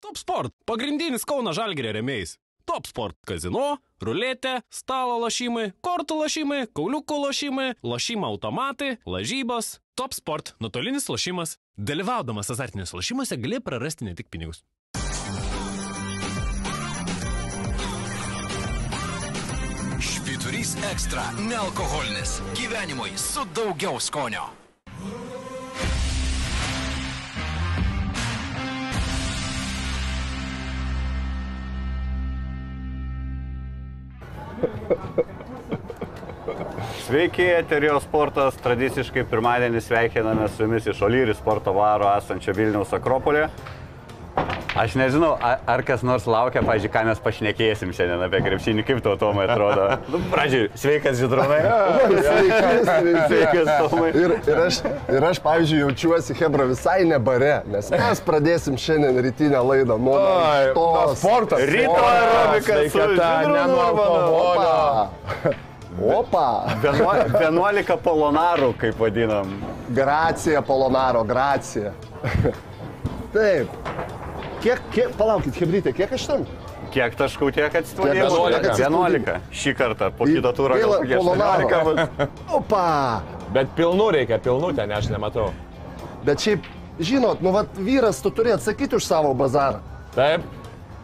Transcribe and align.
Top 0.00 0.16
Sport- 0.16 0.54
pagrindinis 0.70 1.26
Kauno 1.28 1.52
Žalgėrio 1.52 1.92
remėjais. 1.98 2.38
Top 2.64 2.86
Sport- 2.88 3.18
kazino, 3.28 3.78
ruletė, 4.00 4.62
stalo 4.72 5.18
lošimai, 5.20 5.72
kortų 5.84 6.16
lošimai, 6.22 6.60
kauliukų 6.72 7.18
lošimai, 7.26 7.74
lošimo 7.84 8.30
automatai, 8.32 8.96
lažybos. 9.04 9.78
Top 9.94 10.14
Sport- 10.14 10.54
nuotolinis 10.60 11.08
lošimas. 11.12 11.58
Dalyvaudamas 11.76 12.48
azartiniuose 12.48 12.96
lošimuose 12.96 13.36
gali 13.36 13.60
prarasti 13.60 14.04
ne 14.04 14.14
tik 14.14 14.30
pinigus. 14.30 14.62
Švyturys 20.00 20.76
ekstra- 20.92 21.28
nealkoholinis. 21.50 22.40
Gyvenimui 22.56 23.18
su 23.18 23.44
daugiau 23.54 24.00
skonio. 24.00 24.59
Sveiki, 37.06 37.42
Eterio 37.42 37.96
sportas. 38.02 38.54
Tradiciškai 38.62 39.24
pirmadienį 39.30 39.80
sveikiname 39.82 40.48
su 40.48 40.62
jumis 40.66 40.86
iš 40.90 41.00
Olyri 41.06 41.34
sporto 41.34 41.72
varo 41.74 42.08
esančio 42.16 42.54
Vilniaus 42.56 42.92
Akropolė. 42.96 43.48
Aš 44.80 44.94
nežinau, 44.94 45.34
ar 45.42 45.82
kas 45.84 46.04
nors 46.06 46.24
laukia, 46.30 46.62
pažiūrėjau, 46.64 46.92
ką 46.94 47.00
mes 47.08 47.20
pašnekėsim 47.24 47.90
šiandien 47.96 48.22
apie 48.24 48.40
krepšinį, 48.44 48.84
kaip 48.86 49.00
tau 49.04 49.16
Tomai 49.20 49.48
atrodo. 49.50 49.88
Nu, 50.10 50.18
pradžiui, 50.30 50.68
sveikas 50.78 51.18
Židronai. 51.20 51.58
Sveikas 53.30 53.70
Tomai. 53.82 54.10
Ir, 54.14 54.36
ir, 54.38 54.60
aš, 54.66 54.80
ir 55.10 55.26
aš, 55.30 55.40
pavyzdžiui, 55.44 55.80
jaučiuosi 55.84 56.36
Hebra 56.38 56.66
visai 56.70 57.02
ne 57.08 57.18
bare, 57.22 57.60
nes 57.70 57.90
mes 57.92 58.22
pradėsim 58.26 58.78
šiandien 58.80 59.18
rytinę 59.26 59.60
laidą 59.66 59.98
nuo 60.00 60.16
to 60.76 60.86
sporto. 61.18 61.58
Ryto 61.60 61.98
aerobika 61.98 62.78
Sveikata, 62.78 63.32
ne 63.50 63.58
Žydrūnu 63.58 63.66
nuo 63.74 63.82
Urbanu. 63.90 64.22
alkoholio. 64.22 65.58
Opa! 66.00 66.46
11 66.80 67.96
polonarų, 68.04 68.72
kaip 68.80 69.00
vadinam. 69.02 69.58
Gracija, 69.92 70.62
Polonaro, 70.64 71.24
gracija. 71.26 71.90
Taip. 73.34 73.68
Kiek, 74.60 74.80
kiek, 74.92 75.12
palaukit, 75.16 75.56
Hebrytė, 75.56 75.92
kiek 75.96 76.10
aš 76.12 76.26
ten? 76.28 76.42
Kiek 76.92 77.14
taškų 77.16 77.48
tiek 77.54 77.70
tiek 77.70 77.76
atsispaudimų? 77.80 78.40
11. 78.76 79.36
Šį 79.56 79.72
kartą, 79.78 80.10
po 80.18 80.26
kito 80.28 80.52
Polonaro. 80.58 81.68
18 81.70 81.86
bus. 81.86 82.28
Opa! 82.58 82.84
Bet 83.54 83.72
pilnų 83.78 84.10
reikia, 84.18 84.36
pilnų 84.44 84.74
ten 84.76 84.92
aš 84.92 85.08
nematau. 85.14 85.48
Bet 86.26 86.44
šiaip, 86.44 86.68
žinot, 87.00 87.40
nu, 87.40 87.54
vat, 87.56 87.72
vyras, 87.80 88.20
tu 88.20 88.32
turi 88.36 88.52
atsakyti 88.52 88.98
už 88.98 89.06
savo 89.06 89.32
bazarą. 89.38 89.80
Taip, 90.12 90.44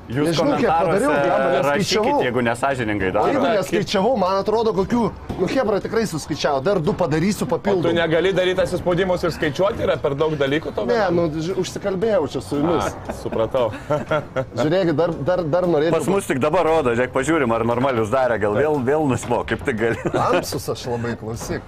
Jūs 0.06 0.28
Nežinau, 0.28 0.56
kiek 0.60 0.68
padariau, 0.70 1.10
neskaičiavau. 1.10 1.64
rašykit, 1.66 2.24
jeigu 2.28 2.42
nesažiningai 2.46 3.08
O 3.18 3.24
jeigu 3.26 3.46
neskaičiavau, 3.56 4.12
man 4.20 4.36
atrodo, 4.38 4.70
kokių, 4.76 5.00
nu, 5.40 5.48
Hebra 5.50 5.80
tikrai 5.82 6.04
suskaičiavo, 6.06 6.60
dar 6.62 6.78
du 6.78 6.94
padarysiu 6.94 7.42
tu 7.42 7.48
papildomų. 7.50 7.94
negali 7.96 8.30
daryti 8.36 8.62
atsispaudimus 8.62 9.24
ir 9.26 9.34
skaičiuoti, 9.34 9.82
yra 9.82 9.96
per 9.98 10.14
daug 10.14 10.36
dalykų 10.38 10.74
to. 10.76 10.84
Ne, 10.86 11.00
nu, 11.10 11.26
užsikalbėjau 11.58 12.28
čia 12.30 12.40
su 12.40 12.60
jumis. 12.60 12.94
Supratau. 13.18 13.72
Žiūrėkit, 14.62 14.94
dar, 14.94 15.10
dar, 15.26 15.42
dar 15.42 15.66
norėčiau. 15.66 15.98
Pas 15.98 16.06
mus 16.14 16.30
tik 16.30 16.38
dabar 16.38 16.64
rodo, 16.70 16.94
žiūrėk, 16.94 17.10
pažiūrim, 17.16 17.50
ar 17.58 17.66
normalius 17.66 18.12
darė, 18.14 18.38
gal 18.46 18.54
vėl, 18.54 18.78
vėl 18.86 19.10
nusmo, 19.10 19.42
kaip 19.48 19.66
tik 19.66 19.82
gali. 19.82 19.98
Amsus 20.30 20.70
aš 20.70 20.86
labai 20.92 21.16
klausyk. 21.18 21.66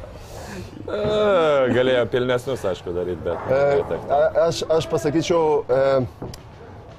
Galėjo 0.88 2.06
pilnesnius, 2.08 2.62
aišku, 2.70 2.94
daryti, 2.96 3.20
bet... 3.26 3.50
E, 3.52 3.98
a- 4.14 4.46
aš, 4.46 4.62
aš 4.72 4.86
pasakyčiau, 4.88 5.64
e, 5.68 5.82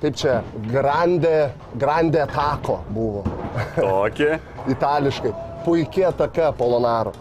kaip 0.01 0.15
čia, 0.15 0.39
grande, 0.71 1.49
grande 1.75 2.23
tako 2.33 2.79
buvo. 2.89 3.23
Tokį. 3.75 4.31
Itališkai. 4.75 5.33
Puikia 5.65 6.09
ataka 6.13 6.51
Polonaro. 6.55 7.13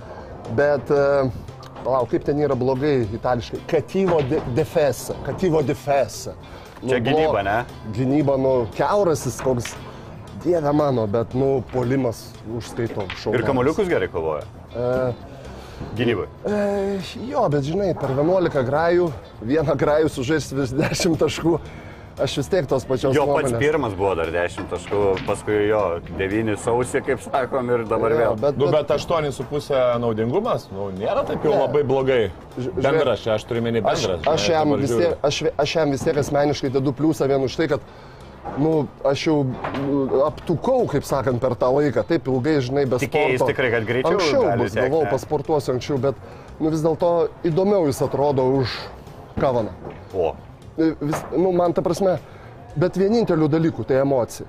Bet, 0.56 0.90
e, 0.90 1.30
palauk, 1.82 2.10
kaip 2.12 2.24
ten 2.24 2.38
yra 2.40 2.56
blogai 2.58 3.02
itališkai. 3.18 3.60
Katyvo 3.68 4.22
de, 4.30 4.40
defesa. 4.56 5.16
Katyvo 5.26 5.62
defesa. 5.66 6.36
Nu, 6.82 6.92
Čia 6.92 7.00
gynyba, 7.02 7.42
ne? 7.42 7.58
Gynyba, 7.96 8.38
nu, 8.38 8.52
keurasis 8.76 9.40
koks. 9.42 9.74
Dieve 10.44 10.72
mano, 10.72 11.08
bet, 11.10 11.34
nu, 11.34 11.58
polimas 11.72 12.28
užskaito 12.54 13.08
šau. 13.18 13.34
Ir 13.34 13.42
kamoliukus 13.46 13.90
gerai 13.90 14.06
kovoja. 14.12 14.46
Gynybai. 15.98 16.28
E, 16.46 16.62
jo, 17.26 17.42
bet 17.50 17.66
žinai, 17.66 17.90
per 17.98 18.14
11 18.14 18.62
grajų, 18.66 19.10
vieną 19.42 19.74
grajų 19.78 20.10
sužaisti 20.14 20.58
vis 20.58 20.72
10 20.74 21.18
taškų, 21.18 21.58
aš 22.24 22.36
vis 22.40 22.48
tiek 22.52 22.66
tos 22.70 22.84
pačios 22.88 23.14
Jo 23.16 23.24
pats 23.26 23.50
nuomonės. 23.50 23.58
pirmas 23.62 23.94
buvo 23.98 24.14
dar 24.18 24.30
10 24.34 24.68
taškų, 24.72 25.02
paskui 25.26 25.56
jo 25.68 25.82
9 26.18 26.56
sausį, 26.64 27.02
kaip 27.06 27.20
sakom, 27.24 27.70
ir 27.70 27.84
dabar 27.90 28.10
Jo, 28.12 28.18
vėl. 28.18 28.36
bet, 28.40 28.58
Nu, 28.58 28.66
bet, 28.72 28.88
bet 28.88 28.98
8,5 28.98 29.98
naudingumas, 30.02 30.68
nu, 30.72 30.90
nėra 30.98 31.24
taip 31.26 31.44
jau 31.44 31.52
Ne. 31.54 31.60
labai 31.66 31.82
blogai. 31.84 32.30
Bendras, 32.76 33.26
aš 33.26 33.44
turiu 33.44 33.62
menį 33.62 33.84
aš, 33.84 34.06
bendras. 34.06 34.26
aš, 34.26 34.46
žinai, 34.46 34.58
jam 34.58 34.86
tiek, 34.98 35.18
aš, 35.22 35.42
aš 35.58 35.74
jam 35.76 35.90
vis 35.90 36.00
tiek 36.06 36.16
asmeniškai 36.16 36.70
dedu 36.74 36.92
pliusą 36.92 37.28
vien 37.28 37.42
už 37.42 37.56
tai, 37.56 37.68
kad 37.68 37.80
nu, 38.58 38.88
aš 39.04 39.26
jau 39.26 39.44
nu, 39.44 40.24
aptukau, 40.24 40.86
kaip 40.88 41.04
sakant, 41.04 41.40
per 41.40 41.54
tą 41.54 41.68
laiką. 41.74 42.02
Taip 42.08 42.26
ilgai, 42.26 42.60
žinai, 42.64 42.86
be 42.88 42.96
Tikėjais 42.98 43.38
sporto. 43.38 43.52
tikrai, 43.52 43.70
kad 43.70 43.84
greičiau 43.86 44.16
Anksčiau 44.16 44.56
bus, 44.58 44.74
ne? 44.74 44.88
pasportuosiu 45.10 45.74
anksčiau, 45.74 45.98
bet 46.00 46.14
nu, 46.58 46.70
vis 46.70 46.80
dėlto 46.82 47.28
įdomiau 47.44 47.86
jis 47.86 48.00
atrodo 48.02 48.42
už 48.62 48.72
Kavaną. 49.38 49.70
O, 50.14 50.32
Vis, 50.78 51.24
nu, 51.36 51.50
man 51.52 51.74
ta 51.74 51.82
prasme, 51.82 52.18
bet 52.78 52.96
vienintelių 53.00 53.48
dalykų 53.58 53.84
tai 53.90 54.00
emocija. 54.04 54.46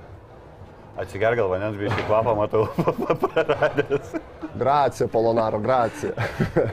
atsiger 1.00 1.32
gal 1.32 1.48
vandens, 1.48 1.78
biškai 1.80 2.02
kvapą 2.10 2.34
matau 2.36 2.66
praradęs. 3.22 4.10
Gracija, 4.60 5.06
Polonaro, 5.08 5.58
gracija. 5.62 6.10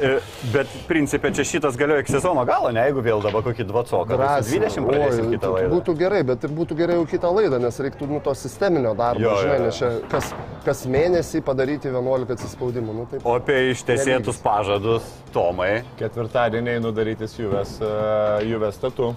E, 0.07 0.17
Bet 0.53 0.67
principė 0.89 1.29
čia 1.33 1.45
šitas 1.47 1.77
galioja 1.79 2.03
iki 2.03 2.11
sezono 2.11 2.43
galo, 2.45 2.71
ne 2.75 2.81
jeigu 2.89 3.01
vėl 3.05 3.21
dabar 3.23 3.45
kokį 3.45 3.65
dvacoką. 3.69 4.17
Gracija. 4.17 4.59
20 4.65 4.83
pradėsim 4.89 5.29
Oi, 5.29 5.31
kitą 5.37 5.45
tai 5.45 5.53
laidą. 5.53 5.71
Būtų 5.77 5.95
gerai, 6.01 6.19
bet 6.27 6.43
ir 6.43 6.53
būtų 6.57 6.77
gerai 6.81 6.97
jau 6.97 7.05
kitą 7.13 7.31
laidą, 7.37 7.59
nes 7.63 7.79
reiktų 7.85 8.09
nu, 8.11 8.19
to 8.25 8.33
sisteminio 8.37 8.91
darbo, 8.99 9.23
Jo, 9.23 9.37
žinai, 9.45 9.57
nes 9.63 9.79
čia 9.79 9.91
kas, 10.11 10.33
kas 10.65 10.83
mėnesį 10.91 11.41
padaryti 11.47 11.93
11 11.93 12.35
atsispaudimų. 12.35 12.97
Nu, 12.99 13.07
taip. 13.13 13.23
O 13.25 13.37
apie 13.39 13.57
ištesėtus 13.71 14.41
pažadus, 14.43 15.07
Tomai. 15.33 15.85
Ketvirtadieniai 16.01 16.81
nudarytis 16.83 17.37
Juves, 17.39 17.77
uh, 17.79 18.41
Juves 18.45 18.75
statu. 18.81 19.13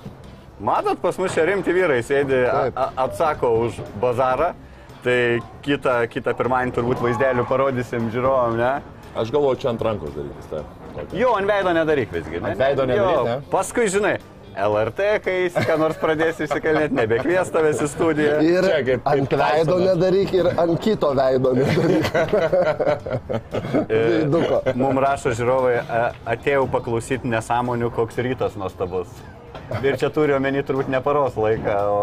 Matot, 0.61 0.99
pas 1.01 1.17
mus 1.19 1.33
čia 1.33 1.47
rimti 1.49 1.73
vyrai 1.73 2.03
sėdi, 2.05 2.43
a- 2.45 2.91
atsako 3.07 3.53
už 3.67 3.79
bazarą. 4.03 4.53
Tai 5.01 5.41
kitą, 5.65 5.95
kitą 6.13 6.35
pirmadienį 6.37 6.75
turbūt 6.77 7.01
vaizdelių 7.01 7.47
parodysim 7.49 8.11
žiūrovom, 8.13 8.59
ne? 8.61 8.73
Aš 9.17 9.31
galvoju, 9.33 9.57
čia 9.63 9.71
ant 9.73 9.81
rankos 9.83 10.13
darytis. 10.13 10.51
Taip. 10.51 10.67
Tokį. 10.99 11.17
Jo, 11.23 11.31
ant 11.39 11.49
veido 11.49 11.73
nedaryk 11.73 12.13
visgi. 12.13 12.37
Ne? 12.43 12.51
Ant 12.53 12.61
veido 12.61 12.85
nedaryk, 12.85 13.17
Jo, 13.17 13.25
ne? 13.25 13.39
Paskui, 13.51 13.87
žinai, 13.89 14.19
LRT, 14.61 15.07
kai 15.25 15.37
jis 15.47 15.57
ką 15.65 15.79
nors 15.81 15.97
pradės 16.03 16.43
įsikalnėti, 16.45 16.93
nebekvies 16.99 17.49
tavęs 17.55 17.81
į 17.81 17.89
studiją. 17.95 18.37
Ir 18.45 18.67
Čia 18.69 18.81
kaip- 18.85 19.03
kaip 19.07 19.09
ant 19.15 19.35
veido 19.41 19.79
Tysonas. 19.79 19.89
nedaryk 19.89 20.35
ir 20.35 20.47
ant 20.61 20.81
kito 20.85 21.15
veido 21.17 21.55
nedaryk. 21.57 22.13
Veiduko. 23.91 24.61
Mums 24.77 25.01
rašo 25.07 25.33
žiūrovai, 25.39 25.77
a- 25.89 26.13
atėjau 26.35 26.67
paklausyti 26.71 27.31
nesąmonių, 27.31 27.91
koks 27.97 28.19
rytas 28.27 28.57
nuostabus. 28.61 29.09
Ir 29.87 29.97
čia 30.01 30.11
turiu 30.13 30.35
omeny 30.37 30.63
turbūt 30.67 30.91
ne 30.91 30.99
paros 31.05 31.37
laiką, 31.39 31.75
o... 31.87 31.99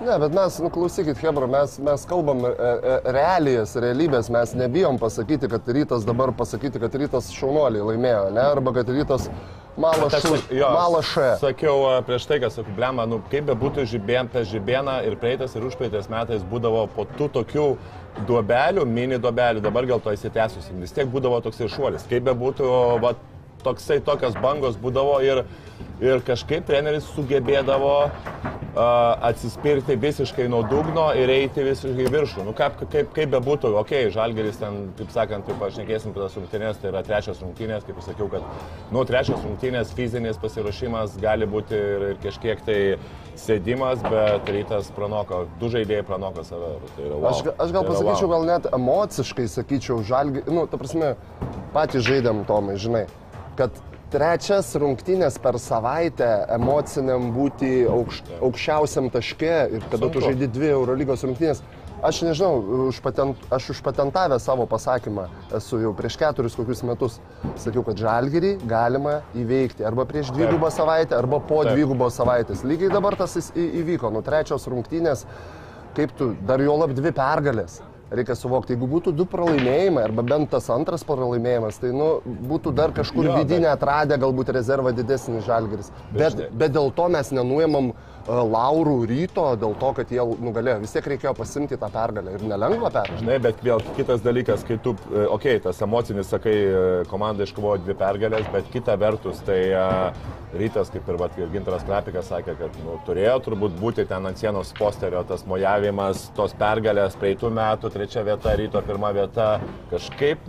Ne, 0.00 0.16
bet 0.22 0.34
mes, 0.34 0.56
nu 0.64 0.70
klausykit, 0.72 1.20
Hebra, 1.20 1.48
mes, 1.50 1.76
mes 1.84 2.04
kalbam 2.08 2.42
e, 2.48 2.50
e, 2.50 2.96
realijas, 3.12 3.76
realybės, 3.80 4.30
mes 4.32 4.54
nebijom 4.56 4.98
pasakyti, 5.00 5.50
kad 5.52 5.68
rytas 5.68 6.06
dabar 6.08 6.32
pasakyti, 6.36 6.80
kad 6.80 6.96
rytas 6.96 7.30
šaunuoliai 7.36 7.84
laimėjo, 7.92 8.28
ne? 8.34 8.44
Arba 8.44 8.72
kad 8.80 8.92
rytas 8.92 9.28
še. 11.06 11.28
Sakiau 11.40 11.84
prieš 12.08 12.26
tai, 12.28 12.40
kad 12.42 12.54
sakau, 12.54 12.72
blema, 12.76 13.06
nu, 13.08 13.20
kaip 13.32 13.46
be 13.48 13.56
būtų 13.58 13.84
žibėn, 13.88 14.28
per 14.32 14.44
žibėną 14.48 14.98
ir 15.08 15.16
praeitas 15.20 15.54
ir 15.56 15.66
užpraeitais 15.68 16.10
metais 16.12 16.44
būdavo 16.50 16.86
po 16.96 17.06
tų 17.18 17.30
tokių 17.36 17.66
duobelių, 18.28 18.84
mini 18.88 19.20
duobelių, 19.22 19.62
dabar 19.64 19.86
gal 19.88 20.02
to 20.02 20.12
įsitęsusi, 20.16 20.74
vis 20.80 20.96
tiek 20.96 21.08
būdavo 21.12 21.38
toksai 21.44 21.70
šuolis. 21.70 22.08
Kaip 22.10 22.26
be 22.26 22.34
būtų, 22.36 22.70
va, 23.04 23.14
toksai 23.64 24.00
tokios 24.04 24.38
bangos 24.42 24.78
būdavo 24.80 25.18
ir, 25.24 25.44
ir 26.02 26.24
kažkaip 26.26 26.66
treneris 26.68 27.08
sugebėdavo 27.14 27.94
uh, 28.08 29.26
atsispirti 29.26 29.96
visiškai 29.96 30.48
nuo 30.48 30.62
dugno 30.62 31.10
ir 31.16 31.30
eiti 31.32 31.64
visiškai 31.66 32.06
viršų. 32.12 32.44
Nu, 32.46 32.54
kaip, 32.56 32.78
kaip, 32.92 33.10
kaip 33.16 33.32
be 33.32 33.40
būtų, 33.44 33.72
okei, 33.80 34.04
okay, 34.06 34.14
Žalgeris 34.14 34.60
ten, 34.60 34.78
kaip 34.98 35.10
sakant, 35.14 35.46
kaip 35.48 35.62
aš 35.66 35.80
nekėsim 35.80 36.12
apie 36.12 36.22
tas 36.22 36.36
rungtynės, 36.38 36.80
tai 36.80 36.92
yra 36.92 37.02
trečios 37.06 37.42
rungtynės, 37.42 37.86
kaip 37.88 38.02
sakiau, 38.06 38.28
kad, 38.32 38.46
nu, 38.94 39.04
trečios 39.08 39.42
rungtynės 39.44 39.94
fizinis 39.96 40.40
pasiruošimas 40.42 41.18
gali 41.22 41.48
būti 41.50 41.76
ir, 41.76 42.06
ir 42.12 42.20
kažkiek 42.22 42.62
tai 42.66 42.78
sėdimas, 43.40 44.02
bet 44.06 44.50
rytas 44.52 44.90
pranoko, 44.94 45.44
du 45.60 45.70
žaidėjai 45.72 46.06
pranoko 46.06 46.44
save. 46.46 46.76
Tai 46.96 47.06
yra, 47.06 47.16
wow. 47.16 47.30
Aš, 47.32 47.42
aš 47.56 47.74
gal 47.74 47.86
Tai 47.86 47.94
pasakyčiau, 47.94 48.28
wow. 48.28 48.36
gal 48.36 48.48
net 48.52 48.70
emociškai 48.76 49.48
sakyčiau, 49.50 50.00
žalgi, 50.06 50.44
nu, 50.50 50.66
ta 50.70 50.80
prasme, 50.80 51.14
patys 51.74 52.06
žaidėm 52.06 52.44
Tomai, 52.48 52.76
žinai, 52.80 53.06
kad 53.60 53.76
trečias 54.10 54.72
rungtynės 54.80 55.36
per 55.42 55.58
savaitę 55.60 56.28
emociniam 56.56 57.28
būti 57.34 57.84
aukš, 57.90 58.22
aukščiausiam 58.40 59.10
taške 59.12 59.52
ir 59.76 59.84
kada 59.92 60.08
tu 60.08 60.18
Sunku. 60.18 60.30
žaidži 60.30 60.48
dvi 60.54 60.72
Eurolygos 60.72 61.26
rungtynės. 61.28 61.60
Aš 62.00 62.22
nežinau, 62.24 62.86
užpatent, 62.88 63.42
aš 63.52 63.66
užpatentavęs 63.74 64.46
savo 64.48 64.64
pasakymą 64.64 65.26
esu 65.58 65.82
jau 65.82 65.90
prieš 65.92 66.16
keturis 66.22 66.56
kokius 66.56 66.80
metus. 66.88 67.18
Sakiau, 67.60 67.84
kad 67.84 68.00
žalgerį 68.00 68.54
galima 68.70 69.18
įveikti 69.36 69.84
arba 69.84 70.08
prieš 70.08 70.32
dvigubą 70.32 70.72
savaitę, 70.72 71.18
arba 71.18 71.42
po 71.44 71.60
Taip. 71.60 71.76
dvigubos 71.76 72.16
savaitės. 72.16 72.64
Lygiai 72.64 72.88
dabar 72.94 73.18
tas 73.20 73.36
įvyko. 73.52 74.08
Nu, 74.16 74.24
trečios 74.24 74.64
rungtynės, 74.72 75.26
kaip 75.98 76.16
tu, 76.16 76.32
dar 76.48 76.64
jo 76.64 76.80
lab 76.80 76.96
dvi 76.96 77.12
pergalės. 77.12 77.82
Reikia 78.10 78.34
suvokti, 78.34 78.74
jeigu 78.74 78.88
būtų 78.90 79.12
du 79.14 79.22
pralaimėjimai, 79.30 80.02
arba 80.08 80.24
bent 80.26 80.50
tas 80.50 80.66
antras 80.74 81.04
pralaimėjimas, 81.06 81.78
tai 81.78 81.92
nu, 81.94 82.08
būtų 82.26 82.72
dar 82.74 82.90
kažkur 82.96 83.28
Jo, 83.28 83.36
bet- 83.36 83.44
vidinė 83.44 83.70
atradę 83.70 84.18
galbūt 84.18 84.50
rezervą 84.56 84.90
didesnis 84.96 85.44
žalgeris. 85.46 85.92
Bet, 86.10 86.34
žinai- 86.34 86.50
bet 86.50 86.72
dėl 86.74 86.90
to 86.94 87.06
mes 87.08 87.30
nenuėmam 87.30 87.92
uh, 87.92 88.10
laurų 88.28 88.96
ryto, 89.08 89.44
dėl 89.56 89.74
to, 89.80 89.92
kad 89.96 90.10
jie 90.12 90.20
nugalėjo. 90.42 90.80
Vis 90.82 90.92
tiek 90.94 91.06
reikėjo 91.12 91.32
pasimti 91.38 91.78
tą 91.80 91.88
pergalę 91.92 92.34
ir 92.36 92.44
nelengva 92.46 92.90
pergalę. 92.92 93.20
Žinai, 93.22 93.38
bet 93.46 93.62
vėl 93.64 93.82
kitas 93.96 94.20
dalykas, 94.24 94.64
kai 94.66 94.76
tu, 94.82 94.96
okei, 95.10 95.26
okay, 95.36 95.62
tas 95.64 95.80
emocinis, 95.86 96.28
sakai, 96.30 96.54
e, 96.54 96.84
komanda 97.10 97.46
iškovojo 97.46 97.80
dvi 97.84 97.96
pergalės, 97.98 98.50
bet 98.52 98.68
kita 98.74 98.96
vertus, 99.00 99.40
tai 99.46 99.60
uh, 99.72 100.30
rytas, 100.56 100.90
kaip 100.92 101.08
ir, 101.08 101.18
vat, 101.20 101.36
Gintaras 101.52 101.84
Krapikas 101.86 102.28
sakė, 102.30 102.56
kad 102.58 102.76
nu, 102.84 102.98
turėjo 103.06 103.36
turbūt 103.46 103.76
būti 103.80 104.06
ten 104.10 104.26
ant 104.26 104.38
sienos 104.40 104.72
posterio 104.78 105.22
tas 105.26 105.44
mojavimas, 105.48 106.28
tos 106.36 106.54
pergalės, 106.58 107.16
praeitų 107.20 107.52
metų 107.54 107.90
trečia 108.00 108.24
vieta, 108.24 108.56
ryto 108.56 108.80
pirma 108.80 109.10
vieta, 109.12 109.60
kažkaip 109.90 110.48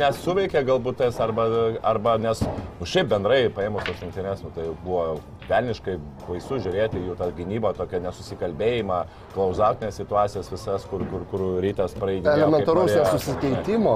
nesuveikė 0.00 0.64
galbūt 0.66 0.98
tas, 1.04 1.20
arba, 1.22 1.46
arba 1.86 2.16
nes, 2.18 2.42
nu, 2.42 2.88
šiaip 2.88 3.12
bendrai 3.12 3.44
paėmus 3.54 3.86
tos 3.86 4.02
rinktinės, 4.02 4.42
nu, 4.42 4.50
tai 4.56 4.66
buvo 4.82 5.20
velniškai 5.48 5.94
baisu 6.26 6.58
žiūrėti 6.64 7.00
jų 7.06 7.14
tą 7.20 7.30
gynybą, 7.38 7.72
tokią 7.78 8.02
nesusikalbėjimą, 8.04 8.98
klauzautinės 9.36 10.00
situacijas 10.02 10.50
visas, 10.52 10.86
kur, 10.90 11.04
kur, 11.08 11.22
kur 11.30 11.44
rytas 11.62 11.94
praeidė. 11.96 12.34
Elementarus 12.34 12.92
nesusikeitimo, 12.96 13.94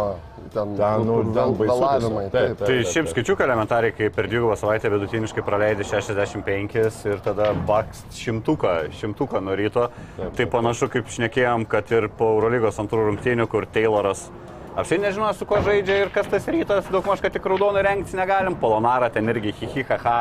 ten, 0.54 0.76
Ten, 0.78 1.04
nu, 1.08 1.18
ten 1.34 1.56
tiesiog. 1.58 2.16
Taip, 2.32 2.32
Taip, 2.32 2.62
Tai 2.62 2.76
šiaip 2.88 3.10
skaičiukai 3.12 3.46
elementariai, 3.46 3.94
kai 3.96 4.08
per 4.14 4.28
dvigubą 4.30 4.56
savaitę 4.60 4.90
vidutiniškai 4.92 5.44
praleidai 5.46 5.86
65 5.88 6.78
ir 7.10 7.22
tada 7.24 7.52
baks 7.68 8.04
šimtuką, 8.16 8.74
šimtuką 9.00 9.42
nuo 9.44 9.56
ryto. 9.58 9.88
Taip, 10.16 10.34
Tai 10.38 10.48
panašu, 10.56 10.88
kaip 10.92 11.08
šnekėjom, 11.12 11.64
kad 11.70 11.88
ir 11.94 12.08
po 12.18 12.32
Eurolygos 12.36 12.80
antrų 12.82 12.91
rungtynių, 13.00 13.48
kur 13.50 13.66
Tayloras 13.70 14.28
apsiai 14.76 15.00
nežino, 15.02 15.28
su 15.36 15.46
kuo 15.48 15.60
žaidžia 15.64 15.98
ir 16.04 16.10
kas 16.12 16.28
tas 16.32 16.46
rytas, 16.48 16.88
daug 16.92 17.06
maž, 17.08 17.20
kad 17.20 17.34
tik 17.34 17.46
raudonų 17.48 17.84
rengtis 17.84 18.16
negalim. 18.16 18.56
Polonara 18.60 19.10
ten 19.12 19.28
irgi 19.28 19.52
hihihaha, 19.60 20.18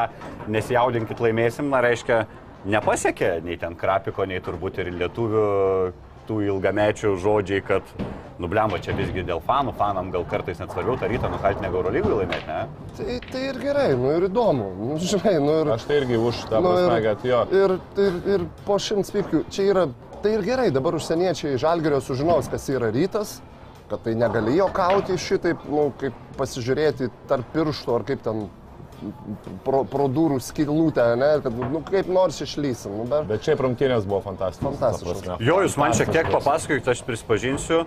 nesijaudinkit 0.52 1.24
laimėsim, 1.24 1.70
na 1.72 1.80
reiškia, 1.86 2.26
nepasiekė 2.72 3.38
nei 3.46 3.60
ten 3.62 3.78
Krapiko, 3.80 4.28
nei 4.28 4.42
turbūt 4.44 4.82
ir 4.84 4.92
lietuvių 4.98 5.46
tų 6.28 6.42
ilgamečių 6.52 7.16
žodžiai, 7.20 7.64
kad 7.66 7.88
nublemba 8.42 8.78
čia 8.82 8.94
visgi 8.98 9.24
dėl 9.26 9.42
fanų, 9.46 9.74
fanam 9.78 10.12
gal 10.14 10.26
kartais 10.30 10.60
net 10.62 10.72
svarbiau 10.74 10.98
tą 11.00 11.10
rytą 11.10 11.32
nukalti 11.32 11.64
negu 11.64 11.80
Eurolygui 11.80 12.14
laimėti, 12.22 12.48
ne? 12.48 12.86
tai, 12.98 13.18
tai 13.32 13.42
ir 13.50 13.60
gerai, 13.62 13.90
nu 13.98 14.14
ir 14.18 14.28
įdomu. 14.30 14.70
Nu, 14.78 15.00
žinai, 15.02 15.36
nu 15.42 15.58
ir... 15.62 15.74
Aš 15.76 15.88
tai 15.90 16.00
irgi 16.02 16.20
už 16.22 16.46
tą 16.50 16.62
Nu, 16.62 16.72
prasme, 16.72 16.96
ir, 16.98 17.06
kad 17.08 17.28
jo. 17.28 17.42
ir, 17.58 17.76
ir, 18.06 18.18
ir 18.36 18.48
po 18.68 18.78
šimts 18.82 19.14
pykių, 19.16 19.44
čia 19.54 19.68
yra, 19.74 19.86
tai 20.24 20.36
ir 20.38 20.46
gerai, 20.46 20.70
dabar 20.74 20.96
užsieniečiai 20.98 21.60
žalgerio 21.62 22.02
sužinos, 22.04 22.50
kas 22.52 22.68
yra 22.72 22.92
rytas, 22.94 23.40
kad 23.92 24.04
tai 24.06 24.14
negalėjo 24.16 24.70
kauti 24.76 25.18
šitaip, 25.20 25.64
nu, 25.70 25.90
kaip 26.00 26.16
pasižiūrėti 26.40 27.10
tarp 27.30 27.48
pirštų 27.56 27.96
ar 27.98 28.06
kaip 28.08 28.22
ten 28.26 28.46
pro, 29.66 29.82
pro 29.90 30.06
durų 30.14 30.38
skilutę, 30.46 31.06
ne, 31.20 31.32
kad, 31.44 31.58
nu, 31.74 31.82
kaip 31.88 32.10
nors 32.14 32.38
išlysim. 32.46 32.94
Nu, 33.02 33.08
bet, 33.10 33.26
Bet 33.32 33.48
šiaip 33.48 33.64
rungtynės 33.66 34.06
buvo 34.08 34.22
fantastiškos. 34.30 34.78
Fantastiškos. 34.78 35.42
Jo, 35.44 35.60
jūs 35.66 35.78
man 35.82 35.96
šiek 35.98 36.14
tiek 36.14 36.30
papasakokite, 36.32 36.94
aš 36.94 37.02
prisipažinsiu, 37.08 37.82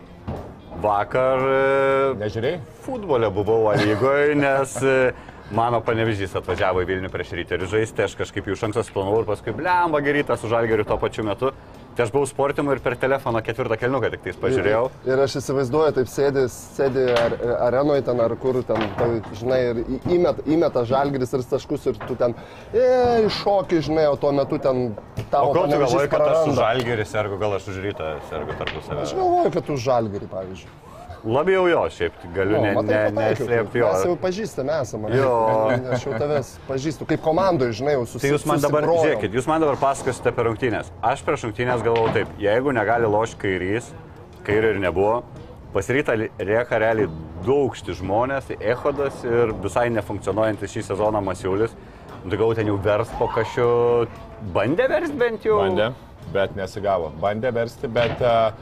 vakar 0.85 1.45
e, 1.49 1.61
Nežiūrėjai? 2.21 2.59
futbole 2.85 3.31
buvau 3.33 3.71
lygoje, 3.79 4.35
nes 4.43 4.75
e, 4.83 4.99
mano 5.55 5.81
panevižys 5.85 6.35
atvažiavo 6.41 6.83
į 6.83 6.89
Vilnių 6.91 7.11
prieš 7.13 7.33
rytį 7.39 7.59
ir 7.59 7.69
žaisti, 7.71 8.05
aš 8.05 8.19
kažkaip 8.19 8.51
jau 8.51 8.57
iš 8.57 8.67
anksto 8.69 8.85
planavau 8.95 9.23
ir 9.23 9.29
paskui 9.31 9.55
blemba 9.57 10.03
gerytą 10.05 10.37
su 10.41 10.51
žalgeriu 10.51 10.87
tuo 10.89 10.99
pačiu 11.01 11.25
metu. 11.27 11.55
Tai 11.95 12.03
aš 12.03 12.11
buvau 12.11 12.27
sportimu 12.27 12.73
ir 12.75 12.81
per 12.83 12.97
telefoną 12.99 13.39
ketvirtą 13.47 13.77
kelniuką 13.79 14.09
tik 14.11 14.25
tais 14.25 14.39
pažiūrėjau. 14.43 14.89
Ir 15.07 15.21
aš 15.23 15.37
įsivaizduoju, 15.39 15.93
taip 15.95 16.09
sėdi, 16.11 16.43
sėdi 16.51 17.05
ar, 17.15 17.37
arenoje 17.69 18.03
ten 18.09 18.23
ar 18.25 18.35
kur 18.43 18.59
ten, 18.67 18.83
tai, 18.99 19.09
žinai, 19.39 19.61
ir 19.69 19.83
įmet, 20.17 20.41
įmeta 20.57 20.83
žalgris 20.91 21.37
ir 21.39 21.47
taškus 21.53 21.87
ir 21.93 22.01
tu 22.09 22.19
ten, 22.19 22.35
e, 22.75 23.29
šoki, 23.39 23.79
žinai, 23.87 24.09
o 24.11 24.19
tuo 24.19 24.35
metu 24.35 24.59
ten 24.59 24.89
O 24.91 25.27
tavo 25.31 25.55
gal 25.55 25.71
tu 25.71 25.79
galvoji, 25.79 26.09
kad 26.11 26.21
aš 26.21 26.35
už 26.35 26.35
praranda. 26.35 26.59
žalgerį 26.59 27.07
sergu, 27.07 27.39
gal 27.39 27.55
aš 27.61 27.71
už 27.71 27.79
rytą 27.87 28.11
sergu 28.33 28.59
tarpusavį? 28.59 29.05
Aš 29.07 29.15
galvoju, 29.21 29.55
kad 29.55 29.71
už 29.77 29.87
žalgerį, 29.87 30.31
pavyzdžiui. 30.35 30.75
Labiau 31.25 31.65
jo, 31.71 31.83
šiaip 31.89 32.17
galiu 32.35 32.59
ne, 32.61 32.73
matai, 32.77 32.97
ne, 32.97 33.13
pataikiau, 33.17 33.47
neslėpti 33.49 33.81
jo. 33.81 33.91
Mes 33.95 34.03
jau 34.05 34.17
pažįstame 34.21 34.75
esame. 34.85 35.13
Jo. 35.17 35.31
Aš 35.97 36.05
jau 36.05 36.19
tavęs 36.21 36.51
pažįstu, 36.69 37.07
kaip 37.09 37.23
komandoje, 37.25 37.79
žinai, 37.81 37.95
jau 37.97 38.03
Tai 38.03 38.11
susitikti. 38.11 38.33
jūs 38.35 38.45
man 38.51 38.61
dabar, 38.61 38.89
žiūrėkit, 38.91 39.39
jūs 39.39 39.49
man 39.49 39.65
dabar 39.65 39.79
pasakosite 39.81 40.33
apie 40.35 40.45
rungtynės. 40.51 40.93
Aš 41.01 41.25
prieš 41.25 41.47
rungtynės 41.49 41.85
galvojau 41.87 42.13
taip, 42.19 42.35
jeigu 42.45 42.75
negali 42.77 43.09
lošti 43.09 43.41
kairys, 43.41 43.89
kairio 44.45 44.75
ir 44.75 44.83
nebuvo, 44.85 45.23
pasiryta 45.73 46.19
Rieka 46.21 46.79
realiai 46.85 47.09
daugšti 47.47 47.97
žmonės, 47.97 48.51
tai 48.51 48.61
Ehodas 48.75 49.25
ir 49.25 49.57
visai 49.65 49.89
nefunkcionuojantis 49.97 50.77
šį 50.77 50.85
sezoną 50.93 51.25
Masiulis. 51.25 51.73
Tai 52.25 52.37
gal 52.41 52.55
ten 52.57 52.69
jau 52.71 52.77
vers 52.81 53.11
po 53.19 53.27
kažkokiu, 53.33 54.21
bandė 54.55 54.87
vers 54.93 55.11
bent 55.13 55.45
jau? 55.45 55.59
Bandė, 55.61 55.91
bet 56.33 56.55
nesigavo. 56.57 57.11
Bandė 57.21 57.51
versti, 57.53 57.91
bet 57.93 58.23
uh, 58.25 58.55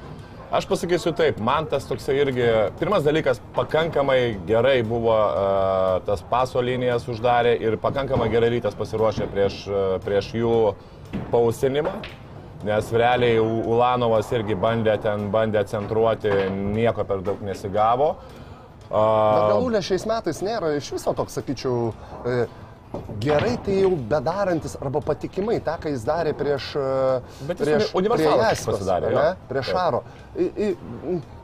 aš 0.52 0.66
pasakysiu 0.70 1.14
taip, 1.16 1.40
man 1.40 1.66
tas 1.70 1.86
toksai 1.88 2.18
irgi, 2.22 2.48
pirmas 2.80 3.04
dalykas, 3.06 3.40
pakankamai 3.56 4.18
gerai 4.48 4.80
buvo 4.86 5.14
uh, 5.16 6.02
tas 6.06 6.24
paso 6.30 6.60
linijas 6.60 7.08
uždarė 7.08 7.56
ir 7.60 7.78
pakankamai 7.82 8.28
gerai 8.32 8.52
rytas 8.56 8.76
pasiruošė 8.78 9.30
prieš, 9.32 9.62
uh, 9.70 9.96
prieš 10.04 10.34
jų 10.36 10.58
pausinimą. 11.32 11.96
Nes 12.62 12.92
realiai 12.94 13.40
Ulanovas 13.42 14.28
irgi 14.30 14.54
bandė 14.54 14.94
ten, 15.02 15.26
bandė 15.34 15.64
centruoti, 15.66 16.30
nieko 16.52 17.02
per 17.08 17.24
daug 17.26 17.42
nesigavo. 17.42 18.12
Bet 18.20 18.38
Uh, 18.92 19.48
galūlė 19.48 19.80
šiais 19.80 20.02
metais 20.04 20.42
nėra 20.44 20.74
iš 20.76 20.90
viso 20.92 21.14
toks, 21.16 21.38
sakyčiau, 21.38 21.94
e, 22.28 22.42
gerai 23.22 23.56
tai 23.64 23.78
jau 23.82 23.92
bedarantis 23.96 24.74
arba 24.80 25.00
patikimai 25.04 25.60
tą, 25.64 25.76
ką 25.80 25.92
jis 25.94 26.04
darė 26.06 26.34
prieš... 26.36 26.72
Bet 27.48 27.62
jis 27.62 27.66
prieš 27.68 27.86
uni- 27.92 28.02
universalas 28.02 28.36
prie 28.36 28.50
Jaskos, 28.50 28.74
pasidarė, 28.76 29.12
jo. 29.14 29.24
Prieš. 29.48 29.70
Šaro. 29.72 30.02
I, 30.36 30.48
i, 30.66 30.68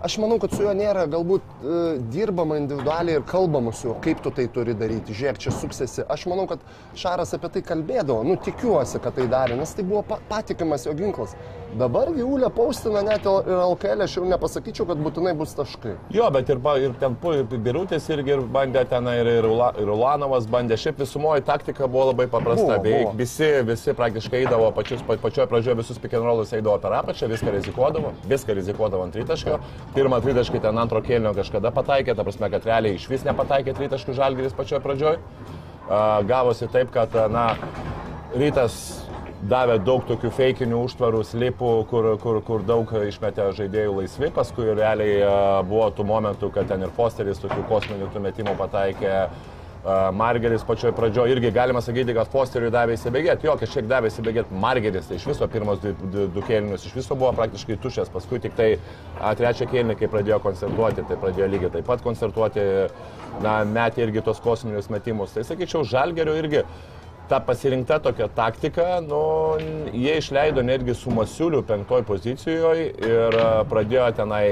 aš 0.02 0.18
manau, 0.18 0.38
kad 0.42 0.54
su 0.54 0.62
juo 0.62 0.72
nėra 0.76 1.06
galbūt 1.10 1.42
e, 1.42 1.78
dirbama 2.12 2.58
individualiai 2.60 3.18
ir 3.18 3.24
kalbama 3.28 3.72
su 3.74 3.88
juo, 3.88 3.96
kaip 4.04 4.22
tu 4.24 4.32
tai 4.34 4.46
turi 4.52 4.74
daryti. 4.78 5.16
Žiūrėk, 5.16 5.40
čia 5.42 5.54
suksesi. 5.54 6.04
Aš 6.08 6.26
manau, 6.30 6.46
kad 6.50 6.62
Šaras 6.98 7.34
apie 7.36 7.50
tai 7.56 7.64
kalbėdavo. 7.66 8.22
Nu, 8.26 8.38
tikiuosi, 8.42 9.00
kad 9.02 9.18
tai 9.18 9.28
darė, 9.30 9.58
nes 9.58 9.74
tai 9.74 9.86
buvo 9.86 10.04
pa 10.06 10.20
patikimas 10.30 10.86
jo 10.86 10.94
ginklas. 10.98 11.34
Dabar 11.76 12.08
gyvulė 12.14 12.48
paustina 12.54 13.02
net 13.04 13.26
ir 13.28 13.50
LKL, 13.52 14.06
aš 14.06 14.14
jau 14.16 14.24
nepasakyčiau, 14.28 14.86
kad 14.88 15.00
būtinai 15.04 15.34
bus 15.36 15.52
taškai. 15.56 15.98
Jo, 16.14 16.30
bet 16.32 16.48
ir, 16.48 16.62
ir 16.80 16.94
ten 17.00 17.16
Birutis 17.18 18.06
irgi 18.08 18.32
ir 18.38 18.44
bandė 18.54 18.86
ten, 18.88 19.04
ir, 19.12 19.28
ir, 19.40 19.48
ir 19.82 19.92
Ulanovas 19.92 20.48
bandė. 20.48 20.78
Šiaip 20.80 21.02
visumoji 21.02 21.44
taktika 21.44 21.86
buvo 21.90 22.08
labai 22.12 22.28
paprasta. 22.30 22.64
Buvo, 22.64 22.78
Beveik 22.86 23.10
buvo. 23.10 23.18
visi, 23.18 23.50
visi 23.68 23.92
praktiškai 23.98 24.44
eidavo 24.44 24.70
pačius, 24.76 25.04
pa, 25.04 25.18
pačioje 25.20 25.48
pradžioje 25.50 25.76
visus 25.82 26.00
rollus 26.14 26.54
eidavo 26.56 26.78
per 26.80 26.96
apačią, 27.02 27.28
viską 27.28 27.52
rizikuodavo, 27.58 28.14
viską 28.32 28.56
rizikuodavo 28.56 29.04
ant 29.04 29.12
tritaškio. 29.18 29.58
Pirmą 29.96 30.20
tritaškį 30.20 30.60
ten 30.62 30.78
antro 30.78 31.00
kėlinio 31.04 31.32
kažkada 31.36 31.72
pataikė, 31.74 32.14
ta 32.14 32.24
prasme, 32.26 32.50
kad 32.52 32.66
realiai 32.68 32.98
iš 32.98 33.08
vis 33.08 33.24
nepataikė 33.26 33.74
tritaškių 33.78 34.16
žalgeris 34.18 34.56
pačioje 34.56 34.82
pradžioje. 34.84 35.20
Gavosi 36.28 36.68
taip, 36.68 36.90
kad, 36.92 37.14
na, 37.32 37.46
rytas 38.36 38.76
davė 39.48 39.78
daug 39.80 40.02
tokių 40.08 40.30
feikinių 40.34 40.82
užtvarų, 40.84 41.22
slipų, 41.24 41.70
kur, 41.88 42.10
kur, 42.20 42.40
kur 42.44 42.64
daug 42.66 42.90
išmetė 43.08 43.48
žaidėjų 43.56 43.94
laisvi, 44.00 44.32
paskui 44.34 44.66
realiai 44.74 45.22
buvo 45.68 45.88
tų 45.94 46.06
momentų, 46.08 46.50
kad 46.54 46.68
ten 46.68 46.84
ir 46.84 46.92
Fosteris 46.96 47.40
tokių 47.40 47.64
kosminių 47.70 48.10
tų 48.12 48.24
metimų 48.26 48.56
pataikė. 48.58 49.14
Margeris 50.12 50.64
pačioje 50.66 50.92
pradžioje 50.92 51.32
irgi 51.32 51.50
galima 51.54 51.80
sakyti, 51.84 52.14
kad 52.16 52.28
Fosteriui 52.32 52.70
davė 52.74 52.96
įsibėgėti, 52.98 53.48
jo, 53.48 53.54
kažkiek 53.60 53.86
davė 53.88 54.10
įsibėgėti 54.10 54.58
Margeris, 54.64 55.08
tai 55.08 55.16
iš 55.16 55.28
viso 55.30 55.48
pirmos 55.48 55.80
du, 55.82 55.94
du, 56.12 56.26
du 56.34 56.44
kėlinius 56.44 56.84
iš 56.88 56.96
viso 56.98 57.16
buvo 57.18 57.32
praktiškai 57.38 57.78
tušęs, 57.84 58.10
paskui 58.12 58.40
tik 58.44 58.56
tai 58.58 58.68
a, 58.76 59.32
trečią 59.38 59.68
kėlinį, 59.70 59.96
kai 60.00 60.10
pradėjo 60.12 60.40
koncertuoti, 60.44 61.06
tai 61.08 61.18
pradėjo 61.22 61.48
lygiai 61.54 61.72
taip 61.78 61.88
pat 61.88 62.04
koncertuoti, 62.04 62.66
na, 63.44 63.58
metė 63.68 64.04
irgi 64.04 64.24
tos 64.26 64.42
kosminius 64.44 64.90
metimus. 64.92 65.32
Tai 65.36 65.46
sakyčiau, 65.48 65.86
Žalgerio 65.88 66.36
irgi 66.38 66.64
ta 67.28 67.40
pasirinkta 67.44 67.98
tokia 68.04 68.28
taktika, 68.32 68.98
nu, 69.04 69.22
jie 69.92 70.18
išleido 70.18 70.64
netgi 70.64 70.96
su 70.96 71.12
Masiuliu 71.14 71.62
penktoj 71.68 72.04
pozicijoje 72.08 72.90
ir 73.08 73.40
pradėjo 73.68 74.10
tenai 74.20 74.44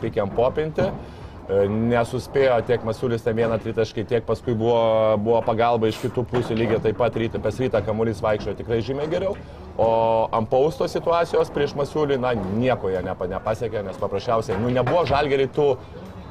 pikiam 0.00 0.32
popinti. 0.36 0.88
E, 0.88 1.19
Nesuspėjo 1.50 2.60
tiek 2.68 2.84
Masiulis 2.86 3.24
ten 3.24 3.34
vieną 3.34 3.56
tritaškį, 3.62 4.04
tiek 4.06 4.26
paskui 4.26 4.54
buvo, 4.54 5.16
buvo 5.18 5.40
pagalba 5.42 5.88
iš 5.90 5.98
kitų 6.04 6.22
pusių, 6.30 6.54
lygiai 6.58 6.82
taip 6.84 7.00
pat 7.00 7.16
rytą, 7.18 7.40
pas 7.42 7.58
rytą 7.58 7.80
kamuolys 7.86 8.22
vaikščiojo 8.22 8.58
tikrai 8.60 8.78
žymiai 8.86 9.10
geriau. 9.10 9.34
O 9.80 9.88
ant 10.36 10.46
pausto 10.50 10.86
situacijos 10.90 11.50
prieš 11.54 11.74
Masiulį, 11.78 12.20
na, 12.22 12.36
nieko 12.36 12.92
jie 12.92 13.02
nepa, 13.02 13.26
nepasiekė, 13.32 13.82
nes 13.86 13.98
paprasčiausiai, 13.98 14.60
nu, 14.62 14.70
nebuvo 14.74 15.02
žalgeriai 15.10 15.50
tų 15.50 15.72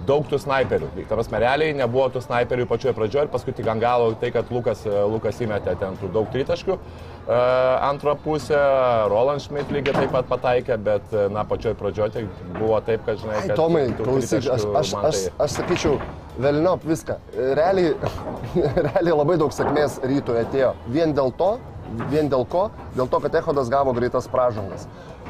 daug 0.08 0.26
tų 0.30 0.40
snaiperių. 0.42 0.90
Ta 1.10 1.18
prasme, 1.18 1.40
realiai 1.44 1.76
nebuvo 1.78 2.08
tų 2.14 2.24
snaiperių 2.24 2.66
pačioje 2.70 2.96
pradžioje 2.98 3.28
ir 3.28 3.34
paskui 3.34 3.54
tik 3.56 3.68
ant 3.70 3.84
galo 3.84 4.14
tai, 4.22 4.32
kad 4.36 4.52
Lukas, 4.54 4.86
Lukas 4.88 5.42
įmetė 5.44 5.76
ten 5.82 6.00
tų 6.00 6.14
daug 6.16 6.30
tritaškių. 6.34 6.80
Antrą 7.82 8.16
pusę 8.16 8.58
Roland 9.10 9.42
Schmidt 9.42 9.70
lygiai 9.72 9.94
taip 9.94 10.14
pat 10.16 10.26
pataikė, 10.26 10.78
bet, 10.82 11.12
e, 11.14 11.28
na, 11.30 11.44
pačioje 11.46 11.76
pradžioje 11.78 12.14
tai 12.16 12.24
buvo 12.56 12.80
taip, 12.82 13.04
kad, 13.06 13.20
žinai, 13.22 13.36
Ai, 13.36 13.44
kad... 13.52 13.56
Tomai, 13.60 13.84
klausyk, 14.00 14.48
aš, 14.50 14.66
aš, 14.80 14.94
man 14.96 15.06
aš, 15.12 15.20
tai- 15.28 15.34
aš 15.46 15.58
sakyčiau, 15.60 16.00
velniop 16.42 16.88
viską. 16.90 17.20
Realiai, 17.60 17.94
realiai 18.88 19.14
labai 19.14 19.38
daug 19.38 19.54
sėkmės 19.54 20.00
rytoj 20.10 20.42
atėjo. 20.42 20.72
Vien 20.90 21.14
dėl 21.14 21.30
to, 21.38 21.52
vien 22.10 22.32
dėl 22.34 22.48
ko, 22.50 22.66
dėl 22.98 23.12
to, 23.14 23.22
kad 23.22 23.38
Ehodas 23.44 23.70
gavo 23.70 23.94
greitas 23.94 24.30
pražangas. 24.32 24.88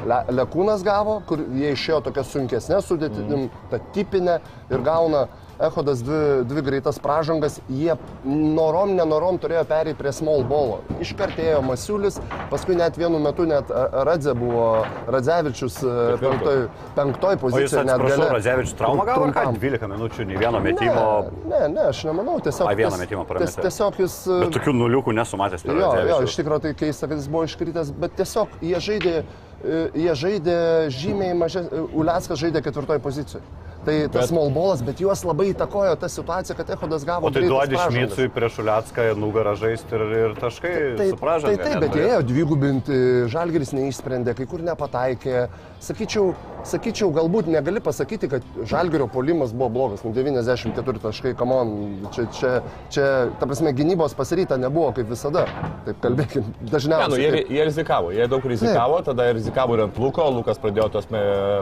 Le, 0.08 0.22
Lekūnas 0.32 0.80
gavo, 0.86 1.18
kur 1.28 1.44
jie 1.52 1.74
išėjo 1.74 2.00
tokia 2.08 2.24
sunkesnė 2.24 2.80
sudėtim, 2.80 3.28
mm. 3.28 3.64
ta 3.68 3.80
tipinė 3.92 4.40
ir 4.72 4.84
gauna 4.86 5.26
Ehodas 5.60 6.00
dvi, 6.02 6.44
dvi 6.48 6.62
greitas 6.64 6.98
pražangas, 6.98 7.58
jie 7.68 7.92
norom, 8.24 8.94
nenorom 8.96 9.36
turėjo 9.42 9.66
perėti 9.68 9.98
prie 9.98 10.12
small 10.16 10.40
bolo. 10.48 10.78
Iškartėjo 11.04 11.58
Masiulis, 11.66 12.16
paskui 12.48 12.78
net 12.78 12.96
vienu 12.96 13.20
metu 13.20 13.44
net 13.48 13.68
A- 13.70 14.04
Radze 14.08 14.32
buvo, 14.34 14.86
Radzevičius 15.12 15.76
e, 15.84 15.92
penktoj, 16.22 16.62
penktoj 16.96 17.36
pozicijoje 17.42 17.84
net 17.90 18.00
gale. 18.06 18.30
Radzevičius 18.38 18.78
traumą 18.80 19.04
gavo, 19.04 19.28
ar 19.28 19.34
ką? 19.36 19.44
Trumpam. 19.50 19.60
12 19.60 19.90
minučių, 19.92 20.26
nei 20.32 20.40
vieno 20.40 20.62
metimo. 20.64 21.04
Ne, 21.44 21.60
ne, 21.60 21.68
ne, 21.76 21.86
aš 21.92 22.02
nemanau, 22.08 22.38
tiesiog. 22.40 22.68
Ai, 22.72 22.76
vieną 22.80 22.96
metimą 23.04 23.26
prametė. 23.28 23.52
ties- 23.52 23.60
Tiesiog 23.68 24.00
jis... 24.00 24.16
e, 24.32 24.40
Bet 24.46 24.56
tokių 24.56 24.76
nuliukų 24.80 25.14
nesumatęs 25.20 25.66
per 25.68 25.76
Jo, 25.80 25.92
jo, 26.08 26.20
iš 26.24 26.40
tikrųjų 26.40 26.64
tai 26.70 26.74
keista, 26.86 27.08
kad 27.10 27.20
jis 27.20 27.28
buvo 27.28 27.44
iškritęs, 27.48 27.92
bet 28.00 28.16
tiesiog 28.16 28.56
jie 28.64 28.80
žaidė, 28.88 29.14
e, 29.60 29.82
jie 30.06 30.14
žaidė 30.24 30.56
žymiai 30.96 31.36
mažiau, 31.36 31.84
Uliaskas 31.92 32.40
žaidė 32.40 32.64
ketvirtoje 32.64 33.04
pozicijoje. 33.04 33.44
Tai 33.80 33.94
tas 34.12 34.12
Bet- 34.12 34.28
small 34.28 34.50
ballas, 34.52 34.82
bet 34.84 34.98
juos 35.00 35.22
labai 35.24 35.54
įtakojo 35.54 35.94
ta 35.96 36.08
situacija, 36.12 36.52
kad 36.56 36.68
Ehodas 36.74 37.04
gavo 37.08 37.26
O 37.26 37.30
tai 37.32 37.46
duodi. 37.48 37.78
Šmicui 37.80 38.26
prieš 38.28 38.58
Uliacką 38.60 39.06
nugarą 39.16 39.54
žaisti 39.56 39.94
ir, 39.96 40.02
ir 40.18 40.34
taškai 40.36 40.72
Tai, 40.98 41.06
supražanga. 41.14 41.56
tai 41.56 41.70
taip, 41.70 41.80
bet 41.86 41.96
jie 41.96 42.04
ėjo 42.10 42.20
dvigubinti, 42.28 42.98
Žalgeris 43.32 43.72
neišsprendė, 43.72 44.36
kai 44.36 44.44
kur 44.44 44.60
nepataikė. 44.60 45.48
Sakyčiau, 45.80 46.34
sakyčiau, 46.68 47.10
galbūt 47.14 47.46
negali 47.50 47.80
pasakyti, 47.80 48.28
kad 48.30 48.42
Žalgerio 48.68 49.06
polimas 49.10 49.52
buvo 49.52 49.68
blogas, 49.68 50.02
nu 50.04 50.12
94 50.12 51.00
taškai, 51.02 51.32
kamon, 51.38 51.70
čia, 52.14 52.24
čia, 52.36 52.50
čia, 52.92 53.06
ta 53.40 53.46
prasme, 53.48 53.72
gynybos 53.76 54.14
pasiryta 54.18 54.58
nebuvo 54.60 54.92
kaip 54.96 55.08
visada. 55.10 55.46
Taip 55.86 56.00
kalbėkim, 56.04 56.44
Ne, 56.44 56.56
nu, 56.60 56.70
dažniausiai. 56.72 57.22
jie, 57.22 57.44
jie 57.56 57.64
rizikavo, 57.64 58.10
jie 58.12 58.26
daug 58.28 58.44
rizikavo, 58.44 59.00
tada 59.06 59.30
rizikavo 59.32 59.74
ir 59.78 59.84
ant 59.86 59.98
Luko, 59.98 60.26
Lukas 60.30 60.58
pradėjo 60.60 60.88
tos 60.92 61.08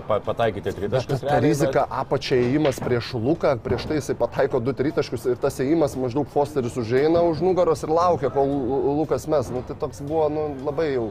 pataikyti 0.09 0.73
tritaškius. 0.75 1.23
Ta 1.29 1.39
rizika 1.43 1.87
apačia 1.91 2.39
įėjimas 2.43 2.81
prieš 2.83 3.13
Luką, 3.19 3.57
prieš 3.63 3.87
tai 3.89 4.01
jisai 4.01 4.17
pataiko 4.19 4.61
du 4.61 4.73
tritaškius 4.77 5.27
ir 5.33 5.37
tas 5.41 5.59
įėjimas 5.63 5.97
maždaug 6.01 6.29
Fosteris 6.33 6.77
užeina 6.81 7.23
už 7.29 7.41
nugaros 7.45 7.83
ir 7.87 7.93
laukia, 7.95 8.31
kol 8.35 8.47
Lu- 8.49 8.97
Lukas 9.03 9.27
mes. 9.31 9.51
Nu, 9.55 9.63
tai 9.67 9.77
toks 9.79 10.01
buvo 10.03 10.29
nu, 10.33 10.49
labai 10.67 10.93
jau 10.95 11.09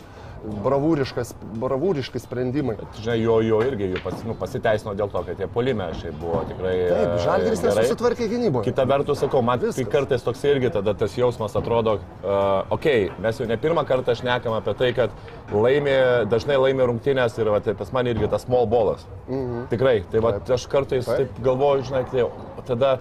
bravūriški 0.47 2.21
sprendimai. 2.21 2.75
Žinai, 2.99 3.17
jo, 3.21 3.37
jo 3.45 3.59
irgi 3.65 3.89
jų 3.93 4.01
pas, 4.03 4.19
nu, 4.27 4.35
pasiteisino 4.37 4.93
dėl 4.97 5.09
to, 5.11 5.23
kad 5.27 5.39
tie 5.39 5.47
polime 5.51 5.87
šiaip 5.99 6.15
buvo 6.21 6.41
tikrai... 6.49 6.73
Taip, 6.89 7.13
e, 7.15 7.23
Žalgiris 7.25 7.63
gerai. 7.63 7.73
nesusitvarkė 7.81 8.29
gynyboje. 8.31 8.67
Kita 8.69 8.85
vertus, 8.89 9.21
sakau, 9.23 9.41
man 9.45 9.61
tai 9.61 9.71
Viskas. 9.71 9.89
kartais 9.93 10.25
toks 10.25 10.45
irgi 10.47 10.71
tada 10.77 10.93
tas 10.97 11.17
jausmas 11.17 11.57
atrodo, 11.59 11.97
uh, 11.97 12.37
okei, 12.73 13.07
okay, 13.09 13.23
mes 13.23 13.41
jau 13.41 13.49
ne 13.49 13.59
pirmą 13.61 13.83
kartą 13.89 14.15
šnekam 14.19 14.55
apie 14.57 14.75
tai, 14.79 14.93
kad 14.97 15.53
laimi, 15.53 15.97
dažnai 16.31 16.59
laimi 16.61 16.87
rungtynės 16.91 17.37
ir 17.41 17.51
va, 17.53 17.61
tai 17.63 17.75
pas 17.77 17.91
man 17.95 18.09
irgi 18.13 18.31
tas 18.31 18.47
small 18.47 18.69
ballas. 18.71 19.05
Mhm. 19.27 19.67
Tikrai, 19.73 19.99
tai 20.11 20.23
va, 20.23 20.37
Taip. 20.39 20.55
aš 20.57 20.69
kartais 20.71 21.05
Taip. 21.07 21.27
taip 21.27 21.43
galvoju, 21.45 21.89
žinai, 21.91 22.05
tai 22.13 22.27
tada, 22.67 22.97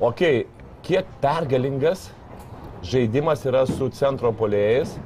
okei, 0.00 0.44
okay, 0.44 0.70
kiek 0.84 1.08
pergalingas 1.22 2.08
žaidimas 2.84 3.44
yra 3.48 3.64
su 3.68 3.88
centro 3.96 4.32
polėjais, 4.36 4.98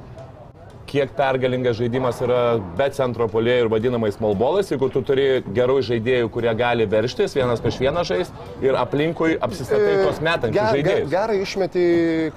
kiek 0.89 1.11
pergalingas 1.17 1.77
žaidimas 1.77 2.17
yra 2.25 2.39
be 2.77 2.87
centro 2.95 3.27
polėjų 3.29 3.65
ir 3.67 3.69
vadinamais 3.69 4.15
smallbolais, 4.17 4.71
jeigu 4.73 4.89
tu 4.89 5.03
turi 5.05 5.27
gerų 5.53 5.75
žaidėjų, 5.85 6.29
kurie 6.33 6.51
gali 6.57 6.87
verštis, 6.89 7.35
vienas 7.37 7.61
prieš 7.61 7.77
vieną 7.83 8.01
žais 8.09 8.31
ir 8.65 8.73
aplinkui 8.79 9.35
apsistatai 9.45 9.99
tos 10.07 10.17
metančius 10.25 10.57
Ge- 10.57 10.65
ge- 10.65 10.77
žaidėjus. 10.79 11.11
Gerai 11.13 11.37
išmeti 11.45 11.83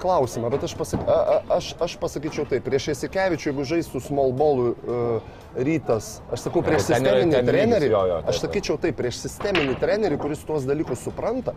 klausimą, 0.03 0.51
bet 0.53 0.67
aš, 0.69 0.75
pasak, 0.77 1.01
a, 1.09 1.17
a, 1.17 1.37
aš, 1.57 1.71
aš 1.81 1.97
pasakyčiau 2.03 2.45
taip, 2.51 2.61
prieš 2.69 2.91
Esikevičių, 2.93 3.49
jeigu 3.51 3.65
žaistų 3.73 4.03
small 4.05 4.35
ballų 4.37 4.69
uh, 4.75 5.35
rytas, 5.57 6.19
aš 6.33 6.45
sakau, 6.47 6.61
prieš 6.65 6.91
ten 6.93 7.01
yra- 7.01 7.17
sisteminį 7.19 7.33
ten 7.33 7.45
lygis, 7.45 7.53
trenerį, 7.53 7.91
jo, 7.93 8.03
jo, 8.13 8.19
taip, 8.21 8.29
aš 8.35 8.43
sakyčiau 8.45 8.79
taip, 8.85 8.99
prieš 9.01 9.21
sisteminį 9.25 9.79
trenerį, 9.81 10.21
kuris 10.21 10.45
tuos 10.45 10.69
dalykus 10.69 11.01
supranta. 11.09 11.53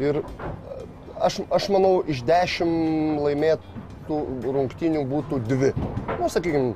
Ir 0.00 0.22
aš, 1.20 1.42
aš 1.56 1.68
manau, 1.72 1.98
iš 2.08 2.24
dešimt 2.28 3.20
laimėtų 3.24 3.84
rungtynių 4.08 5.02
būtų 5.10 5.40
dvi. 5.48 5.72
Nu, 6.16 6.28
sakykime, 6.32 6.74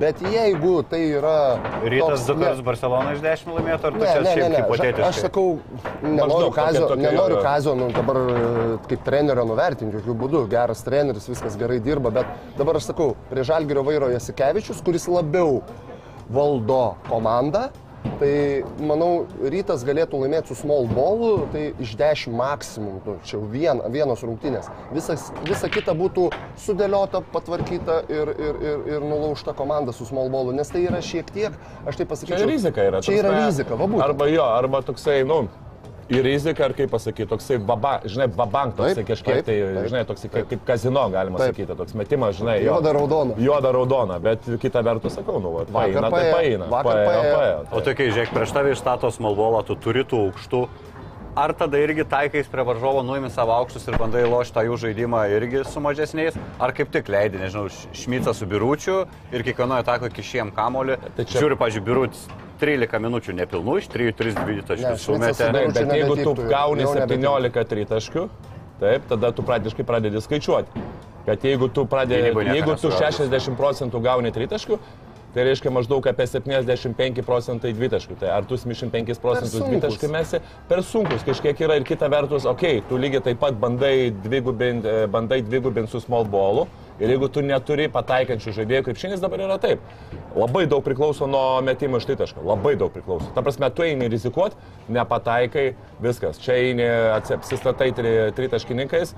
bet 0.00 0.20
jeigu 0.22 0.76
tai 0.86 1.00
yra... 1.18 1.34
Rytas 1.82 2.22
du 2.28 2.36
kartus 2.38 2.62
Barcelona 2.66 3.14
iš 3.16 3.22
10 3.24 3.50
laimėtų, 3.56 3.88
ar 3.88 3.96
tu 3.96 4.02
Ne, 4.02 4.06
čia 4.06 4.20
ne, 4.20 4.22
ne, 4.22 4.30
šiaip 4.30 4.44
ne. 4.44 4.54
Aš, 4.54 4.62
hipotetiškai? 4.62 5.08
aš 5.08 5.20
sakau, 5.26 5.46
nenoriu 6.04 6.50
Kazio, 6.54 6.86
tokia- 6.92 7.04
nenoriu 7.10 7.36
jo. 7.38 7.42
Kazio 7.42 7.74
nu, 7.74 7.90
dabar 7.96 8.20
e, 8.22 8.78
kaip 8.88 9.04
trenerio 9.08 9.44
nuvertinti, 9.50 9.98
jokių 9.98 10.16
būdų. 10.22 10.44
Geras 10.52 10.84
treneris, 10.86 11.26
viskas 11.32 11.58
gerai 11.60 11.80
dirba, 11.82 12.12
bet 12.20 12.30
dabar 12.58 12.78
aš 12.78 12.90
sakau, 12.92 13.12
prie 13.32 13.44
Žalgirio 13.46 13.82
vairo 13.86 14.10
Jasikevičius, 14.14 14.82
kuris 14.86 15.08
labiau 15.10 15.60
valdo 16.30 16.82
komandą. 17.10 17.68
Tai 18.20 18.32
manau, 18.84 19.26
rytas 19.52 19.82
galėtų 19.84 20.18
laimėti 20.22 20.52
su 20.52 20.56
small 20.58 20.86
ballu, 20.92 21.46
tai 21.52 21.70
iš 21.80 21.94
10 22.00 22.34
maksimum, 22.36 22.98
nu, 23.04 23.16
čia 23.24 23.38
jau 23.38 23.42
vien, 23.48 23.80
vienos 23.92 24.20
rungtynės. 24.24 24.68
Visas, 24.92 25.26
visa 25.48 25.68
kita 25.72 25.94
būtų 25.96 26.28
sudėliota, 26.60 27.22
patvarkyta 27.32 28.02
ir, 28.12 28.32
ir, 28.36 28.60
ir, 28.60 28.84
ir 28.94 29.04
nulaužta 29.04 29.54
komanda 29.56 29.92
su 29.96 30.08
small 30.08 30.32
ballu, 30.32 30.52
nes 30.56 30.68
tai 30.72 30.84
yra 30.88 31.00
šiek 31.04 31.32
tiek, 31.32 31.56
aš 31.84 31.96
tai 31.96 32.04
Čia 32.04 32.10
pasakyčiau. 32.12 32.48
rizika 32.52 32.86
yra. 32.88 33.02
Čia 33.04 33.18
yra 33.22 33.34
rizika, 33.46 33.76
va 33.76 33.88
būtent. 33.88 34.04
Arba 34.08 34.28
jo, 34.32 34.44
arba 34.48 34.84
toksai, 34.84 35.20
nu, 35.28 35.42
ir 36.10 36.24
rizika, 36.26 36.64
ar 36.66 36.74
kaip 36.76 36.90
pasakyti, 36.90 37.28
toksai, 37.30 37.58
baba, 37.62 38.00
žinai, 38.04 38.26
babank, 38.34 38.74
toksai 38.78 39.00
Taip, 39.00 39.08
kažkiek, 39.12 39.40
taip, 39.40 39.46
tai, 39.46 39.56
taip, 39.60 39.88
žinai, 39.92 40.02
toksai 40.08 40.30
kaip, 40.32 40.48
kaip 40.50 40.64
kazino, 40.66 41.04
galima 41.12 41.40
Taip. 41.40 41.54
sakyti, 41.54 41.76
toks 41.78 41.96
metimas, 41.98 42.36
žinai, 42.40 42.58
jo. 42.64 42.74
Juoda 42.74 42.94
raudona. 42.96 43.38
Juoda 43.38 43.72
raudona, 43.76 44.18
bet 44.22 44.46
kita 44.62 44.82
vertus 44.86 45.16
sakau, 45.18 45.38
nu, 45.42 45.54
va, 45.54 45.64
paeina, 45.70 46.10
tai 46.10 46.24
paėjo, 46.34 46.68
paėjo. 46.74 47.34
paėjo, 47.38 47.58
O 47.70 47.82
tokia, 47.86 48.10
žiūrėk, 48.10 48.34
prieš 48.34 48.54
tave 48.56 48.74
išstato 48.74 49.12
smallbolą, 49.14 49.62
tu 49.68 49.78
turi 49.78 50.06
tų 50.08 50.26
aukštų. 50.28 50.64
Ar 51.36 51.52
tada 51.54 51.78
irgi 51.78 52.02
taikais 52.10 52.48
prie 52.50 52.64
varžovo 52.66 53.02
nuimi 53.06 53.30
savo 53.30 53.52
aukštus 53.54 53.84
ir 53.88 53.94
bandai 54.00 54.24
lošti 54.26 54.54
tą 54.56 54.64
jų 54.66 54.76
žaidimą 54.82 55.20
irgi 55.30 55.60
su 55.68 55.78
mažesniais? 55.80 56.34
Ar 56.58 56.72
kaip 56.74 56.90
tik 56.90 57.06
leidi, 57.08 57.38
nežinau, 57.38 57.68
šmicą 57.94 58.34
su 58.34 58.48
biručiu 58.50 59.04
ir 59.30 59.44
kiekvienoje 59.46 59.84
atako 59.84 60.10
kišiem 60.10 60.50
kamolį? 60.56 60.96
Čia- 61.20 61.38
Žiūri, 61.44 61.58
pažiūrėjau, 61.60 61.86
birutis 61.86 62.24
13 62.60 62.98
minučių 63.06 63.36
nepilnų, 63.38 63.76
iš 63.78 63.86
3-3-2 63.94 64.64
taškų 64.72 64.82
Ne, 64.82 64.96
Šmicas 64.98 65.06
sumetė. 65.06 65.52
bet 65.78 65.94
jeigu 65.94 66.16
tu 66.24 66.34
gauni 66.50 66.82
jau 66.82 66.94
nebetiktų. 66.98 67.22
17 67.22 67.64
tritaškių, 67.70 68.28
taip, 68.80 69.02
tada 69.08 69.30
tu 69.32 69.42
praktiškai 69.46 69.86
pradedi 69.86 70.18
skaičiuoti. 70.20 70.82
Kad 71.26 71.38
jeigu 71.46 71.68
tu, 71.72 71.84
nieko 71.86 72.42
jeigu 72.42 72.74
tu 72.74 72.88
nesugaudys. 72.90 73.30
60 73.30 73.56
procentų 73.56 74.02
gauni 74.02 74.32
tritaškių, 74.32 74.78
tai 75.34 75.46
reiškia 75.46 75.72
maždaug 75.74 76.06
apie 76.10 76.26
75 76.26 77.24
procentai 77.26 77.72
dvitaškių. 77.76 78.18
Tai 78.20 78.34
ar 78.34 78.46
tu 78.48 78.58
75 78.58 79.22
procentus 79.22 79.62
dvitaškių 79.62 80.12
mesi, 80.12 80.42
per 80.70 80.84
sunkus 80.86 81.26
kažkiek 81.26 81.64
yra 81.66 81.78
ir 81.80 81.86
kita 81.88 82.10
vertus, 82.12 82.48
okei, 82.48 82.80
okay, 82.80 82.88
tu 82.88 82.98
lygiai 83.00 83.24
taip 83.30 83.42
pat 83.42 83.58
bandai 83.60 84.10
dvigubinti 84.24 85.04
bandai 85.10 85.42
dvigubint 85.46 85.90
su 85.90 86.02
small 86.02 86.28
ballu. 86.28 86.66
Ir 87.00 87.14
jeigu 87.14 87.30
tu 87.32 87.40
neturi 87.44 87.86
pataikančių 87.92 88.52
žaidėjų, 88.58 88.84
krepšinis 88.90 89.22
dabar 89.22 89.40
yra 89.40 89.56
taip. 89.62 89.80
Labai 90.36 90.66
daug 90.70 90.82
priklauso 90.84 91.26
nuo 91.26 91.60
metimo 91.64 91.98
iš 91.98 92.04
tritaškio. 92.10 92.42
Labai 92.46 92.74
daug 92.78 92.92
priklauso. 92.92 93.30
Ta 93.34 93.42
prasme, 93.42 93.70
tu 93.74 93.82
eini 93.86 94.06
rizikuoti, 94.12 94.58
nepataikai, 94.92 95.64
viskas. 96.04 96.38
Čia 96.44 96.58
eini, 96.60 96.86
apsistatai 97.16 97.88
tri, 97.96 98.12
tritaškininkais, 98.36 99.14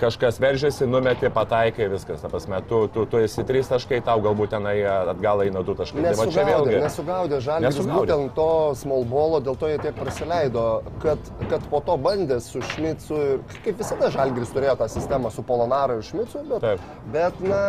kažkas 0.00 0.38
veržiasi, 0.42 0.86
numetė, 0.90 1.30
pataikai, 1.34 1.88
viskas. 1.92 2.20
Ta 2.22 2.30
prasme, 2.32 2.60
tu, 2.68 2.84
tu, 2.94 3.06
tu 3.10 3.22
esi 3.24 3.44
trys 3.48 3.72
taškai, 3.72 4.02
tau 4.06 4.20
galbūt 4.24 4.52
tenai 4.54 4.76
atgal 4.84 5.42
eina 5.46 5.64
du 5.66 5.74
taškai. 5.78 6.04
Tai 6.04 6.12
Nesugaudė, 6.12 6.44
vėlgi. 6.50 6.76
nesugaudė 6.84 7.40
Nesugaudė. 7.64 7.98
būtent 7.98 8.36
to 8.36 8.48
small 8.78 9.08
ballo, 9.08 9.40
dėl 9.44 9.58
to 9.58 9.72
jie 9.72 9.80
tiek 9.82 9.96
praleido, 9.98 10.66
kad, 11.02 11.32
kad 11.50 11.64
po 11.72 11.80
to 11.88 11.96
bandė 12.04 12.38
su 12.44 12.62
Šmicu 12.74 13.18
ir 13.32 13.58
kaip 13.64 13.80
visada 13.80 14.12
žalgiris 14.14 14.52
turėjo 14.54 14.76
tą 14.84 14.88
sistemą 14.92 15.32
su 15.34 15.42
Polonara 15.46 15.98
ir 15.98 16.06
Šmicu, 16.06 16.44
bet, 16.52 16.60
Taip. 16.64 16.86
Bet 17.14 17.40
na, 17.44 17.62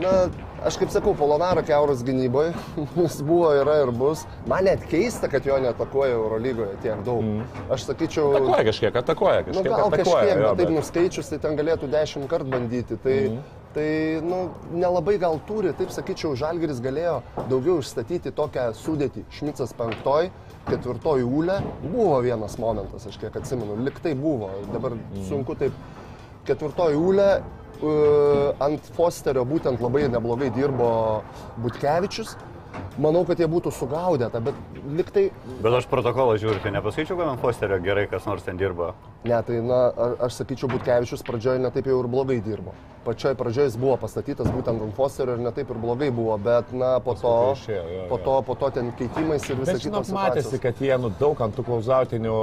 na, 0.00 0.12
aš 0.66 0.78
kaip 0.80 0.92
sakau, 0.94 1.14
Polonaro 1.18 1.64
keuras 1.66 2.04
gynyboje, 2.06 2.52
jis 3.02 3.18
buvo, 3.26 3.52
yra 3.62 3.80
ir 3.82 3.94
bus. 3.96 4.26
Man 4.50 4.68
net 4.70 4.84
keista, 4.90 5.30
kad 5.32 5.46
jo 5.46 5.58
netakoja 5.62 6.14
Eurolygoje 6.18 6.76
tiek 6.84 7.02
daug. 7.06 7.24
Mm. 7.26 7.64
Aš 7.74 7.88
sakyčiau... 7.90 8.30
Atakuoja 8.38 8.68
kažkiek, 8.70 9.00
atakuoja 9.02 9.40
Nu, 9.42 9.48
kažkiek. 9.50 9.72
gal 9.72 9.88
atakuoja, 9.88 10.22
kažkiek, 10.22 10.44
jo, 10.44 10.52
bet 10.52 10.62
taip 10.62 10.78
nuskaičius, 10.78 11.32
tai 11.34 11.42
ten 11.42 11.58
galėtų 11.58 11.90
dešimt 11.92 12.30
kartų 12.30 12.56
bandyti. 12.56 13.00
Tai, 13.02 13.18
mm 13.32 13.58
tai 13.72 14.20
nu, 14.20 14.50
nelabai 14.72 15.16
gal 15.18 15.40
turi, 15.46 15.72
taip 15.76 15.92
sakyčiau, 15.92 16.36
Žalgeris 16.36 16.80
galėjo 16.84 17.20
daugiau 17.50 17.80
išstatyti 17.80 18.32
tokią 18.36 18.68
sudėtį. 18.76 19.24
Šmicas 19.32 19.72
penktoj, 19.78 20.28
ketvirtoj 20.68 21.24
ūlė. 21.24 21.58
Buvo 21.86 22.20
vienas 22.24 22.58
momentas, 22.60 23.06
aš 23.08 23.18
kiek 23.22 23.36
atsimenu, 23.40 23.78
liktai 23.86 24.14
buvo. 24.18 24.50
Dabar 24.72 24.96
mm. 24.98 25.24
sunku 25.30 25.56
taip. 25.58 25.76
Ketvirtoj 26.48 26.98
ūlė. 26.98 27.28
Ant 27.82 28.90
Fosterio 28.96 29.42
būtent 29.48 29.80
labai 29.82 30.04
neblogai 30.12 30.50
dirbo 30.54 30.88
Butkevičius. 31.62 32.36
Manau, 32.98 33.24
kad 33.24 33.38
jie 33.40 33.46
būtų 33.48 33.72
sugaudę 33.72 34.28
tą, 34.32 34.40
bet 34.44 34.54
liktai 34.98 35.30
Bet 35.62 35.72
aš 35.78 35.86
protokolą 35.88 36.36
žiūriu, 36.40 36.60
tai 36.62 36.72
nepasakyčiau, 36.76 37.16
kad 37.16 37.28
ant 37.32 37.40
Fosterio 37.40 37.78
gerai 37.80 38.06
kas 38.10 38.26
nors 38.28 38.42
ten 38.44 38.56
dirba. 38.60 38.92
Ne, 39.24 39.38
tai 39.46 39.60
na, 39.64 39.86
a- 39.96 40.14
aš 40.26 40.40
sakyčiau, 40.42 40.68
Butkevičius 40.72 41.22
pradžioje 41.24 41.62
netaip 41.62 41.86
jau 41.86 42.00
ir 42.02 42.08
blogai 42.10 42.40
dirbo. 42.44 42.74
Pačioje 43.02 43.34
pradžioje 43.34 43.66
jis 43.72 43.76
buvo 43.82 43.96
pastatytas 43.98 44.46
būtent 44.54 44.78
ant 44.84 44.94
Fosterio 44.94 45.34
ir 45.34 45.40
netaip 45.42 45.70
ir 45.74 45.78
blogai 45.82 46.10
buvo, 46.14 46.36
bet 46.38 46.70
na, 46.72 47.00
po 47.02 47.14
to, 47.18 47.32
išėjo, 47.56 47.82
jo, 47.96 48.02
po 48.10 48.18
jo. 48.18 48.24
to, 48.26 48.34
po 48.46 48.54
to 48.60 48.70
ten 48.76 48.92
keitimais 48.98 49.42
ir 49.50 49.56
visą 49.58 49.72
Bet 49.72 49.82
kitą. 49.82 50.02
matėsi, 50.14 50.60
kad 50.62 50.78
jie 50.78 50.98
nu, 51.02 51.10
daug 51.18 51.40
ant 51.42 51.56
tų 51.56 51.64
klausautinių 51.66 52.36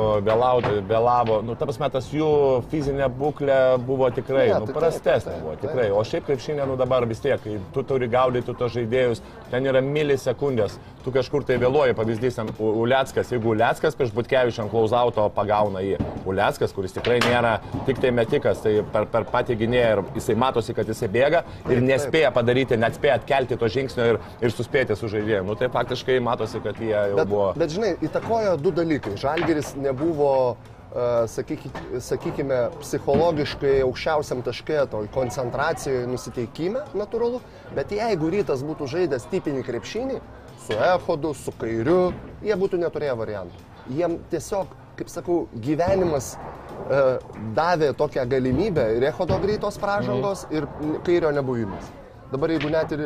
vėlavo. 0.89 1.39
Nu, 1.47 1.55
ta 1.55 1.65
prasme, 1.69 1.87
tas 1.93 2.09
jų 2.11 2.27
fizinė 2.71 3.07
būklė 3.07 3.59
buvo 3.87 4.09
tikrai 4.11 4.49
Ne, 4.49 4.59
nu, 4.59 4.67
tai 4.67 4.75
prastesnė. 4.81 5.31
taip, 5.31 5.41
Buvo, 5.45 5.55
taip. 5.55 5.63
tikrai. 5.69 5.87
O 5.95 6.03
šiaip 6.03 6.27
kaip 6.27 6.39
šiandien 6.43 6.67
nu, 6.67 6.75
dabar 6.79 7.05
vis 7.07 7.19
tiek, 7.23 7.39
tu 7.73 7.83
turi 7.83 8.07
gaudyti 8.11 8.55
tos 8.59 8.73
žaidėjus, 8.75 9.21
ten 9.51 9.63
yra 9.65 9.79
milisekundės, 10.19 10.77
tu 11.03 11.11
kažkur 11.11 11.43
tai 11.47 11.57
vėluoji, 11.61 11.95
pavyzdys, 11.95 12.39
Uleckas, 12.59 13.31
jeigu 13.31 13.53
Uleckas 13.53 13.95
prieš 13.95 14.11
Butkevičių 14.15 14.63
ant 14.63 14.71
klausauto 14.71 15.27
pagauna 15.35 15.81
jį. 15.83 15.97
Uleckas, 16.27 16.73
kuris 16.75 16.93
tikrai 16.93 17.19
nėra 17.23 17.59
tik 17.87 17.99
tai 18.03 18.11
metikas, 18.11 18.59
tai 18.63 18.79
per, 18.93 19.07
per 19.07 19.25
patį 19.31 19.55
gynėją 19.61 19.91
ir 19.95 20.01
jisai 20.17 20.35
matosi, 20.39 20.75
kad 20.75 20.87
jisai 20.91 21.09
bėga 21.09 21.43
ir 21.69 21.81
nespėja 21.81 22.31
padaryti, 22.35 22.77
net 22.77 22.95
spėja 22.99 23.19
atkelti 23.19 23.57
to 23.57 23.67
žingsnio 23.71 24.09
ir, 24.13 24.19
ir 24.43 24.51
suspėti 24.53 24.97
su 24.99 25.09
žaidėju. 25.11 25.45
Nu, 25.47 25.55
tai 25.59 25.71
faktiškai 25.73 26.19
matosi, 26.23 26.61
kad 26.63 26.79
jie 26.79 26.93
jau 26.95 27.15
Bet, 27.21 27.29
buvo. 27.31 27.51
bet 27.57 27.73
žinai, 27.75 27.95
įtakojo 28.05 28.57
du 28.59 28.71
dalykai. 28.75 29.15
Žalgeris 29.19 29.73
nebuvo, 29.79 30.57
sakykime, 30.89 32.59
psichologiškai 32.79 33.75
aukščiausiam 33.85 34.41
taške, 34.45 34.79
toj 34.91 35.09
koncentracijoje, 35.13 36.07
nusiteikime, 36.09 36.83
natūralu. 36.97 37.41
Bet 37.77 37.93
jeigu 37.93 38.31
rytas 38.33 38.63
būtų 38.65 38.89
žaidęs 38.89 39.27
tipinį 39.29 39.63
krepšinį, 39.67 40.19
su 40.65 40.77
echodu, 40.89 41.33
su 41.37 41.53
kairiu, 41.61 42.13
jie 42.45 42.57
būtų 42.57 42.81
neturėję 42.81 43.15
variantų. 43.21 43.67
Jiem 43.93 44.17
tiesiog, 44.33 44.73
kaip 44.97 45.09
sakau, 45.09 45.39
gyvenimas 45.61 46.33
uh, 46.35 47.21
davė 47.57 47.93
tokią 47.97 48.25
galimybę 48.29 48.85
ir 48.97 49.07
echodo 49.09 49.39
greitos 49.41 49.79
pražangos 49.81 50.45
ir 50.53 50.67
kairio 51.05 51.31
nebuvimas. 51.33 51.93
Dabar 52.29 52.51
jeigu 52.53 52.69
net 52.69 52.91
ir 52.93 53.01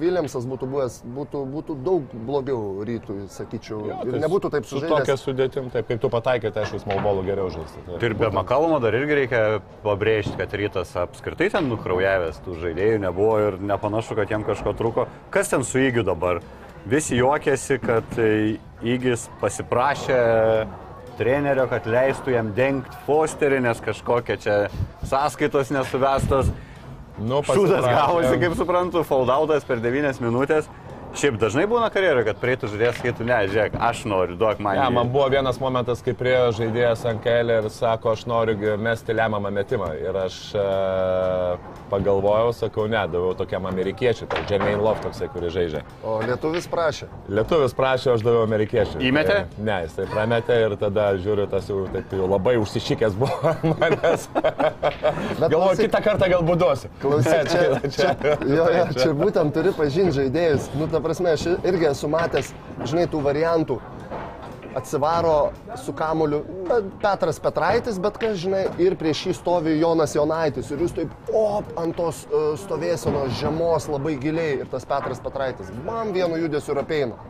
Viljamsas 0.00 0.48
būtų 0.50 0.66
buvęs, 0.66 0.96
būtų, 1.14 1.42
būtų 1.52 1.76
daug 1.86 2.14
blogiau 2.26 2.82
rytui, 2.86 3.28
sakyčiau. 3.30 3.78
Jo, 3.86 3.98
ir 4.02 4.16
tai 4.16 4.22
nebūtų 4.24 4.50
taip 4.50 4.66
su 4.66 4.80
tokia 4.80 4.88
sužaidęs. 4.88 5.22
sudėtim, 5.22 5.68
taip 5.70 5.86
kaip 5.92 6.00
tu 6.02 6.10
pataikė, 6.10 6.50
tai 6.50 6.64
aišku, 6.64 6.80
smalbolų 6.82 7.22
geriau 7.28 7.52
žaisti. 7.54 7.84
Tai. 7.86 8.00
Ir 8.02 8.16
be 8.18 8.32
Makalmo 8.34 8.80
dar 8.82 8.98
irgi 8.98 9.20
reikia 9.20 9.44
pabrėžti, 9.86 10.34
kad 10.40 10.58
rytas 10.58 10.90
apskritai 11.04 11.52
ten 11.54 11.70
nukraujavęs 11.70 12.42
tų 12.42 12.58
žaidėjų 12.64 12.98
nebuvo 13.06 13.38
ir 13.44 13.60
nepanašu, 13.62 14.18
kad 14.18 14.34
jam 14.34 14.42
kažko 14.42 14.74
trūko. 14.74 15.06
Kas 15.30 15.54
ten 15.54 15.62
su 15.62 15.78
Įgiu 15.78 16.02
dabar? 16.02 16.42
Visi 16.90 17.14
juokėsi, 17.22 17.78
kad 17.78 18.18
e, 18.18 18.58
Įgis 18.82 19.30
pasiprašė 19.40 20.18
trenerio, 21.14 21.70
kad 21.70 21.86
leistų 21.86 22.34
jam 22.34 22.50
dengti 22.58 22.98
Fosterį, 23.06 23.62
nes 23.64 23.80
kažkokia 23.86 24.36
čia 24.42 24.60
sąskaitos 25.06 25.70
nesuvestos. 25.70 26.50
Nu, 27.18 27.42
Šūdas 27.46 27.84
gavosi, 27.86 28.34
kaip 28.42 28.56
suprantu, 28.58 29.04
foldautas 29.06 29.66
per 29.68 29.78
9 29.82 30.18
minutės. 30.24 30.66
Šiaip 31.14 31.36
dažnai 31.38 31.64
būna 31.70 31.86
karjeroje, 31.94 32.26
kad 32.26 32.38
prieitų 32.42 32.68
žaidėjas, 32.72 32.96
kai 33.02 33.12
tu 33.14 33.26
ne, 33.26 33.36
žiūrėk, 33.46 33.76
aš 33.86 34.02
noriu, 34.10 34.34
duok 34.38 34.58
man. 34.64 34.74
Ja, 34.78 34.88
jį. 34.88 34.96
man 34.96 35.12
buvo 35.14 35.28
vienas 35.30 35.60
momentas, 35.62 36.02
kai 36.02 36.14
prie 36.18 36.34
žaidėjas 36.56 37.04
ant 37.10 37.22
kelio 37.22 37.60
ir 37.62 37.68
sako, 37.70 38.16
aš 38.16 38.24
noriu 38.30 38.74
mesti 38.82 39.14
lemiamą 39.14 39.52
metimą. 39.54 39.92
Ir 40.00 40.18
aš 40.24 40.38
e, 40.58 40.64
pagalvojau, 41.92 42.50
sakau, 42.58 42.88
ne, 42.90 43.04
daviau 43.12 43.36
tokiam 43.38 43.68
amerikiečiui, 43.70 44.26
tai 44.32 44.42
Jermaine 44.50 44.82
Love 44.82 45.04
toksai, 45.04 45.28
kuris 45.30 45.54
žaidžia. 45.54 45.84
O 46.02 46.16
lietuvis 46.24 46.66
prašė. 46.72 47.08
Lietuvis 47.30 47.76
prašė, 47.78 48.10
aš 48.16 48.26
daviau 48.26 48.42
amerikiečiui. 48.48 49.04
Įmetė? 49.06 49.38
Tai, 49.54 49.66
ne, 49.70 49.78
jis 49.86 49.94
tai 50.00 50.08
prametė 50.10 50.58
ir 50.64 50.76
tada 50.82 51.06
žiūriu, 51.20 51.46
tas 51.52 51.70
jau, 51.70 51.84
taip, 51.94 52.10
jau 52.18 52.30
labai 52.32 52.56
užsišykęs 52.62 53.20
buvo 53.22 53.54
manęs. 53.76 54.26
Galvoju, 55.38 55.78
kitą 55.84 56.02
kartą 56.10 56.32
galbūt 56.34 56.62
duosiu. 56.64 56.92
Klausyk, 57.04 57.48
čia, 57.54 57.64
Ne, 57.84 57.90
čia, 57.92 58.14
jo, 58.48 58.66
jo, 58.72 58.84
čia 58.96 59.10
būtent 59.16 59.54
turi 59.54 59.72
pažinti 59.76 60.14
žaidėjus. 60.18 60.68
Nu, 60.78 60.86
ta 60.90 61.00
prasme, 61.04 61.34
aš 61.36 61.46
irgi 61.62 61.90
esu 61.90 62.10
matęs, 62.12 62.52
žinai, 62.84 63.06
tų 63.12 63.22
variantų. 63.24 63.78
Atsivaro 64.74 65.52
su 65.78 65.92
kamoliu 65.94 66.40
bet 66.66 66.84
Petras 67.02 67.38
Petraitis, 67.38 67.98
bet 68.02 68.16
kas, 68.18 68.38
žinai, 68.42 68.64
ir 68.82 68.96
prieš 68.98 69.20
jį 69.28 69.34
stovi 69.38 69.76
Jonas 69.78 70.16
Jonaitis. 70.16 70.72
Ir 70.74 70.82
jūs 70.82 70.96
taip, 70.96 71.12
op, 71.30 71.68
ant 71.80 71.94
tos 71.98 72.24
uh, 72.26 72.48
stovėsenos 72.58 73.36
žemos 73.38 73.86
labai 73.92 74.16
giliai. 74.22 74.64
Ir 74.64 74.72
tas 74.72 74.86
Petras 74.88 75.22
Petraitis, 75.22 75.70
man 75.86 76.10
vienu 76.16 76.40
judesiu 76.42 76.74
ir 76.74 76.82
apeina. 76.82 77.20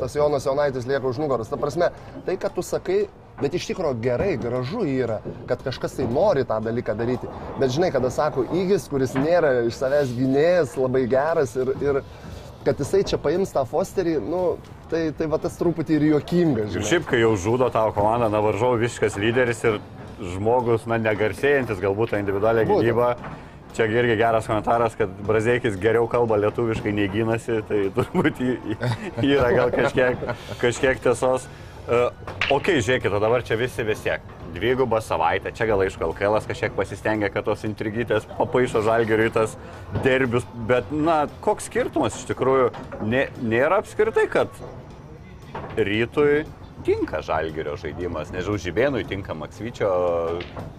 Tas 0.00 0.16
Jonas 0.18 0.44
Jonaitis 0.44 0.88
lieka 0.90 1.08
už 1.08 1.22
nugaros. 1.22 1.48
Ta 1.48 1.56
prasme, 1.60 1.88
tai, 2.26 2.36
kad 2.36 2.52
tu 2.52 2.66
sakai, 2.66 3.06
Bet 3.38 3.54
iš 3.54 3.68
tikrųjų 3.68 4.00
gerai, 4.02 4.32
gražu 4.40 4.80
yra, 4.82 5.20
kad 5.46 5.60
kažkas 5.62 5.92
tai 5.94 6.08
nori 6.10 6.42
tą 6.46 6.56
dalyką 6.58 6.96
daryti. 6.98 7.28
Bet 7.60 7.70
žinai, 7.70 7.92
kada 7.94 8.10
sako 8.10 8.42
įgis, 8.50 8.88
kuris 8.90 9.14
nėra 9.14 9.52
iš 9.68 9.76
savęs 9.78 10.10
gynėjas, 10.16 10.74
labai 10.74 11.04
geras 11.06 11.54
ir, 11.54 11.70
ir 11.78 12.00
kad 12.64 12.80
jisai 12.80 13.04
čia 13.06 13.18
paims 13.22 13.52
tą 13.54 13.64
Fosterį, 13.68 14.16
nu, 14.24 14.42
tai, 14.90 15.08
tai 15.16 15.28
va 15.30 15.38
tas 15.42 15.56
truputį 15.60 15.98
ir 15.98 16.06
juokinga. 16.12 16.66
Ir 16.66 16.74
Žinai. 16.76 16.88
šiaip, 16.90 17.06
kai 17.08 17.20
jau 17.22 17.34
žudo 17.36 17.68
tavo 17.74 17.92
komandą, 17.96 18.28
na 18.32 18.40
varžovų 18.44 18.80
visiškas 18.84 19.18
lyderis 19.20 19.62
ir 19.68 19.78
žmogus, 20.34 20.86
na 20.90 20.98
negarsėjantis 20.98 21.78
galbūt 21.82 22.14
tą 22.14 22.22
individualią 22.22 22.66
Būtent. 22.66 22.88
gynybą. 22.88 23.12
Čia 23.76 23.84
irgi 23.92 24.16
geras 24.18 24.46
komentaras, 24.48 24.94
kad 24.98 25.10
Brazeikis 25.28 25.76
geriau 25.78 26.08
kalba 26.10 26.38
lietuviškai 26.40 26.92
nei 26.96 27.06
gynasi, 27.12 27.60
tai 27.68 27.82
turbūt 27.94 28.40
yra 29.22 29.50
gal 29.54 29.70
kažkiek, 29.70 30.22
kažkiek 30.58 31.02
tiesos. 31.04 31.46
Uh, 31.88 32.10
ok, 32.52 32.74
žiūrėkit, 32.84 33.14
o 33.16 33.18
dabar 33.22 33.40
čia 33.48 33.56
visi 33.56 33.80
vis 33.88 34.02
tiek. 34.04 34.24
Dvigubą 34.52 34.98
savaitę, 35.00 35.54
čia 35.56 35.64
gal 35.70 35.80
aišku, 35.86 36.04
LKL 36.10 36.36
kažkiek 36.44 36.74
pasistengia, 36.76 37.30
kad 37.32 37.46
tos 37.46 37.64
intrigytės 37.64 38.26
papaišo 38.36 38.82
žalgeriui 38.84 39.30
tas 39.32 39.54
derbius, 40.04 40.44
bet, 40.68 40.90
na, 40.92 41.22
koks 41.44 41.70
skirtumas 41.70 42.18
iš 42.20 42.26
tikrųjų 42.28 42.68
nė, 43.08 43.22
nėra 43.40 43.80
apskritai, 43.80 44.26
kad 44.28 44.52
rytui 45.80 46.44
tinka 46.84 47.22
žalgerio 47.24 47.78
žaidimas, 47.80 48.34
nežinau, 48.36 48.60
žibėnui 48.60 49.06
tinka 49.08 49.32
Maksvyčio 49.36 49.88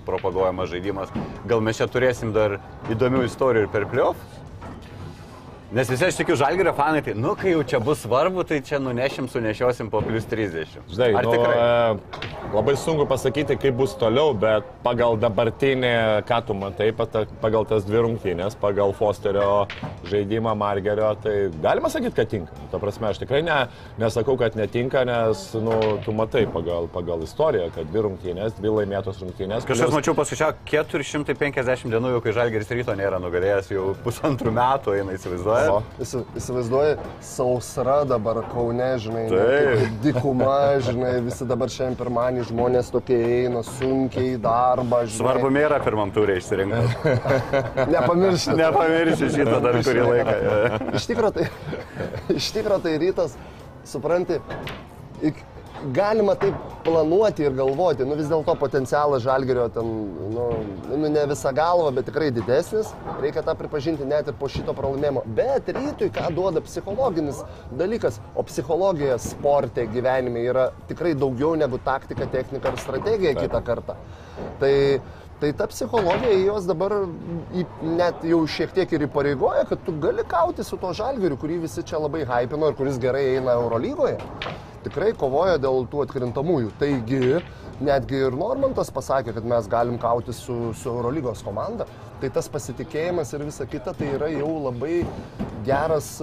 propaguojamas 0.06 0.70
žaidimas. 0.70 1.14
Gal 1.50 1.66
mes 1.66 1.82
čia 1.82 1.90
turėsim 1.90 2.38
dar 2.38 2.60
įdomių 2.94 3.26
istorijų 3.26 3.66
ir 3.66 3.74
per 3.74 3.90
pliovus? 3.90 4.38
Nes 5.70 5.86
visi 5.86 6.02
aš 6.08 6.16
tikiu 6.18 6.34
žalgerio 6.34 6.72
fanai, 6.74 7.04
tai, 7.06 7.14
nu, 7.14 7.36
kai 7.38 7.52
jau 7.52 7.60
čia 7.62 7.78
bus 7.84 8.00
svarbu, 8.02 8.42
tai 8.50 8.58
čia 8.66 8.80
nunešim, 8.82 9.28
sunešiosim 9.30 9.92
po 9.94 10.00
plus 10.02 10.24
30. 10.26 10.80
Žinai, 10.90 11.10
Ar 11.20 11.28
nu, 11.28 11.34
tikrai? 11.36 11.58
e, 11.62 12.54
labai 12.56 12.74
sunku 12.82 13.06
pasakyti, 13.06 13.54
kaip 13.62 13.76
bus 13.78 13.94
toliau, 14.02 14.32
bet 14.34 14.66
pagal 14.82 15.20
dabartinį, 15.22 15.92
ką 16.26 16.40
tu 16.48 16.56
matai, 16.58 16.88
pagal 16.98 17.68
tas 17.70 17.86
dvi 17.86 18.02
rungtynės, 18.02 18.58
pagal 18.58 18.96
Fosterio 18.98 19.68
žaidimą 20.10 20.56
Margerio, 20.58 21.12
tai 21.22 21.36
galima 21.62 21.94
sakyti, 21.94 22.16
kad 22.18 22.34
tinka. 22.34 22.58
Nu, 22.64 22.72
Ta 22.74 22.82
prasme, 22.82 23.12
aš 23.14 23.22
tikrai 23.22 23.44
ne, 23.46 23.60
nesakau, 24.02 24.40
kad 24.42 24.58
netinka, 24.58 25.06
nes 25.06 25.46
nu, 25.54 25.78
tu 26.02 26.18
matai 26.18 26.48
pagal, 26.50 26.90
pagal 26.98 27.22
istoriją, 27.30 27.70
kad 27.78 27.94
dvi 27.94 28.08
rungtynės, 28.08 28.58
dvi 28.58 28.74
laimėtos 28.80 29.22
rungtynės. 29.22 29.70
Kažkas 29.70 29.86
plius- 29.86 30.00
mačiau 30.00 30.18
paskaičiau 30.18 30.58
450 30.74 31.94
dienų, 31.94 32.16
jau 32.18 32.26
kai 32.26 32.34
žalgeris 32.42 32.74
ryto 32.74 32.98
nėra 32.98 33.22
nugalėjęs, 33.22 33.70
jau 33.78 33.94
pusantrų 34.02 34.58
metų 34.58 34.98
eina 34.98 35.14
įsivaizduoja. 35.14 35.58
Įsi- 36.04 36.24
Įsivaizduoji, 36.40 36.96
sausra 37.22 37.98
dabar 38.08 38.40
Kaune, 38.54 38.88
žinai, 39.04 39.26
ne, 39.32 39.90
dikuma, 40.04 40.80
žinai, 40.86 41.14
visi 41.26 41.46
dabar 41.50 41.68
šiandien 41.74 41.98
pirmąjį 42.00 42.46
žmonės 42.52 42.92
tokie 42.94 43.18
eina 43.44 43.64
sunkiai 43.68 44.36
į 44.36 44.42
darbą. 44.44 45.04
Žinai. 45.06 45.20
Svarbu 45.20 45.52
mėra 45.54 45.80
pirmam 45.84 46.12
turė 46.16 46.38
išsirinkti. 46.40 47.14
Nepamiršti. 47.96 48.56
Nepamiršti 48.60 49.32
šitą 49.38 49.60
dar 49.66 49.80
kurį 49.86 50.08
laiką. 50.10 50.36
Iš 51.00 51.08
tikrųjų 51.12 51.34
tai, 51.40 51.48
iš 52.40 52.52
tikro 52.56 52.80
tai 52.84 52.98
rytas, 53.02 53.36
supranti, 53.90 54.40
ik, 55.26 55.40
galima 55.94 56.36
taip 56.40 56.56
planuoti 56.84 57.44
ir 57.44 57.54
galvoti, 57.56 58.06
nu 58.08 58.16
vis 58.20 58.30
dėlto 58.32 58.56
potencialas 58.60 59.24
žalgerio 59.24 59.68
ten, 59.74 59.92
nu, 60.34 60.48
nu 60.90 61.12
ne 61.12 61.26
visą 61.32 61.54
galvą, 61.56 61.92
bet 61.96 62.10
tikrai 62.10 62.30
didesnis, 62.36 62.92
reikia 63.22 63.44
tą 63.46 63.56
pripažinti 63.60 64.08
net 64.08 64.28
ir 64.30 64.38
po 64.40 64.50
šito 64.52 64.76
pralaimėjimo. 64.78 65.24
Bet 65.38 65.70
rytui 65.76 66.12
ką 66.16 66.30
duoda 66.36 66.64
psichologinis 66.66 67.44
dalykas, 67.80 68.20
o 68.36 68.46
psichologija 68.48 69.20
sporte 69.24 69.88
gyvenime 69.94 70.44
yra 70.48 70.70
tikrai 70.92 71.16
daugiau 71.18 71.56
negu 71.60 71.80
taktika, 71.86 72.28
technika 72.32 72.74
ir 72.74 72.84
strategija 72.84 73.38
kitą 73.40 73.64
kartą. 73.66 73.98
Tai 74.60 74.76
Tai 75.40 75.54
ta 75.56 75.70
psichologija 75.72 76.34
jos 76.44 76.66
dabar 76.68 76.92
į, 77.56 77.62
net 77.96 78.26
jau 78.28 78.42
šiek 78.44 78.74
tiek 78.76 78.92
ir 78.92 79.06
įpareigoja, 79.06 79.62
kad 79.70 79.86
tu 79.86 79.94
gali 80.04 80.26
kauti 80.28 80.66
su 80.68 80.76
to 80.82 80.92
žalgiriu, 80.98 81.38
kurį 81.40 81.62
visi 81.62 81.84
čia 81.88 82.02
labai 82.04 82.26
hypino 82.28 82.68
ir 82.68 82.76
kuris 82.76 83.00
gerai 83.00 83.22
eina 83.38 83.56
Eurolygoje. 83.56 84.18
Tikrai 84.86 85.14
kovoja 85.20 85.58
dėl 85.62 85.86
tų 85.92 86.06
atkrintamųjų. 86.06 86.72
Taigi, 86.80 87.40
netgi 87.84 88.22
ir 88.28 88.36
Normantas 88.36 88.92
pasakė, 88.94 89.34
kad 89.36 89.48
mes 89.48 89.68
galim 89.72 89.98
kauti 90.00 90.36
su, 90.36 90.72
su 90.78 90.92
Eurolygos 90.92 91.44
komanda. 91.46 91.88
Tai 92.20 92.30
tas 92.36 92.50
pasitikėjimas 92.52 93.32
ir 93.36 93.46
visa 93.48 93.68
kita, 93.70 93.94
tai 93.96 94.10
yra 94.18 94.28
jau 94.32 94.52
labai 94.66 95.06
geras, 95.68 96.18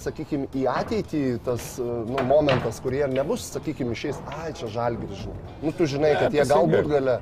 sakykime, 0.00 0.48
į 0.56 0.64
ateitį 0.72 1.22
tas 1.44 1.74
nu, 1.80 2.20
momentas, 2.28 2.80
kurie 2.84 3.04
nebus, 3.12 3.44
sakykime, 3.52 3.96
išės, 3.96 4.20
ai, 4.38 4.52
čia 4.56 4.70
žalgiris, 4.72 5.24
žinai. 5.24 5.56
Nu, 5.64 5.72
tu 5.76 5.88
žinai, 5.90 6.14
kad 6.20 6.36
jie 6.36 6.46
galbūt 6.48 6.88
galia 6.92 7.18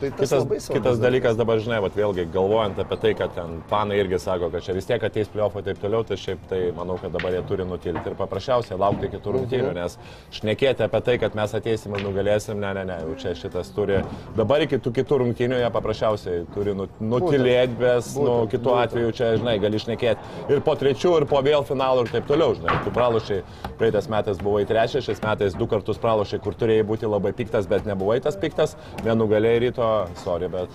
Tai 0.00 0.10
kitas, 0.10 0.68
kitas 0.68 0.98
dalykas 0.98 1.36
dabar, 1.38 1.60
žinai, 1.62 1.78
vat, 1.84 1.94
vėlgi 1.94 2.24
galvojant 2.34 2.78
apie 2.82 2.96
tai, 2.98 3.12
kad 3.18 3.30
ten 3.36 3.60
panai 3.70 4.00
irgi 4.02 4.18
sako, 4.18 4.48
kad 4.50 4.64
čia 4.66 4.74
vis 4.74 4.88
tiek 4.88 5.02
ateis 5.06 5.28
pliofai 5.30 5.62
ir 5.62 5.68
taip 5.68 5.82
toliau, 5.84 6.02
tai 6.06 6.18
šiaip 6.18 6.42
tai 6.50 6.58
manau, 6.74 6.96
kad 6.98 7.14
dabar 7.14 7.30
jie 7.36 7.42
turi 7.46 7.66
nutilti 7.68 8.10
ir 8.10 8.16
paprasčiausiai 8.18 8.78
laukti 8.80 9.10
kitų 9.12 9.34
rungtynių, 9.36 9.68
mhm. 9.70 9.78
nes 9.78 10.34
šnekėti 10.34 10.82
apie 10.88 11.00
tai, 11.06 11.14
kad 11.22 11.36
mes 11.38 11.54
ateisim 11.54 11.94
ir 11.94 12.02
nugalėsim, 12.02 12.58
ne, 12.58 12.72
ne, 12.80 12.84
ne, 12.90 12.96
jau 13.04 13.14
čia 13.22 13.36
šitas 13.38 13.70
turi, 13.76 14.00
dabar 14.34 14.64
iki 14.66 14.80
tų 14.82 14.94
kitų 14.98 15.20
rungtynių 15.22 15.62
jie 15.62 15.70
paprasčiausiai 15.78 16.42
turi 16.56 16.74
nu, 16.74 16.88
nutilėti, 17.14 17.78
bet 17.78 18.10
nu, 18.18 18.34
kitų 18.50 18.74
atveju 18.82 19.14
čia, 19.14 19.30
žinai, 19.38 19.56
gali 19.62 19.78
šnekėti 19.84 20.50
ir 20.56 20.64
po 20.66 20.74
trečių, 20.80 21.14
ir 21.20 21.28
po 21.30 21.38
vėl 21.46 21.62
finalų 21.70 22.08
ir 22.08 22.12
taip 22.16 22.28
toliau, 22.32 22.58
žinai, 22.58 22.80
tu 22.82 22.90
pralošiai, 22.98 23.46
praeitais 23.78 24.10
metais 24.10 24.42
buvai 24.42 24.66
trečias, 24.66 25.06
šiais 25.06 25.22
metais 25.22 25.54
du 25.54 25.70
kartus 25.70 26.02
pralošiai, 26.02 26.42
kur 26.42 26.58
turėjai 26.58 26.88
būti 26.90 27.08
labai 27.08 27.30
piktas, 27.36 27.70
bet 27.70 27.86
nebuvai 27.86 28.18
tas 28.24 28.38
piktas, 28.40 28.74
nenugalėjai 29.06 29.62
ryto 29.68 29.83
šito, 29.84 30.22
sorry, 30.24 30.48
bet 30.48 30.68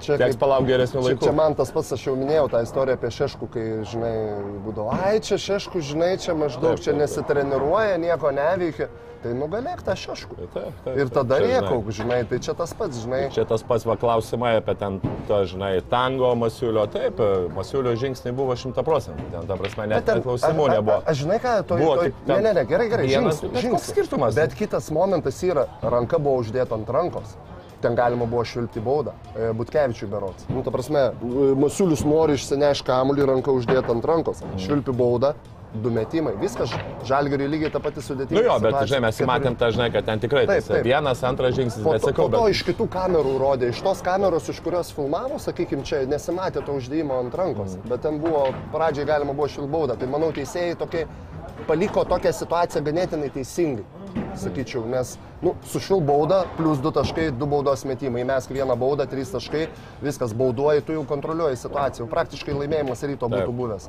čia 0.00 0.16
teks 0.20 0.38
palaukti 0.40 0.72
geresnių 0.72 1.04
laikų. 1.04 1.20
Čia, 1.20 1.28
čia 1.30 1.36
man 1.36 1.58
tas 1.58 1.70
pats, 1.74 1.92
aš 1.96 2.06
jau 2.08 2.16
minėjau 2.18 2.48
tą 2.52 2.64
istoriją 2.66 2.98
apie 2.98 3.12
Šeškų, 3.18 3.50
kai, 3.52 3.66
žinai, 3.90 4.14
būdavo, 4.64 4.96
ai, 4.96 5.20
čia 5.24 5.38
Šeškų, 5.40 5.84
žinai, 5.92 6.16
čia 6.22 6.34
maždaug, 6.38 6.78
taip, 6.78 6.84
čia 6.86 6.92
taip, 6.94 7.04
nesitreniruoja, 7.04 8.00
nieko 8.02 8.34
neveikia. 8.34 8.90
Tai 9.20 9.34
nugalėk 9.36 9.82
tą 9.84 9.92
šešku. 10.00 10.32
Taip, 10.32 10.52
taip, 10.54 10.76
taip, 10.80 10.94
ir 10.96 11.10
tada 11.12 11.36
rėkauk, 11.42 11.90
žinai, 11.92 12.22
tai 12.24 12.38
čia 12.40 12.54
tas 12.56 12.70
pats, 12.72 13.02
žinai. 13.02 13.18
Čia 13.34 13.42
tas 13.50 13.60
pats 13.68 13.84
va 13.84 13.98
klausimai 14.00 14.54
apie 14.62 14.72
ten, 14.80 14.96
ta, 15.28 15.42
žinai, 15.44 15.74
tango, 15.92 16.30
Masiulio, 16.40 16.86
taip, 16.88 17.20
Masiulio 17.52 17.92
žingsniai 18.00 18.32
buvo 18.32 18.56
šimta 18.56 18.80
procentų, 18.86 19.28
ten, 19.34 19.44
ta 19.44 19.60
prasme, 19.60 19.90
net 19.92 20.08
ten 20.08 20.24
klausimų 20.24 20.70
nebuvo. 20.72 21.02
Aš 21.04 21.20
žinai 21.26 21.36
ką, 21.44 21.54
to 21.68 21.82
buvo. 21.82 21.98
Toj, 22.00 22.14
ne, 22.32 22.40
ne, 22.48 22.56
ne, 22.62 22.64
gerai, 22.72 22.88
gerai, 22.94 23.12
žingsnis. 23.12 23.60
Žingsnis 23.60 23.92
skirtumas. 23.92 24.40
Bet 24.40 24.56
kitas 24.56 24.88
momentas 24.88 25.44
yra, 25.44 25.68
ranka 25.84 26.16
buvo 26.16 26.40
uždėta 26.40 26.80
ant 26.80 26.96
rankos 26.96 27.36
ten 27.82 27.96
galima 27.98 28.26
buvo 28.30 28.44
švilpti 28.44 28.82
baudą. 28.84 29.14
E, 29.34 29.52
Butkevičiui 29.56 30.10
berots. 30.10 30.48
Nu, 30.52 30.64
ta 30.66 30.74
prasme, 30.74 31.10
Masiulius 31.60 32.04
nori 32.06 32.36
išsinešti 32.38 32.88
kamuolį 32.88 33.30
ranką 33.34 33.54
uždėti 33.56 33.94
ant 33.94 34.06
rankos. 34.06 34.44
Švilpi 34.60 34.94
baudą, 34.96 35.34
du 35.74 35.90
metimai, 35.94 36.32
viskas, 36.40 36.72
žalgiriui 37.06 37.46
lygiai 37.50 37.70
tą 37.72 37.80
patį 37.82 38.02
sudėtingą. 38.02 38.40
Nu 38.40 38.46
jo, 38.48 38.56
bet 38.64 38.78
žinai, 38.90 39.00
mes 39.06 39.20
matėm 39.30 39.56
tą, 39.58 39.70
žinai, 39.76 39.88
kad 39.94 40.06
ten 40.08 40.22
tikrai 40.22 40.42
taip, 40.50 40.66
taip. 40.66 40.82
vienas, 40.86 41.22
antras 41.26 41.54
žingsnis, 41.54 41.84
po, 41.84 41.94
bet 41.94 42.06
sakau. 42.06 42.26
Po 42.26 42.34
to 42.34 42.42
bet... 42.48 42.56
iš 42.56 42.62
kitų 42.66 42.86
kamerų 42.90 43.34
rodė, 43.40 43.70
iš 43.70 43.82
tos 43.86 44.02
kameros, 44.04 44.50
iš 44.50 44.58
kurios 44.64 44.90
filmavo, 44.96 45.38
sakykime, 45.42 45.86
čia 45.86 46.02
nesimatė 46.10 46.64
to 46.66 46.74
uždėjimo 46.80 47.20
ant 47.22 47.36
rankos, 47.38 47.76
mm. 47.78 47.90
bet 47.92 48.02
ten 48.06 48.18
buvo, 48.22 48.48
pradžiai 48.74 49.06
galima 49.12 49.36
buvo 49.36 49.50
šilbaudą, 49.52 49.98
tai 50.00 50.10
manau 50.10 50.32
teisėjai 50.34 50.78
tokie 50.80 51.06
paliko 51.68 52.04
tokią 52.08 52.32
situaciją 52.36 52.84
ganėtinai 52.86 53.30
teisingai 53.34 53.84
sakyčiau, 54.40 54.84
nes 54.90 55.16
nu, 55.42 55.54
sušil 55.70 56.00
baudą, 56.04 56.42
plus 56.56 56.80
2 56.82 56.92
taškai, 57.00 57.28
2 57.36 57.48
baudos 57.50 57.84
metimai, 57.88 58.24
mes 58.28 58.48
vieną 58.50 58.76
baudą, 58.78 59.06
3 59.10 59.34
taškai, 59.36 59.66
viskas 60.02 60.34
bauduoji, 60.36 60.84
tu 60.86 60.96
jau 60.96 61.04
kontroliuoji 61.08 61.60
situaciją, 61.60 62.08
praktiškai 62.10 62.56
laimėjimas 62.56 63.04
ryto 63.06 63.30
būtų 63.30 63.46
Taip. 63.46 63.60
buvęs. 63.60 63.88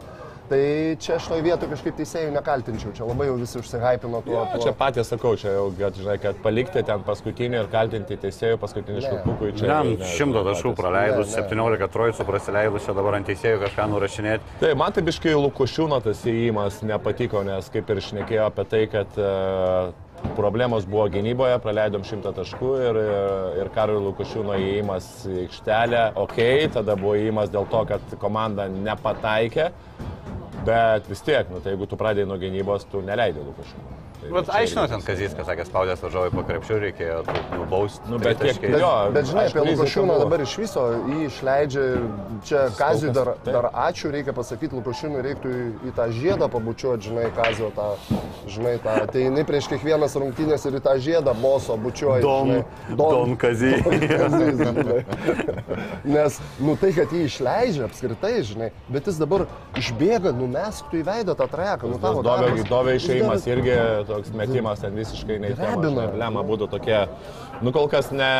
Tai 0.50 0.62
čia 1.00 1.18
šitoje 1.22 1.44
vietoje 1.46 1.72
kažkaip 1.72 1.96
teisėjų 2.00 2.34
nekaltinčiau, 2.36 2.92
čia 2.98 3.08
labai 3.08 3.30
jau 3.30 3.38
visi 3.40 3.60
užsihypino 3.62 4.20
tuo. 4.26 4.36
Ja, 4.36 4.44
tuo. 4.52 4.66
Čia 4.66 4.74
patys 4.76 5.12
sakau, 5.14 5.34
čia 5.40 5.54
jau, 5.56 5.70
kad, 5.78 5.96
žinai, 5.96 6.18
kad 6.24 6.42
palikti 6.44 6.84
ten 6.88 7.06
paskutinį 7.08 7.62
ir 7.62 7.72
kaltinti 7.72 8.20
teisėjų 8.20 8.60
paskutinį 8.62 9.06
švilpukų. 9.06 9.54
Čia 9.62 9.80
ne, 9.88 10.12
šimto 10.12 10.44
taškų 10.50 10.76
praleidus, 10.80 11.32
17 11.38 11.90
trojų 11.96 12.28
prasileidus, 12.28 12.86
čia 12.88 12.98
dabar 12.98 13.20
ant 13.22 13.32
teisėjų 13.32 13.64
kažką 13.66 13.90
nurašinėti. 13.94 14.60
Tai 14.64 14.76
man 14.82 14.96
tai 14.96 15.06
biškai 15.08 15.36
Lukušiūno 15.40 16.02
tas 16.04 16.24
įėjimas 16.28 16.82
nepatiko, 16.84 17.46
nes 17.48 17.72
kaip 17.72 17.92
ir 17.94 18.04
šnekėjo 18.12 18.48
apie 18.52 18.68
tai, 18.72 18.86
kad 18.92 19.22
uh, 19.22 19.94
Problemos 20.36 20.86
buvo 20.86 21.08
gynyboje, 21.12 21.58
praleidom 21.64 22.04
šimtą 22.06 22.32
taškų 22.38 22.70
ir, 22.86 23.00
ir 23.60 23.70
Karolių 23.74 24.12
Lukušiūno 24.12 24.56
įėjimas 24.62 25.08
į 25.28 25.38
aikštelę, 25.46 26.04
ok, 26.22 26.38
tada 26.76 26.96
buvo 27.00 27.16
įėjimas 27.18 27.50
dėl 27.52 27.66
to, 27.72 27.82
kad 27.90 28.14
komanda 28.22 28.68
nepataikė, 28.72 29.72
bet 30.66 31.10
vis 31.10 31.24
tiek, 31.26 31.50
nu, 31.52 31.62
tai 31.64 31.76
jeigu 31.76 31.88
tu 31.90 32.00
pradėjai 32.00 32.30
nuo 32.30 32.40
gynybos, 32.42 32.88
tu 32.92 33.02
neleidai 33.06 33.44
Lukušiūno. 33.48 34.11
Tai 34.22 34.30
bet 34.36 34.50
aiškino 34.54 34.84
ten 34.86 35.02
Kazys, 35.02 35.34
kad 35.34 35.48
sakė, 35.50 35.64
spaudęs 35.66 36.02
važiuoju 36.06 36.32
po 36.36 36.44
krepšių, 36.46 36.76
reikėjo 36.84 37.22
nubausti. 37.56 38.06
Nu, 38.12 38.20
bet, 38.22 38.38
tiek, 38.38 38.60
bet, 38.62 38.76
jo, 38.84 38.92
bet 39.16 39.30
žinai, 39.32 39.46
apie 39.50 39.64
Lukošiūną 39.66 40.18
dabar 40.22 40.44
iš 40.46 40.54
viso 40.62 40.84
jį 41.10 41.24
išleidžia, 41.26 41.86
čia 42.46 42.62
Kaziui 42.78 43.14
dar, 43.18 43.32
dar 43.48 43.70
ačiū, 43.88 44.12
reikia 44.14 44.36
pasakyti, 44.38 44.78
Lukošiūnui 44.78 45.24
reiktų 45.26 45.54
į, 45.58 45.64
į 45.90 45.94
tą 45.98 46.06
žiedą 46.14 46.50
pabučiuoti, 46.54 47.10
žinai, 47.10 47.32
Kazio 47.34 47.72
tą, 47.74 47.88
žinai, 48.46 48.76
tą, 48.84 49.00
tai 49.10 49.26
jinai 49.26 49.46
prieš 49.50 49.72
kiekvienas 49.74 50.14
rungtynės 50.22 50.68
ir 50.70 50.78
į 50.78 50.84
tą 50.86 50.94
žiedą 51.02 51.34
boso 51.42 51.80
bučiuoja. 51.82 52.22
Don, 52.22 52.54
žinai, 52.54 52.96
don, 53.02 53.18
don 53.18 53.36
Kazį. 53.42 53.74
Nes, 56.14 56.38
nu 56.62 56.78
tai, 56.78 56.94
kad 56.94 57.10
jį 57.10 57.26
išleidžia 57.26 57.88
apskritai, 57.90 58.36
žinai, 58.46 58.70
bet 58.92 59.10
jis 59.10 59.18
dabar 59.22 59.48
išbėga, 59.82 60.36
numestų 60.38 61.02
į 61.02 61.04
veidą 61.10 61.38
tą 61.42 61.50
trajeką. 61.50 61.90
Nu, 61.90 62.66
dovė 62.70 62.98
išėjimas 63.02 63.50
irgi 63.50 63.76
toks 64.12 64.36
metimas 64.38 64.84
ten 64.84 64.96
visiškai 64.98 65.40
neįtabina. 65.46 66.10
Lema 66.20 66.44
būtų 66.46 66.70
tokie, 66.76 67.00
nu 67.64 67.74
kol 67.76 67.90
kas 67.92 68.12
ne, 68.16 68.32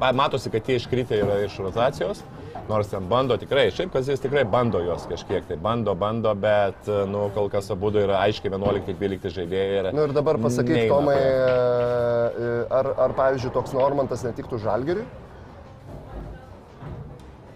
matosi, 0.00 0.52
kad 0.52 0.64
tie 0.66 0.78
iškritę 0.80 1.18
yra 1.24 1.42
iš 1.46 1.58
rotacijos. 1.64 2.22
Nors 2.68 2.92
ten 2.92 3.08
bando 3.10 3.34
tikrai, 3.40 3.64
šiaip 3.74 3.90
kas 3.90 4.06
jis 4.06 4.20
tikrai 4.22 4.44
bando 4.46 4.78
juos 4.84 5.02
kažkiek, 5.10 5.42
tai 5.48 5.56
bando, 5.58 5.96
bando, 5.98 6.30
bet, 6.38 6.86
nu, 7.10 7.24
kol 7.34 7.50
kas 7.50 7.72
abu 7.74 7.90
yra 7.98 8.20
aiškiai 8.22 8.52
11-12 8.54 9.34
žaidėjai. 9.34 9.80
Na 9.88 9.94
nu, 9.96 10.04
ir 10.06 10.14
dabar 10.14 10.38
pasakyk, 10.40 10.84
Tomai, 10.92 11.16
e, 11.18 12.52
ar, 12.70 12.92
ar 13.08 13.16
pavyzdžiui 13.18 13.50
toks 13.56 13.74
Normantas 13.74 14.22
netiktų 14.28 14.62
žalgeriui? 14.62 15.08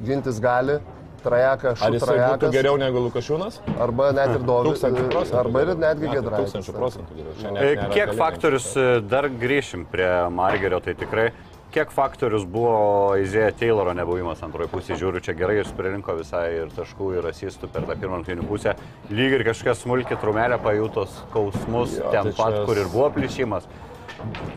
Gintis 0.06 0.42
gali, 0.42 0.80
trajeką, 1.26 1.74
Ar 1.76 1.96
jis 1.96 2.06
būtų 2.06 2.52
geriau 2.54 2.78
negu 2.80 3.02
Lukašiūnas? 3.08 3.58
Arba 3.82 4.12
net 4.16 4.36
ir 4.38 4.46
Dovydas. 4.46 5.34
Arba 5.36 5.66
ir 5.66 5.74
netgi 5.74 6.14
Gedraitas. 6.14 6.54
Tūkstančių 6.54 6.76
procentų 6.78 7.18
geriau. 7.18 7.58
E, 7.60 7.90
kiek 7.92 8.14
faktorius, 8.18 8.70
e, 8.78 8.88
dar 9.04 9.28
grįšim 9.44 9.84
prie 9.90 10.10
Margerio, 10.32 10.80
tai 10.84 10.96
tikrai 10.98 11.30
kiek 11.76 11.90
faktorius 11.92 12.46
buvo 12.48 13.16
Izėja 13.20 13.52
Tayloro 13.60 13.92
nebuvimas 13.96 14.40
antroji 14.44 14.70
pusė, 14.72 14.96
žiūriu, 14.96 15.20
čia 15.24 15.34
gerai 15.36 15.58
ir 15.60 15.72
pririnko 15.76 16.14
visai 16.16 16.46
ir 16.62 16.70
taškų, 16.72 17.10
ir 17.18 17.28
asistų 17.28 17.68
per 17.72 17.84
tą 17.88 17.96
pirmą 18.00 18.20
rungtynių 18.20 18.46
pusę. 18.48 18.76
Lyg 19.12 19.36
ir 19.36 19.44
kažkokia 19.50 19.74
smulki 19.76 20.16
trumelė 20.22 20.56
pajutos 20.62 21.18
skausmus 21.26 21.98
jo, 21.98 22.14
ten 22.14 22.30
tai 22.30 22.36
pat, 22.38 22.56
čia... 22.56 22.64
kur 22.68 22.80
ir 22.80 22.88
buvo 22.94 23.10
plyšimas. 23.18 23.68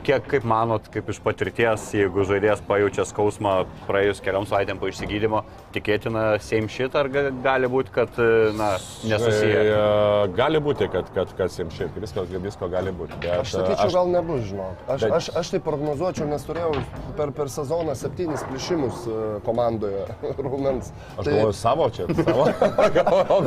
Kiek, 0.08 0.24
kaip 0.32 0.46
manot, 0.48 0.86
kaip 0.94 1.10
iš 1.12 1.20
patirties, 1.22 1.84
jeigu 1.94 2.24
žaidėjas 2.28 2.62
pajaučia 2.66 3.04
skausmą 3.06 3.54
praėjus 3.90 4.22
keliom 4.24 4.46
savaitėm 4.48 4.80
po 4.80 4.88
išsigydymo, 4.90 5.42
tikėtina 5.76 6.24
same 6.44 6.72
shit 6.72 6.96
ar 6.98 7.10
gali 7.12 7.70
būti, 7.70 7.92
kad, 7.94 8.16
na, 8.58 8.70
nesusiję? 9.10 9.60
E, 9.68 9.82
gali 10.38 10.62
būti, 10.64 10.88
kad, 10.94 11.12
kad, 11.16 11.34
kad 11.38 11.54
same 11.54 11.74
shit, 11.76 11.92
visko, 12.00 12.24
visko 12.40 12.70
gali 12.72 12.94
būti. 12.96 13.20
Bet, 13.20 13.42
aš 13.42 13.54
sakyčiau, 13.58 13.86
aš, 13.86 13.98
gal 14.00 14.14
nebus, 14.14 14.46
žinok. 14.48 14.86
Aš, 14.88 15.04
bet, 15.04 15.16
aš, 15.20 15.30
aš 15.44 15.52
tai 15.54 15.62
prognozuočiau, 15.68 16.30
nes 16.32 16.48
turėjau 16.48 16.72
per, 17.20 17.36
per 17.36 17.52
sezoną 17.54 17.98
septynis 18.00 18.46
plišimus 18.50 19.04
e, 19.06 19.28
komandoje 19.46 20.08
rūmens. 20.48 20.94
Aš 21.18 21.28
tai... 21.28 21.36
galvoju 21.36 21.58
savo 21.60 21.90
čia, 21.94 22.08
savo. 22.24 22.48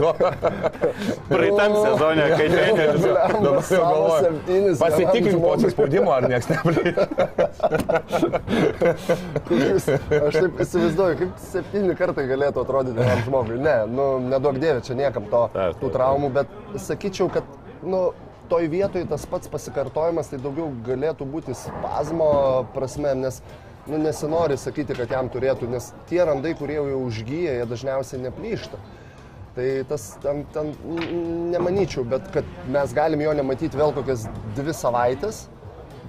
Praeitam 1.33 1.79
sezonė, 1.81 2.29
kai 2.37 2.47
treneris. 2.53 3.09
Dabar 3.09 3.75
jau 3.75 3.83
galvoju. 3.89 4.77
Pasitikrink 4.83 5.41
po 5.43 5.57
atsispaudimo 5.57 6.02
žaidimo, 6.03 6.13
ar 6.13 6.29
niekas 6.29 6.49
nepraeina? 6.49 7.07
aš 10.27 10.39
taip 10.39 10.61
įsivaizduoju, 10.65 11.19
kaip 11.21 11.41
septyni 11.47 11.97
kartai 11.99 12.27
galėtų 12.31 12.65
atrodyti 12.65 12.99
vienam 12.99 13.25
žmogui. 13.27 13.59
Ne, 13.63 13.77
nu, 13.91 14.07
nedaug 14.27 14.59
dėvė 14.63 14.83
čia 14.87 14.99
niekam 14.99 15.29
to, 15.31 15.49
tų 15.81 15.93
traumų, 15.95 16.33
bet 16.35 16.81
sakyčiau, 16.81 17.31
kad, 17.33 17.45
nu, 17.83 18.13
toj 18.51 18.69
vietoj 18.73 19.07
tas 19.09 19.27
pats 19.27 19.51
pasikartojimas 19.53 20.33
tai 20.33 20.41
daugiau 20.43 20.73
galėtų 20.87 21.29
būti 21.29 21.55
spazmo 21.57 22.33
prasme, 22.75 23.15
nes 23.17 23.43
nu, 23.87 23.99
nesinori 23.99 24.59
sakyti, 24.61 24.97
kad 24.99 25.11
jam 25.11 25.31
turėtų, 25.33 25.71
nes 25.71 25.93
tie 26.11 26.23
randai, 26.27 26.55
kurie 26.59 26.81
jau 26.81 27.05
užgyja, 27.07 27.61
jie 27.61 27.71
dažniausiai 27.71 28.27
neplyšta. 28.27 28.81
Tai 29.53 29.65
tas 29.85 30.05
ten, 30.23 30.47
ten 30.55 30.71
nemanyčiau, 31.53 32.07
bet 32.09 32.25
kad 32.33 32.47
mes 32.73 32.95
galim 32.97 33.21
jo 33.21 33.35
nematyti 33.37 33.77
vėl 33.77 33.93
kokias 33.93 34.25
dvi 34.57 34.73
savaitės, 34.73 35.43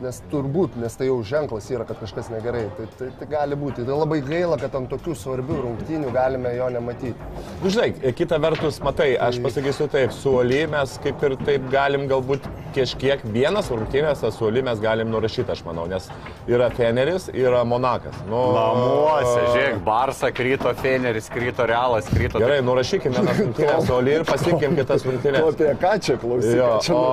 nes 0.03 0.19
turbūt, 0.31 0.77
nes 0.81 0.97
tai 0.99 1.07
jau 1.09 1.19
ženklas 1.27 1.69
yra, 1.71 1.87
kad 1.87 1.99
kažkas 2.01 2.29
negerai. 2.33 2.65
Tai, 2.77 2.87
tai, 2.99 3.09
tai 3.19 3.27
gali 3.31 3.57
būti. 3.59 3.85
Tai 3.87 3.99
labai 4.01 4.19
gaila, 4.25 4.57
kad 4.61 4.75
ant 4.79 4.91
tokių 4.91 5.15
svarbių 5.19 5.59
rungtynių 5.63 6.11
galime 6.15 6.53
jo 6.57 6.69
nematyti. 6.73 7.31
Nu, 7.63 7.71
Žinai, 7.73 8.13
kita 8.17 8.39
vertus, 8.43 8.79
matai, 8.83 9.13
aš 9.17 9.39
pasakysiu 9.43 9.87
taip, 9.91 10.13
su 10.15 10.35
Oli 10.43 10.63
mes 10.69 10.97
kaip 11.03 11.23
ir 11.27 11.37
taip 11.45 11.65
galim 11.71 12.07
galbūt 12.11 12.45
kažkiek 12.73 13.21
vienas 13.33 13.69
rungtynės, 13.71 14.23
su 14.33 14.47
Oli 14.47 14.63
mes 14.65 14.81
galim 14.83 15.11
nurašyti, 15.13 15.53
aš 15.53 15.63
manau, 15.67 15.85
nes 15.89 16.09
yra 16.49 16.69
Feneris, 16.73 17.29
yra 17.33 17.63
Monakas. 17.67 18.17
Nu, 18.27 18.41
Namuose, 18.57 19.39
žiūrėk, 19.53 19.79
Barsa 19.85 20.31
kryto, 20.35 20.73
Feneris 20.81 21.29
kryto, 21.33 21.67
Realas 21.69 22.09
kryto. 22.11 22.41
Gerai, 22.43 22.59
nurašykime 22.65 23.13
vienas 23.19 23.39
rungtynės 23.43 23.87
su 23.87 23.95
Oli 23.97 24.15
ir 24.17 24.25
pasiekėm 24.27 24.77
kitas 24.79 25.05
rungtynės. 25.07 25.43
O 25.43 25.51
apie 25.53 25.69
ką 25.81 25.93
čia 26.03 26.17
klausai? 26.21 26.57
O, 26.93 27.03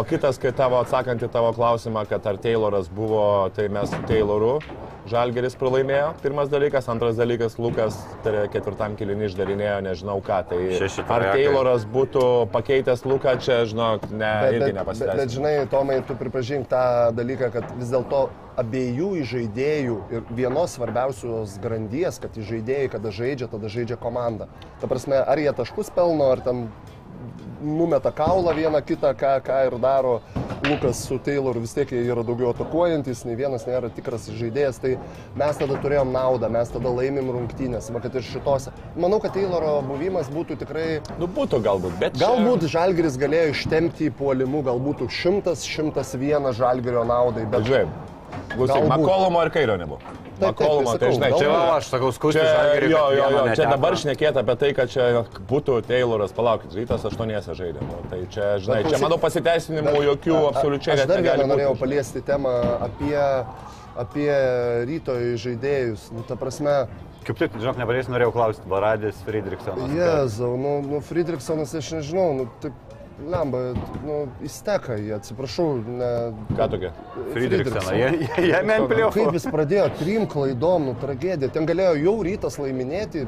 o 0.00 0.04
kitas, 0.08 0.40
kai 0.42 0.52
tavo 0.56 0.80
atsakant 0.80 1.22
į 1.22 1.30
tavo 1.32 1.52
klausimą, 1.56 2.06
kad 2.08 2.15
ar 2.24 2.40
Tayloras 2.40 2.88
buvo, 2.88 3.50
tai 3.56 3.68
mes 3.68 3.92
su 3.92 4.00
Tayloru 4.08 4.56
Žalgeris 5.06 5.54
pralaimėjo, 5.54 6.08
pirmas 6.18 6.48
dalykas, 6.50 6.88
antras 6.90 7.14
dalykas, 7.18 7.54
Lukas 7.62 7.94
tai 8.24 8.46
ketvirtam 8.50 8.96
kilinį 8.98 9.28
išdarinėjo, 9.28 9.76
nežinau 9.86 10.16
ką. 10.24 10.40
Tai 10.50 10.58
ar. 11.14 11.26
Tayloras 11.30 11.84
būtų 11.92 12.24
pakeitęs 12.54 13.04
Luką, 13.06 13.36
čia, 13.42 13.60
žinok, 13.70 14.08
ne, 14.10 14.32
Bet, 14.42 14.56
irgi 14.56 14.58
bet, 14.58 14.66
bet, 14.66 14.66
bet 14.66 14.80
nepasiteisino. 14.80 15.28
žinai, 15.36 15.52
Tomai, 15.70 16.00
tu 16.08 16.16
pripažink 16.18 16.66
tą 16.72 16.82
dalyką, 17.14 17.52
kad 17.54 17.70
vis 17.78 17.92
dėlto 17.94 18.24
abiejų 18.58 19.12
žaidėjų 19.30 20.00
ir 20.16 20.26
vienos 20.34 20.74
svarbiausios 20.74 21.54
grandies, 21.62 22.18
kad 22.22 22.34
žaidėjai, 22.34 22.90
kada 22.96 23.14
žaidžia, 23.14 23.50
tada 23.52 23.70
žaidžia 23.70 24.00
komanda. 24.00 24.50
Ta 24.82 24.90
prasme, 24.90 25.20
ar 25.22 25.38
jie 25.38 25.52
taškus 25.54 25.92
pelno, 25.94 26.32
ar 26.34 26.42
ten 26.42 26.66
numeta 27.62 28.10
kaulą 28.10 28.56
vieną 28.58 28.82
kitą, 28.82 29.14
ką, 29.14 29.36
ką 29.46 29.62
ir 29.70 29.78
daro 29.78 30.18
Lukas 30.64 31.04
su 31.04 31.18
Tayloru, 31.18 31.60
vis 31.60 31.74
tiek 31.76 31.90
jie 31.92 32.02
yra 32.08 32.22
daugiau 32.26 32.50
atakuojantis, 32.54 33.24
nei 33.28 33.36
vienas 33.38 33.66
nėra 33.68 33.90
tikras 33.92 34.28
žaidėjas, 34.32 34.80
tai 34.82 34.94
mes 35.36 35.60
tada 35.60 35.78
turėjom 35.82 36.12
naudą, 36.14 36.48
mes 36.52 36.72
tada 36.72 36.92
laimim 36.96 37.28
rungtynės, 37.34 37.90
kad 38.02 38.16
ir 38.16 38.24
šitose. 38.24 38.72
Manau, 38.96 39.20
kad 39.22 39.34
Tayloro 39.36 39.78
buvimas 39.86 40.30
būtų 40.32 40.58
tikrai 40.64 40.86
Nu, 41.20 41.28
būtų 41.28 41.60
galbūt, 41.64 41.98
bet 42.00 42.16
Galbūt 42.20 42.66
Žalgiris 42.72 43.18
galėjo 43.20 43.52
ištempti 43.54 44.08
į 44.10 44.14
puolimų, 44.18 44.64
galbūt 44.70 45.04
100-101 45.06 46.52
Žalgirio 46.56 47.04
naudai, 47.08 47.44
bet 47.50 47.68
Žinai, 47.68 47.84
klausyk. 48.54 48.88
Makolomo 48.90 49.44
ir 49.44 49.52
Kairio 49.54 49.76
nebuvo. 49.80 50.25
Makolomo, 50.40 50.92
tai 50.92 50.98
tai 51.00 51.12
žinai, 51.16 51.30
čia 51.38 51.48
va, 51.50 51.60
aš 51.76 51.88
sakau, 51.92 52.10
Čia, 52.12 52.44
žalgerį. 52.44 52.90
jo, 52.92 53.02
jo, 53.16 53.28
jo, 53.32 53.44
čia 53.56 53.68
dabar 53.70 53.96
šnekėti 53.96 54.42
apie 54.42 54.56
tai, 54.60 54.70
kad 54.76 54.92
čia 54.92 55.06
būtų 55.48 55.78
Tayloras, 55.88 56.34
palaukit, 56.36 56.74
rytas 56.76 57.06
aštuoniese 57.08 57.56
žaidė. 57.56 57.80
Nu, 57.86 58.02
tai 58.10 58.20
čia, 58.32 58.50
žinai, 58.62 58.82
čia 58.88 59.00
mano 59.02 59.18
pasiteisinimų 59.22 59.96
jokių 60.10 60.36
absoliučiai 60.52 60.96
Aš 60.96 61.02
net 61.02 61.12
dar 61.12 61.22
negali 61.24 61.44
vieną 61.44 61.54
norėjau 61.54 61.74
paliesti 61.80 62.22
temą 62.26 62.54
apie, 62.88 63.18
apie 64.04 64.30
rytoj 64.92 65.34
žaidėjus. 65.46 66.10
Nu, 66.16 66.26
ta 66.28 66.38
prasme, 66.40 66.84
Kaip 67.26 67.40
tik, 67.40 67.56
žinok, 67.58 67.74
nepadės, 67.80 68.06
norėjau 68.06 68.30
klausti, 68.36 68.68
Baradis, 68.70 69.16
Friedrichsonas. 69.26 69.90
Jėzau, 69.90 70.52
nu, 70.62 70.76
nu 70.86 71.00
Friedrichsonas, 71.02 71.72
aš 71.74 71.88
nežinau, 71.96 72.28
nu, 72.38 72.44
taip, 72.62 72.76
lemba, 73.24 73.60
nu, 74.04 74.16
įsteka 74.44 74.96
atsiprašau, 75.16 75.78
ne. 75.88 76.10
Ką 76.58 76.66
tokia? 76.72 76.90
Jie, 77.32 78.10
jie 78.50 78.60
men 78.68 78.84
Kaip 79.14 79.32
jis 79.38 79.46
pradėjo 79.52 79.86
trim 79.98 80.26
klaidom, 80.30 80.90
nu, 80.90 80.94
tragedija. 81.00 81.48
Ten 81.54 81.66
galėjo 81.68 81.94
jau 82.02 82.14
rytas 82.26 82.58
laiminėti 82.60 83.24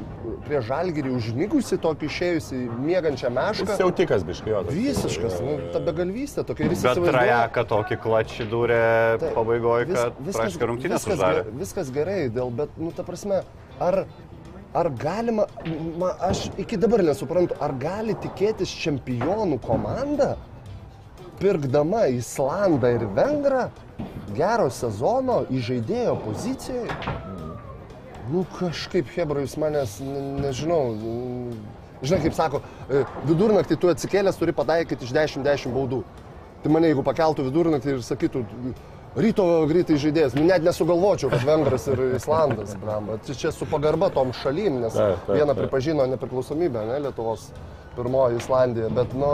prie 0.47 0.61
žalgyrį 0.65 1.13
užmigusi 1.17 1.79
tokį 1.83 2.09
išėjusi 2.11 2.61
mėgančią 2.85 3.33
mešką. 3.33 3.69
Jis 3.73 3.83
jau 3.83 3.89
tikas 4.03 4.25
biškijotas. 4.29 4.75
Visiškas, 4.77 5.41
nu, 5.45 5.57
ta 5.73 5.81
begalvystė 5.89 6.45
tokia 6.49 6.69
Bet 6.69 6.77
trajeką 7.09 7.65
tokį 7.73 8.01
klačį 8.05 8.49
Taip, 9.25 9.35
pabaigoje, 9.37 9.89
vis- 9.91 9.99
kad 10.05 10.23
viskas- 10.29 10.59
rungtynės 10.73 11.01
viskas 11.01 11.17
uždarė. 11.19 11.45
ge- 11.49 11.59
Viskas 11.65 11.91
gerai, 11.97 12.21
dėl, 12.31 12.51
bet, 12.55 12.77
nu, 12.79 12.93
ta 12.93 13.03
prasme, 13.09 13.43
ar, 13.81 14.05
ar 14.75 14.91
galima, 14.91 15.47
ma, 15.99 16.13
aš 16.21 16.49
iki 16.59 16.77
dabar 16.77 17.03
nesuprantu, 17.05 17.57
ar 17.61 17.73
gali 17.81 18.17
tikėtis 18.21 18.73
čempionų 18.83 19.61
komanda, 19.65 20.35
pirkdama 21.41 22.07
Islandą 22.13 22.93
ir 22.97 23.07
Vengrą, 23.17 23.69
gero 24.37 24.69
sezono 24.75 25.45
įžaidėjo 25.55 26.19
pozicijoje? 26.25 27.17
Nu, 28.29 28.45
kažkaip, 28.59 29.09
Hebra, 29.15 29.41
jūs 29.41 29.57
manęs, 29.61 29.99
ne, 30.05 30.21
nežinau, 30.43 30.83
žinai, 32.03 32.21
kaip 32.27 32.37
sako, 32.37 32.61
e, 32.91 33.05
vidurnaktį 33.25 33.79
tu 33.81 33.89
atsikėlęs 33.89 34.37
turi 34.37 34.53
pataikyti 34.53 35.09
iš 35.09 35.15
10-10 35.17 35.73
baudų. 35.73 36.03
Tai 36.63 36.73
mane, 36.75 36.91
jeigu 36.91 37.05
pakeltų 37.07 37.47
vidurnaktį 37.47 37.95
ir 37.95 38.05
sakytų, 38.05 38.45
ryto 39.19 39.45
greitai 39.71 39.99
žaidėjas, 40.01 40.37
nu, 40.39 40.45
net 40.49 40.65
nesugalvočiau, 40.67 41.31
kad 41.33 41.43
Vengras 41.47 41.89
ir 41.91 42.03
Islandas, 42.19 42.77
blamba. 42.81 43.19
Tai 43.27 43.35
čia 43.39 43.53
su 43.55 43.67
pagarba 43.71 44.11
tom 44.15 44.33
šalim, 44.37 44.81
nes 44.85 44.95
Taip, 44.95 45.19
taip, 45.27 45.35
viena 45.37 45.55
taip. 45.55 45.65
pripažino 45.65 46.07
nepriklausomybę, 46.15 46.85
ne, 46.89 47.01
Lietuvos 47.09 47.51
pirmoji 47.97 48.39
Islandija, 48.39 48.89
bet, 48.95 49.15
nu, 49.19 49.33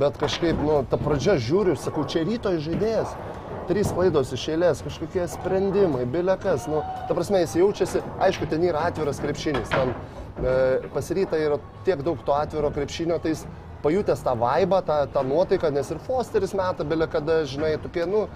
bet 0.00 0.18
kažkaip, 0.20 0.60
nu, 0.60 0.82
ta 0.90 0.98
pradžia 1.00 1.38
žiūriu, 1.40 1.76
sakau, 1.80 2.04
čia 2.04 2.26
ryto 2.28 2.52
žaidėjas. 2.52 3.16
Trys 3.66 3.88
klaidos 3.90 4.28
iš 4.30 4.44
eilės, 4.52 4.80
kažkokie 4.86 5.24
sprendimai, 5.26 6.04
bilekas, 6.06 6.68
nu, 6.70 6.84
ta 7.08 7.16
prasme, 7.18 7.40
jis 7.42 7.56
jaučiasi, 7.58 8.02
aišku, 8.22 8.46
ten 8.46 8.62
yra 8.62 8.84
atviras 8.92 9.18
krepšinis, 9.18 9.72
ten 9.72 9.90
e, 9.90 10.52
pasiryta 10.94 11.40
yra 11.42 11.58
tiek 11.88 12.04
daug 12.06 12.20
to 12.22 12.36
atviro 12.36 12.70
krepšinio, 12.76 13.18
tai 13.24 13.32
jis 13.34 13.42
pajutęs 13.82 14.22
tą 14.26 14.36
vaibą, 14.38 14.82
tą, 14.86 15.00
tą 15.12 15.24
nuotaiką, 15.26 15.70
nes 15.74 15.90
ir 15.90 15.98
Fosteris 16.06 16.54
meta 16.56 16.84
belekada, 16.84 17.42
žinai, 17.48 17.74
tokie, 17.82 18.06
nu, 18.10 18.26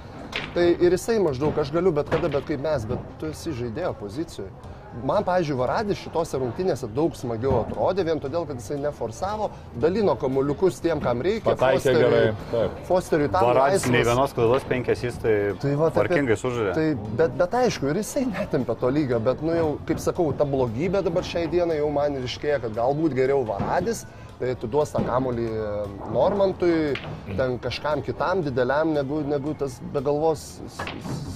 tai 0.54 0.72
ir 0.76 0.96
jisai 0.96 1.20
maždaug, 1.22 1.56
aš 1.58 1.72
galiu 1.74 1.94
bet 1.94 2.10
kada, 2.12 2.32
bet 2.32 2.46
kaip 2.48 2.60
mes, 2.64 2.84
bet 2.88 3.08
tu 3.20 3.30
esi 3.30 3.56
žaidėjo 3.62 3.94
pozicijoje. 4.00 4.52
Man, 5.06 5.22
pavyzdžiui, 5.22 5.54
Varadis 5.54 6.00
šitose 6.02 6.38
rungtynėse 6.42 6.88
daug 6.90 7.14
smagiau 7.14 7.60
atrodė, 7.60 8.02
vien 8.08 8.18
todėl, 8.18 8.42
kad 8.48 8.58
jisai 8.58 8.80
neforsavo, 8.82 9.46
dalino 9.78 10.16
kamuoliukus 10.18 10.80
tiem, 10.82 10.98
kam 11.04 11.22
reikia. 11.22 11.52
Pataikė 11.52 11.92
gerai, 11.94 12.22
taip. 12.50 12.80
Fosteriui 12.88 13.28
tam 13.30 13.46
Baradis 13.46 13.86
nei 13.86 14.00
laisvas. 14.00 14.10
vienos 14.10 14.34
klaidos 14.34 14.66
penkias 14.66 15.04
jis 15.06 15.20
tai, 15.22 15.34
Tai 15.62 15.76
va, 15.78 15.92
tvarkingai 15.94 16.36
sužaidė. 16.42 16.72
Tai, 16.74 17.14
bet, 17.20 17.36
bet 17.38 17.54
aišku, 17.60 17.86
ir 17.92 18.00
jisai 18.02 18.24
netempia 18.32 18.74
to 18.82 18.90
lygio, 18.90 19.20
bet, 19.30 19.44
nu 19.46 19.54
jau, 19.54 19.68
kaip 19.86 20.02
sakau, 20.02 20.26
ta 20.34 20.48
blogybė 20.56 21.04
dabar 21.06 21.28
šiai 21.30 21.46
dienai 21.54 21.78
jau 21.78 21.92
man 21.94 22.18
ir 22.18 22.26
iškėja, 22.26 22.58
kad 22.66 22.74
galbūt 22.82 23.14
geriau 23.14 23.46
Varadis, 23.46 24.02
tai 24.40 24.54
atiduos 24.56 24.92
tą 24.94 25.02
kamolį 25.04 25.46
Normantui, 26.14 26.74
ten 27.36 27.58
kažkam 27.62 28.02
kitam 28.06 28.42
dideliam, 28.46 28.94
negu, 28.96 29.20
negu 29.28 29.54
tas 29.60 29.78
begalvos 29.94 30.44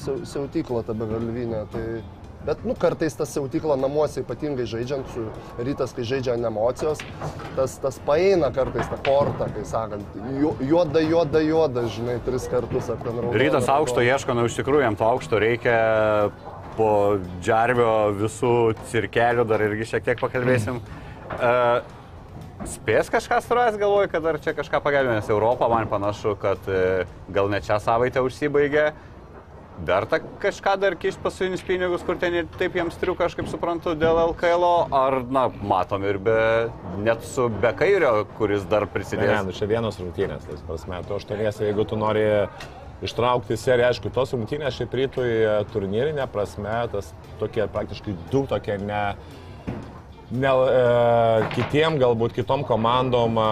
siautykla, 0.05 0.85
ta 0.89 0.97
begalvinė. 0.97 1.65
Tai, 1.73 1.87
Bet, 2.45 2.61
nu, 2.69 2.75
kartais 2.77 3.15
tas 3.17 3.31
siautykla 3.33 3.73
namuose, 3.81 4.21
ypatingai 4.21 4.67
žaidžiant 4.69 5.07
su 5.15 5.23
rytas, 5.65 5.95
kai 5.97 6.05
žaidžia 6.05 6.35
emocijos, 6.37 7.01
tas, 7.57 7.79
tas 7.81 7.97
paeina 8.05 8.51
kartais 8.53 8.85
tą 8.91 8.99
kortą, 9.07 9.47
kai 9.55 9.65
sakant, 9.65 10.19
ju- 10.43 10.53
juoda, 10.69 11.01
juoda, 11.01 11.41
juoda, 11.41 11.87
žinai, 11.95 12.19
tris 12.27 12.45
kartus 12.53 12.91
ar 12.93 13.01
ten 13.01 13.17
raudona. 13.17 13.41
Rytas 13.41 13.71
aukšto 13.73 14.05
ieško, 14.05 14.37
na 14.37 14.45
iš 14.45 14.59
tikrųjų 14.61 14.85
jam 14.85 14.99
to 15.01 15.09
aukšto 15.09 15.41
reikia 15.41 15.79
po 16.77 16.91
džarvio 17.41 17.95
visų 18.21 18.53
cirkelių, 18.93 19.49
dar 19.49 19.65
irgi 19.65 19.89
šiek 19.95 20.05
tiek 20.11 20.21
pakalbėsim. 20.21 20.85
Uh, 21.41 21.81
spės 22.69 23.11
kažką 23.13 23.41
suras, 23.45 23.77
galvoju, 23.81 24.11
kad 24.13 24.25
dar 24.25 24.39
čia 24.43 24.55
kažką 24.57 24.81
pagelbė, 24.85 25.19
nes 25.19 25.31
Europą 25.33 25.69
man 25.73 25.89
panašu, 25.91 26.37
kad 26.41 26.63
e, 26.71 27.05
gal 27.35 27.51
net 27.53 27.67
šią 27.69 27.81
savaitę 27.83 28.23
užsibaigė. 28.25 28.93
Verta 29.85 30.21
kažką 30.39 30.77
dar 30.79 30.95
kišti 30.95 31.19
pasunius 31.25 31.65
pinigus, 31.67 32.05
kur 32.07 32.15
ten 32.23 32.37
ir 32.39 32.47
taip 32.61 32.77
jiems 32.79 32.95
triuka, 33.01 33.27
aš 33.27 33.35
kaip 33.35 33.49
suprantu, 33.51 33.97
dėl 33.99 34.21
LKL, 34.29 34.67
ar, 34.95 35.17
na, 35.35 35.49
matom 35.67 36.05
ir 36.07 36.21
be, 36.23 36.37
net 37.03 37.27
su 37.27 37.49
be 37.51 37.73
kairio, 37.75 38.21
kuris 38.39 38.63
dar 38.71 38.87
Ne, 38.87 38.93
prisidės. 38.95 39.33
ne, 39.33 39.41
nu 39.49 39.57
čia 39.57 39.67
vienos 39.67 39.99
rungtynės, 39.99 40.47
tai 40.47 40.61
prasme, 40.69 41.03
tu 41.09 41.19
aštuoniesi, 41.19 41.67
jeigu 41.67 41.89
tu 41.91 41.99
nori 41.99 42.23
ištraukti 43.03 43.59
seriją, 43.59 43.91
aišku, 43.91 44.15
tos 44.15 44.37
rungtynės 44.37 44.79
šiaip 44.79 44.95
rytui 44.95 45.27
e, 45.43 45.57
turnyrinė 45.75 46.29
prasme, 46.31 46.77
tas 46.95 47.11
tokie 47.43 47.67
praktiškai 47.75 48.15
du 48.31 48.45
tokie 48.47 48.79
ne, 48.79 49.03
ne, 50.35 50.51
e, 50.51 51.49
kitiem, 51.55 51.97
galbūt 52.01 52.35
kitom 52.37 52.65
komandom 52.69 53.39
e, 53.41 53.47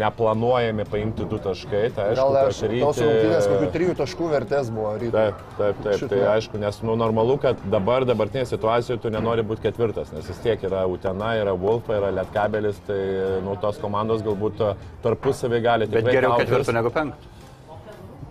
neplanuojami 0.00 0.86
paimti 0.88 1.26
du 1.28 1.38
taškai. 1.42 1.84
Tai 1.96 2.08
aišku, 2.12 2.18
Gal 2.20 2.38
aš 2.42 2.60
ryte- 2.64 2.82
tos 2.84 3.00
rungtynės 3.04 3.48
kokių 3.52 3.70
trijų 3.76 3.96
taškų 4.02 4.30
vertės 4.34 4.70
buvo 4.74 4.94
ryte. 5.00 5.14
Taip, 5.16 5.46
taip, 5.60 5.80
taip. 5.84 6.00
Šitą. 6.02 6.10
Tai 6.14 6.20
aišku, 6.34 6.60
nes 6.62 6.82
nu, 6.86 6.96
normalu, 7.00 7.38
kad 7.42 7.64
dabar, 7.72 8.06
dabartinėje 8.08 8.52
situacijoje 8.54 9.02
tu 9.04 9.14
nenori 9.14 9.46
būti 9.46 9.66
ketvirtas, 9.68 10.12
nes 10.16 10.28
vis 10.28 10.44
tiek 10.44 10.62
yra 10.68 10.84
Utena, 10.90 11.34
yra 11.40 11.56
Wolfa, 11.58 11.98
yra 12.00 12.12
Lietkabelis, 12.20 12.80
tai 12.88 13.00
nu, 13.44 13.56
tos 13.62 13.80
komandos 13.82 14.24
galbūt 14.26 14.62
tarpusavį 15.04 15.64
gali 15.64 15.90
Bet 15.90 16.08
geriau 16.12 16.38
ketvirtų 16.40 16.76
negu 16.78 16.94
penktų. 16.94 17.34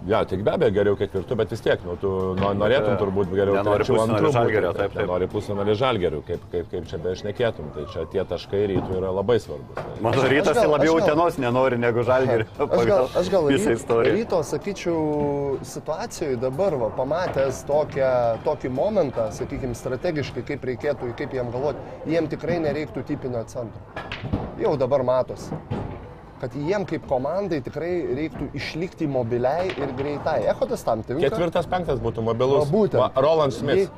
Ja, 0.08 0.22
tik 0.26 0.40
be 0.46 0.54
abejo 0.56 0.72
geriau 0.72 0.96
ketvirtų, 0.96 1.36
bet 1.36 1.52
vis 1.52 1.62
tiek, 1.66 1.82
nu, 1.84 1.98
tu 2.00 2.10
no- 2.40 2.54
norėtum 2.56 2.96
turbūt 3.00 3.32
geriau 3.36 3.60
trečių, 3.60 3.98
antrų 4.06 4.30
būti, 4.30 4.36
Žalgirio, 4.38 4.70
taip, 4.78 4.94
taip. 4.96 5.08
Nori 5.10 5.28
pusfinalį 5.28 5.74
žalgerių, 5.82 6.22
kaip, 6.30 6.46
kaip, 6.54 6.70
kaip 6.72 6.86
čia 6.88 7.00
bešnekėtum. 7.04 7.74
Tai 7.76 7.84
čia 7.92 8.06
tie 8.14 8.24
taškai 8.30 8.62
rytų 8.72 9.02
yra 9.02 9.12
labai 9.12 9.36
svarbus. 9.44 9.82
Mano 10.06 10.30
rytas 10.32 10.56
tai 10.56 10.68
labiau 10.72 10.96
utenos 11.02 11.40
nenori 11.44 11.80
negu 11.82 12.06
žalgerį. 12.08 12.48
Aš 12.68 12.86
gal, 12.88 13.10
aš 13.20 13.32
gal 13.34 13.50
visą 13.52 13.74
ryt, 13.74 13.82
istoriją. 13.82 14.14
ryto, 14.16 14.40
sakyčiau, 14.48 15.02
situacijoje 15.74 16.40
dabar, 16.40 16.78
va, 16.80 16.90
pamatęs 16.96 17.66
tokią, 17.68 18.14
tokį 18.48 18.72
momentą, 18.72 19.28
sakykime, 19.36 19.76
strategiškai, 19.76 20.46
kaip 20.54 20.64
reikėtų, 20.72 21.12
kaip 21.20 21.36
jiem 21.36 21.52
galvoti, 21.52 21.84
jiem 22.08 22.32
tikrai 22.32 22.62
nereiktų 22.64 23.04
tipinio 23.12 23.44
centro. 23.52 23.84
Jau 24.58 24.78
dabar 24.80 25.04
matosi 25.04 25.52
kad 26.42 26.54
jiem 26.56 26.86
kaip 26.86 27.08
komandai 27.10 27.62
tikrai 27.66 27.94
reiktų 28.18 28.52
išlikti 28.58 29.08
mobiliai 29.10 29.72
ir 29.74 29.94
greitai. 29.98 30.44
Echodas 30.52 30.84
tam 30.86 31.04
tinka. 31.04 31.24
Ketvirtas, 31.26 31.68
penktas 31.70 32.00
būtų 32.04 32.24
Va, 32.24 32.32
mobilus. 32.34 32.70
būtent. 32.72 33.02
Va, 33.02 33.12
Roland 33.16 33.54
Smith. 33.54 33.88
Jei, 33.88 33.90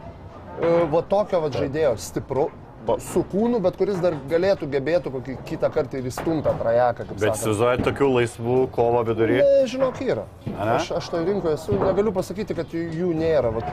e, 0.62 0.88
Va 0.92 1.02
tokio 1.02 1.42
va 1.42 1.50
žaidėjo, 1.54 1.98
stipru, 1.98 2.50
su 2.98 3.24
kūnu, 3.32 3.60
bet 3.62 3.76
kuris 3.78 4.00
dar 4.02 4.16
galėtų 4.32 4.70
gebėtų 4.72 5.12
kokį 5.14 5.36
kitą 5.46 5.70
kartą 5.74 6.00
ir 6.00 6.08
įstumtą 6.10 6.54
trajeką. 6.60 7.06
kaip 7.10 7.20
Bet 7.20 7.36
įsivaizduojat 7.36 7.84
tokių 7.86 8.10
laisvų 8.16 8.58
kovo 8.72 9.04
vidury. 9.04 9.42
Ne, 9.44 9.68
žinok, 9.68 10.02
yra. 10.02 10.26
Ane? 10.48 10.78
Aš, 10.80 10.92
aš 10.98 11.10
toje 11.14 11.28
rinkoje 11.28 11.60
esu, 11.60 11.78
negaliu 11.80 12.12
pasakyti, 12.16 12.56
kad 12.56 12.72
jų, 12.74 13.12
nėra. 13.14 13.52
Vat 13.54 13.66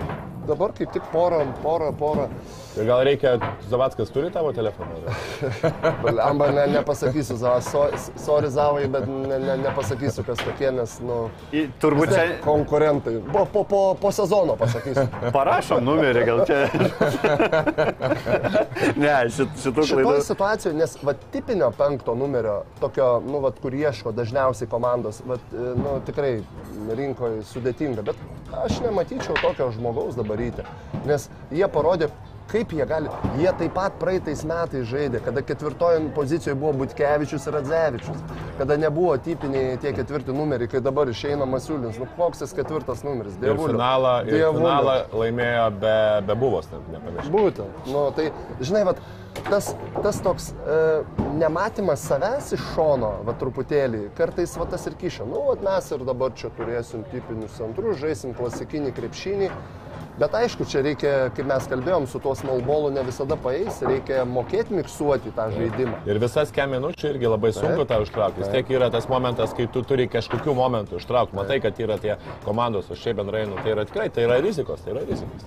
dabar 0.46 0.74
kaip 0.76 0.92
tik 0.92 1.06
porą, 1.12 1.44
porą, 1.62 1.92
porą. 1.96 2.28
Ir 2.76 2.84
gal 2.84 3.00
reikia, 3.08 3.30
Zavackas 3.70 4.10
turi 4.12 4.28
tavo 4.32 4.50
telefoną? 4.52 4.98
Amba 6.28 6.50
ne, 6.52 6.66
nepasakysiu, 6.74 7.36
Zava, 7.40 7.60
so, 7.64 7.86
sorry 8.20 8.50
Zavai, 8.52 8.84
bet 8.92 9.06
ne, 9.08 9.38
ne, 9.40 9.54
nepasakysiu, 9.62 10.24
kas 10.26 10.42
tokie, 10.44 10.68
nes, 10.76 10.98
nu, 11.00 11.16
Į- 11.56 11.70
Turbūt 11.80 12.12
čia 12.12 12.26
konkurentai. 12.44 13.14
Po, 13.32 13.46
po, 13.52 13.62
po, 13.70 13.80
po 14.00 14.12
sezono 14.12 14.58
pasakysiu. 14.60 15.06
parašom 15.38 15.80
numerį, 15.88 16.26
gal 16.28 16.44
čia. 16.48 16.60
ne, 19.04 19.14
šit, 19.32 19.56
šitų 19.64 19.86
Šitoje 19.88 20.04
klaidų. 20.04 20.26
situacijoje, 20.28 20.76
nes 20.82 20.96
va, 21.06 21.16
tipinio 21.32 21.70
penkto 21.80 22.14
numerio, 22.18 22.58
tokio, 22.82 23.08
nu, 23.24 23.40
va, 23.44 23.54
kur 23.56 23.74
ieško 23.76 24.12
dažniausiai 24.16 24.68
komandos, 24.70 25.22
va, 25.26 25.40
nu, 25.56 25.96
tikrai 26.06 26.36
rinkoje 26.98 27.40
sudėtinga, 27.54 28.04
bet 28.06 28.20
aš 28.66 28.80
nematyčiau 28.84 29.36
tokio 29.40 29.72
žmogaus 29.74 30.16
dabar 30.18 30.36
ryte, 30.44 30.68
nes 31.08 31.30
jie 31.54 31.66
parodė, 31.72 32.12
kaip 32.50 32.72
jie 32.72 32.86
gali, 32.86 33.10
jie 33.40 33.50
taip 33.58 33.74
pat 33.74 33.96
praeitais 34.00 34.44
metais 34.46 34.86
žaidė, 34.86 35.20
kada 35.24 35.42
ketvirtoje 35.42 36.00
pozicijoje 36.14 36.54
buvo 36.60 36.72
Butkevičius 36.84 37.46
ir 37.50 37.56
Radzevičius, 37.58 38.20
kada 38.58 38.76
nebuvo 38.80 39.16
tipiniai 39.18 39.76
tie 39.82 39.92
ketvirti 39.96 40.34
numeriai, 40.36 40.70
kai 40.70 40.80
dabar 40.84 41.10
išeina 41.10 41.46
Masiulinis, 41.50 41.98
nu 41.98 42.06
koks 42.16 42.44
jis 42.46 42.54
ketvirtas 42.56 43.02
numeris, 43.06 43.34
Ir 43.40 43.48
dievulio. 43.48 43.74
finalą, 43.74 44.14
ir 44.26 44.38
Dievulio. 44.38 44.62
finalą 44.62 44.96
laimėjo 45.12 45.68
be, 45.82 45.94
be 46.30 46.36
buvos, 46.44 46.68
nepamiršau. 46.92 47.32
Būtent. 47.34 47.86
Nu, 47.90 48.06
tai, 48.16 48.30
žinai, 48.60 48.84
vat, 48.88 49.00
tas, 49.50 49.72
tas 50.02 50.20
toks 50.24 50.52
e, 50.54 50.78
nematymas 51.40 52.06
savęs 52.08 52.52
iš 52.56 52.62
šono, 52.74 53.10
va 53.26 53.34
truputėlį, 53.40 54.06
kartais 54.16 54.54
va 54.58 54.68
tas 54.70 54.86
ir 54.88 54.94
kiša. 55.00 55.26
Nu, 55.28 55.42
vat 55.50 55.66
mes 55.66 55.90
ir 55.92 56.06
dabar 56.08 56.32
čia 56.38 56.52
turėsim 56.56 57.02
tipinius 57.12 57.58
centrus, 57.58 57.98
žaisim 58.00 58.32
klasikinį 58.38 58.94
krepšinį. 58.96 59.50
Bet 60.16 60.32
aišku, 60.32 60.64
čia 60.64 60.80
reikia, 60.80 61.10
kaip 61.36 61.44
mes 61.44 61.66
kalbėjom, 61.68 62.06
su 62.08 62.16
tuo 62.24 62.32
smallballu 62.38 62.88
ne 62.94 63.02
visada 63.04 63.36
paeis, 63.36 63.82
reikia 63.84 64.22
mokėti 64.24 64.72
miksuoti 64.78 65.28
tą 65.36 65.50
žaidimą. 65.52 65.98
Ir 66.08 66.20
visas 66.22 66.48
kem 66.56 66.70
minučių 66.72 67.10
irgi 67.10 67.28
labai 67.28 67.50
sunku 67.52 67.84
tą 67.90 67.98
užtraukti. 68.00 68.40
Vis 68.40 68.48
tiek 68.54 68.70
yra 68.78 68.88
tas 68.94 69.10
momentas, 69.12 69.52
kai 69.58 69.66
tu 69.68 69.82
turi 69.84 70.06
kažkokių 70.08 70.54
momentų 70.56 70.96
užtraukti. 71.02 71.36
Matai, 71.36 71.58
kad 71.60 71.76
yra 71.84 71.98
tie 72.00 72.16
komandos, 72.46 72.88
o 72.88 72.96
šiaip 72.96 73.20
bendrai, 73.20 73.44
nu, 73.50 73.58
tai 73.60 73.74
yra 73.74 73.84
tikrai, 73.90 74.08
tai 74.08 74.24
yra 74.24 74.40
rizikos, 74.40 74.80
tai 74.86 74.94
yra 74.96 75.04
rizikos. 75.04 75.44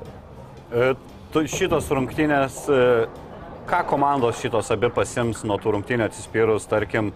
E, 0.69 0.93
tu- 1.33 1.47
Šitos 1.49 1.89
rungtynės, 1.89 2.61
e, 2.69 3.07
ką 3.73 3.81
komandos 3.89 4.37
šitos 4.37 4.69
abi 4.77 4.93
pasims 4.93 5.41
nuo 5.49 5.57
tų 5.57 5.79
rungtynių 5.79 6.05
atsispyrus, 6.11 6.69
tarkim, 6.69 7.09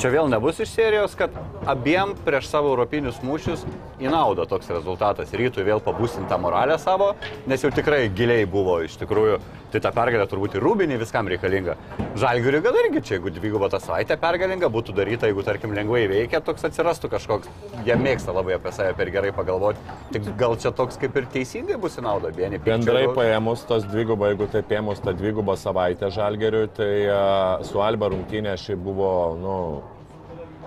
čia 0.00 0.12
vėl 0.12 0.30
nebus 0.30 0.60
iš 0.62 0.72
serijos, 0.76 1.16
kad 1.18 1.34
abiem 1.68 2.14
prieš 2.26 2.50
savo 2.52 2.72
europinius 2.74 3.22
mūšius 3.24 3.64
į 4.00 4.10
naudą 4.12 4.46
toks 4.48 4.68
rezultatas. 4.72 5.32
Rytui 5.36 5.64
vėl 5.66 5.80
pabūsint 5.84 6.28
tą 6.30 6.38
moralę 6.40 6.78
savo, 6.80 7.14
nes 7.48 7.64
jau 7.64 7.72
tikrai 7.74 8.06
giliai 8.12 8.46
buvo 8.48 8.80
iš 8.84 8.98
tikrųjų. 9.00 9.40
Tai 9.72 9.80
ta 9.82 9.90
pergalė 9.90 10.24
turbūt 10.30 10.54
ir 10.56 10.62
rūbinį 10.62 10.96
viskam 11.00 11.26
reikalinga. 11.28 11.74
Žalgiriui 12.16 12.62
gal 12.64 12.76
irgi 12.80 13.02
čia, 13.02 13.16
jeigu 13.16 13.32
dviguba 13.34 13.68
ta 13.72 13.80
savaitė 13.82 14.14
pergalinga 14.20 14.70
būtų 14.72 14.94
daryta, 14.96 15.28
jeigu 15.28 15.42
tarkim 15.44 15.74
lengvai 15.76 16.04
veikia, 16.08 16.40
toks 16.44 16.68
atsirastų 16.68 17.10
kažkoks, 17.12 17.50
jie 17.84 17.96
mėgsta 18.00 18.32
labai 18.36 18.54
apie 18.56 18.72
save 18.72 18.94
per 18.96 19.10
gerai 19.12 19.34
pagalvoti. 19.36 19.82
Tik 20.14 20.30
gal 20.38 20.54
čia 20.62 20.72
toks 20.76 21.00
kaip 21.02 21.18
ir 21.18 21.26
teisingai 21.34 21.80
bus 21.82 21.98
į 21.98 22.06
naudą, 22.06 22.30
vieni 22.36 22.60
pykčio 22.60 22.78
Bendrai 22.78 23.04
paėmus 23.18 23.66
tos 23.68 23.84
dvigubą, 23.90 24.30
jeigu 24.32 24.48
taip 24.54 24.72
ėmus 24.78 25.02
tą 25.04 25.16
dvigubą 25.18 25.58
savaitę 25.60 26.12
žalgeriui, 26.14 26.70
tai 26.78 26.92
a, 27.10 27.20
su 27.66 27.82
Alba 27.82 28.12
rungtynė 28.14 28.54
šiaip 28.62 28.80
buvo, 28.86 29.12
nu, 29.42 29.58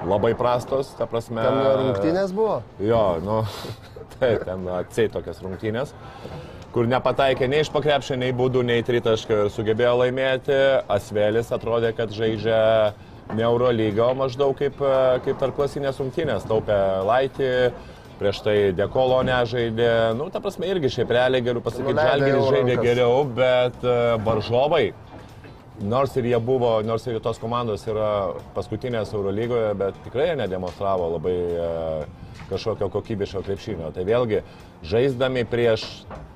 labai 0.08 0.34
prastos, 0.38 0.94
ta 0.98 1.08
prasme. 1.10 1.44
Ten 1.44 1.60
rungtynės 1.82 2.34
buvo. 2.36 2.62
Jo, 2.84 3.04
nu, 3.24 3.42
taip, 4.20 4.46
ten 4.48 4.66
atsiai 4.80 5.12
tokias 5.12 5.42
rungtynės, 5.44 5.94
kur 6.76 6.90
nepataikė 6.90 7.50
nei 7.52 7.64
iš 7.66 7.74
pakrepšio, 7.74 8.20
nei 8.22 8.34
būdų, 8.36 8.64
nei 8.68 8.86
tritaškio 8.86 9.46
ir 9.46 9.54
sugebėjo 9.54 9.98
laimėti. 10.04 10.58
Asvelis 10.92 11.52
atrodė, 11.56 11.94
kad 11.98 12.14
žaidžia 12.16 12.60
ne 13.36 13.46
Eurolyga, 13.46 14.10
o 14.10 14.18
maždaug 14.18 14.58
kaip, 14.58 14.80
kaip 15.26 15.40
tarp 15.42 15.58
klasinės 15.58 16.00
rungtynės. 16.02 16.48
Taupė 16.50 16.78
Laitį, 17.06 17.52
prieš 18.20 18.42
tai 18.46 18.56
Dekolo 18.78 19.20
nežaidė. 19.28 19.92
Nu, 20.18 20.30
ta 20.34 20.42
prasme, 20.44 20.70
irgi 20.72 20.92
šiaip 20.98 21.14
realiai 21.14 21.46
galiu 21.46 21.64
pasakyti, 21.66 21.98
Žalgiris 22.00 22.50
žaidė 22.50 22.80
geriau, 22.82 23.22
bet 23.38 23.86
e, 23.86 24.00
varžovai 24.26 24.90
Nors 25.80 26.16
ir 26.20 26.26
jie 26.28 26.40
buvo, 26.44 26.74
nors 26.84 27.06
ir 27.08 27.22
tos 27.24 27.38
komandos 27.40 27.86
yra 27.88 28.34
paskutinės 28.56 29.14
Eurolygoje, 29.16 29.70
bet 29.80 30.00
tikrai 30.04 30.34
nedemonstravo 30.36 31.06
labai 31.14 31.36
e, 31.36 31.68
kažkokio 32.50 32.90
kokybiško 32.92 33.44
krepšinio. 33.48 33.94
Tai 33.96 34.04
vėlgi, 34.08 34.42
žaisdami 34.84 35.46
prieš 35.48 35.86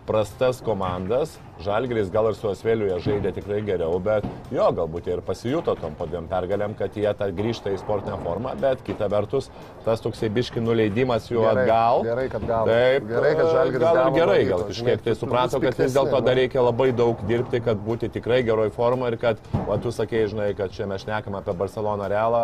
prastas 0.07 0.61
komandas, 0.63 1.35
Žalgris 1.61 2.09
gal 2.11 2.27
ir 2.29 2.35
su 2.35 2.49
Asveliu 2.49 2.87
jie 2.89 2.97
žaidė 3.03 3.31
tikrai 3.35 3.59
geriau, 3.65 3.99
bet 4.03 4.25
jo, 4.51 4.65
galbūt 4.75 5.07
jie 5.07 5.13
ir 5.17 5.21
pasijuto 5.25 5.75
tom 5.79 5.93
po 5.99 6.07
dviem 6.09 6.25
pergalėm, 6.31 6.73
kad 6.77 6.95
jie 6.97 7.11
tą 7.19 7.27
grįžta 7.35 7.73
į 7.73 7.77
sportinę 7.81 8.17
formą, 8.23 8.55
bet 8.59 8.81
kita 8.87 9.07
vertus, 9.11 9.51
tas 9.85 10.01
toksai 10.03 10.31
biški 10.33 10.63
nuleidimas 10.63 11.29
jų 11.29 11.43
Gerai, 11.43 11.63
atgal. 11.63 12.03
gerai, 12.07 12.25
kad 12.33 12.47
gavo. 12.49 12.67
Taip, 12.71 13.07
Gerai, 13.11 13.33
kad 13.37 13.51
Žalgiris 13.53 13.85
gal 13.85 13.99
gavo 13.99 14.15
gerai, 14.17 14.39
gal 14.49 14.65
kažkiek 14.71 15.05
tai 15.05 15.15
suprato, 15.19 15.61
kad 15.63 15.79
vis 15.83 15.95
dėlto 15.95 16.19
dar 16.19 16.33
nu. 16.33 16.41
reikia 16.41 16.65
labai 16.65 16.89
daug 16.91 17.21
dirbti, 17.29 17.61
kad 17.63 17.81
būti 17.85 18.09
tikrai 18.17 18.41
geroj 18.47 18.73
formai 18.73 19.13
ir 19.13 19.19
kad, 19.21 19.41
va, 19.67 19.77
tu 19.77 19.93
sakei, 19.93 20.25
žinai, 20.31 20.51
kad 20.57 20.73
čia 20.73 20.89
mes 20.89 21.05
šnekam 21.05 21.37
apie 21.39 21.53
Barcelona 21.57 22.09
Realą, 22.11 22.43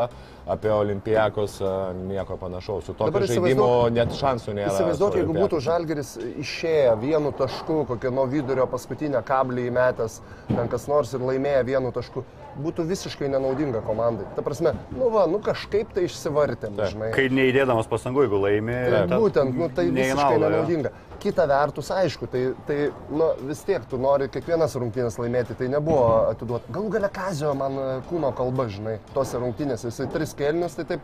apie 0.50 0.72
Olimpijakos, 0.74 1.60
nieko 2.08 2.38
panašaus. 2.42 2.86
Su 2.86 2.96
tokiu 2.98 3.26
žaidimu 3.30 3.90
net 3.94 4.14
šansų 4.18 4.56
nėra. 4.58 4.72
Įsivaizduok, 4.74 5.20
jeigu 5.22 5.36
būtų 5.38 5.60
Žalgeris 5.66 6.16
išėję 6.42 6.96
vienu 7.02 7.34
tašku, 7.38 7.84
kokią 7.90 8.14
nuo 8.16 8.26
vidurio 8.30 8.66
paskutinę 9.00 9.22
kablį 9.24 9.70
įmetęs, 9.70 10.20
ten 10.50 10.68
kas 10.70 10.88
nors 10.88 11.14
ir 11.14 11.22
laimėję 11.24 11.64
vienu 11.68 11.92
tašku, 11.96 12.24
būtų 12.60 12.84
visiškai 12.90 13.30
nenaudinga 13.32 13.82
komandai. 13.86 14.26
Ta 14.36 14.42
prasme, 14.44 14.74
nu 14.92 15.10
va, 15.10 15.26
nu 15.28 15.40
kažkaip 15.40 15.94
tai 15.94 16.04
išsivartėm, 16.08 16.76
Taip. 16.76 16.92
žinai. 16.92 17.12
Kai 17.16 17.30
neįdėdamas 17.32 17.88
pasangų, 17.88 18.26
jeigu 18.26 18.42
laimi, 18.44 18.76
Tai 18.92 19.08
ta- 19.08 19.20
būtent, 19.22 19.56
nu, 19.56 19.70
tai 19.70 19.86
visiškai 19.90 20.40
naudą, 20.40 20.50
nenaudinga. 20.50 20.92
Kita 21.20 21.46
vertus, 21.48 21.90
aišku, 21.92 22.28
tai, 22.32 22.42
tai 22.68 22.78
nu, 23.12 23.30
vis 23.48 23.62
tiek 23.68 23.84
tu 23.90 23.98
nori 24.00 24.28
kiekvienas 24.32 24.76
rungtynės 24.76 25.20
laimėti, 25.20 25.56
tai 25.60 25.68
nebuvo 25.72 26.30
atiduoti. 26.32 26.72
Galų 26.72 26.90
gale 26.96 27.10
Kazio 27.12 27.54
man 27.60 27.76
e, 27.76 27.88
kūno 28.10 28.32
kalba, 28.36 28.68
žinai, 28.72 28.98
tose 29.14 29.40
rungtynėse, 29.40 29.92
jisai 29.92 30.08
tris 30.12 30.34
kelnius, 30.40 30.76
tai 30.80 30.88
taip, 30.94 31.02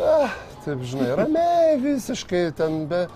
ah, 0.00 0.36
taip, 0.64 0.84
žinai, 0.84 1.10
ramiai 1.20 1.76
visiškai 1.84 2.46
ten 2.56 2.86
be... 2.88 3.06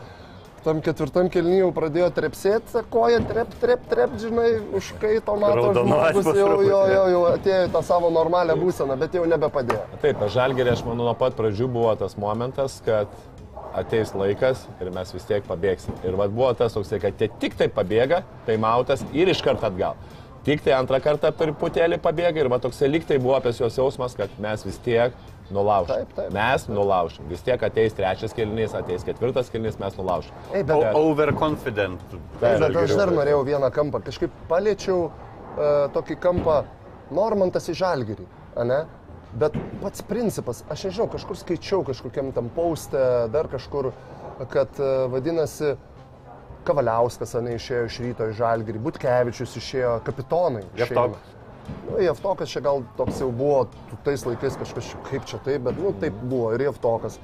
Tam 0.65 0.79
ketvirtam 0.81 1.27
kelnyje 1.29 1.59
jau 1.61 1.73
pradėjo 1.77 2.07
trepsėti, 2.17 2.81
koja 2.93 3.19
trep, 3.29 3.51
trep, 3.61 3.83
trep, 3.91 4.15
žinai, 4.17 4.47
užkaito 4.79 5.35
mato 5.37 5.75
žmogus, 5.77 6.31
jau, 6.39 6.55
jo, 6.65 6.79
jo, 6.89 7.03
jau 7.13 7.21
atėjo 7.35 7.67
tą 7.75 7.83
savo 7.85 8.09
normalią 8.15 8.57
būseną, 8.57 8.97
bet 9.03 9.19
jau 9.19 9.27
nebepadėjo. 9.29 9.83
Taip, 9.99 10.17
per 10.23 10.33
Žalgerį 10.33 10.73
aš 10.73 10.87
manau 10.87 11.11
nuo 11.11 11.15
pat 11.21 11.37
pradžių 11.37 11.69
buvo 11.75 11.93
tas 12.01 12.17
momentas, 12.17 12.79
kad 12.87 13.13
ateis 13.77 14.15
laikas 14.17 14.65
ir 14.81 14.89
mes 14.95 15.13
vis 15.13 15.29
tiek 15.29 15.45
pabėgsim. 15.45 16.01
Ir 16.07 16.17
vad 16.17 16.33
buvo 16.33 16.55
tas 16.57 16.73
toksai, 16.79 17.03
kad 17.03 17.21
jie 17.21 17.29
tik 17.43 17.59
tai 17.61 17.69
pabėga, 17.69 18.23
tai 18.49 18.57
mautas 18.57 19.05
ir 19.13 19.29
iš 19.29 19.45
karto 19.45 19.69
atgal. 19.69 20.01
Tik 20.49 20.65
tai 20.65 20.79
antrą 20.79 21.01
kartą 21.05 21.29
per 21.37 21.53
putėlį 21.61 22.01
pabėga 22.05 22.41
ir 22.41 22.49
va 22.53 22.61
toksai 22.63 22.89
liktai 22.89 23.21
buvo 23.21 23.37
apie 23.37 23.53
jos 23.57 23.77
jausmas, 23.81 24.17
kad 24.17 24.33
mes 24.41 24.65
vis 24.65 24.81
tiek 24.85 25.13
nulaušim. 25.53 25.95
Taip, 25.95 26.15
taip. 26.17 26.33
Mes 26.35 26.67
nulaušim. 26.69 27.29
Vis 27.29 27.45
tiek 27.45 27.63
ateis 27.67 27.97
trečias 27.97 28.35
kelnys, 28.37 28.75
ateis 28.77 29.05
ketvirtas 29.07 29.51
kelnys, 29.53 29.79
mes 29.81 29.97
nulaušim. 29.99 30.43
Ei, 30.55 30.65
bet, 30.65 30.89
Overconfident. 30.97 32.03
bet 32.41 32.65
aš 32.65 32.97
dar 32.99 33.13
norėjau 33.15 33.45
vieną 33.47 33.71
kampą. 33.75 34.01
Kažkaip 34.07 34.35
paliečiau 34.51 35.09
uh, 35.09 35.87
tokį 35.95 36.19
kampą 36.23 36.63
Normantas 37.15 37.69
į 37.69 37.79
Žalgirį, 37.83 38.29
ne? 38.65 38.85
Bet 39.35 39.57
pats 39.83 40.05
principas, 40.07 40.63
aš 40.71 40.87
nežinau, 40.89 41.09
kažkur 41.11 41.39
skaičiau 41.41 41.83
kažkokiam 41.87 42.31
tam 42.37 42.49
paustė, 42.55 43.03
dar 43.35 43.51
kažkur, 43.51 43.91
kad 44.53 44.79
uh, 44.79 45.09
vadinasi, 45.13 45.75
Kavaliauskas, 46.65 47.35
ne, 47.45 47.59
išėjo 47.59 47.89
iš 47.91 47.97
ryto 48.01 48.31
į 48.31 48.37
Žalgirį, 48.39 48.81
Butkevičius 48.87 49.59
išėjo, 49.61 49.99
kapitonai. 50.07 50.63
Jevtokas. 50.79 51.34
Nu, 51.89 51.99
Jevtokas 52.03 52.53
čia 52.53 52.63
gal 52.65 52.83
toks 52.99 53.21
jau 53.23 53.31
buvo, 53.33 53.65
tais 54.07 54.25
laikais 54.27 54.59
kažkas, 54.61 54.95
kaip 55.09 55.27
čia 55.29 55.41
taip, 55.45 55.67
bet, 55.69 55.81
nu, 55.81 55.93
taip 56.01 56.17
buvo 56.25 56.53
ir 56.55 56.67
Jevtokas. 56.67 57.19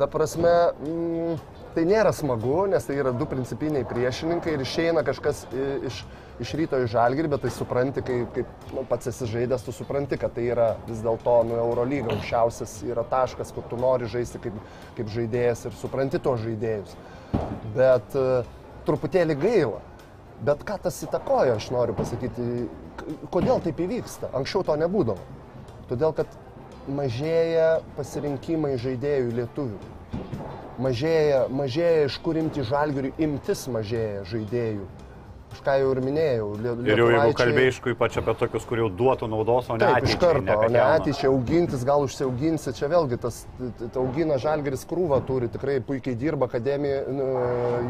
Ta 0.00 0.06
prasme, 0.08 0.52
mm, 0.80 1.40
tai 1.74 1.84
nėra 1.88 2.12
smagu, 2.16 2.64
nes 2.70 2.86
tai 2.86 2.96
yra 3.02 3.12
du 3.12 3.26
principiniai 3.28 3.84
priešininkai 3.88 4.54
ir 4.56 4.64
išeina 4.64 5.02
kažkas 5.04 5.42
iš, 5.90 5.98
iš 6.40 6.52
ryto 6.56 6.80
į 6.80 6.86
žalgirį, 6.94 7.30
bet 7.34 7.44
tai 7.44 7.50
supranti, 7.52 8.04
kai, 8.06 8.16
kaip 8.36 8.70
nu, 8.72 8.84
pats 8.88 9.10
esi 9.12 9.28
žaidęs, 9.28 9.66
tu 9.66 9.74
supranti, 9.76 10.16
kad 10.20 10.32
tai 10.36 10.46
yra 10.54 10.70
vis 10.86 11.02
dėlto 11.04 11.36
nu, 11.50 11.58
Eurolyga 11.66 12.14
aukščiausias 12.14 12.78
yra 12.88 13.04
taškas, 13.12 13.52
kur 13.56 13.66
tu 13.68 13.80
nori 13.80 14.08
žaisti 14.08 14.40
kaip, 14.46 14.56
kaip 14.96 15.12
žaidėjas 15.12 15.66
ir 15.68 15.76
supranti 15.82 16.22
tos 16.22 16.40
žaidėjus. 16.46 16.96
Bet 17.76 18.16
uh, 18.16 18.48
truputėlį 18.88 19.36
gaila. 19.40 19.84
Bet 20.40 20.62
ką 20.64 20.78
tas 20.86 20.96
įtakoja, 21.04 21.58
aš 21.58 21.68
noriu 21.74 21.92
pasakyti, 21.98 22.44
kodėl 23.30 23.60
taip 23.64 23.80
įvyksta. 23.86 24.30
Anksčiau 24.36 24.62
to 24.66 24.76
nebūdavo. 24.80 25.18
Todėl, 25.90 26.12
kad 26.14 26.26
mažėja 26.88 27.80
pasirinkimai 27.96 28.76
žaidėjų 28.80 29.32
lietuvių. 29.40 29.78
Mažėja, 30.80 31.44
mažėja 31.52 32.06
iš 32.08 32.16
kur 32.24 32.38
imti 32.40 32.62
žalgirių, 32.64 33.10
imtis 33.20 33.66
mažėja 33.68 34.22
žaidėjų. 34.30 34.86
Aš 35.50 35.60
ką 35.66 35.72
jau 35.80 35.88
ir 35.92 35.98
minėjau. 36.06 36.46
Lie- 36.62 36.72
Ir 36.86 37.00
jau 37.02 37.06
jeigu 37.10 37.10
lietuvaičiai- 37.10 37.36
kalbėišku, 37.40 37.90
ypač 37.96 38.16
apie 38.20 38.34
tokius, 38.38 38.64
kur 38.64 38.78
jau 38.78 38.88
duotų 38.88 39.28
naudos, 39.28 39.68
o 39.68 39.74
ne 39.76 39.80
Taip, 39.82 40.04
iš 40.06 40.14
ateičiai, 40.14 40.20
karto, 40.20 40.52
apie 40.54 40.66
o 40.66 40.70
ne 40.70 40.78
ateičiai 40.80 41.28
augintis, 41.32 41.84
gal 41.84 42.04
užsiauginsi, 42.06 42.72
čia 42.78 42.86
vėlgi 42.88 43.18
tas 43.20 43.46
augina 43.96 44.38
žalgeris 44.38 44.86
krūvą 44.86 45.18
turi, 45.26 45.48
tikrai 45.50 45.80
puikiai 45.82 46.14
dirba 46.16 46.46
akademija, 46.46 47.02
nu, 47.10 47.26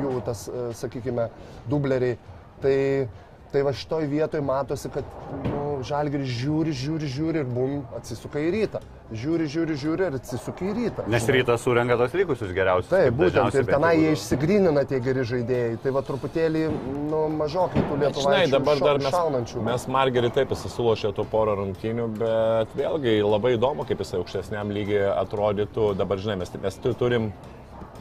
jų 0.03 0.23
tas, 0.25 0.49
e, 0.49 0.73
sakykime, 0.73 1.29
dubleriai. 1.69 2.17
Tai, 2.63 3.09
tai 3.53 3.63
va 3.67 3.73
šitoj 3.75 4.07
vietoj 4.11 4.41
matosi, 4.47 4.91
kad 4.95 5.05
nu, 5.45 5.81
žalgeris 5.87 6.29
žiūri, 6.41 6.73
žiūri, 6.77 7.09
žiūri 7.09 7.41
ir 7.43 7.47
bum, 7.49 7.83
atsisuka 7.97 8.39
į 8.43 8.51
rytą. 8.57 8.81
Žiūri, 9.11 9.47
žiūri, 9.51 9.75
žiūri 9.75 10.05
ir 10.07 10.17
atsisuka 10.21 10.63
į 10.69 10.73
rytą. 10.77 11.05
Nes 11.11 11.25
rytas 11.35 11.65
surenka 11.67 11.97
tos 11.99 12.13
likusius 12.15 12.53
geriausius. 12.55 12.91
Taip, 12.93 13.17
būtent 13.19 13.57
ir 13.59 13.65
tenai 13.67 13.97
jie 13.99 14.13
išsigrynina 14.15 14.85
tie 14.87 15.01
geri 15.03 15.25
žaidėjai. 15.27 15.81
Tai 15.83 15.91
va 15.97 16.03
truputėlį, 16.07 16.63
nu, 17.11 17.25
mažokai 17.41 17.83
tų 17.89 17.99
Bet, 18.05 18.21
Žinai, 18.23 18.45
dabar 18.53 18.79
šau- 18.79 18.87
dar 18.87 19.01
mes, 19.03 19.11
šaunančių. 19.17 19.65
mes 19.67 19.87
Margerį 19.97 20.31
taip 20.37 20.55
jis 20.55 20.63
sulošė 20.77 21.11
tų 21.17 21.27
porą 21.33 21.57
rungtynių, 21.59 22.07
bet 22.23 22.77
vėlgi 22.79 23.17
labai 23.27 23.57
įdomu, 23.59 23.89
kaip 23.89 23.99
jisai 24.05 24.21
aukštesniam 24.23 24.71
lygiai 24.71 25.11
atrodytų. 25.25 25.97
Dabar, 25.99 26.19
žinai, 26.23 26.39
mes, 26.45 26.55
mes 26.63 26.79
tu- 26.79 26.95
turim 26.95 27.33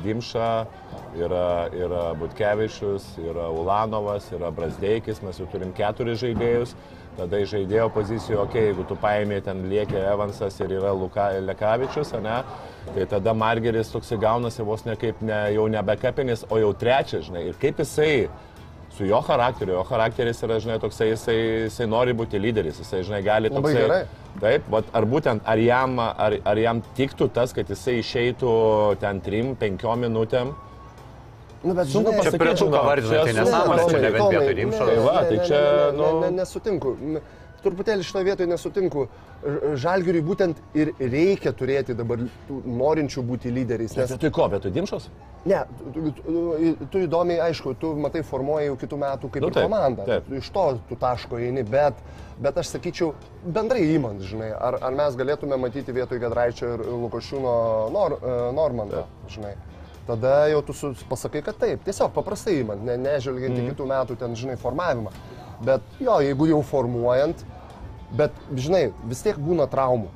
Dimšą, 0.04 0.52
yra, 1.20 1.68
yra 1.76 2.04
Butkevičius, 2.20 3.12
yra 3.24 3.50
Ulanovas, 3.52 4.30
yra 4.36 4.52
Brasdeikis, 4.56 5.22
mes 5.26 5.41
jau 5.41 5.47
turim 5.52 5.74
keturis 5.76 6.22
žaidėjus. 6.24 6.76
Tada 7.20 7.39
į 7.41 7.47
žaidėjo 7.52 7.89
poziciją, 7.91 8.43
okei, 8.45 8.62
okay, 8.62 8.68
jeigu 8.70 8.86
tu 8.88 8.95
paėmė 9.00 9.41
ten 9.43 9.66
Liekė 9.68 9.97
Evansas 10.08 10.56
ir 10.62 10.72
yra 10.78 10.93
Luka 10.95 11.26
Lekavičius, 11.43 12.14
ne, 12.24 12.38
tai 12.93 13.08
tada 13.12 13.34
Margeris 13.36 13.91
toks 13.91 14.14
gaunasi 14.22 14.64
vos 14.64 14.86
ne 14.88 14.95
kaip 15.00 15.20
ne, 15.26 15.39
jau 15.58 15.66
nebe 15.68 15.97
kapinis, 16.00 16.45
o 16.47 16.62
jau 16.62 16.72
trečias, 16.80 17.26
žinai. 17.28 17.50
Ir 17.50 17.60
kaip 17.60 17.82
jisai 17.84 18.30
su 19.00 19.06
jo 19.08 19.22
charakteriu, 19.24 19.78
jo 19.80 19.84
charakteris 19.88 20.41
yra, 20.43 20.58
žinai, 20.60 20.80
toksai, 20.84 21.14
jisai, 21.14 21.36
jisai 21.70 21.88
nori 21.88 22.14
būti 22.20 22.39
lyderis, 22.41 22.82
jisai, 22.84 23.00
žinai, 23.08 23.22
gali 23.24 23.47
Labai 23.52 23.62
toksai... 23.62 23.84
gerai. 23.86 24.02
Taip, 24.39 24.68
vat, 24.72 24.89
ar 24.95 25.08
būtent, 25.10 25.41
ar 25.50 25.60
jam, 25.64 25.95
ar, 26.04 26.36
ar 26.47 26.60
jam 26.60 26.82
tiktų 26.97 27.30
tas, 27.36 27.54
kad 27.56 27.72
jisai 27.72 27.97
išeitų 28.04 28.52
ten 29.02 29.22
3-5 29.26 29.95
minutėm, 30.06 30.52
Nu, 31.60 31.74
bet, 31.76 31.89
Sunku 31.91 32.14
Čia 32.24 32.32
prie 32.39 32.54
tų, 32.56 32.70
čia 33.04 33.24
tai 33.28 33.34
nesąmonė, 33.36 33.82
čia 33.84 33.84
pasakyti. 33.84 34.00
ne 34.00 34.12
vien 34.14 34.30
vietoj 34.32 34.54
Dimšo. 34.56 34.86
Tai 34.88 34.93
va, 35.04 35.16
tai 35.28 35.36
ne, 35.39 35.47
čia, 35.50 35.58
ne, 35.60 35.89
ne, 35.91 35.97
nu- 35.97 36.20
ne, 36.22 36.30
ne, 36.30 36.30
nesutinku. 36.38 36.93
N- 37.04 37.20
Truputėlį 37.64 38.05
šitoje 38.07 38.28
vietoje 38.28 38.47
nesutinku. 38.49 39.07
Žalgiriui 39.80 40.22
būtent 40.26 40.57
ir 40.76 40.91
reikia 40.99 41.53
turėti 41.55 41.95
dabar 41.95 42.22
norinčių 42.49 43.24
būti 43.24 43.51
lyderiais. 43.55 43.95
Nes, 43.97 44.16
Tai 44.20 44.32
ko, 44.36 44.47
bet 44.51 44.66
tu 44.66 44.72
dimšos? 44.76 45.10
ne, 45.47 45.62
tu, 45.93 46.10
tu, 46.18 46.41
tu 46.91 47.01
įdomiai, 47.05 47.39
aišku, 47.47 47.72
tu 47.80 47.93
matai 47.95 48.24
formuoji 48.28 48.68
jau 48.68 48.76
kitų 48.82 48.97
metų 48.99 49.30
kaip 49.32 49.45
Nu, 49.45 49.47
ir 49.47 49.55
taip, 49.55 49.70
komanda. 49.70 50.03
taip. 50.10 50.28
Iš 50.36 50.49
to 50.51 50.66
tu 50.89 50.97
taško 50.99 51.39
eini, 51.39 51.64
bet, 51.64 51.95
bet 52.43 52.60
aš 52.60 52.74
sakyčiau, 52.76 53.14
bendrai 53.45 53.86
įmant, 53.93 54.20
žinai, 54.28 54.51
ar, 54.51 54.76
ar 54.84 54.91
mes 54.99 55.16
galėtume 55.16 55.55
matyti 55.64 55.95
vietoj 55.95 56.20
Gedraičio 56.26 56.74
ir 56.76 56.84
Lukošiūno 56.89 57.55
nor, 57.95 58.18
e, 58.20 58.38
Normantą, 58.57 59.05
žinai. 59.32 59.55
Tada 60.10 60.47
jau 60.49 60.60
tu 60.66 60.74
pasakai, 61.07 61.43
kad 61.45 61.55
taip, 61.62 61.84
tiesiog 61.86 62.12
paprastai 62.16 62.60
įmant, 62.64 62.82
ne, 62.84 62.97
nežvelgiant 62.97 63.60
į 63.62 63.68
kitų 63.72 63.86
metų 63.93 64.20
ten, 64.20 64.36
žinai, 64.36 64.57
formavimą. 64.60 65.12
Bet 65.66 65.84
jo, 65.99 66.20
jeigu 66.24 66.47
jau 66.53 66.62
formuojant, 66.64 67.43
bet, 68.16 68.36
žinai, 68.55 68.89
vis 69.10 69.24
tiek 69.26 69.38
būna 69.39 69.68
traumų. 69.72 70.10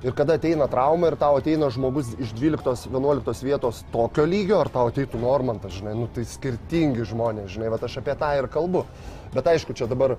Ir 0.00 0.14
kada 0.16 0.38
ateina 0.38 0.64
trauma 0.72 1.10
ir 1.10 1.16
tau 1.20 1.36
ateina 1.36 1.68
žmogus 1.68 2.14
iš 2.16 2.30
12-11 2.38 3.42
vietos 3.44 3.82
tokio 3.92 4.24
lygio, 4.24 4.62
ar 4.62 4.70
tau 4.72 4.88
ateitų 4.88 5.20
Normantas, 5.20 5.74
žinai, 5.76 5.92
nu 5.98 6.06
tai 6.08 6.24
skirtingi 6.24 7.04
žmonės, 7.10 7.50
žinai, 7.52 7.68
bet 7.74 7.84
aš 7.84 7.98
apie 8.00 8.14
tą 8.16 8.30
ir 8.38 8.48
kalbu. 8.48 8.86
Bet 9.34 9.50
aišku, 9.52 9.76
čia 9.76 9.84
dabar 9.90 10.16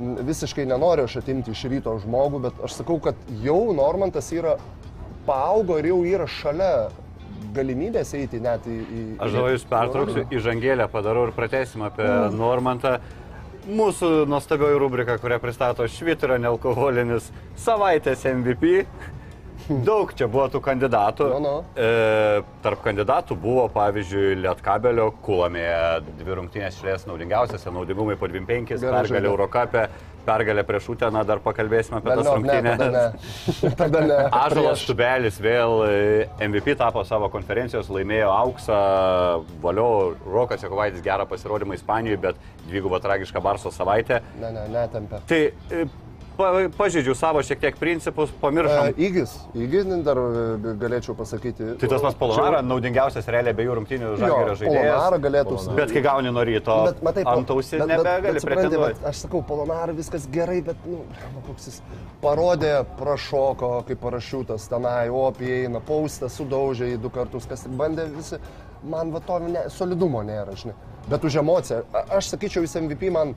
visiškai 0.00 0.66
nenoriu 0.66 1.06
aš 1.06 1.20
atimti 1.22 1.54
iš 1.54 1.62
ryto 1.70 1.94
žmogų, 2.02 2.42
bet 2.48 2.58
aš 2.66 2.80
sakau, 2.80 2.98
kad 3.04 3.22
jau 3.44 3.70
Normantas 3.76 4.32
yra 4.34 4.56
paaugo 5.28 5.78
ir 5.78 5.92
jau 5.92 6.00
yra 6.10 6.26
šalia 6.26 6.72
galimybės 7.54 8.10
eiti 8.18 8.42
net 8.42 8.66
į... 8.66 8.76
į 8.82 9.04
Aš 9.22 9.38
dabar 9.38 9.54
jūs 9.54 9.66
pertrauksiu, 9.70 10.26
įžangėlę 10.34 10.90
padarau 10.90 11.28
ir 11.28 11.34
pratesim 11.38 11.86
apie 11.86 12.06
Mm. 12.06 12.36
Normantą. 12.38 12.98
Mūsų 13.70 14.24
nuostabioji 14.26 14.78
rubrika, 14.82 15.14
kurią 15.22 15.36
pristato 15.38 15.84
Švitrio 15.86 16.34
nealkoholinis 16.42 17.28
savaitės 17.60 18.24
MVP. 18.26 18.80
Daug 19.88 20.12
čia 20.16 20.28
buvo 20.30 20.46
tų 20.50 20.60
kandidatų. 20.64 21.26
Nu, 21.34 21.40
nu. 21.44 21.54
E, 21.78 22.42
tarp 22.64 22.82
kandidatų 22.84 23.36
buvo, 23.40 23.66
pavyzdžiui, 23.74 24.36
Lietkabelio 24.42 25.10
Kulamėje 25.24 26.14
dvi 26.20 26.38
rungtynės 26.40 26.78
šlės 26.80 27.06
naudingiausiose, 27.10 27.70
naudingumai 27.74 28.18
po 28.20 28.30
25, 28.30 28.74
Gerai 28.74 29.00
pergalė 29.00 29.20
žaidė. 29.20 29.30
Eurocapė, 29.30 29.84
pergalė 30.26 30.64
prieš 30.68 30.90
Uteną, 30.94 31.22
dar 31.28 31.40
pakalbėsime 31.44 32.00
apie 32.00 32.10
tas 32.12 32.26
Velniop, 32.26 32.44
ne, 32.44 32.58
rungtynės. 32.58 32.82
tada 32.82 32.90
ne. 32.98 33.72
Tada 33.80 34.02
ne. 34.10 34.18
Ažalas 34.40 34.82
Štubelis 34.84 35.40
vėl 35.42 35.78
e, 35.86 35.94
MVP 36.48 36.76
tapo 36.80 37.04
savo 37.08 37.30
konferencijos, 37.32 37.88
laimėjo 37.92 38.34
auksą, 38.34 38.82
valio 39.62 39.88
Rokas 40.26 40.66
Jekovaitis 40.66 41.02
gerą 41.04 41.28
pasirodymą 41.30 41.78
Ispanijoje, 41.78 42.20
bet 42.26 42.46
dvigubą 42.68 43.00
tragišką 43.02 43.42
Barso 43.44 43.72
savaitę. 43.74 44.20
Ne, 44.42 44.52
ne, 44.56 44.68
netempė. 44.74 45.22
Tai 45.30 45.42
e, 45.48 45.88
pa, 46.40 46.48
pažydžiau 46.78 47.14
savo 47.18 47.42
šiek 47.44 47.60
tiek 47.60 47.76
principus, 47.80 48.30
E, 48.32 48.38
pamiršom. 48.40 48.90
Įgis, 48.96 49.34
įgis 49.54 49.88
dar 50.06 50.18
e, 50.18 50.72
galėčiau 50.80 51.14
pasakyti. 51.18 51.74
Tai 51.80 51.90
tas 51.92 52.02
pas 52.04 52.16
Polonara, 52.18 52.62
naudingiausias 52.64 53.28
realiai 53.30 53.52
abiejų 53.54 53.76
rungtynių 53.80 54.14
žalgerio 54.20 54.54
Jo, 54.56 54.58
Polonara 54.64 55.20
žaidėjas. 55.20 55.20
galėtų. 55.26 55.58
Bet 55.78 55.92
kai 55.94 56.02
gauni 56.08 56.32
nuo 56.34 56.44
ryto, 56.48 56.78
Bet, 56.88 57.02
matai, 57.04 57.24
ant 57.28 57.52
ausį 57.54 57.82
nebegali 57.84 58.40
pretenduoti. 58.44 58.98
bet 59.02 59.08
Aš 59.12 59.22
sakau, 59.26 59.42
Polonara 59.46 59.92
viskas 59.96 60.26
gerai, 60.32 60.60
bet, 60.64 60.80
nu, 60.88 61.04
koks 61.46 61.68
jis 61.70 61.80
parodė, 62.22 62.74
prašoko, 62.98 63.70
kaip 63.88 64.00
parašiutas 64.02 64.68
tenai, 64.70 65.08
opiai 65.12 65.64
eina, 65.66 65.80
paustą 65.84 66.28
sudaužė 66.32 66.94
į 66.94 67.00
du 67.02 67.10
kartus, 67.12 67.46
kas 67.50 67.66
bandė 67.68 68.06
visi, 68.14 68.38
man 68.82 69.12
va 69.12 69.20
to 69.20 69.38
ne, 69.44 69.66
solidumo 69.72 70.22
nėra, 70.26 70.56
žinai. 70.56 70.76
Bet 71.10 71.24
už 71.24 71.40
emociją, 71.42 71.82
aš 72.12 72.32
sakyčiau, 72.34 72.62
jis 72.64 72.76
MVP 72.80 73.10
man, 73.12 73.34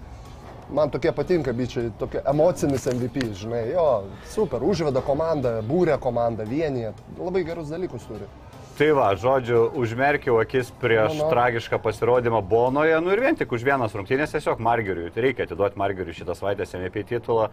man 0.72 0.92
tokie 0.94 1.12
patinka, 1.16 1.54
bičiai, 1.54 1.92
tokie 2.00 2.22
emocinis 2.30 2.88
MVP, 2.88 3.28
žinai, 3.42 3.66
jo, 3.74 3.88
super, 4.32 4.64
užveda 4.64 5.04
komandą, 5.06 5.58
būrė 5.68 6.00
komandą, 6.02 6.48
vienyje, 6.48 6.94
labai 7.20 7.44
gerus 7.48 7.74
dalykus 7.74 8.08
turi. 8.08 8.30
Tai 8.74 8.88
va, 8.98 9.12
žodžiu, 9.14 9.68
užmerkiau 9.78 10.40
akis 10.42 10.72
prieš 10.82 11.14
Nu, 11.14 11.28
nu. 11.28 11.30
tragišką 11.30 11.78
pasirodymą 11.78 12.40
Bonoje, 12.42 12.96
nu 13.06 13.12
ir 13.14 13.20
vien 13.22 13.36
tik 13.38 13.52
už 13.54 13.62
vienas 13.62 13.94
rungtynės 13.94 14.34
tiesiog 14.34 14.58
Margeriui. 14.58 15.12
Tai 15.14 15.22
reikia 15.28 15.46
atiduoti 15.46 15.78
Margeriui 15.78 16.16
šitą 16.18 16.34
savaitę 16.34 16.66
MVP 16.66 17.04
titulą. 17.12 17.52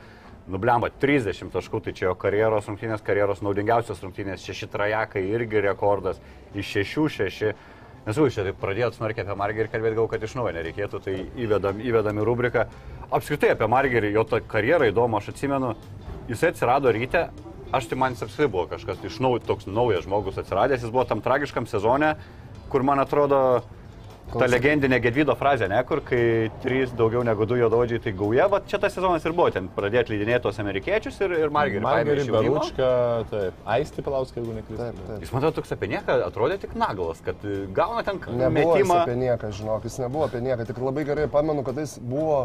Nublemba 0.49 0.89
30 0.89 1.53
taškų, 1.53 1.83
tai 1.85 1.93
čia 1.93 2.07
jo 2.09 2.15
karjeros 2.17 2.71
rungtynės, 2.71 3.05
karjeros 3.05 3.43
naudingiausios 3.45 4.01
rungtynės, 4.01 4.41
šeši 4.49 4.71
trajekai 4.73 5.27
irgi 5.29 5.61
rekordas, 5.69 6.17
iš 6.57 6.73
šešių 6.79 7.05
šeši. 7.19 7.53
Nes 8.07 8.17
jau 8.17 8.25
čia 8.33 8.55
pradėjot 8.57 8.97
smarkiai 8.97 9.27
apie 9.27 9.37
Margerį 9.37 9.69
kalbėti, 9.69 9.97
gal 9.99 10.07
kad 10.09 10.23
iš 10.25 10.35
naujo 10.39 10.55
nereikėtų, 10.57 11.01
tai 11.05 11.17
įvedam, 11.37 11.83
įvedam 11.85 12.21
į 12.23 12.25
rubriką. 12.25 12.65
Apskritai 13.13 13.51
apie 13.53 13.69
Margerį, 13.69 14.15
jo 14.15 14.25
tą 14.25 14.41
karjerą 14.41 14.89
įdomu, 14.89 15.19
aš 15.19 15.35
atsimenu, 15.35 15.75
jisai 16.31 16.55
atsirado 16.55 16.93
ryte, 16.97 17.27
aš 17.77 17.91
tai 17.91 17.99
man 18.01 18.17
jis 18.17 18.25
apskritai 18.25 18.49
buvo 18.55 18.65
kažkas 18.71 19.05
iš 19.05 19.21
naujo, 19.21 19.43
toks 19.45 19.69
naujas 19.69 20.07
žmogus 20.07 20.41
atsiradęs, 20.41 20.81
jis 20.81 20.95
buvo 20.95 21.05
tam 21.11 21.21
tragiškam 21.21 21.69
sezone, 21.69 22.15
kur 22.73 22.87
man 22.89 23.05
atrodo, 23.05 23.43
Ta 24.31 24.47
legendinė 24.47 25.01
Gedvydo 25.03 25.35
frazė, 25.39 25.67
ne, 25.71 25.81
kur 25.89 26.01
kai 26.07 26.51
trys 26.63 26.93
daugiau 26.97 27.25
negu 27.27 27.47
du 27.51 27.57
juododžiai 27.59 27.99
tai 28.05 28.13
gauja, 28.15 28.47
bet 28.53 28.69
čia 28.71 28.79
tas 28.79 28.95
sezonas 28.95 29.25
ir 29.27 29.35
buvo, 29.35 29.49
ten 29.51 29.67
pradėti 29.75 30.15
lydinėti 30.15 30.45
tos 30.47 30.61
amerikiečius 30.63 31.19
ir, 31.27 31.35
ir 31.47 31.51
Margerį. 31.55 31.83
Margerį, 31.83 32.27
Beručką, 32.31 32.91
taip, 33.33 33.59
Aisti 33.75 34.05
Pilauską, 34.07 34.39
jeigu 34.45 34.55
neklystu. 34.61 35.19
Jis 35.25 35.33
man 35.35 35.43
atrodo 35.43 35.57
toks 35.61 35.75
apie 35.75 35.91
nieką, 35.97 36.21
atrodė 36.29 36.61
tik 36.63 36.77
naglas, 36.79 37.23
kad 37.27 37.43
gauna 37.75 38.05
ten 38.07 38.21
Nebuvo 38.31 38.77
jis 38.79 38.87
metimą. 38.87 39.01
apie 39.03 39.17
nieką, 39.25 39.51
žinok, 39.59 39.89
jis 39.91 39.99
nebuvo 40.05 40.29
apie 40.31 40.45
nieką. 40.47 40.67
Tik 40.71 40.79
labai 40.79 41.05
gerai 41.09 41.27
pamenu, 41.33 41.65
kad 41.67 41.77
jis 41.83 41.99
buvo 41.99 42.45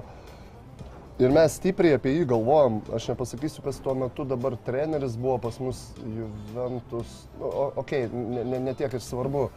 ir 1.22 1.32
mes 1.32 1.54
stipriai 1.56 1.96
apie 2.00 2.12
jį 2.18 2.26
galvojom. 2.34 2.82
Aš 2.98 3.12
nepasakysiu, 3.14 3.62
kas 3.64 3.78
tuo 3.80 3.94
metu 3.96 4.26
dabar 4.28 4.58
treneris 4.66 5.16
buvo 5.16 5.38
pas 5.46 5.60
mus 5.64 5.86
Juventus. 6.02 7.14
Nu, 7.40 7.46
o- 7.46 7.72
Okei, 7.84 8.06
okay, 8.10 8.26
ne, 8.36 8.44
ne, 8.44 8.60
ne 8.60 8.74
tiek 8.74 8.94
ir 8.94 9.00
svarbu. 9.06 9.50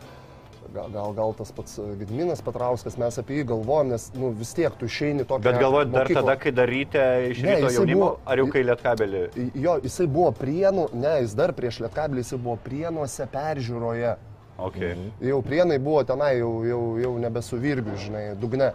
Gal, 0.75 0.91
gal, 0.93 1.13
gal 1.17 1.33
tas 1.33 1.49
pats 1.57 1.79
Gedminas 1.99 2.43
Patrauskas, 2.45 2.99
mes 3.01 3.17
apie 3.19 3.39
jį 3.39 3.45
galvojom, 3.55 3.89
nes 3.95 4.03
nu, 4.13 4.29
vis 4.37 4.51
tiek 4.53 4.75
tu 4.77 4.85
išeini 4.85 5.25
tokį. 5.25 5.47
Bet 5.47 5.57
galvojat 5.63 5.93
dar 5.95 6.11
tada, 6.13 6.35
kai 6.37 6.53
daryti 6.53 7.01
iš 7.31 7.41
Ne, 7.43 7.55
ryto 7.57 7.71
jaunimo, 7.73 8.01
buvo- 8.03 8.19
ar 8.27 8.37
jau 8.43 8.47
kai 8.53 8.63
lietkabelį? 8.69 9.23
Jo, 9.57 9.79
jisai 9.81 10.07
buvo 10.07 10.31
prienų, 10.37 10.93
ne, 10.93 11.15
jis 11.23 11.33
dar 11.35 11.55
prieš 11.57 11.81
Lietkablį, 11.81 12.21
jisai 12.21 12.39
buvo 12.39 12.59
prienuose 12.65 13.27
peržiūroje. 13.33 14.17
Okay. 14.59 14.93
Mhm. 14.95 15.11
Jau 15.31 15.41
prienai 15.43 15.79
buvo 15.79 16.05
tenai, 16.05 16.35
jau, 16.39 16.53
jau, 16.67 16.83
jau 16.99 17.15
nebesuvirgiu, 17.19 17.97
žinai, 17.97 18.37
dugne. 18.39 18.73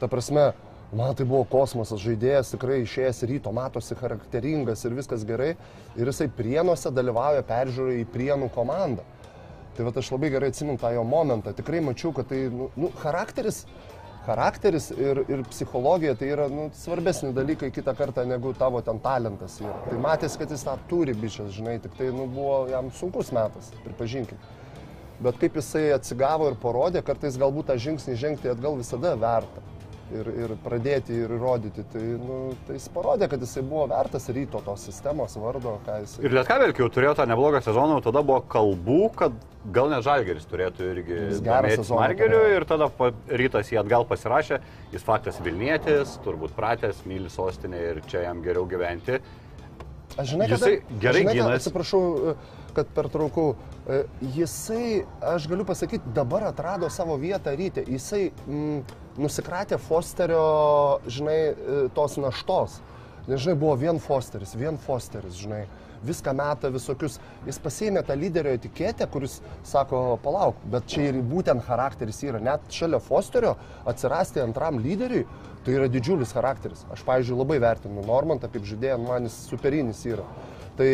Ta 0.00 0.08
prasme, 0.08 0.52
man 0.92 1.14
tai 1.14 1.24
buvo 1.26 1.44
kosmosas, 1.44 2.00
žaidėjas 2.00 2.50
tikrai 2.56 2.82
išėjęs 2.82 3.22
ryto, 3.28 3.52
matosi 3.52 3.94
charakteringas 3.94 4.84
ir 4.84 4.90
viskas 4.98 5.24
gerai. 5.24 5.54
Ir 5.96 6.06
jisai 6.06 6.26
prienuose 6.28 6.90
dalyvauja 6.90 7.42
peržiūrai 7.46 8.00
į 8.02 8.06
prienų 8.06 8.50
komandą. 8.52 9.04
Tai 9.76 9.84
va 9.84 9.92
aš 10.00 10.08
labai 10.14 10.30
gerai 10.32 10.48
atsimenu 10.52 10.80
tą 10.80 10.90
jo 10.94 11.04
momentą. 11.04 11.52
Tikrai 11.56 11.82
mačiau, 11.84 12.14
kad 12.16 12.30
tai, 12.30 12.46
nu, 12.52 12.70
nu 12.80 12.88
charakteris, 13.02 13.64
charakteris 14.24 14.88
ir, 14.96 15.20
ir 15.28 15.42
psichologija 15.50 16.14
tai 16.16 16.30
yra 16.32 16.46
nu, 16.48 16.70
svarbesni 16.74 17.34
dalykai 17.36 17.70
kitą 17.74 17.92
kartą 17.98 18.24
negu 18.26 18.54
tavo 18.56 18.80
ten 18.82 19.00
talentas. 19.04 19.58
Yra. 19.60 19.76
Tai 19.90 20.00
matėsi, 20.08 20.40
kad 20.40 20.54
jis 20.54 20.64
tą 20.66 20.78
turi 20.90 21.14
bičias, 21.16 21.52
žinai, 21.58 21.76
tik 21.84 21.94
tai 21.98 22.08
nu, 22.14 22.24
buvo 22.32 22.62
jam 22.72 22.88
sunkus 22.96 23.34
metas, 23.36 23.68
pripažinkim. 23.84 24.40
Bet 25.20 25.38
kaip 25.40 25.60
jisai 25.60 25.90
atsigavo 25.96 26.50
ir 26.50 26.58
parodė, 26.60 27.04
kartais 27.04 27.36
galbūt 27.40 27.70
tą 27.70 27.76
žingsnį 27.80 28.16
žengti 28.20 28.52
atgal 28.52 28.80
visada 28.80 29.14
verta. 29.20 29.62
Ir, 30.14 30.28
ir 30.38 30.52
pradėti 30.62 31.16
ir 31.18 31.32
įrodyti. 31.34 31.82
Tai, 31.90 32.00
nu, 32.22 32.36
tai 32.68 32.76
jis 32.76 32.84
parodė, 32.94 33.26
kad 33.32 33.42
jisai 33.42 33.64
buvo 33.66 33.88
vertas 33.90 34.28
ryto 34.30 34.60
tos 34.62 34.84
sistemos 34.86 35.34
vardo, 35.42 35.72
jisai. 35.88 36.22
Ir 36.28 36.36
lietkabelį, 36.36 36.76
kai 36.76 36.84
jau 36.84 36.90
turėjo 36.94 37.14
tą 37.18 37.26
neblogą 37.26 37.60
sezoną, 37.64 37.96
tada 38.04 38.22
buvo 38.22 38.44
kalbų, 38.52 39.00
kad 39.18 39.40
gal 39.74 39.90
net 39.90 40.04
Žalgeris 40.06 40.46
turėtų 40.46 40.90
irgi 40.92 41.18
Margeriu 41.90 42.44
ir 42.54 42.68
tada 42.70 42.86
rytas 43.42 43.72
jį 43.72 43.80
atgal 43.82 44.06
pasirašė, 44.06 44.60
jis 44.94 45.06
faktas 45.06 45.42
Vilnietis, 45.42 46.14
turbūt 46.22 46.54
pratęs, 46.54 47.02
myli 47.10 47.32
sostinę 47.32 47.82
ir 47.90 48.00
čia 48.06 48.28
jam 48.28 48.44
geriau 48.46 48.62
gyventi. 48.70 49.18
Aš 50.16 50.36
žinai, 50.36 50.46
Jisai 50.52 50.76
kad, 50.78 50.94
gerai 51.02 51.24
žinai, 51.24 51.34
gynasi. 51.34 51.64
atsiprašau, 51.64 52.36
kad 52.76 52.90
pertraukau. 52.96 53.54
E, 53.86 54.02
Jisai, 54.36 55.04
aš 55.34 55.48
galiu 55.50 55.66
pasakyti, 55.68 56.12
dabar 56.16 56.46
atrado 56.50 56.90
savo 56.92 57.16
vietą 57.20 57.54
ryte. 57.56 57.84
Jisai 57.88 58.28
mm, 58.46 59.00
nusikratė 59.22 59.78
Fosterio, 59.80 60.44
žinai, 61.08 61.40
e, 61.54 61.80
tos 61.96 62.18
naštos. 62.20 62.80
Nes, 63.26 63.40
žinai, 63.42 63.56
buvo 63.58 63.74
vien 63.80 63.98
Fosteris, 64.02 64.54
vien 64.58 64.78
Fosteris, 64.78 65.40
žinai. 65.40 65.64
Viską 66.06 66.34
meta 66.36 66.68
visokius. 66.70 67.16
Jis 67.48 67.58
pasėmė 67.62 68.02
tą 68.06 68.14
lyderio 68.18 68.52
etiketę, 68.54 69.08
kuris 69.10 69.40
sako, 69.66 70.20
palauk, 70.22 70.60
bet 70.70 70.86
čia 70.92 71.08
ir 71.08 71.22
būtent 71.26 71.64
charakteris 71.66 72.20
yra. 72.28 72.42
Net 72.42 72.68
šalia 72.70 73.00
Fosterio 73.02 73.56
atsirasti 73.88 74.44
antram 74.44 74.78
lyderiui, 74.84 75.24
tai 75.66 75.78
yra 75.80 75.88
didžiulis 75.90 76.36
charakteris. 76.36 76.84
Aš, 76.94 77.02
pavyzdžiui, 77.08 77.40
labai 77.40 77.58
vertinu 77.64 78.04
Normantą 78.06 78.52
kaip 78.52 78.68
žaidėją, 78.68 79.00
man 79.02 79.26
jis 79.26 79.40
superinis 79.48 80.04
yra. 80.06 80.26
Tai 80.78 80.90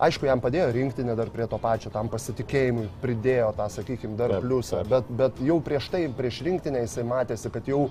aišku, 0.00 0.26
jam 0.28 0.40
padėjo 0.42 0.70
rinktinė 0.74 1.14
dar 1.18 1.30
prie 1.32 1.46
to 1.50 1.58
pačio, 1.60 1.92
tam 1.92 2.08
pasitikėjimui 2.12 2.86
pridėjo 3.02 3.50
tą, 3.58 3.66
sakykime, 3.72 4.16
dar 4.18 4.34
Taip, 4.34 4.46
pliusą. 4.46 4.80
taip. 4.80 4.92
Bet, 4.92 5.10
bet 5.20 5.42
jau 5.44 5.58
prieš 5.64 5.90
tai, 5.92 6.04
prieš 6.16 6.40
rinktinę 6.46 6.84
jisai 6.84 7.04
matėsi, 7.08 7.52
kad 7.52 7.68
jau, 7.68 7.82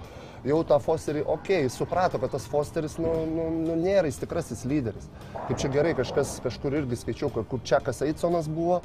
jau 0.47 0.62
tą 0.68 0.80
Fosterį, 0.84 1.24
okei, 1.26 1.66
okay, 1.66 1.74
suprato, 1.74 2.22
kad 2.22 2.34
tas 2.36 2.47
Fosteris, 2.49 2.97
nu, 3.01 3.14
nu, 3.30 3.49
nu 3.68 3.78
nėra 3.80 4.10
jis 4.10 4.22
tikrasis 4.24 4.66
lyderis. 4.70 5.10
Kaip 5.47 5.62
čia 5.62 5.72
gerai, 5.74 5.93
kažkas 5.97 6.39
kažkur 6.45 6.80
irgi 6.82 6.99
skaičiau, 7.03 7.32
kur 7.39 7.64
Čekas 7.66 8.01
Eisonas 8.07 8.49
buvo, 8.49 8.82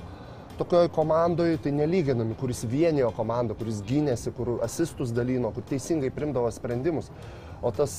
tokioje 0.59 0.89
komandoje 0.95 1.57
tai 1.65 1.73
nelyginami, 1.75 2.37
kuris 2.39 2.63
vienijo 2.71 3.11
komandą, 3.17 3.57
kuris 3.59 3.81
gynėsi, 3.87 4.33
kur 4.37 4.59
asistus 4.63 5.11
dalino, 5.15 5.51
kur 5.55 5.67
teisingai 5.67 6.13
primdavo 6.15 6.51
sprendimus. 6.55 7.11
O 7.65 7.71
tas 7.73 7.95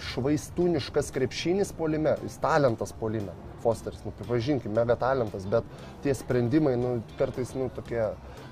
švaistūniškas 0.00 1.10
krepšinis 1.12 1.74
polime, 1.76 2.14
jis 2.24 2.38
talentas 2.40 2.94
polime, 2.96 3.34
Fosteris, 3.66 4.02
nu, 4.06 4.14
pripažinkim, 4.16 4.74
mega 4.76 4.94
talentas, 5.00 5.46
bet 5.50 5.66
tie 6.04 6.14
sprendimai, 6.14 6.76
nu, 6.78 6.96
kartais, 7.18 7.50
nu, 7.58 7.66
tokie, 7.74 8.02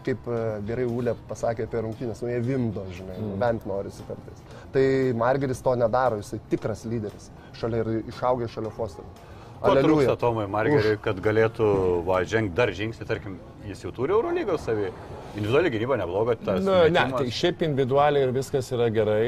kaip 0.07 0.27
e, 0.27 0.41
gerai 0.69 0.89
Ulė 0.91 1.15
pasakė 1.29 1.69
apie 1.69 1.85
rungtynės, 1.85 2.25
nu, 2.25 2.33
jie 2.33 2.41
vimdo, 2.43 2.83
žinai, 2.97 3.21
mm. 3.21 3.37
bent 3.43 3.69
norisi 3.71 4.07
kartais. 4.09 4.43
Tai 4.75 4.87
Margeris 5.23 5.63
to 5.63 5.77
nedaro, 5.79 6.19
jisai 6.23 6.43
tikras 6.51 6.83
lyderis, 6.91 7.31
šalia 7.61 7.85
ir 7.85 8.11
išaugė 8.11 8.51
šalia 8.57 8.75
Fosterio. 8.75 9.31
Aleliuja. 9.65 10.15
Tomui 10.21 10.45
Margeriui, 10.51 10.97
kad 11.03 11.19
galėtų 11.25 11.67
va, 12.05 12.21
žengti 12.29 12.57
dar 12.57 12.73
žingsnį, 12.77 13.07
tarkim, 13.09 13.37
jis 13.69 13.85
jau 13.87 13.93
turi 13.97 14.13
Eurolygos 14.13 14.67
savį. 14.67 14.91
Individuali 15.35 15.73
gynyba 15.73 15.99
nebloga, 15.99 16.37
tas. 16.39 16.61
Na, 16.63 16.85
ne, 16.85 16.91
metimas. 16.93 17.23
tai 17.23 17.37
šiaip 17.39 17.65
individualiai 17.67 18.27
ir 18.27 18.35
viskas 18.37 18.69
yra 18.77 18.91
gerai. 18.95 19.25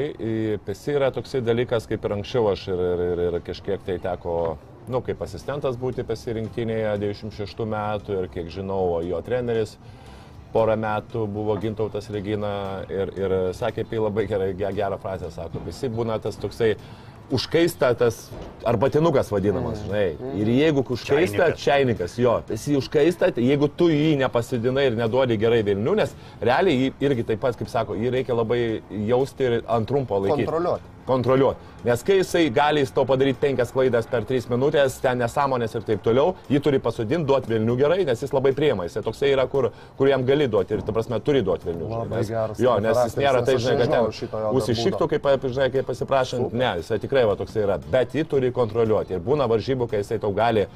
Pesi 0.67 0.93
yra 0.95 1.09
toksai 1.15 1.41
dalykas, 1.45 1.87
kaip 1.89 2.05
ir 2.05 2.17
anksčiau 2.19 2.51
aš 2.53 2.67
ir, 2.71 2.83
ir, 2.91 3.05
ir, 3.07 3.23
ir 3.27 3.39
kažkiek 3.47 3.83
tai 3.87 3.97
teko, 4.03 4.37
nu, 4.87 5.01
kaip 5.05 5.21
asistentas 5.25 5.75
būti 5.79 6.03
pasirinktinėje 6.07 6.93
96 7.03 7.65
metų 7.67 8.21
ir 8.21 8.29
kiek 8.33 8.47
žinau, 8.53 9.01
jo 9.05 9.19
treneris 9.25 9.77
porą 10.53 10.77
metų 10.79 11.25
buvo 11.27 11.57
Gintautas 11.61 12.07
Regina 12.13 12.83
ir, 12.89 13.11
ir 13.19 13.35
sakė 13.57 13.83
apie 13.83 13.97
jį 13.99 14.05
labai 14.07 14.23
gerai, 14.29 14.53
ge- 14.57 14.71
gerą 14.77 14.97
frazę, 15.03 15.31
sako, 15.35 15.59
visi 15.65 15.89
būna 15.91 16.15
tas 16.23 16.39
toksai 16.39 16.75
užkaista 17.35 17.89
tas 17.99 18.29
arbatinukas 18.63 19.27
vadinamas, 19.33 19.81
žinai. 19.83 20.15
Ir 20.39 20.47
jeigu 20.47 20.85
užkaista, 20.95 21.49
Čainikas. 21.49 21.59
čainikas, 21.65 22.13
jo, 22.23 22.37
esi 22.55 22.77
užkaista, 22.79 23.27
tai 23.35 23.43
jeigu 23.43 23.67
tu 23.67 23.89
jį 23.91 24.13
nepasidinai 24.23 24.85
ir 24.87 24.95
neduodi 24.95 25.35
gerai 25.41 25.59
Vilnių, 25.67 25.97
nes 25.99 26.13
realiai 26.39 26.85
jį 26.85 26.93
irgi 27.09 27.25
taip 27.27 27.41
pat, 27.43 27.59
kaip 27.59 27.67
sako, 27.67 27.97
jį 27.99 28.13
reikia 28.15 28.37
labai 28.39 28.61
jausti 29.09 29.43
ir 29.49 29.57
ant 29.67 29.89
trumpo 29.91 30.21
laikyti. 30.23 30.45
Kontroliuoti. 30.47 30.93
Kontroliuoti. 31.07 31.73
Nes 31.87 32.01
kai 32.03 32.17
jisai 32.17 32.49
gali 32.51 32.81
jis 32.81 32.91
to 32.91 33.05
padaryti 33.07 33.39
penkias 33.39 33.69
klaidas 33.71 34.07
per 34.11 34.25
tris 34.27 34.47
minutės, 34.51 34.97
ten 34.99 35.21
nesąmonės 35.21 35.77
ir 35.77 35.85
taip 35.87 36.01
toliau, 36.03 36.33
jį 36.51 36.59
turi 36.65 36.81
pasodinti, 36.83 37.23
duoti 37.29 37.53
Vilnių 37.53 37.77
gerai, 37.79 38.01
nes 38.07 38.23
jis 38.25 38.33
labai 38.35 38.51
priema. 38.57 38.87
Jis 38.87 38.99
toksai 39.05 39.31
yra, 39.35 39.45
kur, 39.51 39.69
kur 39.99 40.11
jam 40.11 40.25
gali 40.27 40.49
duoti 40.51 40.75
ir, 40.75 40.83
ta 40.83 40.95
prasme, 40.95 41.21
turi 41.23 41.43
duoti 41.47 41.69
Vilnių. 41.69 41.87
Labai 41.93 42.19
nes, 42.19 42.33
geras 42.33 42.59
Jo, 42.61 42.75
nes 42.83 42.99
jis 43.05 43.17
nėra 43.21 43.43
aš 43.45 43.63
žinai, 43.63 43.77
kad 43.79 43.95
ten 43.95 44.51
užsišiktų, 44.59 45.09
kaip, 45.13 45.31
žinai, 45.47 45.71
kaip 45.77 45.87
pasiprašant. 45.93 46.51
Ne, 46.57 46.73
jisai 46.81 46.99
tikrai 47.03 47.23
va 47.29 47.37
toksai 47.39 47.63
yra. 47.63 47.79
Bet 47.93 48.17
jį 48.17 48.27
turi 48.27 48.51
kontroliuoti. 48.55 49.15
Ir 49.15 49.23
būna 49.23 49.47
varžybų, 49.47 49.87
kai 49.91 50.03
jisai 50.03 50.19
tau 50.23 50.33
gali 50.35 50.67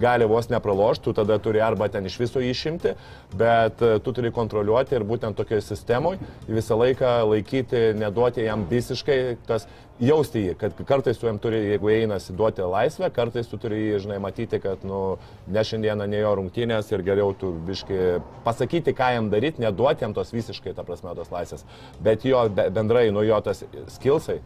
gali 0.00 0.26
vos 0.28 0.48
nepralošti, 0.48 1.04
tu 1.04 1.12
tada 1.12 1.38
turi 1.38 1.60
arba 1.60 1.88
ten 1.88 2.06
iš 2.06 2.18
viso 2.20 2.40
išimti, 2.40 2.94
bet 3.38 3.82
e, 3.82 3.98
tu 4.04 4.12
turi 4.12 4.32
kontroliuoti 4.34 4.96
ir 4.96 5.06
būtent 5.06 5.38
tokioje 5.38 5.64
sistemoje 5.68 6.18
visą 6.48 6.78
laiką 6.78 7.16
laikyti, 7.30 7.92
neduoti 7.98 8.46
jam 8.46 8.66
visiškai 8.70 9.18
tas, 9.46 9.68
jausti 10.02 10.42
jį, 10.42 10.54
kad 10.58 10.80
kartais 10.88 11.18
tu 11.18 11.28
jam 11.28 11.38
turi, 11.38 11.60
jeigu 11.70 11.90
einasi 11.92 12.34
duoti 12.34 12.64
laisvę, 12.66 13.10
kartais 13.14 13.46
tu 13.50 13.58
turi 13.62 13.78
jį, 13.78 14.00
žinai, 14.06 14.18
matyti, 14.22 14.58
kad, 14.62 14.82
nu, 14.86 15.18
ne 15.46 15.62
šiandieną, 15.64 16.08
ne 16.10 16.22
jo 16.22 16.32
rungtynės 16.40 16.90
ir 16.90 17.04
geriau 17.06 17.34
tu 17.38 17.52
biški 17.68 18.00
pasakyti, 18.46 18.94
ką 18.96 19.12
jam 19.14 19.30
daryti, 19.30 19.62
neduoti 19.62 20.06
jam 20.06 20.16
tos 20.16 20.34
visiškai, 20.34 20.74
ta 20.74 20.86
prasme, 20.86 21.14
tos 21.14 21.30
laisvės, 21.34 21.62
bet 22.02 22.26
jo 22.26 22.42
be- 22.50 22.66
bendrai, 22.74 23.06
nu, 23.14 23.22
jo 23.26 23.38
tas 23.44 23.62
skilsai, 23.94 24.40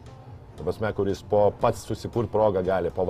ta 0.59 0.67
prasme, 0.67 0.93
kuris 0.97 1.25
po 1.31 1.49
pats 1.63 1.87
susikurt 1.89 2.33
progą 2.33 2.65
gali, 2.67 2.93
po 2.93 3.09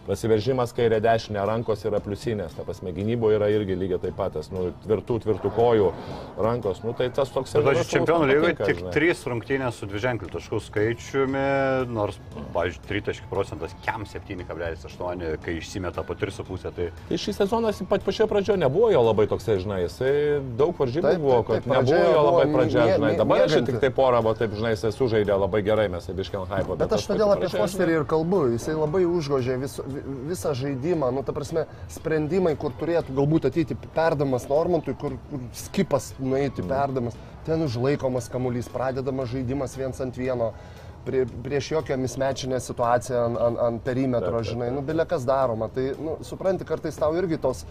varimo. 0.00 0.06
prasiveržimas 0.06 0.72
kairė 0.76 1.00
dešinė, 1.00 1.44
rankos 1.46 1.84
yra 1.84 2.00
pliusinės, 2.00 2.54
ta 2.56 2.64
prasme, 2.64 2.92
gynyboje 2.92 3.36
yra 3.38 3.48
irgi 3.52 3.76
lygiai 3.76 4.00
taip 4.00 4.16
pat, 4.16 4.32
tas, 4.34 4.50
nu, 4.50 4.72
tvirtų, 4.84 5.20
tvirtų 5.24 5.50
kojų 5.56 5.92
rankos, 6.38 6.82
nu, 6.84 6.92
tai 6.96 7.10
tas 7.10 7.28
toks 7.30 7.52
Bet, 7.52 7.62
yra. 7.62 7.72
pavyzdžiui, 7.72 7.92
čempionų 7.98 8.28
lygoje 8.30 8.54
tik 8.66 8.82
3 8.94 9.24
rungtynės 9.30 9.78
su 9.80 9.86
dviženkliu 9.90 10.30
taškų 10.32 10.60
skaičiumi, 10.66 11.44
nors, 11.90 12.18
pavyzdžiui, 12.54 12.84
3 12.88 13.04
taškų 13.10 13.28
procentas, 13.30 13.74
kiam 13.84 14.04
7,8, 14.04 15.36
kai 15.44 15.56
išsimeta 15.60 16.02
po 16.06 16.14
3,5, 16.14 16.70
tai 16.76 16.90
Tai 17.10 17.16
šį 17.18 17.34
sezoną 17.36 17.72
pat 17.90 18.02
pačioje 18.06 18.28
pradžioje 18.30 18.58
nebuvo 18.62 18.90
jo 18.92 19.02
labai 19.02 19.26
toksai, 19.30 19.58
žinai, 19.62 19.82
jisai 19.86 20.40
daug 20.58 20.74
varžybų 20.78 21.14
buvo, 21.20 21.42
kad 21.48 21.62
taip, 21.64 21.66
nebuvo 21.66 21.80
pradžioje 21.82 22.12
jo 22.14 22.22
labai 22.26 22.46
mie- 22.46 22.54
žinai, 22.96 23.16
dabar 23.18 23.40
aš 23.46 23.56
tik 23.66 23.80
tai 23.80 23.90
porą, 23.90 24.22
va 24.22 24.34
taip, 24.38 24.54
žinai, 24.54 24.72
jisai 24.76 24.92
sužaidė 24.94 25.34
labai 25.40 25.62
gerai, 25.66 25.88
mes 25.90 26.06
abiškiam 26.08 26.46
hypo. 26.50 26.76
Bet 26.76 26.92
aš 26.92 27.06
todėl 27.10 27.34
apie 27.34 27.48
Fosterį 27.50 27.96
ir 28.00 28.04
kalbu, 28.04 28.52
jisai 28.54 28.74
labai 28.78 29.02
užgožė 29.04 29.58
vis, 29.60 29.80
vi- 29.86 29.89
visą 30.28 30.52
žaidimą, 30.56 31.10
nu 31.14 31.24
ta 31.26 31.34
prasme, 31.36 31.66
sprendimai, 31.92 32.54
kur 32.60 32.74
turėtų 32.80 33.14
galbūt 33.16 33.48
ateiti 33.50 33.76
perdamas 33.94 34.48
Normantui, 34.50 34.94
kur, 34.98 35.16
kur 35.30 35.42
skipas 35.56 36.12
nueiti 36.18 36.64
perdamas, 36.66 37.18
ten 37.46 37.64
užlaikomas 37.66 38.30
kamuolys, 38.32 38.70
pradedamas 38.72 39.32
žaidimas 39.32 39.76
viens 39.78 40.00
ant 40.00 40.20
vieno. 40.20 40.52
Prie, 41.00 41.22
prieš 41.24 41.70
jokią 41.72 41.96
mismečinę 41.96 42.58
situaciją 42.60 43.20
ant, 43.24 43.38
ant, 43.40 43.60
ant 43.64 43.82
perimetro, 43.86 44.42
žinai, 44.44 44.66
nu, 44.74 44.82
bilė 44.84 45.06
kas 45.08 45.24
daroma. 45.24 45.70
Tai, 45.72 45.86
nu, 45.96 46.18
supranti, 46.28 46.66
kartais 46.68 46.98
tau 47.00 47.14
irgi 47.16 47.38
tos, 47.40 47.62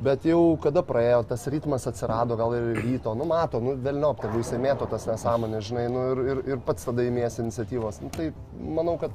bet 0.00 0.24
jau 0.24 0.56
kada 0.64 0.80
praėjo, 0.84 1.20
tas 1.28 1.44
ritmas 1.52 1.84
atsirado, 1.88 2.36
gal 2.40 2.54
ir 2.56 2.80
ryto, 2.80 3.12
nu, 3.12 3.28
mato, 3.28 3.60
nu, 3.60 3.76
vėlniop, 3.84 4.24
tegu 4.24 4.40
jisai 4.40 4.62
mėto 4.62 4.88
tas 4.88 5.04
nesąmonės, 5.08 5.68
žinai, 5.68 5.84
nu, 5.92 6.06
ir, 6.14 6.22
ir, 6.32 6.42
ir 6.54 6.64
pats 6.64 6.88
tada 6.88 7.04
įmės 7.04 7.36
iniciatyvos. 7.44 8.00
Nu, 8.04 8.12
tai 8.16 8.30
manau, 8.56 8.96
kad 9.04 9.12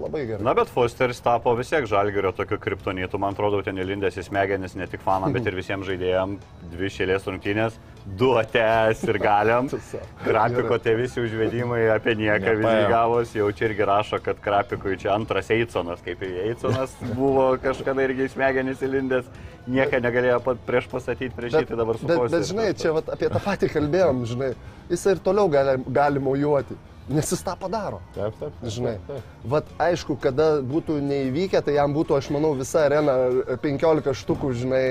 labai 0.00 0.22
gerai. 0.28 0.44
Na, 0.44 0.54
bet 0.56 0.70
Fosteris 0.72 1.20
tapo 1.24 1.54
vis 1.58 1.70
tiek 1.72 1.86
žalgerio 1.88 2.32
tokiu 2.36 2.58
kriptonitu, 2.62 3.18
man 3.22 3.36
atrodo, 3.36 3.62
ten 3.66 3.78
įlindęs 3.80 4.18
į 4.20 4.26
smegenis 4.28 4.76
ne 4.78 4.88
tik 4.90 5.02
fanam, 5.04 5.34
bet 5.34 5.46
ir 5.46 5.56
visiems 5.58 5.88
žaidėjams. 5.88 6.44
Dvi 6.72 6.90
šėlės 6.92 7.28
rungtynės, 7.30 7.78
duotės 8.18 9.02
ir 9.08 9.18
galiam. 9.22 9.70
Krapiko 10.26 10.78
tie 10.82 10.96
visi 10.98 11.22
užvedimai 11.22 11.82
apie 11.94 12.16
nieką 12.18 12.56
vis 12.58 12.64
Nepaėjo. 12.64 12.88
gavos, 12.92 13.34
jau 13.38 13.50
čia 13.56 13.68
irgi 13.70 13.88
rašo, 13.90 14.20
kad 14.24 14.40
Krapikui 14.42 14.98
čia 15.02 15.12
antras 15.16 15.50
Eiconas, 15.54 16.02
kaip 16.04 16.22
ir 16.26 16.40
Eiconas 16.50 16.94
buvo 17.18 17.52
kažkada 17.62 18.06
irgi 18.06 18.26
į 18.26 18.32
smegenis 18.34 18.82
įlindęs, 18.86 19.30
nieką 19.66 20.02
negalėjo 20.02 20.40
pat 20.46 20.66
prieš 20.66 20.90
pastatyti 20.92 21.34
prieš 21.36 21.60
jį, 21.60 21.64
tai 21.70 21.78
dabar 21.78 21.98
su 21.98 22.10
bet, 22.10 22.26
bet, 22.30 22.44
žinai, 22.50 22.68
čia 22.78 22.92
vat, 22.96 23.08
apie 23.16 23.30
tą 23.32 23.42
patį 23.42 23.70
kalbėjom, 23.72 24.26
žinai, 24.30 24.52
jis 24.90 25.06
ir 25.10 25.22
toliau 25.24 25.50
gali, 25.50 25.80
gali 25.96 26.22
mojuoti, 26.22 26.78
nes 27.08 27.30
jis 27.32 27.42
tą 27.46 27.54
padaro. 27.60 28.00
Taip, 28.14 28.34
taip. 28.40 28.54
taip, 28.60 28.70
Žinai, 28.74 28.94
taip, 29.06 29.20
taip. 29.20 29.44
vat 29.52 29.68
aišku, 29.86 30.16
kada 30.22 30.46
būtų 30.66 30.98
neįvykę, 31.06 31.60
tai 31.66 31.76
jam 31.76 31.94
būtų, 31.94 32.16
aš 32.18 32.30
manau, 32.34 32.52
visa 32.58 32.82
arena, 32.88 33.14
15 33.62 34.14
štukų, 34.22 34.52
žinai, 34.62 34.82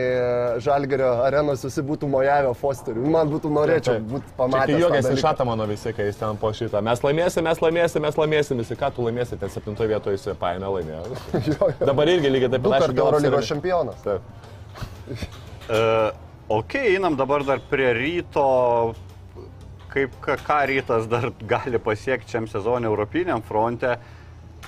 žalgerio 0.63 1.11
arenos 1.25 1.65
visi 1.67 1.83
būtų 1.85 2.09
mojavę 2.11 2.53
Fosteriu. 2.59 3.05
Man 3.15 3.31
būtų 3.33 3.51
norėčiau 3.55 3.99
būti 3.99 4.35
pamatęs. 4.37 4.75
tą 4.75 4.81
juokiasi 4.83 5.09
dalyką. 5.09 5.23
šatą 5.27 5.47
mano 5.51 5.67
visi, 5.69 5.93
kai 5.95 6.09
jis 6.09 6.21
ten 6.21 6.39
po 6.41 6.53
šitą. 6.55 6.83
Mes 6.85 7.03
laimėsim, 7.03 7.45
mes 7.47 7.63
laimėsim, 7.63 8.05
mes 8.07 8.19
laimėsim, 8.21 8.63
visi 8.63 8.79
ką 8.79 8.91
tu 8.95 9.07
laimėsi, 9.07 9.39
ten 9.41 9.51
septintoje 9.51 9.91
vietoje 9.91 10.19
jis 10.19 10.29
paėmė 10.39 10.71
laimėjo. 10.77 11.03
Jo, 11.45 11.67
jo. 11.69 11.85
Dabar 11.85 12.09
irgi 12.09 12.31
lygiai 12.31 12.51
taip 12.55 12.63
pat. 12.65 12.85
kartų 12.87 13.03
Eurolygos 13.03 13.49
čempionas. 13.51 14.05
Taip. 14.05 14.21
Uh, 15.65 16.11
ok, 16.47 16.75
einam 16.93 17.15
dabar 17.17 17.41
dar 17.41 17.57
prie 17.71 17.87
ryto. 17.97 18.93
Kaip, 19.95 20.11
ką, 20.19 20.55
rytas 20.67 21.05
dar 21.07 21.29
gali 21.47 21.79
pasiekti 21.79 22.33
šiam 22.33 22.49
sezonui 22.51 22.89
Europiniam 22.89 23.39
fronte. 23.39 23.93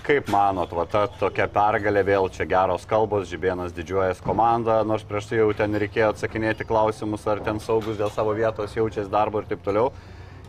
Kaip 0.05 0.29
manot, 0.31 0.71
va 0.71 0.85
ta 0.87 1.01
tokia 1.19 1.49
pergalė 1.51 2.05
vėl 2.07 2.29
čia 2.31 2.45
geros 2.47 2.85
kalbos, 2.87 3.25
Žibėnas 3.27 3.73
didžiuojas 3.75 4.21
komanda, 4.23 4.77
nors 4.87 5.03
prieš 5.03 5.27
tai 5.27 5.41
jau 5.41 5.49
ten 5.57 5.75
reikėjo 5.75 6.13
atsakinėti 6.13 6.63
klausimus, 6.69 7.27
ar 7.27 7.41
ten 7.43 7.59
saugus 7.59 7.99
dėl 7.99 8.13
savo 8.15 8.31
vietos 8.37 8.77
jaučiasi 8.77 9.11
darbo 9.11 9.43
ir 9.43 9.49
taip 9.51 9.67
toliau. 9.67 9.91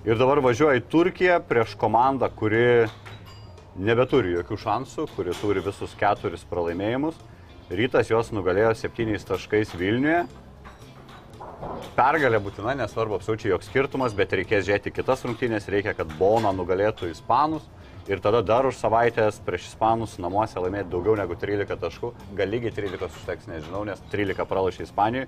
Ir 0.06 0.14
dabar 0.20 0.38
važiuoja 0.46 0.78
į 0.78 0.86
Turkiją 0.92 1.40
prieš 1.48 1.74
komandą, 1.80 2.30
kuri 2.30 2.86
nebeturi 3.82 4.36
jokių 4.36 4.62
šansų, 4.62 5.08
kuri 5.16 5.34
turi 5.40 5.64
visus 5.64 5.98
keturis 5.98 6.46
pralaimėjimus. 6.46 7.18
Rytas 7.74 8.14
juos 8.14 8.30
nugalėjo 8.30 8.76
septyniais 8.78 9.26
taškais 9.26 9.74
Vilniuje. 9.74 10.28
Pergalė 11.98 12.38
būtina, 12.38 12.76
nesvarbu 12.78 13.16
absoliučiai 13.16 13.50
joks 13.50 13.66
skirtumas, 13.66 14.12
bet 14.14 14.30
reikės 14.38 14.62
žiūrėti 14.68 14.92
kitas 14.94 15.24
rungtynės, 15.26 15.66
reikia, 15.72 15.94
kad 15.98 16.12
Bona 16.20 16.52
nugalėtų 16.54 17.10
Ispanus 17.10 17.64
ir 18.08 18.22
tada 18.22 18.44
dar 18.46 18.68
už 18.68 18.78
savaitės 18.78 19.40
prieš 19.44 19.72
Ispanus 19.72 20.14
namuose 20.22 20.62
laimėti 20.62 20.92
daugiau 20.92 21.16
negu 21.18 21.34
13 21.34 21.80
taškų. 21.82 22.12
Gal 22.38 22.54
lygiai 22.54 22.70
13 22.76 23.08
užteks, 23.08 23.48
nežinau, 23.50 23.82
nes 23.88 23.98
13 24.14 24.46
pralašė 24.48 24.86
Ispanijoje. 24.86 25.26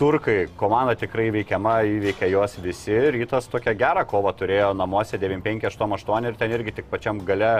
Turkai 0.00 0.38
komanda 0.56 0.96
tikrai 0.96 1.28
veikiama, 1.36 1.76
įveikė 1.98 2.30
juos 2.32 2.56
visi. 2.64 2.96
Rytas 3.12 3.50
tokia 3.52 3.76
gera 3.76 4.06
kova 4.08 4.32
turėjo 4.32 4.72
namuose 4.72 5.20
9-5-8-8 5.20 6.30
ir 6.30 6.40
ten 6.40 6.56
irgi 6.56 6.78
tik 6.80 6.88
pačiam 6.88 7.20
gale, 7.28 7.58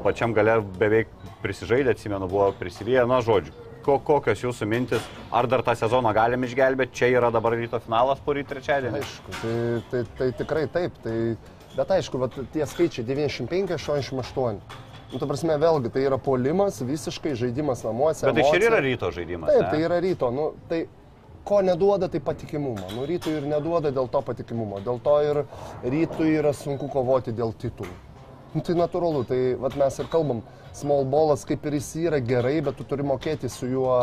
pačiam 0.00 0.32
gale 0.32 0.62
beveik 0.80 1.12
prisižaidė, 1.44 1.92
atsimenu, 1.92 2.32
buvo 2.32 2.48
prisivyję, 2.56 3.04
na 3.04 3.20
žodžiu. 3.20 3.65
Ko, 3.86 4.00
kokios 4.02 4.40
jūsų 4.42 4.66
mintis, 4.66 5.04
ar 5.30 5.46
dar 5.46 5.62
tą 5.62 5.76
sezoną 5.78 6.10
galim 6.16 6.42
išgelbėti, 6.42 6.96
čia 6.98 7.10
yra 7.14 7.30
dabar 7.34 7.54
ryto 7.54 7.78
finalas 7.84 8.18
ryto 8.26 8.50
trečiadienį. 8.50 8.98
Aišku, 8.98 9.34
tai, 9.38 9.52
tai, 9.92 10.00
tai 10.18 10.28
tikrai 10.40 10.64
taip. 10.74 10.96
Tai, 11.04 11.14
bet 11.76 11.94
aišku, 11.94 12.18
vat, 12.18 12.34
tie 12.54 12.66
skaičiai 12.66 13.06
95-88. 13.06 14.58
Nu, 15.12 15.20
ta 15.22 15.28
prasme, 15.30 15.54
vėlgi, 15.62 15.92
tai 15.94 16.02
yra 16.02 16.18
polimas, 16.18 16.80
visiškai 16.82 17.36
žaidimas 17.38 17.84
namuose. 17.86 18.26
Bet 18.26 18.40
tai 18.40 18.42
čia 18.48 18.56
emocija. 18.56 18.70
yra 18.72 18.80
ryto 18.82 19.10
žaidimas. 19.14 19.52
Taip, 19.52 19.62
ne? 19.62 19.68
tai 19.70 19.84
yra 19.86 20.00
ryto. 20.02 20.32
Nu, 20.34 20.48
tai 20.66 20.80
ko 21.46 21.60
neduoda, 21.62 22.08
tai 22.10 22.20
patikimumo. 22.26 22.90
Nu, 22.96 23.06
rytui 23.06 23.36
ir 23.38 23.46
neduoda 23.46 23.94
dėl 23.94 24.10
to 24.10 24.22
patikimumo. 24.26 24.82
Dėl 24.82 24.98
to 25.04 25.14
ir 25.22 25.42
rytui 25.86 26.32
yra 26.40 26.50
sunku 26.56 26.90
kovoti 26.90 27.36
dėl 27.36 27.54
titulų. 27.54 27.94
Nu, 28.56 28.62
tai 28.64 28.72
natūralu, 28.78 29.26
tai 29.28 29.38
vat, 29.60 29.74
mes 29.76 29.98
ir 30.00 30.06
kalbam, 30.08 30.38
small 30.76 31.04
ballas 31.12 31.42
kaip 31.44 31.66
ir 31.68 31.74
jis 31.76 31.90
yra 32.06 32.22
gerai, 32.24 32.54
bet 32.64 32.78
tu 32.78 32.86
turi 32.88 33.04
mokėti 33.04 33.50
su 33.52 33.68
juo 33.68 33.98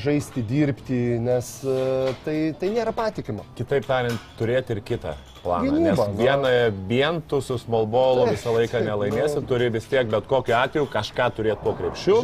žaisti, 0.00 0.40
dirbti, 0.48 0.96
nes 1.20 1.48
e, 1.68 2.14
tai, 2.24 2.36
tai 2.56 2.70
nėra 2.72 2.94
patikima. 2.96 3.44
Kitaip 3.58 3.84
tariant, 3.84 4.22
turėti 4.38 4.72
ir 4.72 4.80
kitą 4.86 5.12
planą. 5.42 5.74
Gynyba, 5.74 5.90
Nes 5.90 6.14
nu. 6.14 6.22
vieną 6.22 6.52
vien 6.88 7.20
tu 7.28 7.42
su 7.44 7.58
smallballu 7.60 8.24
Taip, 8.30 8.38
visą 8.38 8.54
laiką 8.56 8.80
nelaimėsi, 8.86 9.42
nu. 9.42 9.48
turi 9.50 9.68
vis 9.74 9.84
tiek 9.92 10.08
bet 10.08 10.24
kokiu 10.30 10.56
atveju 10.56 10.88
kažką 10.94 11.28
turėti 11.36 11.60
po 11.66 11.76
krepšiu. 11.76 12.22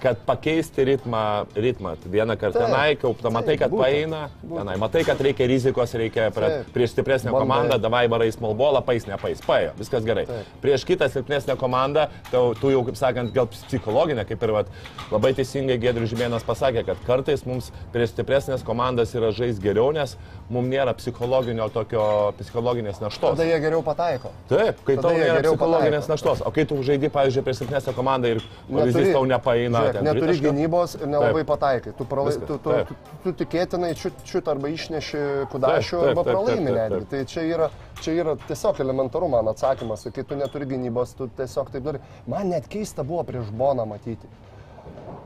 Kad 0.00 0.16
pakeisti 0.26 0.84
ritmą, 0.84 1.44
ritmą. 1.54 1.94
Vieną 2.06 2.36
kartą 2.40 2.58
tenai, 2.64 2.96
kaupta, 2.96 3.30
matai, 3.30 3.58
kad 3.60 3.68
būtent, 3.68 3.84
paeina, 3.84 4.20
tenai, 4.42 4.76
matai, 4.80 5.02
kad 5.04 5.20
reikia 5.20 5.44
rizikos, 5.50 5.92
reikia 6.00 6.30
prie, 6.32 6.48
Taip. 6.48 6.70
prieš 6.72 6.94
stipresnę 6.94 7.30
Bandai. 7.30 7.42
komandą, 7.44 7.78
davai 7.78 8.06
varai 8.08 8.30
smallballą, 8.32 8.80
pais, 8.86 9.04
nepais, 9.06 9.42
paėjo, 9.44 9.74
viskas 9.76 10.06
gerai. 10.08 10.24
Taip. 10.30 10.54
Prieš 10.62 10.86
kitą 10.88 11.08
silpnesnę 11.12 11.56
komandą, 11.60 12.06
tau, 12.30 12.54
tu 12.56 12.72
jau, 12.72 12.80
kaip 12.88 12.96
sakant, 12.96 13.32
gal 13.36 13.50
psichologinė, 13.52 14.24
kaip 14.28 14.42
ir 14.48 14.54
vat, 14.56 14.72
labai 15.12 15.34
teisingai 15.36 15.76
Gedrius 15.82 16.14
Žemėnas 16.14 16.46
pasakė, 16.48 16.86
kad 16.88 17.04
kartais 17.06 17.44
mums 17.44 17.68
prieš 17.92 18.14
stipresnės 18.14 18.64
komandas 18.64 19.12
yra 19.14 19.30
žais 19.36 19.60
geriau, 19.60 19.92
nes 19.92 20.16
mums 20.48 20.72
nėra 20.72 20.96
psichologinio 20.96 21.68
tokio, 21.68 22.32
psichologinės 22.40 23.02
naštos. 23.04 23.36
Tada 23.36 23.44
jie 23.44 23.60
geriau 23.60 23.84
pataiko. 23.84 24.32
Taip, 24.48 24.80
kai 24.86 24.96
Tada 24.96 25.08
tau 25.08 25.20
nėra 25.20 25.44
psichologinės 25.44 26.08
pataiko. 26.08 26.16
naštos, 26.16 26.42
o 26.46 26.50
kai 26.56 26.64
tu 26.64 26.80
žaidži, 26.82 27.12
pavyzdžiui, 27.12 27.44
prieš 27.44 27.62
silpnesnę 27.62 27.94
komandą 28.00 28.34
ir 28.34 28.42
pavyzdys 28.70 29.12
tau 29.12 29.24
nepaeina, 29.28 29.89
žiūrėk, 29.90 29.98
ten 29.98 30.04
neturi 30.08 30.32
tritaškio. 30.34 30.50
gynybos 30.52 30.94
ir 31.00 31.06
nelabai 31.10 31.42
Taip. 31.44 31.50
pataikai. 31.50 31.92
Tu, 31.98 32.04
pralai, 32.04 32.32
Viskas, 32.32 32.46
tu, 32.48 32.58
tu, 32.58 32.70
taip. 32.70 32.88
tu, 32.88 32.94
tu 33.24 33.32
tikėtinai 33.44 33.90
čiut, 33.98 34.12
čiut 34.24 34.48
arba 34.48 34.68
išneši 34.68 35.22
kudašių 35.52 35.96
Taip, 35.96 36.00
taip, 36.00 36.10
arba 36.10 36.22
taip, 36.22 36.32
pralaimi 36.34 36.66
taip, 36.66 36.76
taip, 36.76 36.92
netgi. 36.92 37.08
Tai 37.10 37.24
čia 37.34 37.42
yra, 37.50 37.70
čia 38.00 38.12
yra 38.22 38.36
tiesiog 38.46 38.80
elementaru 38.86 39.28
man 39.28 39.48
atsakymas. 39.54 40.06
Kai 40.14 40.22
tu 40.24 40.34
neturi 40.36 40.66
gynybos, 40.66 41.16
tu 41.18 41.28
tiesiog 41.36 41.70
taip 41.74 41.82
darai. 41.84 42.00
Man 42.26 42.48
net 42.54 42.68
keista 42.68 43.02
buvo 43.02 43.22
prieš 43.24 43.50
Boną 43.50 43.86
matyti. 43.86 44.26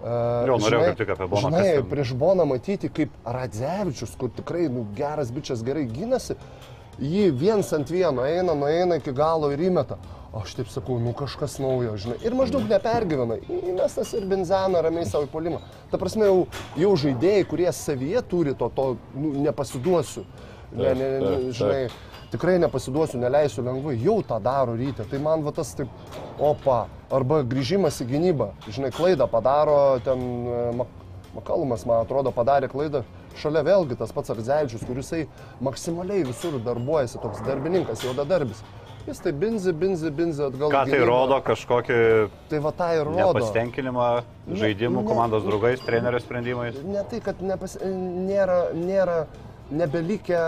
Uh, 0.05 0.45
Jo, 0.45 0.59
norėjau 0.61 0.83
kaip 0.91 0.99
tik 0.99 1.11
apie 1.15 1.27
Boną, 1.33 1.49
Žinai, 1.49 1.69
ten- 1.79 1.87
prieš 1.89 2.11
Boną 2.21 2.45
matyti, 2.45 2.91
kaip 2.93 3.11
Radzevičius, 3.25 4.13
kur 4.21 4.29
tikrai 4.37 4.67
nu, 4.69 4.83
geras 4.95 5.31
bičias 5.33 5.63
gerai 5.65 5.87
gynasi, 5.89 6.37
jį 7.01 7.31
viens 7.33 7.73
ant 7.73 7.89
vieno 7.89 8.21
eina, 8.29 8.53
nueina 8.55 8.99
iki 9.01 9.13
galo 9.17 9.49
ir 9.55 9.59
įmeta. 9.65 9.97
Aš 10.35 10.57
taip 10.59 10.71
sakau, 10.73 10.97
nu 10.99 11.13
kažkas 11.15 11.61
naujo, 11.63 11.93
žinai. 12.01 12.17
Ir 12.27 12.35
maždaug 12.35 12.65
nepergyvena. 12.67 13.37
Įmestas 13.55 14.11
ir 14.19 14.25
benzena 14.27 14.81
ramiai 14.83 15.07
savo 15.07 15.29
įpolimą. 15.29 15.61
Ta 15.93 16.01
prasme, 16.01 16.27
jau, 16.27 16.41
jau 16.81 16.91
žaidėjai, 17.05 17.45
kurie 17.51 17.69
savyje 17.71 18.23
turi 18.31 18.57
to, 18.59 18.71
to 18.75 18.89
nu, 19.15 19.31
nepasiduosiu. 19.45 20.25
Ne, 20.75 20.91
ne, 20.99 21.09
ne, 21.23 21.37
žinai, 21.55 21.85
tikrai 22.33 22.57
nepasiduosiu, 22.59 23.21
neleisiu 23.23 23.63
lengvai, 23.63 23.95
jau 24.03 24.19
tą 24.27 24.41
daro 24.43 24.75
ryte. 24.75 25.07
Tai 25.07 25.23
man 25.23 25.47
va 25.47 25.55
tas 25.55 25.71
taip, 25.79 25.93
opa, 26.43 26.85
arba 27.15 27.45
grįžimas 27.47 28.03
į 28.03 28.11
gynybą. 28.11 28.51
Žinai, 28.67 28.91
klaidą 28.97 29.31
padaro 29.31 29.79
ten 30.03 30.27
e, 30.27 30.61
Mak 30.81 31.01
Makalumas, 31.35 31.83
man 31.83 32.05
atrodo, 32.05 32.31
padarė 32.35 32.69
klaidą. 32.71 33.03
Šalia 33.39 33.65
vėlgi 33.67 33.97
tas 33.99 34.13
pats 34.15 34.31
Ardzevičius, 34.31 34.85
kuris 34.87 35.11
maksimaliai 35.67 36.23
visur 36.29 36.61
darbuojasi, 36.63 37.19
toks 37.23 37.43
darbininkas, 37.47 38.05
jau 38.07 38.15
darbis. 38.23 38.63
Jis 39.05 39.19
tai 39.21 39.33
binzi, 39.37 39.73
binzi, 39.77 40.11
binzi 40.11 40.43
atgal. 40.47 40.71
Ką 40.73 40.85
tai 40.87 40.95
gynybą. 40.95 41.09
rodo, 41.11 41.37
kažkokį 41.45 41.97
Tai 42.49 42.61
va 42.65 42.71
tai 42.73 42.95
rodo. 43.05 43.17
nepasitenkinimą 43.19 44.07
žaidimų, 44.63 45.03
ne. 45.03 45.09
komandos 45.11 45.45
draugais, 45.45 45.83
trenerio 45.85 46.21
sprendimais. 46.25 46.79
Ne 46.89 47.03
tai, 47.11 47.21
kad 47.21 47.43
nepas... 47.45 47.77
nėra, 47.85 48.73
nėra 48.73 49.19
nebelikę 49.71 50.41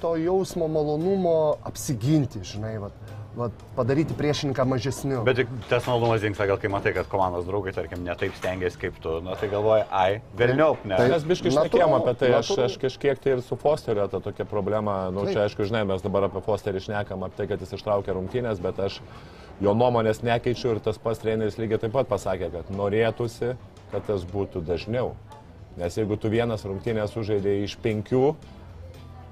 to 0.00 0.16
jausmo 0.20 0.68
malonumo 0.68 1.56
apsiginti, 1.68 2.40
žinai, 2.44 2.76
va, 2.84 2.90
va, 3.36 3.48
padaryti 3.76 4.14
priešininką 4.18 4.64
mažesniu. 4.68 5.22
Bet 5.26 5.42
tas 5.70 5.86
malonumas 5.88 6.22
dinksta, 6.24 6.46
gal 6.50 6.58
kai 6.60 6.70
matai, 6.72 6.92
kad 6.96 7.08
komandos 7.10 7.46
draugai, 7.48 7.72
tarkim, 7.76 8.02
netaip 8.06 8.34
stengiasi 8.38 8.80
kaip 8.82 8.98
tu, 9.02 9.18
na 9.24 9.36
tai 9.40 9.48
galvoji, 9.52 9.84
ai, 9.90 10.20
velniop, 10.38 10.84
ne. 10.88 10.96
Tai- 11.00 11.08
Mes 11.12 11.26
biškai 11.28 11.52
Natūralu, 11.52 11.68
šnekėjom 11.70 11.96
apie 11.98 12.14
tai, 12.20 12.30
aš, 12.38 12.52
aš 12.68 12.78
kažkiek 12.82 13.18
tai 13.22 13.36
ir 13.36 13.42
su 13.42 13.56
Fosteriu 13.56 14.08
tą 14.12 14.20
tokią 14.24 14.46
problemą, 14.48 14.96
nu 15.12 15.24
Taip. 15.26 15.34
čia 15.34 15.44
aišku, 15.46 15.66
žinai, 15.68 15.84
mes 15.88 16.02
dabar 16.04 16.28
apie 16.28 16.42
Fosterį 16.44 16.84
šnekam, 16.86 17.24
apie 17.26 17.36
tai, 17.42 17.48
kad 17.52 17.60
jis 17.60 17.72
ištraukė 17.78 18.16
rungtynės, 18.16 18.60
bet 18.62 18.78
aš 18.78 19.00
jo 19.60 19.74
nuomonės 19.74 20.22
nekeičiu 20.22 20.76
ir 20.76 20.80
tas 20.80 20.98
pats 20.98 21.20
treneris 21.22 21.58
lygiai 21.60 21.78
taip 21.80 21.92
pat 21.92 22.08
pasakė, 22.08 22.50
kad 22.52 22.70
norėtųsi, 22.74 23.54
kad 23.92 24.06
tas 24.06 24.24
būtų 24.24 24.64
dažniau. 24.66 25.14
Nes 25.76 25.94
jeigu 25.96 26.18
tu 26.20 26.28
vienas 26.28 26.64
rungtynės 26.68 27.14
sužaidėjai 27.14 27.64
iš 27.64 27.76
penkių, 27.80 28.34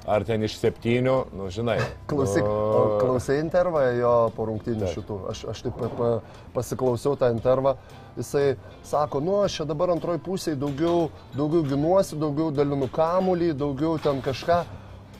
ar 0.08 0.24
ten 0.24 0.42
iš 0.42 0.56
septynių, 0.60 1.16
nu 1.36 1.48
žinai. 1.52 1.78
Klausyk, 2.10 2.44
nu, 2.44 2.98
klausai 3.02 3.38
intervą 3.40 3.82
jo 3.98 4.12
po 4.36 4.46
rungtynių 4.48 4.90
šitų. 4.94 5.18
Aš, 5.32 5.44
aš 5.52 5.62
taip 5.66 5.76
pa, 5.80 5.88
pa, 5.98 6.10
pasiklausiau 6.56 7.16
tą 7.20 7.30
intervą. 7.34 7.76
Jisai 8.16 8.56
sako, 8.86 9.20
nu 9.20 9.38
aš 9.44 9.60
čia 9.60 9.68
dabar 9.68 9.92
antroji 9.94 10.22
pusėje 10.24 10.58
daugiau, 10.60 11.10
daugiau 11.36 11.62
ginuosi, 11.68 12.18
daugiau 12.20 12.50
dalinu 12.54 12.88
kamuolį, 12.92 13.52
daugiau 13.54 13.98
ten 14.02 14.22
kažką. 14.24 14.62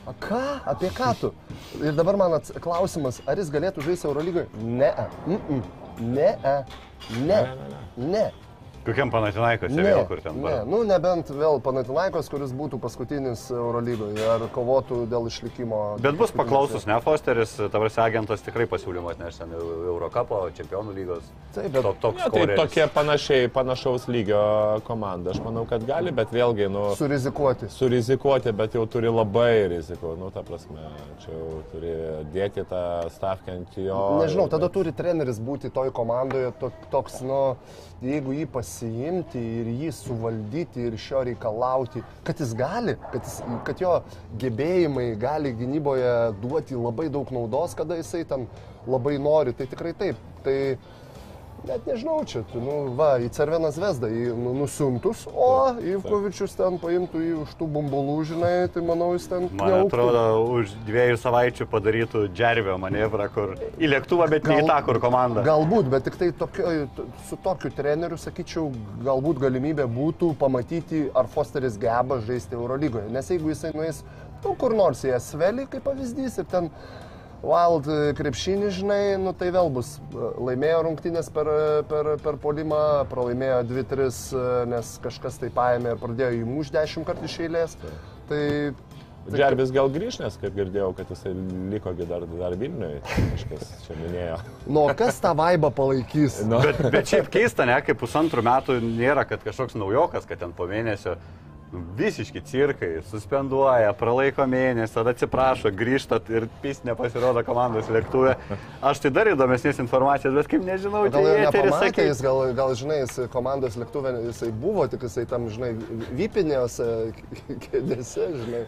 A 0.09 0.13
ką? 0.17 0.41
Apie 0.65 0.89
ką 0.89 1.11
tu? 1.19 1.29
Ir 1.77 1.93
dabar 1.93 2.17
man 2.17 2.39
ats- 2.39 2.55
klausimas, 2.59 3.21
ar 3.29 3.37
jis 3.37 3.51
galėtų 3.53 3.85
žaisti 3.85 4.09
Eurolygoje? 4.09 4.47
Ne. 4.57 4.93
Mm 5.27 5.37
-mm. 5.37 5.61
Ne. 6.01 6.37
Ne. 7.21 7.39
Ne. 7.97 8.31
Kokiam 8.81 9.11
panatinaikos 9.13 9.69
Ne, 9.75 9.83
vėl, 9.85 9.99
kur 10.09 10.21
ten 10.23 10.33
ne, 10.33 10.41
buvo. 10.41 10.61
nu 10.65 10.79
nebent 10.89 11.27
vėl 11.29 11.59
Panatinaikos, 11.61 12.29
kuris 12.33 12.49
būtų 12.57 12.79
paskutinis 12.81 13.43
Eurolygoje 13.53 14.23
ar 14.25 14.45
kovotų 14.55 15.03
dėl 15.11 15.27
išlikimo. 15.29 15.81
Bet 16.01 16.17
bus 16.17 16.31
paklausus, 16.33 16.87
ne, 16.89 16.95
Fosteris, 17.05 17.53
tavasi 17.69 17.99
agentas 18.01 18.41
tikrai 18.41 18.65
pasiūlymą 18.71 19.11
atneš 19.13 19.37
ten 19.43 19.53
Eurocapo, 19.53 20.39
Čempionų 20.57 20.95
lygos. 20.97 21.27
Taip, 21.53 21.69
bet 21.75 21.83
Tok- 21.85 21.99
Toks 22.01 22.23
Ne, 22.23 22.29
tai 22.33 22.55
tokia 22.57 22.87
panašiai, 22.89 23.51
panašaus 23.53 24.07
lygio 24.09 24.41
komanda, 24.87 25.29
aš 25.35 25.43
manau, 25.45 25.67
kad 25.69 25.85
gali, 25.85 26.09
bet 26.11 26.33
vėlgi, 26.33 26.69
nu, 26.73 26.87
surizikuoti. 26.97 27.69
surizikuoti, 27.69 28.51
bet 28.51 28.73
jau 28.79 28.87
turi 28.89 29.13
labai 29.13 29.67
rizikų, 29.75 30.15
nu, 30.17 30.31
ta 30.33 30.41
prasme, 30.47 30.81
čia 31.21 31.29
jau 31.37 31.61
turi 31.71 31.93
dėti 32.33 32.65
tą 32.65 32.81
stavkę 33.13 33.51
ant 33.59 33.77
jo. 33.77 34.01
Nežinau, 34.23 34.49
tada 34.49 34.69
turi 34.73 34.91
treneris 34.91 35.37
būti 35.39 35.69
toj 35.69 35.91
komandoje 35.93 36.51
to, 36.59 36.71
toks, 36.89 37.21
nu, 37.21 37.41
jeigu 38.01 38.33
jį 38.33 38.47
pasiimti 38.49 39.41
ir 39.61 39.69
jį 39.83 39.91
suvaldyti 39.93 40.87
ir 40.87 40.97
iš 40.97 41.05
jo 41.11 41.21
reikalauti, 41.29 42.01
kad 42.25 42.39
jis 42.41 42.55
gali, 42.57 42.95
kad, 43.11 43.21
jis, 43.27 43.37
kad 43.67 43.83
jo 43.83 43.93
gebėjimai 44.41 45.11
gali 45.21 45.53
gynyboje 45.57 46.15
duoti 46.41 46.79
labai 46.79 47.09
daug 47.13 47.29
naudos, 47.35 47.77
kada 47.77 47.99
jisai 47.99 48.23
ten 48.27 48.47
labai 48.89 49.17
nori, 49.21 49.53
tai 49.53 49.69
tikrai 49.69 49.93
taip. 49.97 50.27
Tai 50.41 50.57
net 51.67 51.85
nežinau, 51.85 52.21
čia, 52.25 52.41
tu, 52.51 52.61
nu, 52.63 52.75
va, 52.97 53.13
į 53.21 53.29
Cerveną 53.35 53.69
Zvezdą 53.73 54.09
jį 54.09 54.33
nu, 54.37 54.53
nusiuntus, 54.57 55.23
o 55.29 55.73
Ivkovičius 55.93 56.55
ten 56.57 56.79
paimtų 56.81 57.21
jį 57.21 57.33
už 57.43 57.53
tų 57.59 57.67
bumbulų, 57.75 58.15
žinai, 58.31 58.53
tai 58.73 58.83
manau, 58.85 59.11
jis 59.15 59.27
ten... 59.31 59.45
Man 59.49 59.69
kniauktų. 59.69 59.89
atrodo, 59.91 60.23
už 60.57 60.73
dviejų 60.87 61.19
savaičių 61.21 61.67
padarytų 61.71 62.23
džervio 62.33 62.77
manevrą, 62.81 63.27
kur 63.35 63.53
į 63.77 63.91
lėktuvą, 63.93 64.29
bet 64.33 64.49
ne 64.49 64.61
į 64.63 64.65
tą, 64.69 64.79
kur 64.87 65.01
komanda. 65.03 65.45
Galbūt, 65.45 65.91
bet 65.93 66.07
tik 66.09 66.17
tai 66.21 66.31
tokio, 66.37 66.73
su 67.29 67.37
tokiu 67.45 67.71
treneriu, 67.77 68.17
sakyčiau, 68.21 68.67
galbūt 69.05 69.43
galimybė 69.45 69.85
būtų 69.91 70.33
pamatyti, 70.41 71.05
ar 71.17 71.29
Fosteris 71.31 71.77
geba 71.81 72.21
žaisti 72.25 72.57
Eurolygoje. 72.57 73.11
Nes 73.13 73.29
jeigu 73.31 73.53
jisai 73.53 73.73
nueis 73.77 74.01
nu, 74.41 74.55
kur 74.57 74.73
nors 74.73 75.05
į 75.05 75.15
Esvelį, 75.19 75.69
kaip 75.71 75.85
pavyzdys, 75.85 76.41
ir 76.41 76.49
ten 76.49 76.71
Wild 77.41 77.87
krepšinį, 78.19 78.69
žinai, 78.75 79.01
nu, 79.17 79.33
tai 79.33 79.49
vėl 79.53 79.71
bus. 79.73 79.95
Laimėjo 80.13 80.83
rungtynės 80.85 81.31
per, 81.33 81.49
per, 81.89 82.13
per 82.21 82.37
polimą, 82.41 82.81
pralaimėjo 83.09 83.63
2-3, 83.71 84.21
nes 84.69 84.93
kažkas 85.01 85.41
tai 85.41 85.49
paėmė 85.55 85.95
ir 85.95 86.01
pradėjo 86.03 86.43
įmuš 86.43 86.69
10 86.75 87.07
kartų 87.07 87.29
iš 87.29 87.39
eilės. 87.47 87.77
Tai 88.29 88.43
Džerbis 89.29 89.69
gal 89.73 89.89
grįž, 89.93 90.17
nes 90.23 90.37
kaip 90.41 90.55
girdėjau, 90.55 90.91
kad 90.97 91.09
jisai 91.13 91.31
liko 91.69 91.93
gi 91.97 92.07
dar, 92.09 92.23
dar 92.39 92.55
Vilniuje, 92.57 93.01
kažkas 93.05 93.67
čia 93.85 93.97
minėjo. 93.99 94.39
Nu, 94.65 94.87
o 94.87 94.95
kas 94.97 95.19
tą 95.21 95.35
vaibą 95.37 95.69
palaikys? 95.77 96.39
Nu, 96.49 96.61
Bet, 96.65 96.81
bet 96.93 97.11
šiaip 97.11 97.29
keista, 97.33 97.67
ne, 97.69 97.77
kaip 97.85 98.01
pusantrų 98.01 98.43
metų 98.47 98.79
nėra, 98.81 99.25
kad 99.29 99.45
kažkoks 99.45 99.77
naujokas, 99.77 100.25
kad 100.29 100.41
ten 100.41 100.55
po 100.57 100.65
mėnesio 100.69 101.19
visiški 101.71 102.41
cirkai, 102.43 102.89
suspenduoja, 103.07 103.93
pralaiko 103.95 104.43
mėnesį, 104.49 104.93
tada 104.97 105.13
atsiprašo, 105.15 105.71
grįžtat 105.75 106.27
ir 106.33 106.47
pys 106.63 106.81
nepasirodo 106.87 107.43
komandos 107.47 107.87
lėktuvė. 107.91 108.35
Aš 108.83 109.03
tai 109.05 109.11
dar 109.15 109.29
įdomesnės 109.31 109.79
informacijos, 109.83 110.35
bet 110.35 110.49
kaip 110.51 110.65
nežinau, 110.67 111.05
Gal 111.13 111.29
ir 111.31 111.45
eteris 111.47 111.77
sakė. 111.79 112.09
jis 112.09 112.23
gal, 112.25 112.43
gal 112.57 112.75
žinai, 112.75 113.01
jis 113.05 113.21
komandos 113.31 113.79
lėktuvė, 113.79 114.17
jisai 114.27 114.51
buvo, 114.51 114.87
tik 114.91 115.07
jisai 115.07 115.23
tam, 115.31 115.47
žinai, 115.53 115.71
vypinėse 116.19 116.89
kėdėse, 117.67 118.27
žinai. 118.43 118.65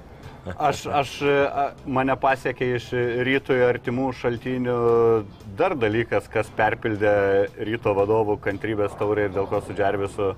Aš, 0.59 0.85
aš, 0.91 1.11
mane 1.87 2.15
pasiekė 2.19 2.73
iš 2.75 2.89
rytoj 3.27 3.61
artimų 3.69 4.09
šaltinių 4.19 4.79
dar 5.59 5.75
dalykas, 5.79 6.27
kas 6.31 6.49
perpildė 6.57 7.13
ryto 7.63 7.93
vadovų 7.95 8.35
kantrybės 8.43 8.95
taurę 8.99 9.29
ir 9.29 9.35
dėl 9.35 9.47
ko 9.47 9.61
su 9.63 9.75
Džervisu 9.75 10.33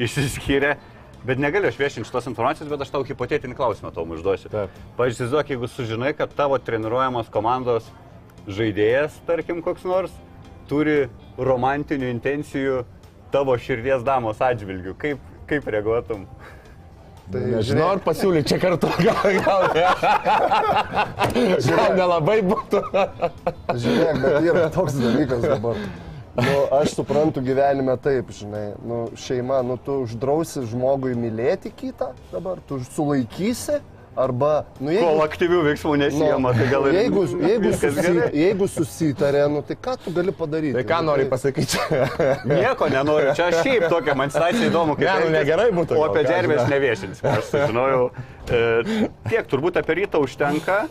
išsiskyrė. 0.00 0.78
Bet 1.24 1.40
negaliu 1.40 1.70
aš 1.70 1.78
viešinti 1.80 2.08
šitos 2.08 2.26
informacijos, 2.28 2.68
bet 2.68 2.82
aš 2.84 2.90
tau 2.92 3.04
hipotetinį 3.08 3.56
klausimą 3.56 3.94
tau 3.96 4.04
užduosiu. 4.04 4.50
Pažiūrėk, 4.98 5.54
jeigu 5.54 5.70
sužinai, 5.72 6.12
kad 6.16 6.34
tavo 6.36 6.58
treniruojamos 6.60 7.30
komandos 7.32 7.88
žaidėjas, 8.44 9.16
tarkim, 9.24 9.62
koks 9.64 9.86
nors, 9.88 10.12
turi 10.68 11.06
romantinių 11.40 12.10
intencijų 12.12 12.82
tavo 13.32 13.56
širdies 13.56 14.04
damos 14.04 14.42
atžvilgių, 14.44 14.92
kaip, 15.00 15.24
kaip 15.48 15.72
reaguotum? 15.72 16.28
Tai 17.32 17.40
Nežinau, 17.40 17.86
ar 17.94 18.00
pasiūlyti 18.04 18.52
čia 18.52 18.58
kartu, 18.60 18.90
gal, 19.06 19.38
gal, 19.40 19.62
gal 21.64 21.94
nelabai 21.96 22.42
būtų. 22.44 22.82
Žiūrėk, 23.80 24.18
bet 24.20 24.50
yra 24.50 24.66
toks 24.74 24.98
dalykas 25.00 25.46
dabar. 25.48 25.80
Nu, 26.34 26.54
aš 26.74 26.96
suprantu 26.98 27.42
gyvenime 27.46 27.94
taip, 28.02 28.30
žinai, 28.34 28.72
nu, 28.82 29.04
šeima, 29.14 29.60
nu, 29.62 29.76
tu 29.78 30.00
uždrausi 30.02 30.64
žmogui 30.66 31.14
mylėti 31.14 31.70
kitą 31.70 32.10
dabar, 32.32 32.58
tu 32.66 32.80
sulaikysi, 32.88 33.76
arba, 34.18 34.64
nu, 34.78 34.90
Kol 34.90 34.94
jeigu, 34.94 35.22
aktyvių 35.24 35.60
veiksmų 35.68 35.94
nesijama, 36.02 36.52
tai 36.54 36.66
gal 36.70 36.88
ir 36.90 36.98
jeigu, 36.98 37.22
jeigu, 37.42 37.70
susi, 37.78 38.14
jeigu 38.38 38.68
susitarė, 38.70 39.44
nu, 39.50 39.62
tai 39.66 39.76
ką 39.86 39.94
tu 40.04 40.12
gali 40.14 40.34
padaryti? 40.34 40.74
Tai 40.78 40.84
ką 40.90 41.00
Nu, 41.02 41.08
nori 41.12 41.28
pasakyti? 41.30 41.78
Nieko 42.50 42.90
nenoriu, 42.90 43.30
čia 43.38 43.50
šiaip 43.60 43.86
tokia 43.90 44.14
man 44.18 44.34
situacija 44.34 44.70
įdomu, 44.70 44.98
kaip 44.98 45.06
Ne, 45.06 45.16
nu, 45.28 45.32
negerai 45.34 45.70
būtų 45.74 45.98
O 45.98 46.06
apie 46.08 46.22
žinau. 46.62 46.74
neviešins, 46.74 47.22
aš 47.26 47.50
sužinojau. 47.50 48.04
E, 48.50 49.08
tiek, 49.30 49.46
turbūt 49.50 49.78
apie 49.82 50.00
rytą 50.02 50.22
užtenka. 50.22 50.84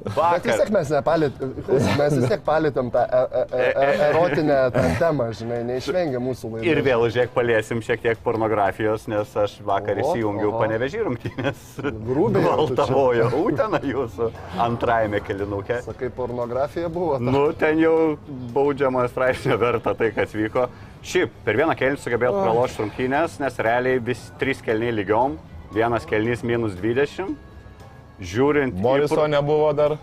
Bet 0.00 0.12
vis 0.12 0.16
Vakar. 0.16 0.40
tiek 0.62 0.70
mes 0.72 0.90
nepalėtėm, 0.94 1.50
mes 1.98 2.14
vis 2.16 2.28
tiek 2.30 2.42
palėtėm 2.46 2.88
tą 2.94 3.02
e, 3.04 3.18
e, 3.20 3.42
e, 3.52 3.64
e, 3.68 3.88
erotinę 4.08 4.58
tą 4.72 4.84
temą, 4.98 5.26
žinai, 5.36 5.58
neišvengia 5.68 6.20
mūsų 6.24 6.50
laidų. 6.54 6.64
Ir 6.70 6.80
vėl, 6.86 7.04
žiūrėk, 7.12 7.32
paliesim 7.34 7.82
šiek 7.84 8.00
tiek 8.04 8.22
pornografijos, 8.24 9.04
nes 9.12 9.34
aš 9.36 9.58
vakar 9.66 10.00
O, 10.00 10.04
įsijungiau 10.06 10.54
tu 12.40 12.46
čia. 12.46 12.80
Baltavojo, 12.80 13.28
Utena 13.44 13.80
jūsų 13.84 14.30
antrajame 14.66 15.20
kelinukė. 15.26 15.82
Sakai, 15.84 16.08
pornografija 16.16 16.88
buvo. 16.88 17.18
ta- 17.18 17.24
Nu, 17.30 17.44
ten 17.52 17.78
jau 17.78 18.16
baudžiamojo 18.56 19.08
straipsnio 19.12 19.58
verta 19.60 19.94
tai, 19.94 20.10
kas 20.16 20.32
vyko. 20.32 20.68
Šiaip, 21.04 21.30
per 21.44 21.56
vieną 21.56 21.76
kelnį 21.76 22.00
sugebėjau 22.00 22.40
pralošti 22.42 22.82
rungtynės, 22.84 23.38
nes 23.40 23.56
realiai 23.56 24.00
vis 24.04 24.30
trys 24.40 24.60
kelniai 24.64 24.92
lygiom, 24.92 25.36
vienas 25.72 26.04
kelnys 26.08 26.42
minus 26.44 26.74
20. 26.80 27.36
Žiūrint, 28.20 28.74
Moriso 28.76 29.14
pro- 29.16 29.26
nebuvo 29.32 29.72
dar. 29.74 29.96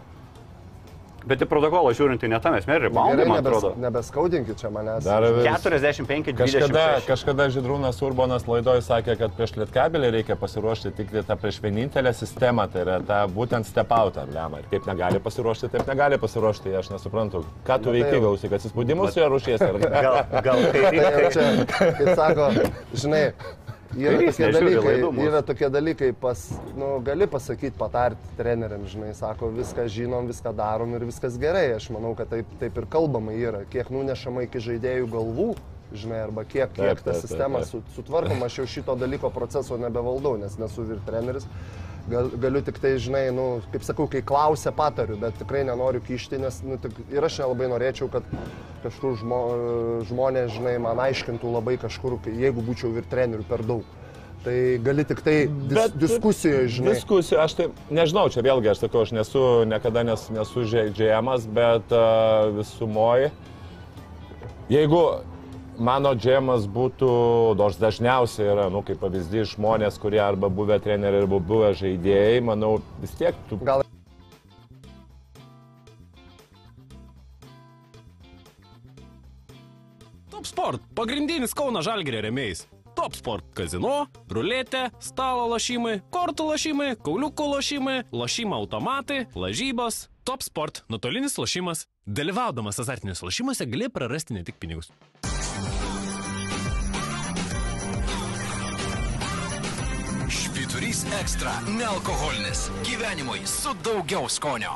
bet 1.27 1.41
į 1.43 1.45
protokolą 1.51 1.91
žiūrint, 1.91 2.21
tai 2.23 2.29
netam 2.31 2.53
esmė, 2.55 2.77
reboundai, 2.85 3.17
Gerai, 3.17 3.27
man 3.27 3.41
nebes, 3.43 3.57
atrodo. 3.57 3.75
nebeskaudinkit 3.83 4.61
čia 4.61 4.69
manęs. 4.71 5.03
Dar 5.03 5.25
vis- 5.35 5.43
45, 5.43 6.31
26. 6.31 6.71
Kažkada, 6.71 7.01
kažkada 7.03 7.47
Židrūnas 7.51 7.99
Urbonas 8.07 8.45
laidoje 8.47 8.79
sakė, 8.85 9.17
kad 9.19 9.35
prieš 9.35 9.57
Lietkabelį 9.59 10.11
reikia 10.15 10.37
pasiruošti 10.39 10.93
tik 10.95 11.11
tai 11.11 11.23
tą 11.27 11.35
prieš 11.41 11.59
vienintelę 11.59 12.13
sistemą, 12.15 12.69
tai 12.71 12.85
yra 12.85 13.01
tą 13.03 13.19
būtent 13.27 13.65
step 13.67 13.91
out 13.91 14.15
emblemą. 14.23 14.59
Ir 14.63 14.71
kaip 14.71 14.87
negali 14.87 15.19
pasiruošti, 15.19 15.67
taip 15.75 15.85
negali 15.91 16.17
pasiruošti, 16.17 16.71
aš 16.79 16.89
nesuprantu. 16.95 17.43
Ką 17.67 17.75
tu 17.83 17.91
tai 17.91 17.99
veiki, 17.99 18.21
gausi, 18.23 18.47
kad 18.49 18.61
įspūdimus 18.63 19.11
su 19.11 19.19
ja 19.19 19.27
rušies 19.27 19.61
ar 19.67 19.73
ne? 19.73 19.89
Gal, 20.07 20.23
gal 20.41 20.63
tai 20.71 20.71
Tai 20.71 20.91
reikia. 20.95 21.31
čia, 21.35 21.91
kaip 21.91 22.15
sako, 22.15 22.47
žinai, 22.95 23.33
Yra 23.95 24.17
Kairys 24.17 24.35
tokie, 24.35 24.47
nežiūri 24.51 24.73
dalykai, 24.75 25.25
yra 25.27 25.39
tokie 25.47 25.69
dalykai, 25.71 26.09
pas, 26.19 26.41
nu, 26.75 26.89
gali 27.05 27.27
pasakyti, 27.31 27.71
patarti 27.79 28.33
treneriam, 28.37 28.83
žinai, 28.89 29.13
sako, 29.15 29.47
viską 29.55 29.85
žinom, 29.87 30.27
viską 30.27 30.51
darom 30.57 30.91
ir 30.97 31.05
viskas 31.07 31.37
gerai. 31.39 31.69
Aš 31.77 31.87
manau, 31.95 32.11
kad 32.19 32.27
taip, 32.33 32.49
taip 32.59 32.77
ir 32.77 32.85
kalbama 32.91 33.31
yra. 33.37 33.63
Kiek 33.71 33.89
nunešama 33.93 34.43
iki 34.49 34.59
žaidėjų 34.59 35.07
galvų, 35.13 35.47
žinai, 35.95 36.19
arba 36.27 36.43
kiek, 36.43 36.73
kiek 36.75 36.83
Taip, 36.83 36.99
ta 36.99 37.13
taip, 37.13 37.13
taip, 37.15 37.23
sistema 37.23 37.63
taip. 37.63 37.71
su- 37.71 37.83
sutvarkoma, 37.95 38.49
aš 38.51 38.59
jau 38.59 38.67
šito 38.75 38.95
dalyko 38.99 39.31
proceso 39.31 39.77
nebevaldau, 39.79 40.35
nes 40.41 40.57
nesu 40.59 40.83
ir 40.91 40.99
treneris. 41.07 41.47
Gal, 42.07 42.29
galiu 42.39 42.61
tik 42.63 42.77
tai, 42.79 42.93
žinai, 43.03 43.25
nu, 43.35 43.45
kaip 43.73 43.83
sakau, 43.83 44.05
kai 44.07 44.21
klausia, 44.23 44.71
patariu, 44.71 45.17
bet 45.19 45.35
tikrai 45.41 45.65
nenoriu 45.67 45.99
kišti, 46.05 46.39
nes 46.39 46.61
nu, 46.63 46.77
tik, 46.79 46.95
ir 47.11 47.25
aš 47.27 47.41
nelabai 47.41 47.67
norėčiau, 47.73 48.07
kad 48.13 48.23
kažkur 48.85 49.17
žmo, 49.19 49.41
žmonės, 50.07 50.53
žinai, 50.55 50.77
man 50.79 51.01
aiškintų 51.03 51.51
labai 51.57 51.75
kažkur, 51.81 52.15
jeigu 52.31 52.63
būčiau 52.63 52.93
ir 52.95 53.07
trenerių 53.11 53.47
per 53.49 53.65
daug. 53.67 53.83
Tai 54.45 54.55
gali 54.79 55.03
tik 55.03 55.19
tai 55.25 55.35
dis, 55.49 55.75
Bet- 55.75 55.95
diskusijoje, 55.99 56.67
žinai. 56.77 56.93
Diskusijų, 56.95 57.39
aš 57.43 57.57
tai 57.57 57.65
nežinau, 57.91 58.29
čia 58.31 58.45
vėlgi 58.45 58.71
aš 58.71 58.85
sakau, 58.85 59.03
aš 59.03 59.11
nesu, 59.17 59.41
niekada 59.67 60.05
nes, 60.07 60.29
nesu 60.31 60.63
džemas, 60.63 61.49
bet 61.51 61.91
uh, 61.91 62.53
visumoji, 62.55 63.33
jeigu 64.71 65.01
mano 65.79 66.13
džemas 66.17 66.67
būtų, 66.71 67.09
nors 67.57 67.77
dažniausiai 67.81 68.51
yra, 68.53 68.67
nu, 68.73 68.83
kaip 68.85 68.99
pavyzdys, 69.01 69.53
žmonės, 69.55 69.99
kurie 70.01 70.21
arba 70.23 70.49
buvę 70.49 70.79
treneriai, 70.83 71.23
arba 71.25 71.39
buvę 71.39 71.73
žaidėjai, 71.77 72.41
manau, 72.45 72.77
vis 73.01 73.13
tiek 73.19 73.37
tu... 73.49 73.59
Gal 73.61 73.85
Top 80.31 80.45
Sport- 80.45 80.81
pagrindinis 80.97 81.55
Kauno 81.57 81.81
Žalgirio 81.81 82.21
remėjais. 82.27 82.67
Top 82.97 83.15
Sport- 83.17 83.45
kazino, 83.57 84.07
ruletė, 84.29 84.87
stalo 84.99 85.47
lošimai, 85.53 86.01
kortų 86.13 86.51
lošimai, 86.51 86.95
kauliukų 86.97 87.49
lošimai, 87.53 87.97
lošimo 88.11 88.57
automatai, 88.57 89.25
lažybos. 89.33 90.07
Top 90.25 90.41
Sport- 90.41 90.83
nuotolinis 90.89 91.37
lošimas. 91.37 91.85
Dalyvaudamas 92.07 92.79
azartiniuose 92.79 93.25
lošimuose 93.25 93.69
gali 93.69 93.89
prarasti 93.89 94.33
ne 94.33 94.43
tik 94.43 94.59
pinigus. 94.59 94.89
Švyturys 100.97 101.21
ekstra- 101.21 101.51
nealkoholinis. 101.79 102.69
Gyvenimui 102.83 103.45
su 103.45 103.69
daugiau 103.83 104.29
skonio. 104.29 104.71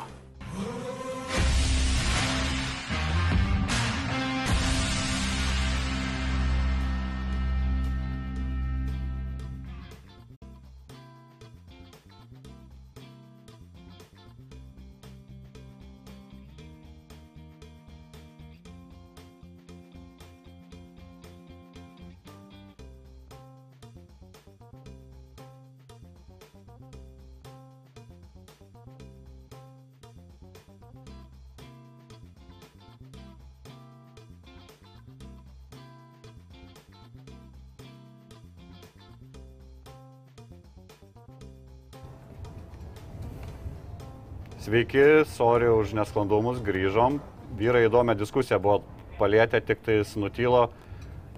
Sveiki, 44.72 45.28
sorry 45.28 45.68
už 45.68 45.90
nesklandumus, 45.92 46.56
grįžom. 46.64 47.18
Vyrai 47.60 47.82
įdomią 47.90 48.14
diskusiją 48.16 48.56
buvo 48.56 48.78
palėtę, 49.18 49.58
tik 49.60 49.82
tai 49.84 49.98
nutylo, 50.16 50.62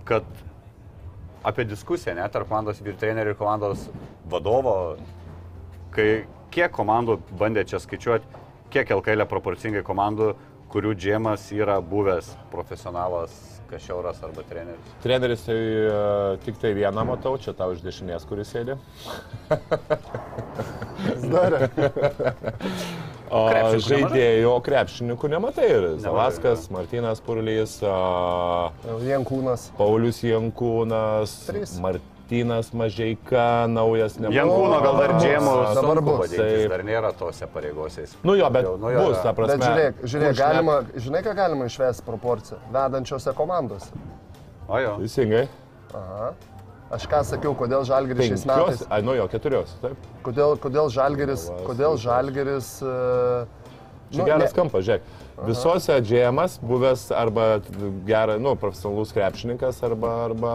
kad 0.06 0.22
apie 1.42 1.64
diskusiją 1.66 2.14
net 2.14 2.30
tarp 2.30 2.46
komandos 2.46 2.78
vyr 2.78 2.94
trenerių 2.94 3.32
ir 3.34 3.38
komandos 3.40 3.88
vadovo, 4.30 4.74
kai 5.96 6.28
kiek 6.54 6.70
komandų 6.76 7.16
bandė 7.34 7.64
čia 7.66 7.80
skaičiuoti, 7.82 8.44
kiek 8.70 8.92
LKL 9.00 9.26
proporcingai 9.26 9.82
komandų, 9.82 10.36
kurių 10.70 10.94
džiemas 10.94 11.48
yra 11.58 11.80
buvęs 11.82 12.28
profesionalas, 12.54 13.34
kašiauras 13.66 14.22
arba 14.22 14.46
treneris. 14.46 14.94
Treneris 15.02 15.42
tai 15.48 15.58
uh, 15.58 16.38
tik 16.46 16.62
tai 16.62 16.70
vieną 16.78 17.02
matau, 17.10 17.34
čia 17.34 17.50
tau 17.58 17.74
iš 17.74 17.82
dešinės, 17.82 18.30
kuris 18.30 18.54
sėdi. 18.54 18.78
darė. 21.34 21.66
O 23.34 23.42
Krepšininkų 23.50 23.88
žaidėjų, 23.90 24.46
o 24.46 24.58
krepšininkų 24.62 25.28
nematai. 25.32 25.66
Ir 25.74 25.86
Zavaskas, 26.04 26.68
Martinas 26.70 27.18
Purlys, 27.24 27.80
a, 27.82 28.70
Jankūnas. 29.08 29.68
Paulius 29.78 30.20
Jankūnas, 30.22 31.32
Trys. 31.48 31.72
Martinas 31.82 32.70
Mažeika, 32.76 33.66
naujas 33.72 34.20
nebuvo. 34.22 34.38
Jankūno 34.38 34.78
gal 34.86 35.00
dar 35.02 35.16
džiemų 35.18 35.56
dabar 35.80 36.02
bus. 36.06 36.30
Taip. 36.36 36.70
dar 36.76 36.86
nėra 36.86 37.10
tose 37.18 37.50
pareigose. 37.50 38.06
jis. 38.06 38.14
Nu 38.22 38.38
jo, 38.38 38.46
bet 38.54 38.68
Jau, 38.70 38.76
nu 38.78 38.94
jo, 38.94 39.08
bus, 39.08 39.18
jo. 39.18 39.26
ta 39.26 39.34
prasme. 39.34 39.58
Bet 39.58 39.66
žiūrėk, 39.66 40.06
žiūrėk 40.14 40.38
galima, 40.38 40.78
žinai, 40.94 41.26
ką 41.26 41.34
galima 41.42 41.66
išvesti 41.66 42.06
proporciją? 42.06 42.62
Vedančiose 42.72 43.34
komandose. 43.34 43.90
O 44.70 44.78
jo. 44.78 44.96
Teisingai. 45.02 45.48
Aha. 45.90 46.34
Aš 46.92 47.06
ką 47.08 47.22
sakiau, 47.24 47.54
kodėl 47.56 47.84
Žalgeris 47.88 48.28
šiais 48.28 48.42
metais. 48.48 48.82
Ai, 48.92 49.00
nu 49.04 49.14
jo, 49.16 49.24
keturios, 49.32 49.72
taip. 49.80 50.08
Kodėl, 50.26 50.58
kodėl 50.60 50.90
Žalgeris, 50.92 51.48
kodėl. 51.64 51.96
Žalgeris... 52.00 52.74
Uh, 52.84 53.62
Čia 54.14 54.26
geras 54.28 54.52
kampas, 54.54 54.84
žiūrėk. 54.86 55.06
Visose 55.48 55.96
džiemas 56.04 56.58
buvęs 56.62 57.08
arba 57.16 57.46
geras, 58.06 58.38
nu, 58.42 58.52
profesionalus 58.60 59.10
krepšininkas 59.16 59.80
arba, 59.86 60.12
arba, 60.28 60.52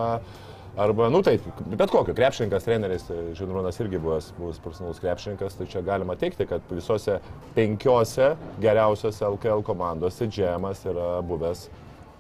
arba, 0.80 1.10
nu 1.12 1.20
taip, 1.26 1.44
bet 1.74 1.92
kokio 1.92 2.16
krepšininkas, 2.16 2.64
treneris, 2.68 3.10
Žinrūnas 3.36 3.82
irgi 3.84 4.00
buvęs, 4.00 4.30
buvęs 4.38 4.62
profesionalus 4.64 5.02
krepšininkas, 5.04 5.58
tai 5.60 5.68
čia 5.74 5.84
galima 5.84 6.16
teikti, 6.20 6.48
kad 6.48 6.72
visose 6.72 7.18
penkiose 7.58 8.36
geriausiose 8.64 9.26
LKL 9.34 9.66
komandose 9.68 10.30
džiemas 10.30 10.86
yra 10.88 11.18
buvęs 11.28 11.68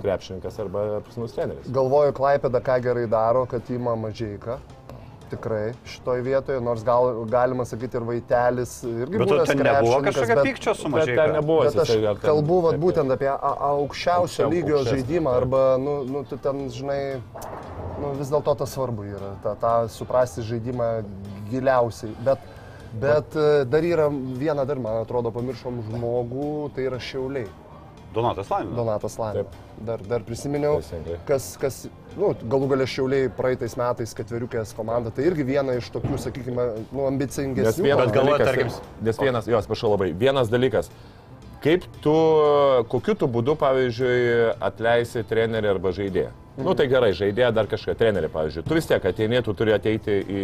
krepšininkas 0.01 0.59
arba 0.59 0.83
profesionalus 1.03 1.33
treneris. 1.35 1.69
Galvoju, 1.75 2.13
Klaipėda 2.13 2.61
ką 2.63 2.79
gerai 2.83 3.07
daro, 3.11 3.45
kad 3.45 3.61
įma 3.69 3.95
mažaiką. 3.99 4.57
Tikrai 5.29 5.75
šitoje 5.85 6.23
vietoje, 6.25 6.57
nors 6.65 6.81
gal, 6.83 7.19
galima 7.29 7.61
sakyti 7.69 7.99
ir 7.99 8.05
Vaitelis 8.07 8.71
irgi 8.83 9.19
Bet 9.21 9.29
ten 9.45 9.59
nebuvo 9.61 9.99
kažkokio 10.01 10.35
bet- 10.39 10.45
pykčio 10.47 10.73
su 10.75 10.89
Bet 10.89 10.91
mažai. 10.95 11.15
ten 11.19 11.33
nebuvo 11.35 11.63
Bet 11.67 11.75
aš 11.83 11.87
ten- 11.91 12.17
kalbu 12.23 12.61
vat, 12.63 12.71
taip, 12.73 12.81
būtent 12.81 13.13
apie 13.13 13.27
a- 13.29 13.35
a- 13.37 13.57
aukščiausio 13.75 14.47
Aukščiau- 14.47 14.49
lygio 14.49 14.77
aukštesnį, 14.79 14.89
žaidimą 15.03 15.35
arba, 15.35 15.77
nu, 15.77 16.03
nu, 16.05 16.23
tu 16.25 16.37
ten, 16.37 16.63
žinai, 16.69 17.21
nu, 18.01 18.13
vis 18.17 18.29
dėlto 18.33 18.57
tas 18.57 18.73
svarbu 18.73 19.03
yra, 19.05 19.35
tą, 19.43 19.53
tą 19.61 19.87
suprasti 19.89 20.41
žaidimą 20.41 21.03
giliausiai. 21.51 22.09
Bet, 22.25 22.39
bet 22.99 23.35
e, 23.35 23.65
dar 23.65 23.81
yra 23.85 24.09
viena 24.09 24.65
dar, 24.65 24.79
man 24.79 25.03
atrodo, 25.05 25.29
pamiršom 25.31 25.83
žmogų, 25.91 26.71
tai 26.73 26.87
yra 26.89 26.97
Šiauliai. 26.97 27.45
Donatas 28.13 28.49
Laninas. 28.49 28.75
Donatas. 28.75 29.15
Taip. 29.19 29.47
Dar, 29.85 29.99
dar 30.01 30.23
prisiminiau, 30.25 30.79
Teisingai. 30.81 31.17
kas, 31.27 31.57
kas 31.61 31.75
nu, 32.17 32.33
galų 32.51 32.67
galę 32.73 32.87
Šiauliai 32.89 33.29
praeitais 33.29 33.75
metais 33.79 34.13
ketveriukės 34.17 34.73
komanda, 34.75 35.11
tai 35.13 35.27
irgi 35.29 35.45
viena 35.45 35.75
iš 35.77 35.91
tokių, 35.93 36.17
sakykime, 36.17 36.65
nu, 36.91 37.05
Nes 37.05 37.11
ambicingesnių. 37.13 37.83
vienas 37.85 38.05
Bet 38.09 38.15
galvoju, 38.15 38.37
dalykas, 38.39 38.49
tarkim- 38.81 39.05
nes 39.05 39.17
vienas, 39.21 39.45
jos, 39.47 39.67
prašau 39.69 39.91
labai, 39.93 40.11
vienas 40.13 40.49
dalykas, 40.49 40.89
kaip 41.61 41.83
tu, 42.01 42.15
kokiu 42.89 43.15
tu 43.15 43.27
būdu, 43.27 43.55
pavyzdžiui, 43.55 44.55
atleisi 44.59 45.23
trenerį 45.23 45.69
arba 45.75 45.89
žaidėją. 45.91 46.31
Mhm. 46.59 46.67
Nu 46.67 46.75
tai 46.75 46.89
gerai, 46.91 47.13
žaidėją 47.15 47.53
dar 47.55 47.69
kažką, 47.71 47.95
trenerį, 47.95 48.29
pavyzdžiui. 48.33 48.65
Tu 48.67 48.75
vis 48.75 48.85
tiek 48.89 49.05
ateini, 49.05 49.39
tu 49.45 49.53
turi 49.55 49.71
ateiti 49.71 50.19
į 50.27 50.43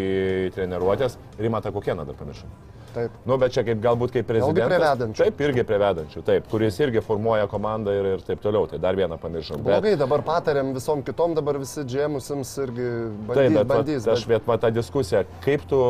treniruotės. 0.55 1.17
Rimata 1.39 1.71
Kokieną 1.75 2.05
dar 2.07 2.15
pamiršau. 2.15 2.47
Taip. 2.95 3.11
Nu, 3.27 3.35
bet 3.35 3.51
čia 3.51 3.65
kaip, 3.67 3.81
galbūt 3.83 4.13
kaip 4.15 4.27
prezidentas. 4.29 4.79
vedančių. 4.79 5.19
Taip, 5.19 5.41
irgi 5.43 5.63
prie 5.67 5.79
vedančių, 5.81 6.21
taip, 6.23 6.45
kuris 6.47 6.77
irgi 6.79 7.01
formuoja 7.03 7.43
komandą 7.51 7.91
ir, 7.91 8.05
ir 8.13 8.21
taip 8.23 8.39
toliau. 8.39 8.69
Tai 8.71 8.79
dar 8.79 8.95
vieną 8.95 9.17
pamiršau. 9.19 9.57
Bet- 9.59 9.65
Blogai, 9.67 9.97
dabar 9.99 10.23
patarėm 10.23 10.71
visom 10.77 11.03
kitom, 11.03 11.35
dabar 11.35 11.59
visi 11.59 11.83
džemusims 11.83 12.53
irgi 12.63 12.87
Taip, 12.87 13.27
bandys. 13.27 13.57
bet 13.57 13.67
bandys 13.67 14.07
vat, 14.07 14.15
aš 14.15 14.23
viet 14.31 14.47
va 14.47 14.55
tą 14.57 14.71
diskusiją, 14.71 15.25
kaip 15.43 15.67
tu 15.67 15.81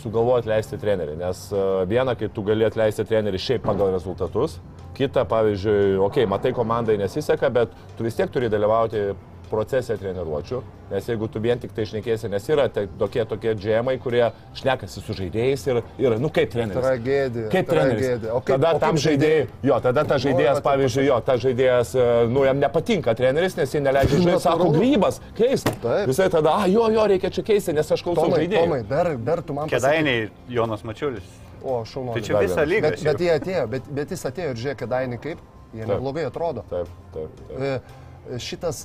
sugalvoji 0.00 0.46
atleisti 0.46 0.80
trenerį, 0.80 1.18
nes 1.20 1.44
e, 1.52 1.84
viena, 1.92 2.16
kai 2.16 2.30
tu 2.32 2.42
gali 2.42 2.64
atleisti 2.64 3.04
trenerį 3.04 3.36
šiaip 3.44 3.62
pagal 3.68 3.92
rezultatus, 3.92 4.56
kita, 4.96 5.26
pavyzdžiui, 5.28 5.98
okei, 5.98 6.24
okay, 6.24 6.26
matai, 6.30 6.52
komandai 6.56 6.96
nesiseka, 6.96 7.50
bet 7.52 7.68
tu 7.98 8.04
vis 8.06 8.16
tiek 8.16 8.30
turi 8.32 8.48
dalyvauti 8.48 9.10
procese 9.50 9.96
treniruočių, 10.00 10.58
nes 10.90 11.06
jeigu 11.08 11.28
tu 11.32 11.40
vien 11.42 11.58
tik 11.60 11.72
tai 11.76 11.84
šnekėsi, 11.88 12.28
nes 12.32 12.46
yra 12.52 12.66
te, 12.72 12.86
tokie, 13.00 13.24
tokie 13.28 13.54
džemai, 13.58 13.94
kurie 14.02 14.24
šnekasi 14.58 15.02
su 15.02 15.14
žaidėjais 15.16 15.66
ir, 15.70 15.80
ir 16.02 16.16
nu 16.22 16.30
kaip 16.34 16.50
treneris. 16.52 16.80
Tragedija, 16.84 17.50
Kaip 17.52 17.68
treneris. 17.70 18.26
O 18.30 18.40
kaip- 18.40 18.54
tada 18.54 18.70
o 18.70 18.78
kaip 18.78 18.80
tam 18.86 19.00
žaidėjai, 19.04 19.46
jo, 19.70 19.78
tada 19.88 20.04
tas 20.04 20.24
žaidėjas, 20.24 20.60
ir 20.60 20.66
pavyzdžiui, 20.68 21.06
jo, 21.08 21.20
tas 21.30 21.40
žaidėjas, 21.44 21.94
e, 21.94 22.08
nu 22.34 22.44
jam 22.48 22.60
nepatinka 22.62 23.14
treneris, 23.18 23.56
nes 23.60 23.74
jis 23.74 23.84
neleidžia 23.84 24.20
žaisti, 24.26 24.42
sako, 24.48 24.70
grybas, 24.76 25.20
keist. 25.38 25.70
Taip. 25.82 26.04
Visai 26.12 26.28
tada, 26.32 26.58
a, 26.64 26.68
jo, 26.70 26.88
jo, 26.94 27.06
reikia 27.14 27.30
čia 27.34 27.42
keisti, 27.46 27.72
nes 27.76 27.90
aš 27.96 28.04
klausau 28.04 28.30
žaidėjų. 28.34 28.60
Tomai, 28.66 28.82
dar, 28.88 29.14
dar 29.16 29.42
tu 29.42 29.56
man. 29.56 29.68
Kedainiai 29.72 30.30
Jonas 30.48 30.84
Mačiulis. 30.84 31.24
O, 31.64 31.78
šaunuolis. 31.88 32.20
Tai 32.20 32.28
čia 32.28 32.40
visą 32.44 32.64
lygą. 32.68 32.90
Bet, 32.92 33.02
bet 33.08 33.20
jie 33.24 33.30
atėjo, 33.38 33.66
bet, 33.72 33.86
bet 33.96 34.10
jis 34.12 34.24
atėjo 34.28 34.50
ir 34.52 34.58
žiūrėk, 34.60 34.82
kedainiai 34.82 35.20
kaip, 35.22 35.38
jie 35.72 35.86
neblogai 35.88 36.26
atrodo. 36.28 36.64
Taip, 36.68 36.90
taip. 37.14 37.38
taip. 37.48 37.94
E, 38.28 38.38
Šitas, 38.40 38.82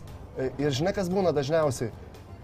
ir 0.57 0.71
žinai, 0.71 0.93
kas 0.95 1.09
būna 1.11 1.33
dažniausiai, 1.35 1.91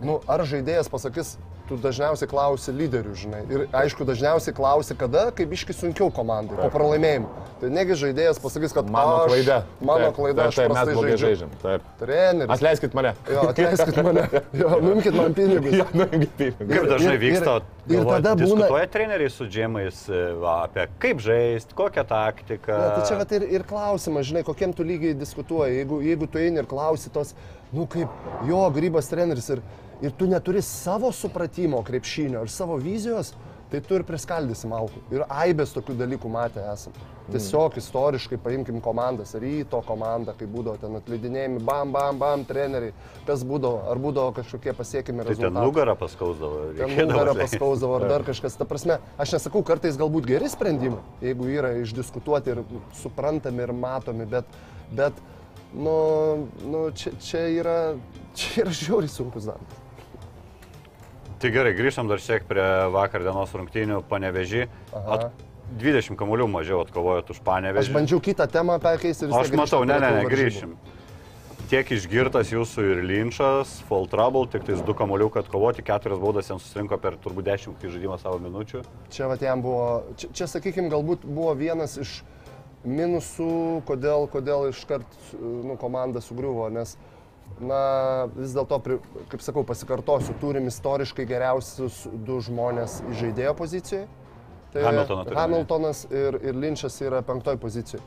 nu, 0.03 0.19
ar 0.27 0.43
žaidėjas 0.47 0.89
pasakys, 0.91 1.35
tu 1.65 1.77
dažniausiai 1.81 2.27
klausi 2.29 2.69
lyderių, 2.77 3.13
žinai. 3.17 3.39
Ir 3.49 3.63
aišku, 3.73 4.05
dažniausiai 4.05 4.53
klausi, 4.53 4.93
kada, 4.99 5.31
kaip 5.33 5.49
iški 5.55 5.73
sunkiau 5.73 6.11
komandai, 6.13 6.59
po 6.59 6.67
pralaimėjimų. 6.69 7.29
Tai 7.61 7.69
negi 7.73 7.95
žaidėjas 7.97 8.37
pasakys, 8.43 8.75
kad 8.75 8.85
Mano 8.93 9.15
aš, 9.23 9.31
klaida. 9.31 9.55
Mano 9.81 10.11
Taip, 10.11 10.17
klaida, 10.19 10.43
taip, 10.43 10.51
aš 10.51 10.59
taip, 10.59 10.67
mes 10.69 10.75
prastai 10.75 10.93
blogai 10.93 11.15
žaidžiu. 11.15 11.29
žaidžiam. 11.31 11.55
Taip. 11.63 11.87
Treneris. 12.03 12.53
Atleiskit 12.53 12.93
mane. 12.99 13.13
Jo, 13.31 13.45
atleiskit 13.49 13.97
mane. 14.05 14.25
Jo, 14.61 14.69
nuimkit 14.83 15.17
man 15.17 15.33
pinigus. 15.39 15.73
Jo, 15.79 15.87
nuimkit 15.95 16.35
pinigus. 16.37 16.69
Kaip 16.75 16.85
dažnai 16.91 17.15
ir- 17.15 17.23
vyksta, 17.23 17.55
ir 17.63 17.95
galvojat, 17.95 18.11
tada 18.19 18.35
būna- 18.35 18.43
diskutuoja 18.43 18.91
treneriai 18.97 19.31
su 19.33 19.47
džemais 19.49 20.03
e, 20.11 20.21
va, 20.43 20.53
apie 20.67 20.85
kaip 21.01 21.23
žaisti, 21.25 21.73
kokią 21.81 22.05
taktiką. 22.13 22.77
Ne, 22.77 22.93
tai 22.99 23.07
čia 23.09 23.17
vat, 23.23 23.33
ir, 23.39 23.47
ir 23.57 23.65
klausimas, 23.65 24.29
žinai, 24.29 24.45
kokiam 24.45 24.75
tu 24.75 24.85
lygiai 24.85 25.17
diskutuoji. 25.17 25.79
Jeigu, 25.81 26.03
jeigu 26.11 26.29
tu 26.29 26.37
eini 26.43 26.61
ir 26.61 26.69
klausi 26.69 27.09
tos, 27.09 27.33
nu 27.75 27.87
kaip, 27.91 28.21
jo, 28.47 28.61
grybas 28.75 29.09
treneris 29.11 29.49
ir, 29.55 29.63
ir 30.03 30.15
tu 30.15 30.27
neturi 30.31 30.61
savo 30.65 31.11
supratimo 31.15 31.83
krepšinio 31.85 32.45
ir 32.45 32.51
savo 32.51 32.77
vizijos, 32.81 33.33
tai 33.71 33.79
tu 33.81 33.97
ir 33.97 34.03
priskaldysi 34.05 34.69
malkų. 34.69 35.01
Ir 35.15 35.23
aibės 35.25 35.71
tokių 35.73 35.95
dalykų 35.97 36.29
matę 36.31 36.61
esam. 36.71 36.93
Tiesiog 37.33 37.79
istoriškai 37.81 38.37
paimkim 38.37 38.77
komandas, 38.85 39.31
ryto 39.41 39.79
komandą, 39.87 40.35
kai 40.37 40.45
būdavo 40.45 40.77
ten 40.77 40.93
atleidinėjami, 40.99 41.63
bam, 41.65 41.89
bam, 41.95 42.19
bam, 42.21 42.43
treneriai, 42.45 42.93
kas 43.25 43.41
būdavo, 43.49 43.79
ar 43.89 43.97
būdavo 44.03 44.35
kažkokie 44.37 44.75
pasiekimi 44.77 45.23
Tai 45.25 45.31
ten 45.31 45.33
rezultatai. 45.33 45.65
nugarą 45.65 45.95
paskausdavo. 45.97 46.59
Ten 46.77 46.93
nugarą 47.09 47.33
paskausdavo 47.39 47.97
ar 47.97 48.05
dar 48.13 48.25
kažkas. 48.29 48.59
Ta 48.59 48.69
prasme, 48.69 48.99
aš 49.17 49.33
nesakau, 49.39 49.63
kartais 49.65 49.97
galbūt 49.97 50.29
geri 50.29 50.51
sprendimai, 50.53 51.01
jeigu 51.25 51.49
yra 51.57 51.73
išdiskutuoti 51.81 52.53
ir 52.53 52.61
suprantami 53.01 53.65
ir 53.65 53.73
matomi, 53.73 54.29
bet, 54.29 54.45
bet 54.93 55.17
nu, 55.75 55.95
nu, 56.63 56.85
čia, 56.95 57.11
čia 57.21 57.47
yra, 57.51 57.79
čia 58.37 58.63
yra 58.63 58.75
žiauriai 58.75 59.11
sunkus 59.11 59.49
darbas. 59.49 59.81
Tai 61.41 61.51
gerai, 61.51 61.75
grįžtam 61.75 62.07
dar 62.09 62.21
šiek 62.23 62.45
prie 62.47 62.63
vakar 62.95 63.25
dienos 63.25 63.51
rungtynių 63.53 63.99
panevežį. 64.09 64.65
Aha. 64.95 65.29
20 65.81 66.15
kamuolių 66.17 66.45
mažiau 66.47 66.83
atkovojot 66.83 67.31
už 67.33 67.39
Aš 67.39 67.45
panevežį. 67.45 67.93
bandžiau 67.93 68.21
kitą 68.23 68.45
temą 68.47 68.77
perkeisti 68.79 69.25
ir 69.25 69.33
Aš 69.33 69.49
matau, 69.57 69.81
ne, 69.83 69.97
ne, 69.99 70.11
ne, 70.19 70.27
grįšim. 70.29 70.75
Tiek 71.65 71.89
išgirtas 71.89 72.51
jūsų 72.53 72.83
ir 72.91 72.99
linčas, 73.09 73.71
full 73.89 74.05
trouble, 74.05 74.45
tik 74.53 74.67
tais 74.67 74.83
du 74.85 74.93
kamuoliukai 74.93 75.41
atkovoti, 75.41 75.81
keturias 75.81 76.21
baudas 76.21 76.51
jam 76.51 76.59
susirinko 76.61 76.99
per 77.01 77.17
turbūt 77.23 77.47
10 77.49 77.79
kai 77.81 77.89
žaidimą 77.89 78.19
savo 78.21 78.37
minučių. 78.43 78.83
Čia, 79.09 79.25
vat, 79.31 79.41
jam 79.41 79.65
buvo, 79.65 80.03
čia, 80.21 80.29
čia 80.29 80.47
sakykime, 80.51 80.91
galbūt 80.93 81.25
buvo 81.25 81.55
vienas 81.57 81.97
iš 81.97 82.19
minusų, 82.85 83.51
kodėl, 83.87 84.27
kodėl 84.31 84.69
iškart 84.71 85.17
nu, 85.39 85.75
komanda 85.81 86.21
sugriuvo, 86.23 86.67
nes, 86.73 86.95
na, 87.59 87.79
vis 88.35 88.55
dėlto, 88.55 88.79
kaip 89.31 89.45
sakau, 89.45 89.65
pasikartosiu, 89.67 90.35
turim 90.41 90.69
istoriškai 90.71 91.25
geriausius 91.29 92.05
du 92.27 92.39
žmonės 92.45 93.01
žaidėjo 93.21 93.55
pozicijoje. 93.57 94.05
Tai 94.75 94.83
Hamiltoną 94.89 95.23
turi 95.23 95.39
Hamiltonas 95.39 96.05
ir, 96.11 96.37
ir 96.43 96.57
Linčas 96.59 96.99
yra 97.03 97.21
penktoj 97.25 97.57
pozicijoje. 97.61 98.03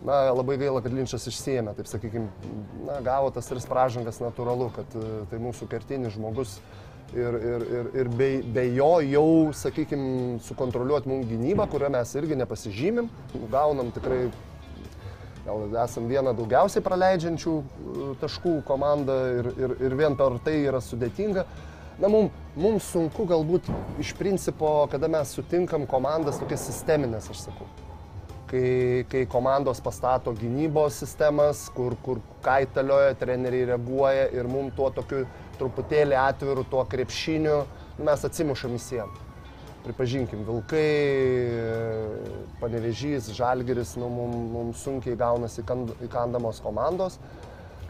Na, 0.00 0.30
labai 0.32 0.56
gaila, 0.56 0.80
kad 0.80 0.94
Linčas 0.96 1.26
išsiemė, 1.28 1.74
taip 1.76 1.88
sakykime, 1.90 2.30
na, 2.86 3.02
gavo 3.04 3.28
tas 3.34 3.50
tris 3.50 3.66
pražangas 3.68 4.18
natūralu, 4.22 4.70
kad 4.72 4.96
e, 4.96 5.08
tai 5.28 5.40
mūsų 5.44 5.68
kertinis 5.68 6.14
žmogus 6.16 6.56
ir, 7.14 7.34
ir, 7.34 7.64
ir, 7.78 7.88
ir 8.00 8.10
be, 8.18 8.28
be 8.54 8.66
jo 8.74 8.92
jau, 9.04 9.30
sakykime, 9.56 10.38
sukontroliuoti 10.46 11.10
mums 11.10 11.26
gynybą, 11.30 11.66
kurią 11.70 11.90
mes 11.94 12.14
irgi 12.18 12.38
nepasižymim, 12.38 13.10
gaunam 13.52 13.90
tikrai, 13.94 14.28
gal 15.46 15.66
esam 15.84 16.06
vieną 16.10 16.34
daugiausiai 16.38 16.84
praleidžiančių 16.84 17.56
e, 17.58 18.06
taškų 18.22 18.54
komandą 18.68 19.18
ir, 19.40 19.50
ir, 19.58 19.76
ir 19.88 19.98
vien 19.98 20.16
per 20.18 20.38
tai 20.44 20.60
yra 20.68 20.82
sudėtinga. 20.84 21.46
Na, 22.00 22.08
mums 22.08 22.32
mum 22.56 22.78
sunku 22.80 23.26
galbūt 23.28 23.68
iš 24.00 24.14
principo, 24.16 24.72
kada 24.92 25.10
mes 25.12 25.36
sutinkam 25.36 25.84
komandas 25.88 26.40
tokias 26.40 26.64
sisteminės, 26.70 27.28
aš 27.32 27.48
sakau 27.50 27.68
kai, 28.50 29.04
kai 29.10 29.24
komandos 29.30 29.80
pastato 29.82 30.34
gynybos 30.36 30.98
sistemas, 31.04 31.68
kur, 31.74 31.94
kur 32.04 32.20
kaitalioja, 32.44 33.14
treneriai 33.20 33.68
reaguoja 33.72 34.28
ir 34.34 34.50
mums 34.50 34.74
tuo 34.76 34.90
tokiu 34.94 35.24
truputėlį 35.60 36.18
atviru, 36.18 36.64
tuo 36.70 36.84
krepšiniu 36.88 37.62
mes 38.00 38.24
atsimušam 38.26 38.78
sieną. 38.80 39.28
Pripažinkim, 39.80 40.42
Vilkai, 40.44 40.88
Panevežys, 42.60 43.30
Žalgeris, 43.32 43.94
nu, 43.96 44.10
mums 44.12 44.50
mum 44.52 44.74
sunkiai 44.76 45.16
gaunasi 45.16 45.62
įkand- 45.62 45.94
įkandamos 46.04 46.60
komandos. 46.60 47.16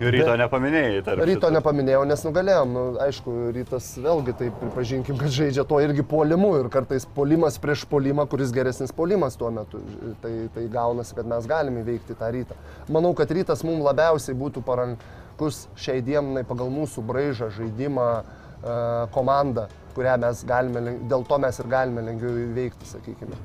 Ir 0.00 0.14
ryto 0.14 0.32
nepaminėjai, 0.40 1.00
tarp 1.04 1.20
Ryto 1.28 1.48
šitų. 1.50 1.56
nepaminėjau, 1.58 2.04
nes 2.08 2.22
nugalėjom. 2.24 2.70
Nu, 2.72 2.82
aišku, 3.04 3.34
rytas 3.52 3.90
vėlgi 4.00 4.32
tai 4.38 4.46
pripažinkim, 4.62 5.18
kad 5.20 5.34
žaidžia 5.34 5.66
to 5.68 5.80
irgi 5.84 6.04
puolimu 6.08 6.54
ir 6.56 6.70
kartais 6.72 7.04
puolimas 7.16 7.58
prieš 7.60 7.82
puolimą, 7.90 8.24
kuris 8.32 8.54
geresnis 8.56 8.94
puolimas 8.96 9.36
tuo 9.36 9.50
metu. 9.52 9.82
Tai, 10.22 10.32
tai 10.54 10.64
gaunasi, 10.72 11.12
kad 11.18 11.28
mes 11.28 11.48
galime 11.50 11.84
įveikti 11.84 12.16
tą 12.16 12.30
rytą. 12.32 12.56
Manau, 12.88 13.12
kad 13.18 13.28
rytas 13.36 13.60
mums 13.66 13.84
labiausiai 13.84 14.38
būtų 14.40 14.64
parankus 14.64 15.66
šiai 15.76 16.00
dienai 16.06 16.46
pagal 16.48 16.72
mūsų 16.72 17.04
braižą, 17.04 17.50
žaidimą, 17.60 18.08
e, 18.16 18.80
komandą, 19.12 19.68
kurią 19.98 20.16
mes 20.24 20.44
galime, 20.48 20.96
dėl 21.12 21.28
to 21.28 21.42
mes 21.44 21.60
ir 21.60 21.68
galime 21.76 22.08
lengviau 22.08 22.40
įveikti, 22.48 22.88
sakykime. 22.88 23.36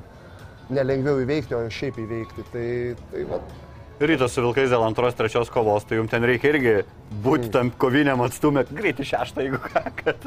Ne 0.71 0.87
lengviau 0.87 1.19
įveikti, 1.19 1.59
o 1.59 1.65
šiaip 1.67 1.99
įveikti. 1.99 2.47
Tai, 2.55 2.67
tai 3.11 3.27
va, 3.27 3.43
Rytas 3.95 4.33
su 4.35 4.41
Vilkais 4.43 4.67
dėl 4.73 4.81
antros, 4.83 5.15
trečios 5.15 5.47
kovos, 5.47 5.85
tai 5.87 5.95
jums 6.01 6.11
ten 6.11 6.25
reikia 6.27 6.49
irgi 6.51 6.73
būti 7.23 7.47
tam 7.53 7.69
koviniam 7.79 8.19
atstumė, 8.25 8.65
greitai 8.67 9.05
šeštą, 9.07 9.45
jeigu 9.45 9.59
ką, 9.63 9.83
kad, 10.01 10.25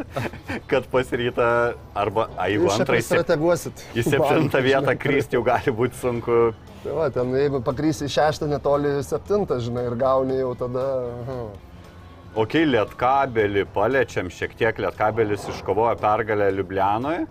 kad 0.70 0.86
pasiryta, 0.88 1.48
arba, 1.92 2.30
a, 2.40 2.46
jeigu 2.48 2.64
jūs 2.64 2.78
čia 2.78 2.86
antrą, 2.86 2.96
į 2.96 3.04
sep- 3.04 3.12
strateguosit. 3.12 3.84
į 3.92 4.06
septintą 4.06 4.62
vietą 4.64 4.94
krysti 4.96 5.36
jau 5.36 5.44
gali 5.44 5.74
būti 5.82 6.00
sunku. 6.00 6.38
Tai 6.80 6.96
va, 6.96 7.10
ten 7.12 7.36
jeigu 7.36 7.60
pakrysi 7.66 8.08
šeštą, 8.08 8.48
netoli 8.48 8.94
septintą, 9.04 9.60
žinai, 9.60 9.84
ir 9.90 9.98
gauni 10.00 10.40
jau 10.40 10.54
tada... 10.56 10.88
Aha. 11.26 11.40
O 12.38 12.44
kai 12.48 12.64
Lietkabelį 12.68 13.66
paliečiam, 13.76 14.32
šiek 14.32 14.56
tiek 14.56 14.80
Lietkabelis 14.80 15.44
iškovojo 15.52 15.92
pergalę 16.00 16.48
Liublianoje, 16.56 17.26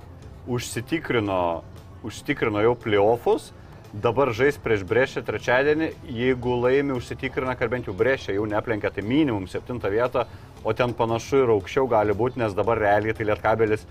užsitikrino, 0.53 1.63
užsitikrino 2.05 2.61
jau 2.61 2.75
playoffus, 2.77 3.55
dabar 4.02 4.32
žais 4.36 4.58
prieš 4.62 4.84
Brešę 4.88 5.22
trečiadienį, 5.26 5.88
jeigu 6.14 6.56
laimi 6.62 6.95
užsitikrina, 6.98 7.56
kad 7.58 7.72
bent 7.72 7.88
jau 7.89 7.95
Brešė 7.98 8.36
jau 8.36 8.45
neplenkia, 8.50 8.91
tai 8.93 9.04
minimum 9.06 9.48
septintą 9.50 9.89
vietą, 9.93 10.26
o 10.64 10.74
ten 10.74 10.93
panašu 10.98 11.43
ir 11.43 11.54
aukščiau 11.56 11.88
gali 11.89 12.16
būti, 12.18 12.41
nes 12.41 12.56
dabar 12.58 12.80
realiai 12.82 13.16
tai 13.18 13.28
Lietkabelis 13.30 13.88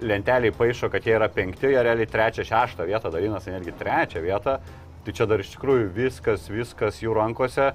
lenteliai 0.00 0.54
paaišo, 0.54 0.90
kad 0.92 1.06
jie 1.06 1.16
yra 1.16 1.28
penkti, 1.32 1.72
jie 1.72 1.82
realiai 1.82 2.08
trečią, 2.08 2.46
šeštą 2.46 2.86
vietą 2.88 3.12
dalinasi, 3.12 3.52
netgi 3.54 3.74
trečią 3.78 4.22
vietą. 4.24 4.58
Tai 5.04 5.14
čia 5.14 5.26
dar 5.30 5.42
iš 5.42 5.54
tikrųjų 5.54 5.88
viskas, 5.94 6.48
viskas 6.52 7.02
jų 7.02 7.16
rankose. 7.16 7.72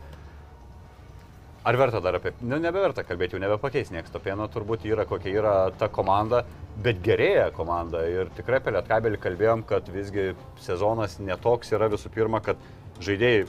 Ar 1.63 1.77
verta 1.79 1.99
dar 2.03 2.17
apie... 2.17 2.33
Nu, 2.43 2.57
nebeverta 2.59 3.05
kalbėti, 3.07 3.37
jau 3.37 3.39
nebepakeis 3.39 3.91
niekas. 3.93 4.11
Topieno 4.11 4.49
turbūt 4.51 4.83
yra 4.83 5.05
kokia 5.07 5.31
yra 5.39 5.53
ta 5.79 5.87
komanda, 5.87 6.41
bet 6.83 6.99
gerėja 7.05 7.45
komanda. 7.55 8.01
Ir 8.03 8.31
tikrai 8.35 8.59
apie 8.59 8.73
Lietkabelį 8.75 9.19
kalbėjom, 9.23 9.63
kad 9.69 9.87
visgi 9.93 10.33
sezonas 10.59 11.21
netoks 11.23 11.71
yra 11.71 11.87
visų 11.93 12.11
pirma, 12.11 12.43
kad 12.43 12.59
žaidėjai 12.99 13.45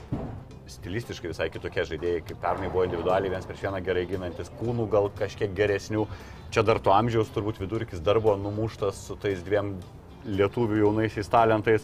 stilistiškai 0.71 1.33
visai 1.33 1.49
kitokie 1.51 1.83
žaidėjai, 1.91 2.23
kaip 2.29 2.39
pernai 2.41 2.71
buvo 2.71 2.85
individualiai, 2.87 3.33
vienas 3.33 3.49
prieš 3.49 3.67
vieną 3.67 3.83
gerai 3.85 4.05
ginantis, 4.09 4.53
kūnų 4.61 4.87
gal 4.95 5.11
kažkiek 5.19 5.51
geresnių. 5.57 6.07
Čia 6.55 6.63
dar 6.63 6.79
to 6.79 6.95
amžiaus 6.95 7.35
turbūt 7.35 7.59
vidurkis 7.61 7.99
dar 7.99 8.21
buvo 8.23 8.37
numuštas 8.39 9.03
su 9.09 9.19
tais 9.19 9.43
dviem 9.43 9.75
lietuvių 10.25 10.85
jaunaisiais 10.85 11.29
talentais. 11.29 11.83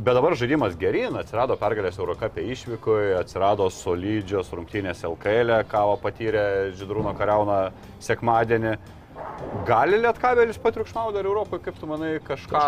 Bet 0.00 0.14
dabar 0.16 0.32
žaidimas 0.32 0.78
gerin, 0.80 1.12
atsirado 1.20 1.52
pergalės 1.60 1.98
Eurocapė 2.00 2.40
išvykoje, 2.54 3.18
atsirado 3.18 3.66
solidžios 3.68 4.48
rungtynės 4.56 5.02
LKL, 5.04 5.52
kavo 5.68 5.98
patyrė 6.00 6.44
Židrūno 6.78 7.12
kariauna 7.18 7.58
sekmadienį. 8.00 8.72
Gali 9.68 9.98
Lietkabelis 10.00 10.56
patriukšmauti 10.62 11.18
dar 11.18 11.28
Europoje, 11.28 11.66
kaip 11.66 11.76
tu 11.76 11.90
manai, 11.90 12.14
kažką... 12.24 12.62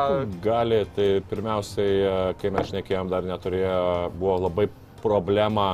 Gali, 0.44 0.82
tai 0.92 1.08
pirmiausiai, 1.30 1.96
e, 2.02 2.12
kai 2.42 2.52
mes 2.52 2.68
šnekėjom, 2.68 3.08
dar 3.14 3.24
neturėjo, 3.24 3.80
buvo 4.18 4.36
labai 4.50 4.68
problema 5.00 5.70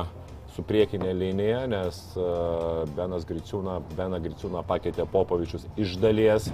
su 0.55 0.63
priekinė 0.63 1.11
linija, 1.25 1.65
nes 1.75 1.99
uh, 2.15 2.85
Benas 2.95 3.27
Griciūną, 3.27 3.81
Beną 3.99 4.23
Griciūną 4.23 4.63
pakeitė 4.67 5.03
Popovičius 5.11 5.67
iš 5.75 5.99
dalies. 5.99 6.47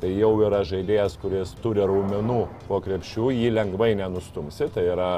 Tai 0.00 0.08
jau 0.16 0.30
yra 0.40 0.62
žaidėjas, 0.64 1.18
kuris 1.20 1.50
turi 1.60 1.84
raumenų 1.84 2.40
po 2.64 2.78
krepšių, 2.80 3.26
jį 3.36 3.50
lengvai 3.52 3.90
nenustumsi. 3.98 4.70
Tai 4.72 4.84
yra 4.94 5.10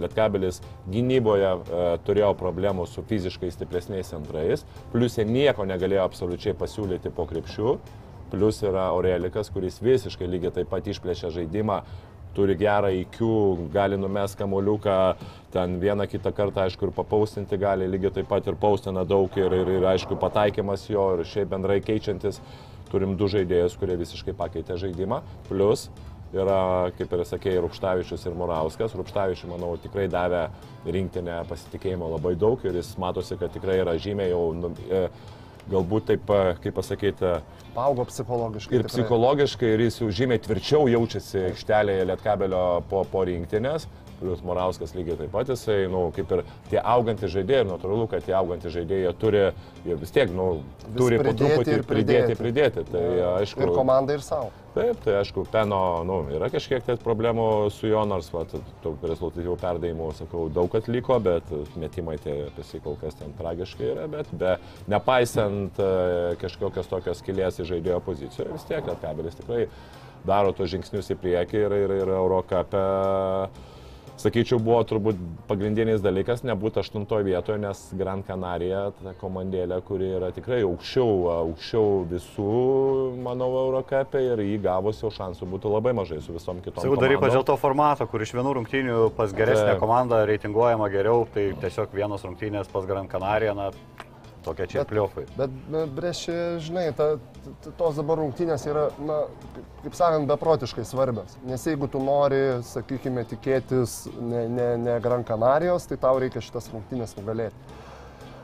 Lietkabelis 0.00 0.62
gynyboje 0.88 1.50
e, 1.50 1.80
turėjo 2.06 2.30
problemų 2.40 2.86
su 2.88 3.04
fiziškai 3.04 3.50
stipresniais 3.52 4.12
centrais, 4.14 4.64
plus 4.94 5.18
jie 5.18 5.26
nieko 5.28 5.66
negalėjo 5.68 6.06
absoliučiai 6.06 6.54
pasiūlyti 6.56 7.12
po 7.12 7.26
krepšių, 7.28 7.74
plus 8.30 8.62
yra 8.64 8.86
Aurelikas, 8.94 9.50
kuris 9.52 9.80
visiškai 9.82 10.30
lygiai 10.30 10.54
taip 10.60 10.70
pat 10.72 10.88
išplėšė 10.88 11.32
žaidimą, 11.34 11.80
turi 12.34 12.54
gerą 12.56 12.92
IQ, 12.94 13.26
gali 13.74 13.98
numest 13.98 14.38
kamoliuką, 14.38 14.96
ten 15.50 15.80
vieną 15.82 16.06
kitą 16.06 16.32
kartą, 16.32 16.64
aišku, 16.64 16.86
ir 16.86 16.94
papaustinti 16.94 17.58
gali, 17.58 17.88
lygiai 17.90 18.14
taip 18.20 18.30
pat 18.30 18.46
ir 18.46 18.58
paustina 18.60 19.04
daug 19.04 19.34
ir, 19.38 19.50
ir, 19.50 19.72
ir 19.80 19.88
aišku, 19.92 20.18
pataikymas 20.22 20.86
jo 20.88 21.08
ir 21.16 21.26
šiaip 21.26 21.50
bendrai 21.50 21.80
keičiantis, 21.82 22.38
turim 22.90 23.16
du 23.18 23.28
žaidėjus, 23.30 23.76
kurie 23.80 23.96
visiškai 24.00 24.34
pakeitė 24.36 24.78
žaidimą, 24.80 25.20
plus 25.48 25.88
yra, 26.34 26.90
kaip 26.98 27.12
ir 27.14 27.24
sakėjai, 27.26 27.62
Rupštavičius 27.64 28.26
ir 28.28 28.36
Morauskas. 28.38 28.94
Rupštavičius, 28.98 29.50
manau, 29.50 29.74
tikrai 29.82 30.06
davė 30.10 30.46
rinktinę 30.86 31.42
pasitikėjimo 31.50 32.10
labai 32.14 32.36
daug 32.38 32.62
ir 32.66 32.78
jis 32.78 32.94
matosi, 33.02 33.38
kad 33.40 33.52
tikrai 33.54 33.80
yra 33.82 33.96
žymiai 34.00 34.30
jau, 34.30 34.44
nu, 34.56 34.72
e, 34.86 35.06
galbūt 35.70 36.10
taip, 36.12 36.30
e, 36.30 36.54
kaip 36.62 36.76
pasakyti, 36.78 37.34
Paugo 37.74 38.06
psichologiškai. 38.06 38.74
ir 38.74 38.84
tikrai. 38.84 38.94
psichologiškai, 38.94 39.72
ir 39.74 39.84
jis 39.86 40.00
jau 40.02 40.10
žymiai 40.20 40.42
tvirčiau 40.42 40.86
jaučiasi 40.90 41.44
aikštelėje 41.50 42.06
Lietkabelio 42.10 42.64
po, 42.90 43.04
po 43.10 43.26
rinktinės. 43.26 43.86
Plius 44.20 44.44
Morauskas 44.46 44.94
lygiai 44.96 45.18
taip 45.18 45.32
pat 45.34 45.50
jisai, 45.50 45.82
nu, 45.90 46.06
kaip 46.16 46.32
ir 46.36 46.44
tie 46.70 46.80
augantys 46.80 47.32
žaidėjai, 47.34 47.66
natūralu, 47.70 48.06
kad 48.12 48.24
tie 48.26 48.36
augantys 48.36 48.74
žaidėjai 48.76 49.06
jie 49.06 49.12
turi 49.20 49.44
ir 49.88 50.00
vis 50.00 50.14
tiek, 50.14 50.32
nu, 50.36 50.48
Vis 50.86 50.96
turi 50.96 51.20
po 51.22 51.34
truputį 51.36 51.76
ir 51.78 51.86
pridėti, 51.88 52.36
pridėti. 52.38 52.84
Tai 52.90 53.04
aišku, 53.40 53.64
Ir 53.64 53.72
komandai, 53.76 54.18
ir 54.18 54.26
savo. 54.26 54.50
Taip, 54.70 55.00
tai 55.02 55.16
aišku, 55.18 55.42
Peno, 55.50 55.80
nu, 56.06 56.20
yra 56.30 56.46
kažkiek 56.52 56.84
tai 56.86 56.94
problemų 57.02 57.46
su 57.74 57.88
juo, 57.90 58.04
nors, 58.06 58.28
va, 58.30 58.44
tų 58.84 58.92
rezultatyvių 59.02 59.56
perdavimų, 59.58 60.10
sakau, 60.20 60.44
daug 60.54 60.76
atliko, 60.78 61.16
bet 61.24 61.50
metimai 61.80 62.14
tie 62.22 62.36
apie 62.46 62.66
jį 62.68 62.82
kol 62.84 62.94
kas 63.00 63.18
ten 63.18 63.34
tragiškai 63.38 63.88
yra, 63.96 64.06
bet 64.12 64.30
be, 64.30 64.54
nepaisant 64.92 65.80
e, 65.82 65.90
kažkokios 66.42 66.92
tokios 66.92 67.24
kilės 67.26 67.58
į 67.58 67.66
žaidėjo 67.72 67.98
pozicijoje, 68.06 68.52
vis 68.54 68.68
tiek 68.70 68.86
Lietkabelis 68.86 69.40
tikrai 69.40 69.64
daro 70.26 70.54
tos 70.54 70.70
žingsnius 70.70 71.10
į 71.14 71.18
priekį 71.18 71.64
ir, 71.64 71.76
ir, 71.86 71.96
ir 72.04 72.14
Eurocapė 72.20 72.84
sakyčiau, 74.20 74.60
buvo 74.62 74.80
turbūt 74.86 75.18
pagrindinis 75.48 76.02
dalykas 76.04 76.44
nebūti 76.46 76.80
aštuntoje 76.82 77.26
vietoje, 77.26 77.60
nes 77.62 77.80
Gran 77.98 78.24
Canaria, 78.26 78.86
ta 78.98 79.14
komandėlė, 79.20 79.80
kuri 79.86 80.12
yra 80.18 80.30
tikrai 80.36 80.60
aukščiau, 80.66 81.14
aukščiau 81.34 82.04
visų, 82.10 82.50
manau, 83.24 83.50
Eurocapė 83.64 84.22
ir 84.32 84.44
jį 84.44 84.60
gavus 84.66 85.02
jau 85.04 85.12
šansų 85.14 85.48
būtų 85.54 85.74
labai 85.74 85.94
mažai 85.96 86.20
su 86.24 86.36
visom 86.36 86.60
kitom. 86.64 86.82
Sakau, 86.84 87.00
dar 87.00 87.10
ypač 87.10 87.30
komandom. 87.30 87.38
dėl 87.38 87.48
to 87.50 87.58
formato, 87.60 88.08
kur 88.10 88.26
iš 88.26 88.34
vienų 88.36 88.54
rungtynių 88.60 89.00
pas 89.16 89.34
geresnę 89.36 89.78
komandą 89.80 90.22
reitinguojama 90.30 90.90
geriau, 90.92 91.26
tai 91.34 91.50
tiesiog 91.64 91.96
vienos 91.96 92.24
rungtynės 92.26 92.70
pas 92.72 92.86
Gran 92.88 93.10
Canaria, 93.10 93.56
na, 93.56 93.70
tokie 94.44 94.66
čia 94.70 94.84
pliofai. 94.88 95.26
Bet, 95.36 95.54
prieš, 95.96 96.22
žinai, 96.64 96.86
ta, 96.96 97.12
ta, 97.64 97.72
tos 97.78 97.98
dabar 98.00 98.20
rungtynės 98.22 98.64
yra, 98.70 98.86
na, 99.04 99.20
kaip 99.84 99.96
sakant, 99.98 100.28
beprotiškai 100.30 100.84
svarbios. 100.88 101.36
Nes 101.48 101.66
jeigu 101.68 101.88
tu 101.90 102.02
nori, 102.02 102.60
sakykime, 102.66 103.26
tikėtis 103.30 104.02
ne, 104.16 104.46
ne, 104.48 104.70
ne 104.80 104.98
Gran 105.04 105.26
Canarijos, 105.28 105.88
tai 105.90 106.00
tau 106.00 106.20
reikia 106.22 106.42
šitas 106.44 106.70
rungtynės 106.72 107.16
nugalėti. 107.18 107.78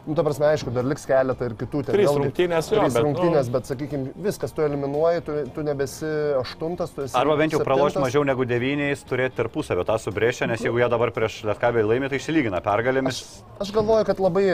Nu, 0.06 0.14
ta 0.14 0.22
prasme, 0.22 0.46
aišku, 0.54 0.70
dar 0.70 0.84
liks 0.86 1.02
keletą 1.08 1.48
ir 1.48 1.54
kitų. 1.58 1.80
ten 1.86 1.96
Trys 1.96 2.06
vėlgi 2.06 2.20
rungtynės, 2.22 2.68
jo, 2.70 2.78
Trys 2.78 2.94
bet, 2.94 3.02
nu- 3.02 3.08
rungtynės, 3.08 3.48
bet, 3.50 3.64
sakykime, 3.66 4.12
viskas, 4.22 4.52
tu 4.54 4.62
eliminuoji, 4.62 5.22
tu, 5.26 5.32
tu 5.56 5.64
nebesi 5.66 6.06
aštuntas, 6.38 6.92
tu 6.94 7.02
esi. 7.02 7.16
Arba 7.18 7.34
bent 7.40 7.50
jau 7.52 7.58
septintas. 7.58 7.98
mažiau 8.04 8.22
negu 8.28 8.46
devyniais, 8.46 9.02
turėti 9.02 9.34
tarpusavio 9.40 9.82
tą 9.88 9.96
subrėžę, 9.98 10.46
nes 10.46 10.62
jeigu 10.62 10.78
jie 10.78 10.88
dabar 10.92 11.10
prieš 11.10 11.40
Lietkabelį 11.48 11.90
laimė, 11.90 12.08
tai 12.12 12.20
išsilygina 12.22 12.60
pergalėmis. 12.62 13.18
Aš 13.58 13.72
galvoju, 13.74 14.04
kad 14.06 14.18
labai, 14.22 14.44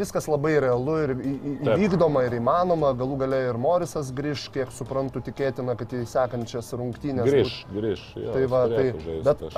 viskas 0.00 0.26
labai 0.26 0.56
realu 0.66 0.96
ir 1.04 1.14
įvykdoma 1.14 2.24
ir 2.26 2.36
įmanoma. 2.40 2.90
Galų 2.98 3.18
gale 3.22 3.40
ir 3.52 3.58
Morisas 3.60 4.10
grįž, 4.10 4.48
kiek 4.54 4.72
suprantu, 4.74 5.22
tikėtina, 5.22 5.76
kad 5.78 5.94
į 5.94 6.02
sekančias 6.10 6.72
rungtynės. 6.74 7.28
Grįž, 7.28 7.44
bus- 7.44 7.78
grįž. 7.78 8.02
Jo, 8.18 8.32
Tai 8.34 8.44
va, 8.50 8.64
tai, 8.66 8.82
turėtų 8.88 9.04
žaist, 9.06 9.24
bet 9.28 9.46
aš 9.46 9.54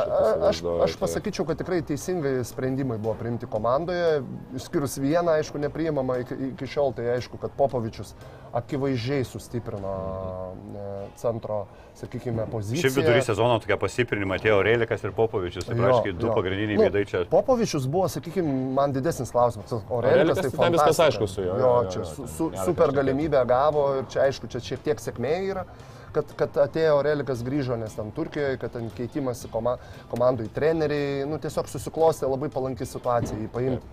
aš, 0.51 0.63
aš 0.85 0.97
pasakyčiau, 1.01 1.47
kad 1.49 1.57
tikrai 1.63 1.81
teisingai 1.87 2.37
sprendimai 2.45 2.99
buvo 2.99 3.15
priimti 3.15 3.47
komandoje, 3.51 4.21
išskyrus 4.59 4.99
vieną, 5.01 5.30
aišku, 5.39 5.59
nepriimama 5.63 6.19
iki, 6.25 6.35
iki 6.53 6.67
šiol, 6.67 6.93
tai 6.97 7.07
aišku, 7.17 7.39
kad 7.41 7.51
Popovičius 7.59 8.15
akivaizdžiai 8.57 9.25
sustiprino 9.25 9.93
e, 10.75 10.87
centro, 11.21 11.67
sakykime, 12.01 12.47
poziciją. 12.51 12.83
Šiaip 12.89 12.97
vidury 12.99 13.23
sezono 13.25 13.59
tokia 13.63 13.77
pasiprinimai 13.81 14.41
atėjo 14.41 14.59
Reilikas 14.67 15.05
ir 15.07 15.13
Popovičius, 15.17 15.69
tai 15.69 15.77
Jo, 15.79 15.85
praškai 15.85 16.15
du 16.19 16.27
jo. 16.31 16.35
pagrindiniai 16.39 16.81
Nu, 16.81 16.87
veidai 16.89 17.05
čia. 17.07 17.23
Popovičius 17.31 17.87
buvo, 17.91 18.09
sakykime, 18.11 18.57
man 18.77 18.93
didesnis 18.97 19.31
klausimas. 19.35 19.71
Aurelikas, 19.71 20.11
Aurelikas 20.11 20.43
tai 20.43 20.51
tai 20.51 20.65
ten 20.67 20.77
viskas 20.79 21.01
aišku 21.07 21.29
su 21.31 21.47
juo, 21.47 21.55
Jo, 21.55 21.63
jo, 21.63 21.71
jo, 21.85 21.91
čia 21.95 22.05
su, 22.05 22.27
su, 22.27 22.51
super 22.65 22.89
kažkokia- 22.91 22.97
galimybę 23.01 23.45
gavo 23.47 23.87
ir 24.01 24.05
čia 24.11 24.27
aišku, 24.27 24.51
čia 24.51 24.61
šiek 24.61 24.83
tiek 24.91 24.99
sėkmė 25.01 25.35
yra. 25.53 25.65
Kad, 26.11 26.27
kad 26.35 26.57
atėjo 26.59 26.97
Aurelikas 26.97 27.39
grįžo, 27.47 27.77
nes 27.79 27.93
ten 27.95 28.09
Turkijoje, 28.11 28.57
kad 28.59 28.73
ten 28.75 28.89
keitimas 28.91 29.45
koma, 29.53 29.77
komandai 30.11 30.49
treneriai, 30.51 31.23
nu 31.31 31.39
tiesiog 31.39 31.69
susiklostė 31.71 32.27
labai 32.27 32.49
palanki 32.51 32.83
situacija 32.83 33.39
jį 33.39 33.47
paimti. 33.55 33.87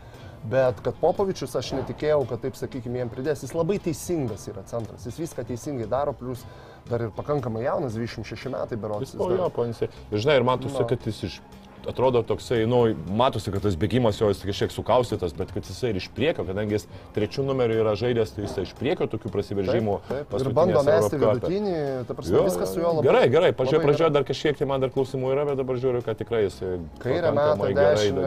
Bet 0.47 0.79
kad 0.85 0.95
Popovičius 1.01 1.55
aš 1.59 1.73
netikėjau, 1.75 2.21
kad 2.29 2.39
taip 2.45 2.55
sakykime, 2.55 3.01
jiem 3.01 3.09
pridės. 3.11 3.41
Jis 3.43 3.51
labai 3.57 3.79
teisingas 3.83 4.45
yra 4.47 4.63
centras. 4.69 5.03
Jis 5.09 5.17
viską 5.19 5.43
teisingai 5.49 5.87
daro, 5.91 6.13
plus 6.15 6.45
dar 6.87 7.03
ir 7.03 7.11
pakankamai 7.17 7.65
jaunas, 7.65 7.97
26 7.99 8.47
metai 8.53 8.77
berods. 8.79 9.09
Jis 9.11 9.19
po 9.19 9.27
jo, 9.33 9.49
ponsi. 9.51 9.89
Ir 10.07 10.23
žinai, 10.23 10.37
ir 10.39 10.45
matosi, 10.47 10.77
No. 10.79 10.87
kad 10.87 11.03
jis 11.09 11.19
iš... 11.27 11.39
Atrodo 11.87 12.19
toksai, 12.27 12.65
nu, 12.67 12.81
matosi, 13.15 13.47
kad 13.53 13.63
tas 13.63 13.75
bėgimas 13.79 14.17
jo 14.19 14.27
jis 14.27 14.41
kažkiek 14.43 14.73
sukaustytas, 14.75 15.31
bet 15.37 15.53
kad 15.55 15.63
jisai 15.69 15.93
ir 15.93 15.99
iš 16.01 16.09
priekio, 16.11 16.43
kadangi 16.43 16.75
jis 16.75 16.83
trečių 17.15 17.45
numerių 17.47 17.77
yra 17.79 17.93
žaidęs, 17.95 18.33
tai 18.35 18.43
jisai 18.43 18.65
iš 18.67 18.73
priekio 18.75 19.07
tokių 19.07 19.31
prasiveržimų. 19.31 19.93
Taip, 20.09 20.17
ir 20.19 20.27
paskutinėse 20.33 20.57
bando 20.57 20.83
mesti 20.89 21.19
vidutinį, 21.21 21.75
ta 22.09 22.17
prasme, 22.17 22.35
Jo, 22.35 22.43
viskas 22.49 22.73
su 22.75 22.81
juo 22.81 22.91
labai. 22.97 23.05
Gerai, 23.07 23.23
gerai, 23.31 23.51
pačioje 23.55 23.81
pradžioje 23.85 24.11
dar 24.17 24.27
kažkiek 24.27 24.59
tai 24.59 24.67
man 24.67 24.83
dar 24.83 24.91
klausimų 24.97 25.31
yra, 25.31 25.45
bet 25.47 25.61
dabar 25.61 25.79
žiūriu, 25.79 26.03
kad 26.03 26.19
tikrai 26.19 26.43
jis 26.49 26.59
Kairę 27.05 27.31
metą, 27.39 27.71
gerai. 27.71 28.11
Ir 28.11 28.19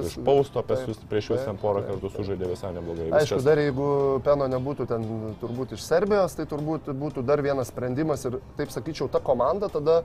vis- 0.00 0.10
Iš 0.10 0.18
pausto 0.26 0.62
taip, 0.66 0.84
prieš 1.14 1.30
juos 1.30 1.38
taip, 1.44 1.46
ten 1.52 1.62
porą 1.62 1.84
taip, 1.84 1.94
kartų 1.94 2.10
taip. 2.10 2.18
sužaidė 2.18 2.50
visai 2.50 2.72
neblogai. 2.74 3.10
Aišku, 3.20 3.42
dar 3.46 3.62
jeigu 3.62 3.88
Peno 4.26 4.50
nebūtų 4.50 4.88
ten 4.90 5.06
turbūt 5.40 5.72
iš 5.78 5.86
Serbijos, 5.86 6.34
tai 6.34 6.46
turbūt 6.50 6.90
būtų 6.90 7.22
dar 7.24 7.38
vienas 7.42 7.70
sprendimas 7.70 8.24
ir 8.26 8.40
taip 8.58 8.74
sakyčiau, 8.74 9.06
ta 9.10 9.20
komanda 9.22 9.68
tada 9.70 10.02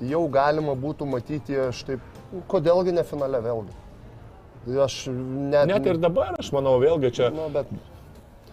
jau 0.00 0.26
galima 0.32 0.74
būtų 0.74 1.06
matyti, 1.06 1.54
aš 1.68 1.82
taip, 1.84 2.00
kodėlgi 2.50 2.94
ne 2.96 3.04
finale 3.06 3.40
vėlgi. 3.44 3.76
Aš 4.84 5.06
net... 5.08 5.70
Net 5.70 5.86
ir 5.88 6.00
dabar, 6.00 6.34
aš 6.38 6.50
manau, 6.52 6.76
vėlgi 6.82 7.10
čia 7.16 7.30
Nu, 7.32 7.48
bet 7.52 7.70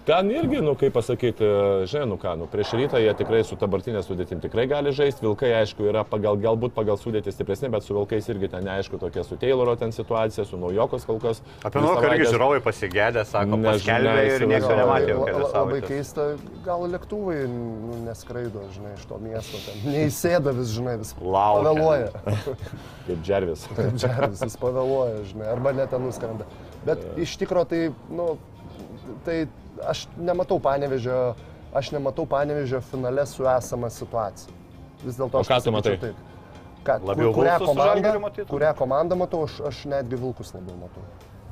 Ten 0.08 0.30
irgi, 0.32 0.62
nu 0.64 0.72
kaip 0.80 0.94
pasakyti, 0.96 1.48
žinai, 1.92 2.06
nu 2.08 2.16
ką, 2.16 2.38
nu 2.40 2.46
prieš 2.48 2.70
rytą 2.80 3.00
jie 3.04 3.12
tikrai 3.20 3.42
su 3.44 3.58
dabartinė 3.60 4.00
sudėtim 4.08 4.40
tikrai 4.40 4.64
gali 4.72 4.94
žaisti, 4.96 5.20
vilkai 5.26 5.50
aišku 5.58 5.84
yra 5.84 6.06
pagal, 6.08 6.38
galbūt 6.40 6.72
pagal 6.78 6.96
sudėtį 7.02 7.34
stipresni, 7.36 7.68
bet 7.74 7.84
su 7.84 7.92
vilkais 7.92 8.30
irgi 8.32 8.48
ten 8.54 8.64
neaišku 8.64 9.02
tokia 9.02 9.26
su 9.28 9.36
Tayloro 9.42 9.74
ten 9.76 9.92
situacija, 9.92 10.46
su 10.48 10.60
naujokos 10.62 11.04
kol 11.10 11.20
kas. 11.26 11.44
Apie 11.68 11.84
nuoką 11.84 12.14
irgi 12.14 12.30
žiūrovai 12.32 12.62
pasigėdė, 12.64 13.26
sako, 13.28 13.60
paskelbė 13.68 14.16
ir 14.30 14.48
įsivaizduoju. 14.48 14.80
nematė. 14.80 15.44
labai 15.58 15.84
keista, 15.90 16.30
gal 16.64 16.88
lėktuvai 16.96 17.38
nu, 17.52 18.00
neskraido, 18.08 18.64
žinai, 18.80 18.96
iš 18.96 19.06
to 19.12 19.20
miesto. 19.28 19.64
Ten. 19.68 19.86
Neįsėda 19.92 20.56
vis, 20.56 20.72
žinai, 20.80 20.98
vis 21.04 21.16
Laukia. 21.20 21.68
pavėluoja. 21.68 22.42
Kaip 23.12 23.28
Džervis. 23.28 23.68
Džeris 24.00 24.48
vis 24.48 24.60
pavėluoja, 24.64 25.22
žinai, 25.36 25.52
arba 25.52 25.76
net 25.76 25.92
ten 25.92 26.08
nuskrenda. 26.08 26.48
Bet 26.88 27.04
iš 27.20 27.36
tikrųjų 27.44 27.74
tai, 27.76 27.86
nu, 28.08 28.34
tai 29.28 29.42
aš 29.86 30.08
nematau 30.18 30.60
panevežio, 30.60 31.36
aš 31.74 31.92
nematau 31.92 32.26
panevežio 32.26 32.82
finale 32.82 33.26
su 33.26 33.46
esama 33.58 33.90
situacija. 33.90 34.54
Vis 35.04 35.16
dėlto 35.20 35.38
O 35.38 35.44
aš 35.46 35.48
ką 35.52 35.60
tu 35.64 35.72
matai? 35.72 35.98
Taip. 36.02 36.16
Ką, 36.88 37.00
Labiau 37.04 37.34
kur- 37.34 37.44
kurią 37.44 37.58
komandą, 37.66 38.46
kurią 38.48 38.74
komandą 38.80 39.16
matau, 39.20 39.44
aš, 39.44 39.60
aš 39.68 39.86
netgi 39.86 40.16
vilkus 40.16 40.54
labiau 40.56 40.78
matau. 40.80 41.04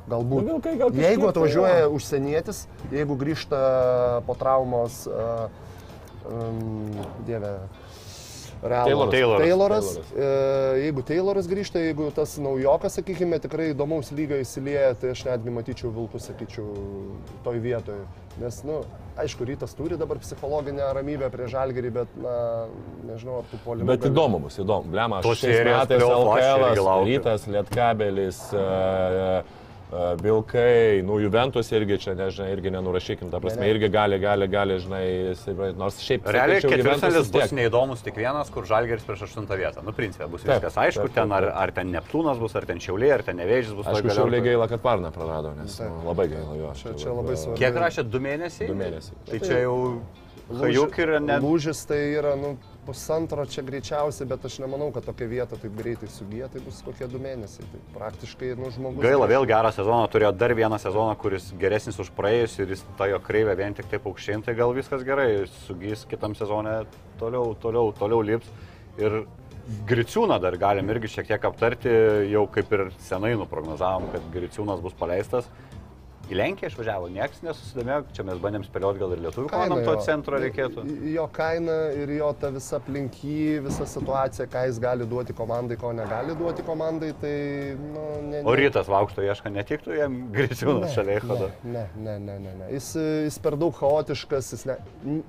Galbūt. 0.07 0.45
Nu, 0.45 0.53
Vilkai 0.53 0.75
gal 0.77 0.89
kažkiek 0.93 1.01
Jeigu 1.01 1.21
tai 1.25 1.29
atvažiuoja 1.33 1.77
jo. 1.81 1.91
užsienietis, 1.97 2.67
jeigu 2.93 3.15
grįžta 3.17 3.59
po 4.27 4.35
traumos, 4.37 5.07
uh, 5.09 5.49
um, 6.29 6.91
dieve, 7.25 7.55
Realas. 8.65 9.09
Tayloras. 9.11 9.41
Tayloras. 9.41 9.41
Tayloras. 9.45 9.89
E, 10.15 10.81
jeigu 10.85 11.03
Tayloras 11.05 11.49
grįžta, 11.49 11.81
jeigu 11.83 12.09
tas 12.15 12.35
naujokas, 12.41 12.97
sakykime, 12.99 13.39
tikrai 13.43 13.71
įdomaus 13.73 14.11
lygio 14.15 14.39
įsilieja, 14.41 14.93
tai 14.99 15.13
aš 15.13 15.25
netgi 15.29 15.53
matyčiau 15.53 15.91
Vilkus, 15.95 16.29
sakyčiau, 16.31 16.69
toj 17.45 17.59
vietoje. 17.63 18.05
Nes, 18.41 18.57
na, 18.67 18.79
nu, 18.81 19.01
aišku, 19.21 19.45
rytas 19.47 19.75
turi 19.77 19.99
dabar 19.99 20.19
psichologinę 20.19 20.87
ramybę 20.97 21.29
prie 21.33 21.49
žalgerį, 21.51 21.91
bet, 21.99 22.15
na, 22.19 22.37
nežinau, 23.07 23.43
ar 23.43 23.51
tu 23.51 23.59
polimai. 23.63 23.93
Bet 23.93 24.09
įdomu 24.09 24.41
bus, 24.47 24.57
įdomu. 24.59 24.91
Blema, 24.95 25.21
šiais 25.23 25.61
metais 25.69 26.03
LKL. 26.03 26.89
Rytas, 27.05 27.47
Lietkabelis, 27.51 28.41
e, 28.51 29.43
Bilkai, 29.91 31.03
nu 31.05 31.19
Juventus 31.21 31.69
irgi 31.71 31.99
čia, 32.01 32.15
nežinai, 32.17 32.49
irgi 32.55 32.71
nenurašykim, 32.73 33.29
ta 33.31 33.39
prasme, 33.39 33.67
irgi 33.69 33.89
gali, 33.93 34.17
gali, 34.19 34.47
gali, 34.49 34.79
žinai, 34.81 35.05
nors 35.77 35.99
šiaip... 36.01 36.25
Realiai 36.35 36.63
ketvirtfinalis 36.65 37.29
bus 37.31 37.53
neįdomus 37.55 38.01
tik 38.03 38.17
vienas, 38.19 38.49
kur 38.53 38.65
Žalgeris 38.67 39.05
prieš 39.05 39.27
aštuntą 39.29 39.59
vietą. 39.61 39.85
Nu, 39.85 39.93
principė, 39.95 40.27
bus 40.31 40.43
Taip, 40.43 40.57
viskas 40.57 40.79
aišku, 40.87 41.05
taip, 41.05 41.15
ten 41.19 41.37
ar, 41.37 41.47
taip. 41.51 41.61
ar 41.61 41.75
ten 41.77 41.93
Neptūnas 41.93 42.41
bus, 42.41 42.57
ar 42.57 42.65
ten 42.65 42.81
Šiauliai, 42.81 43.13
ar 43.19 43.25
ten 43.29 43.37
Nevėžys 43.39 43.77
bus. 43.77 43.87
Aišku, 43.93 44.17
šiauliai 44.17 44.43
gaila, 44.49 44.67
kad 44.73 44.83
Varną 44.83 45.13
prarado, 45.15 45.53
nes 45.61 45.77
nu, 45.85 46.01
labai 46.09 46.27
gaila 46.33 46.59
jo. 46.59 46.75
Čia- 46.81 46.97
čia 47.05 47.13
labai 47.13 47.37
svarbu. 47.37 47.61
Kiek 47.61 47.81
rašė? 47.85 48.09
Du 48.09 48.23
mėnesiai? 48.25 48.71
Du 48.73 48.77
mėnesiai. 48.81 49.21
Tai 49.29 49.43
čia 49.45 49.63
jau 49.67 49.77
Hajuk 50.45 50.99
ir 51.01 51.15
net... 51.25 51.41
Lūžis 51.41 51.79
tai 51.89 52.01
yra, 52.19 52.35
nu, 52.37 52.55
pusantro 52.85 53.45
čia 53.49 53.63
greičiausiai, 53.65 54.27
bet 54.29 54.45
aš 54.47 54.59
nemanau, 54.63 54.91
kad 54.95 55.05
tokia 55.07 55.27
vieta 55.29 55.57
taip 55.59 55.73
greitai 55.77 56.09
sugyja, 56.11 56.49
tai 56.53 56.61
bus 56.65 56.81
kokie 56.85 57.07
du 57.11 57.21
mėnesiai. 57.21 57.65
Tai 57.71 57.81
praktiškai, 57.97 58.51
nu, 58.59 58.69
žmogus. 58.73 59.03
Gaila, 59.05 59.29
vėl 59.31 59.47
gerą 59.49 59.71
sezoną, 59.75 60.09
turėjo 60.13 60.31
dar 60.37 60.55
vieną 60.57 60.79
sezoną, 60.81 61.15
kuris 61.21 61.49
geresnis 61.61 61.99
už 62.01 62.11
praėjusį 62.17 62.61
ir 62.63 62.75
jis 62.75 62.85
tą 62.99 63.09
jo 63.11 63.21
kreivę 63.25 63.55
vien 63.59 63.77
tik 63.77 63.89
taip 63.91 64.05
aukštyn, 64.09 64.45
tai 64.45 64.57
gal 64.57 64.75
viskas 64.77 65.05
gerai, 65.07 65.29
sugys 65.65 66.05
kitam 66.09 66.37
sezonė 66.37 66.83
toliau, 67.21 67.55
toliau, 67.61 67.91
toliau 67.97 68.21
lips. 68.33 68.53
Ir 69.01 69.25
Griciūną 69.65 70.35
dar 70.37 70.53
galim 70.61 70.89
irgi 70.93 71.09
šiek 71.09 71.31
tiek 71.31 71.45
aptarti, 71.47 71.89
jau 72.29 72.43
kaip 72.53 72.69
ir 72.77 72.83
senai 73.01 73.31
nuprognozavom, 73.33 74.11
kad 74.13 74.27
Griciūnas 74.35 74.83
bus 74.83 74.93
paleistas. 74.99 75.47
Į 76.25 76.37
Lenkiją 76.39 76.71
išvažiavo, 76.71 77.07
niekas 77.13 77.43
nesusidomėjo, 77.45 77.99
čia 78.17 78.23
mes 78.25 78.39
bandėm 78.41 78.63
spėlioti, 78.65 78.97
gal 78.97 79.11
ir 79.13 79.19
lietuvių 79.27 79.49
komandom 79.51 79.81
to 79.85 79.93
centro 80.01 80.39
reikėtų. 80.41 80.83
Jo 81.13 81.27
kaina 81.33 81.75
ir 81.93 82.09
jo 82.15 82.31
ta 82.41 82.49
visa 82.55 82.79
aplinky, 82.79 83.59
visa 83.61 83.85
situacija, 83.91 84.47
ką 84.49 84.63
jis 84.65 84.79
gali 84.81 85.05
duoti 85.11 85.35
komandai, 85.37 85.77
ko 85.77 85.91
negali 85.93 86.33
duoti 86.39 86.65
komandai, 86.65 87.11
tai, 87.21 87.35
nu, 87.77 88.05
ne. 88.31 88.41
O 88.41 88.55
rytas 88.57 88.89
Vaukšto 88.89 89.21
ieška, 89.27 89.53
netiktų 89.53 89.99
jam 89.99 90.17
Griciūnas 90.33 90.97
šalia 90.97 91.19
įhodo. 91.21 91.51
Ne, 91.63 91.85
ne, 91.93 92.17
ne, 92.25 92.39
ne, 92.47 92.55
ne. 92.63 92.71
Jis, 92.73 92.89
jis 93.27 93.37
per 93.45 93.59
daug 93.61 93.77
chaotiškas, 93.77 94.49
jis 94.57 94.65
ne, 94.71 94.79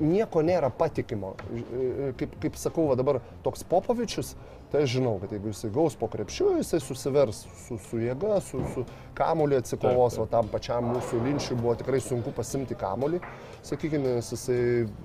nieko 0.01 0.41
nėra 0.49 0.73
patikimo. 0.73 1.35
Ž- 1.53 2.13
Kaip, 2.17 2.33
kaip 2.41 2.57
sakau, 2.57 2.87
va 2.89 2.97
dabar 2.97 3.19
toks 3.45 3.65
Popovičius, 3.69 4.33
tai 4.73 4.83
aš 4.83 4.97
žinau, 4.99 5.17
kad 5.23 5.33
jeigu 5.33 5.53
jisai 5.53 5.71
gaus 5.75 5.97
po 5.99 6.09
krepšiu, 6.13 6.57
jisai 6.61 6.81
susivers 6.83 7.45
su, 7.67 7.79
su 7.89 8.01
jėga, 8.03 8.41
su, 8.45 8.63
su 8.75 8.87
kamuoliu 9.17 9.61
atsikovos, 9.63 10.19
o 10.23 10.27
tam 10.31 10.49
pačiam 10.53 10.89
mūsų 10.95 11.23
linčiui 11.25 11.59
buvo 11.61 11.77
tikrai 11.79 12.01
sunku 12.03 12.35
pasimti 12.37 12.79
kamuolį, 12.79 13.21
sakykime, 13.67 14.17
nes 14.19 14.33
jisai, 14.35 14.63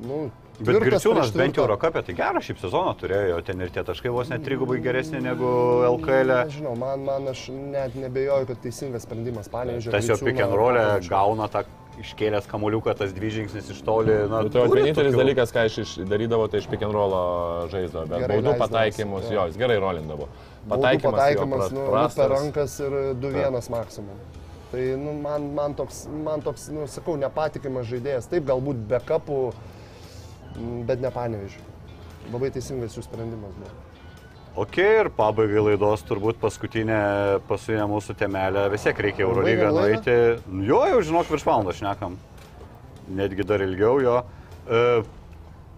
nu, 0.07 0.23
Bet 0.61 0.77
Griciūnas 0.83 1.31
bent 1.33 1.57
jau. 1.57 1.63
Eurocapė, 1.65 2.03
tai 2.05 2.13
gerą 2.17 2.41
šiaip 2.43 2.59
sezoną 2.61 2.91
turėjo, 2.99 3.39
ten 3.47 3.63
ir 3.65 3.71
tie 3.73 3.81
taškai 3.87 4.11
vos 4.13 4.29
net 4.29 4.43
trigubai 4.45 4.77
geresni 4.83 5.21
negu 5.23 5.47
LKL. 5.87 6.33
-e. 6.35 6.49
Nežinau, 6.51 6.75
man, 6.77 7.05
man 7.07 7.27
aš 7.31 7.47
net 7.49 7.95
nebejoju, 7.97 8.45
kad 8.51 8.61
teisingas 8.61 9.07
sprendimas, 9.07 9.49
panevežė. 9.49 9.91
Tas 9.95 10.05
jo 10.05 10.17
pick 10.21 10.43
and 10.43 10.53
roll'e 10.53 10.99
gauna 11.09 11.47
tą 11.49 11.63
iškėlęs 11.99 12.47
kamuoliuką, 12.47 12.93
tas 12.97 13.11
dvi 13.13 13.29
žingsnis 13.29 13.69
iš 13.73 13.81
toli. 13.83 14.13
Na, 14.29 14.41
Nu, 14.43 14.49
tai 14.49 14.63
vienintelis 14.67 15.11
tokių- 15.13 15.19
dalykas, 15.23 15.51
ką 15.51 15.65
aš 15.67 15.77
iš- 15.83 16.07
darydavo, 16.07 16.47
tai 16.49 16.59
iš 16.59 16.67
pick 16.67 16.81
and 16.83 16.93
rollo 16.93 17.67
žaisdavo, 17.67 18.07
bet 18.07 18.19
Gerai 18.23 18.37
baudų 18.41 18.57
pataikymus, 18.57 19.23
jo. 19.29 19.31
jo, 19.33 19.45
jis 19.47 19.57
gerai 19.57 19.77
rolindavo. 19.79 20.27
Pataikymas, 20.69 21.13
pataikymas 21.19 21.35
jo, 21.35 21.47
nu, 21.47 21.55
pras- 21.57 21.71
nu, 21.71 21.79
per 21.79 21.91
prastas. 21.91 22.29
rankas 22.31 22.79
ir 22.79 22.91
2-1 23.15 23.69
maksimum. 23.69 24.17
Tai 24.71 24.79
nu, 24.95 25.13
man, 25.21 25.53
man 25.53 25.73
toks, 25.75 26.07
man 26.23 26.41
toks 26.41 26.69
nu, 26.69 26.87
sakau, 26.87 27.17
nepatikimas 27.17 27.85
žaidėjas. 27.87 28.29
Taip, 28.29 28.45
galbūt 28.45 28.87
backupų, 28.87 29.53
m, 30.55 30.83
bet 30.85 31.01
nepanevežiu. 31.01 31.59
Labai 32.31 32.49
teisingas 32.51 32.95
jų 32.95 33.03
sprendimas 33.03 33.51
buvo. 33.59 33.90
Ok, 34.51 34.81
ir 34.83 35.07
pabaigai 35.15 35.61
laidos 35.63 36.01
turbūt 36.03 36.35
paskutinė, 36.41 36.97
paskutinė 37.47 37.85
mūsų 37.87 38.15
temelė. 38.19 38.65
Vis 38.73 38.83
tiek 38.83 38.97
reikia 39.05 39.23
Eurolygą 39.23 39.69
nueiti. 39.71 40.15
Jo, 40.67 40.81
jau 40.91 40.97
žinok, 41.07 41.29
virš 41.31 41.45
valandos 41.47 41.77
šnekam. 41.79 42.17
Netgi 43.15 43.45
dar 43.47 43.63
ilgiau 43.63 44.01
jo. 44.03 44.17
E, 44.67 44.81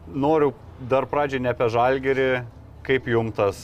noriu 0.10 0.56
dar 0.90 1.06
pradžiai 1.12 1.44
ne 1.46 1.52
apie 1.54 1.68
žalgerį, 1.70 2.28
kaip 2.88 3.12
jumtas 3.14 3.62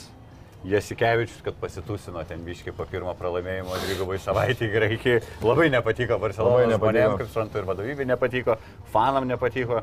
Jasikevičius, 0.70 1.42
kad 1.42 1.58
pasitusino 1.58 2.22
ten 2.30 2.46
biški 2.46 2.76
po 2.78 2.86
pirmo 2.86 3.16
pralaimėjimo 3.18 3.82
dvigubai 3.88 4.20
savaitį 4.22 4.68
į 4.68 4.72
Graikiją. 4.76 5.24
Labai 5.42 5.72
nepatiko 5.74 6.20
Barcelonos 6.22 6.76
žmonėms, 6.76 7.18
kaip 7.24 7.32
suprantu, 7.32 7.64
ir 7.64 7.70
vadovybė 7.72 8.06
nepatiko, 8.12 8.60
fanam 8.94 9.26
nepatiko. 9.26 9.82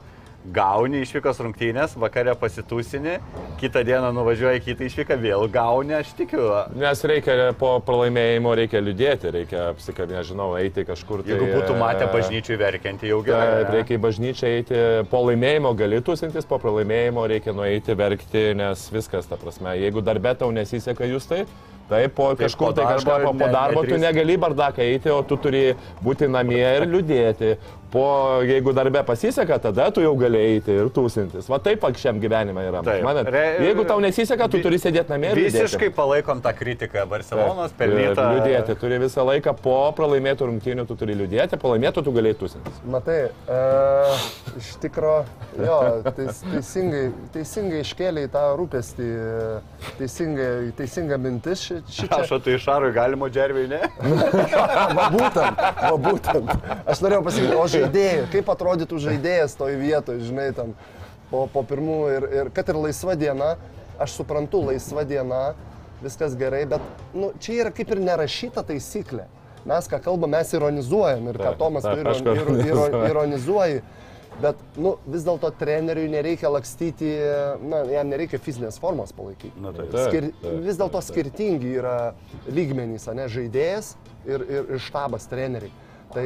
Gauni 0.55 1.01
išvykos 1.03 1.41
rungtynės, 1.43 1.97
vakare 1.99 2.35
pasitusini, 2.39 3.17
kitą 3.61 3.83
dieną 3.87 4.13
nuvažiuoji 4.15 4.63
kitą 4.63 4.87
išvyką, 4.87 5.17
vėl 5.19 5.47
gauni, 5.53 5.97
aš 5.99 6.13
tikiu. 6.19 6.45
Nes 6.79 7.03
reikia 7.09 7.51
po 7.59 7.73
pralaimėjimo, 7.87 8.55
reikia 8.59 8.83
liūdėti, 8.85 9.33
reikia 9.35 9.65
apsikabinti, 9.73 10.17
nežinau, 10.21 10.53
eiti 10.61 10.87
kažkur. 10.87 11.25
Tai, 11.27 11.35
Jeigu 11.35 11.51
būtų 11.51 11.77
matę 11.81 12.07
e, 12.07 12.13
bažnyčiai 12.15 12.61
verkiantį, 12.63 13.11
jau 13.11 13.23
Taip, 13.25 13.33
gerai. 13.33 13.63
ne? 13.65 13.71
reikia 13.75 13.99
į 13.99 14.03
bažnyčią 14.07 14.53
eiti, 14.61 14.83
po 15.11 15.25
laimėjimo 15.27 15.73
gali 15.79 16.03
tūsintis, 16.07 16.47
po 16.47 16.61
pralaimėjimo 16.63 17.27
reikia 17.33 17.57
nueiti 17.57 17.97
verkti, 17.99 18.51
nes 18.59 18.87
viskas, 18.95 19.27
ta 19.27 19.41
prasme, 19.41 19.75
jeigu 19.83 20.05
darbė 20.07 20.37
tau 20.39 20.53
nesiseka 20.55 21.09
jūs 21.11 21.27
tai, 21.31 21.43
taip, 21.91 22.15
po 22.15 22.31
Taip, 22.35 22.45
kažkur 22.47 22.71
po 22.71 22.77
tai 22.79 22.87
darbo 22.87 23.03
kažką 23.03 23.19
po, 23.25 23.33
po 23.33 23.47
ne- 23.47 23.53
darbo 23.55 23.83
tu 23.87 23.99
negali 24.03 24.39
bardaką 24.43 24.83
eiti, 24.87 25.11
o 25.11 25.23
tu 25.27 25.37
turi 25.43 25.65
būti 26.05 26.31
namie 26.31 26.63
ir 26.63 26.87
liūdėti. 26.87 27.57
Po, 27.93 28.41
jeigu 28.43 28.73
darbė 28.75 29.05
pasiseka, 29.07 29.59
tada 29.63 29.87
tu 29.95 30.03
jau 30.03 30.13
gali 30.19 30.39
eiti 30.41 30.75
ir 30.75 30.89
tūsintis. 30.95 31.47
Va 31.51 31.59
taip 31.63 31.85
šiam 31.97 32.19
gyvenime 32.21 32.65
yra. 32.67 32.83
Manat, 33.05 33.29
Re- 33.31 33.59
jeigu 33.63 33.85
tau 33.87 34.01
nesiseka, 34.03 34.49
tu 34.51 34.59
vi- 34.59 34.65
turi 34.65 34.79
sėdėti 34.83 35.13
namie 35.13 35.31
ir 35.31 35.37
liūdėti. 35.39 35.63
Visiškai 35.69 35.91
palaikom 35.95 36.41
tą 36.43 36.53
kritiką 36.57 37.07
Barcelonos, 37.09 37.71
Ir 37.71 37.79
pelnytą. 37.79 38.27
Liūdėti, 38.35 38.77
turi 38.81 38.99
visą 38.99 39.25
laiką 39.29 39.55
po 39.63 39.77
pralaimėtų 39.97 40.49
rungtynių, 40.51 40.87
tu 40.89 40.97
turi 40.99 41.15
liūdėti, 41.15 41.59
po 41.63 41.73
laimėtų 41.75 42.03
tu 42.05 42.13
galėjai 42.13 42.39
tūsintis. 42.43 42.83
Matai, 42.85 43.31
e, 43.31 43.61
iš 44.59 44.73
tikro, 44.83 45.25
jo, 45.59 45.79
teis, 46.17 46.43
teisingai, 46.43 47.05
teisingai 47.33 47.81
iškėlė 47.87 48.27
į 48.27 48.33
tą 48.35 48.45
rūpestį, 48.59 49.09
teisingai, 50.01 50.51
teisinga 50.77 51.19
mintis 51.23 51.63
ši, 51.63 51.79
ši 51.89 52.09
čia. 52.09 52.21
Aš 52.21 52.35
tai 52.45 52.59
Šarui 52.59 52.93
galimo 52.97 53.29
džerviai, 53.31 53.69
ne? 53.71 53.81
Va 54.97 55.09
būtent, 55.13 55.59
va 55.61 55.97
būtent. 56.01 56.51
Aš 56.89 57.01
norėjau 57.05 57.23
pasakyti, 57.27 57.55
o 57.57 57.65
žaidėjai, 57.85 58.27
kaip 58.33 58.51
atrodytų 58.57 59.01
žaidėjas 59.07 59.57
toj 59.59 59.79
vietoje, 59.81 60.25
žinai, 60.27 60.51
tam 60.57 60.75
po, 61.31 61.47
po 61.53 61.63
pirmų 61.67 61.99
ir, 62.17 62.29
ir 62.41 62.53
kad 62.55 62.69
ir 62.73 62.81
laisva 62.81 63.17
diena, 63.19 63.55
aš 64.03 64.19
suprantu, 64.21 64.63
laisva 64.71 65.07
diena, 65.09 65.43
viskas 66.03 66.37
gerai, 66.39 66.65
bet 66.69 66.83
nu, 67.17 67.33
čia 67.41 67.63
yra 67.65 67.75
kaip 67.75 67.93
ir 67.95 68.03
nerašyta 68.05 68.65
taisyklė. 68.67 69.27
Mes 69.67 69.89
ką 69.91 69.99
kalbam, 70.05 70.31
mes 70.31 70.53
ironizuojam 70.55 71.31
ir 71.33 71.39
ką 71.43 71.55
Tomas 71.59 71.87
tu 71.87 71.95
taip, 71.97 72.11
aš 72.13 72.21
iron, 72.23 72.61
ir, 72.61 72.69
ir, 72.71 72.99
ironizuoji. 73.11 73.81
Bet 74.37 74.61
nu, 74.77 74.93
vis 75.09 75.25
dėlto 75.25 75.49
treneriui 75.57 76.11
nereikia 76.13 76.51
lakstyti, 76.53 77.09
na, 77.65 77.81
jam 77.89 78.11
nereikia 78.13 78.39
fizinės 78.43 78.77
formos 78.79 79.15
palaikyti. 79.17 79.55
Nu, 79.57 79.73
tai. 79.73 79.87
Taip, 79.89 80.11
Skir, 80.11 80.29
taip, 80.43 80.59
vis 80.67 80.79
dėlto 80.79 81.01
skirtingi 81.03 81.73
yra 81.81 81.97
lygmenys, 82.53 83.09
ne, 83.17 83.31
žaidėjas 83.33 83.95
ir, 84.29 84.45
ir, 84.45 84.71
ir 84.77 84.85
štabas 84.85 85.27
treneriai. 85.33 85.73
Tai 86.17 86.25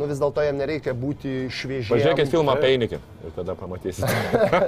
nu, 0.00 0.06
vis 0.08 0.20
dėlto 0.22 0.40
jam 0.46 0.56
nereikia 0.56 0.94
būti 0.96 1.46
šviežiai. 1.52 1.92
Pažiūrėkit 1.92 2.30
filmą 2.32 2.54
apie 2.56 2.70
Einikį 2.72 2.96
ir 3.26 3.32
tada 3.36 3.52
pamatysite. 3.58 4.08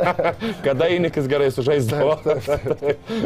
Kada 0.66 0.88
Einikis 0.92 1.28
gerai 1.30 1.46
sužaisdavo. 1.54 2.16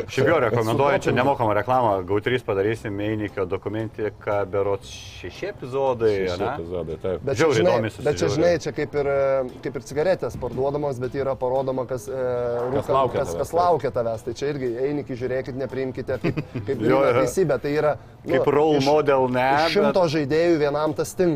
Šiaip 0.07 0.29
jau 0.29 0.39
rekomenduoju, 0.45 1.01
čia 1.07 1.15
nemokamą 1.17 1.57
reklamą, 1.59 1.95
GAU3 2.07 2.45
padarysim 2.47 2.95
Meinikio 2.95 3.47
dokumentiką, 3.51 4.37
berots 4.53 4.93
šeši 5.19 5.49
epizodai. 5.51 6.13
Šeši 6.29 6.47
epizodai, 6.53 6.99
taip. 7.03 7.25
Bet 7.27 7.41
čia, 7.41 7.43
Žiauriai 7.43 7.59
žinai, 7.59 7.75
įdomiai 7.81 8.07
bet 8.07 8.21
čia, 8.23 8.31
žinai, 8.37 8.53
čia 8.63 8.75
kaip 8.77 8.97
ir, 9.03 9.11
kaip 9.67 9.81
ir 9.81 9.87
cigaretės 9.91 10.39
parduodamos, 10.43 11.01
bet 11.03 11.19
yra 11.19 11.35
parodoma, 11.41 11.89
kas, 11.91 12.07
e, 12.07 12.23
rūka, 12.77 12.87
laukia 12.95 13.19
kas, 13.19 13.33
tavęs, 13.33 13.41
kas 13.43 13.55
laukia 13.57 13.93
tavęs. 13.99 14.27
Tai 14.29 14.37
čia 14.39 14.53
irgi 14.55 14.71
einiki, 14.87 15.19
žiūrėkit, 15.19 15.59
nepriimkite 15.65 16.21
kaip, 16.23 16.43
kaip 16.69 16.87
Jo, 16.87 17.03
teisybę. 17.19 17.59
Tai 17.63 17.73
yra 17.75 17.97
nu, 18.23 18.37
Kaip 18.37 18.47
role 18.55 18.79
iš- 18.79 18.87
model, 18.87 19.27
ne, 19.33 19.49
šimto 19.73 20.05
žaidėjų 20.13 20.59
vienam 20.61 20.93
tas 20.95 21.11
tinka. 21.19 21.32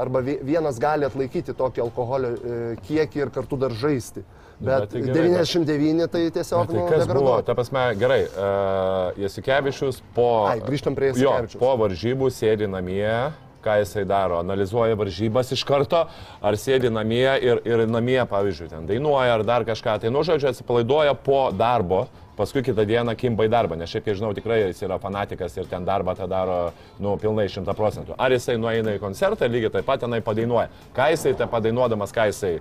Arba 0.00 0.20
vie- 0.24 0.38
vienas 0.42 0.78
gali 0.80 1.04
atlaikyti 1.04 1.52
tokį 1.58 1.82
alkoholio 1.82 2.30
e, 2.30 2.76
kiekį 2.86 3.24
ir 3.26 3.30
kartu 3.34 3.56
dar 3.60 3.70
žaisti. 3.74 4.22
Bet, 4.60 4.84
Bet 4.84 4.90
tai 4.92 5.00
gerai, 5.00 5.28
99 5.40 6.06
tai 6.12 6.22
tiesiog 6.30 6.66
Bet 6.66 6.74
tai 6.74 6.80
nu, 6.80 6.88
kas 6.88 7.06
buvo, 7.06 7.06
degraduoja. 7.08 7.44
ta 7.48 7.54
prasme, 7.56 7.84
gerai, 7.96 8.22
uh, 8.28 9.20
Jasikevičius 9.22 10.02
po, 10.14 10.26
Ai, 10.50 10.60
grįžtam 10.60 10.94
prie 10.94 11.12
jo, 11.14 11.30
Jasikevičiaus. 11.32 11.60
po 11.62 11.70
varžybų 11.80 12.28
sėdi 12.28 12.68
namie, 12.68 13.32
ką 13.64 13.78
jisai 13.80 14.04
daro, 14.08 14.38
analizuoja 14.40 14.96
varžybas 15.00 15.52
iš 15.56 15.64
karto, 15.64 16.02
ar 16.44 16.54
sėdi 16.60 16.92
namie 16.92 17.28
ir, 17.40 17.60
ir 17.64 17.86
namie, 17.88 18.20
pavyzdžiui, 18.28 18.68
ten 18.72 18.86
dainuoja 18.88 19.34
ar 19.38 19.44
dar 19.48 19.64
kažką, 19.64 19.98
tai 20.00 20.12
nu 20.12 20.20
žodžiu 20.24 20.48
atsipalaiduoja 20.52 21.14
po 21.14 21.50
darbo, 21.56 22.06
paskui 22.40 22.64
kitą 22.66 22.86
dieną 22.88 23.14
kimba 23.20 23.46
į 23.46 23.52
darbą, 23.52 23.78
nes 23.78 23.92
šiaip, 23.92 24.08
kiek 24.08 24.18
žinau, 24.18 24.32
tikrai 24.36 24.62
jis 24.64 24.82
yra 24.86 24.98
fanatikas 25.02 25.56
ir 25.60 25.68
ten 25.70 25.86
darbą 25.86 26.16
tą 26.18 26.28
daro, 26.30 26.60
nu, 26.98 27.14
pilnai 27.20 27.48
šimta 27.52 27.76
procentų. 27.76 28.16
Ar 28.18 28.32
jisai 28.34 28.58
nueina 28.60 28.96
į 28.96 29.02
koncertą, 29.02 29.48
lygiai 29.50 29.72
taip 29.78 29.88
pat 29.88 30.02
tenai 30.06 30.22
padainuoja. 30.24 30.70
Ką 30.96 31.12
jisai 31.14 31.36
te 31.36 31.48
padainuodamas, 31.50 32.16
ką 32.16 32.30
jisai 32.32 32.58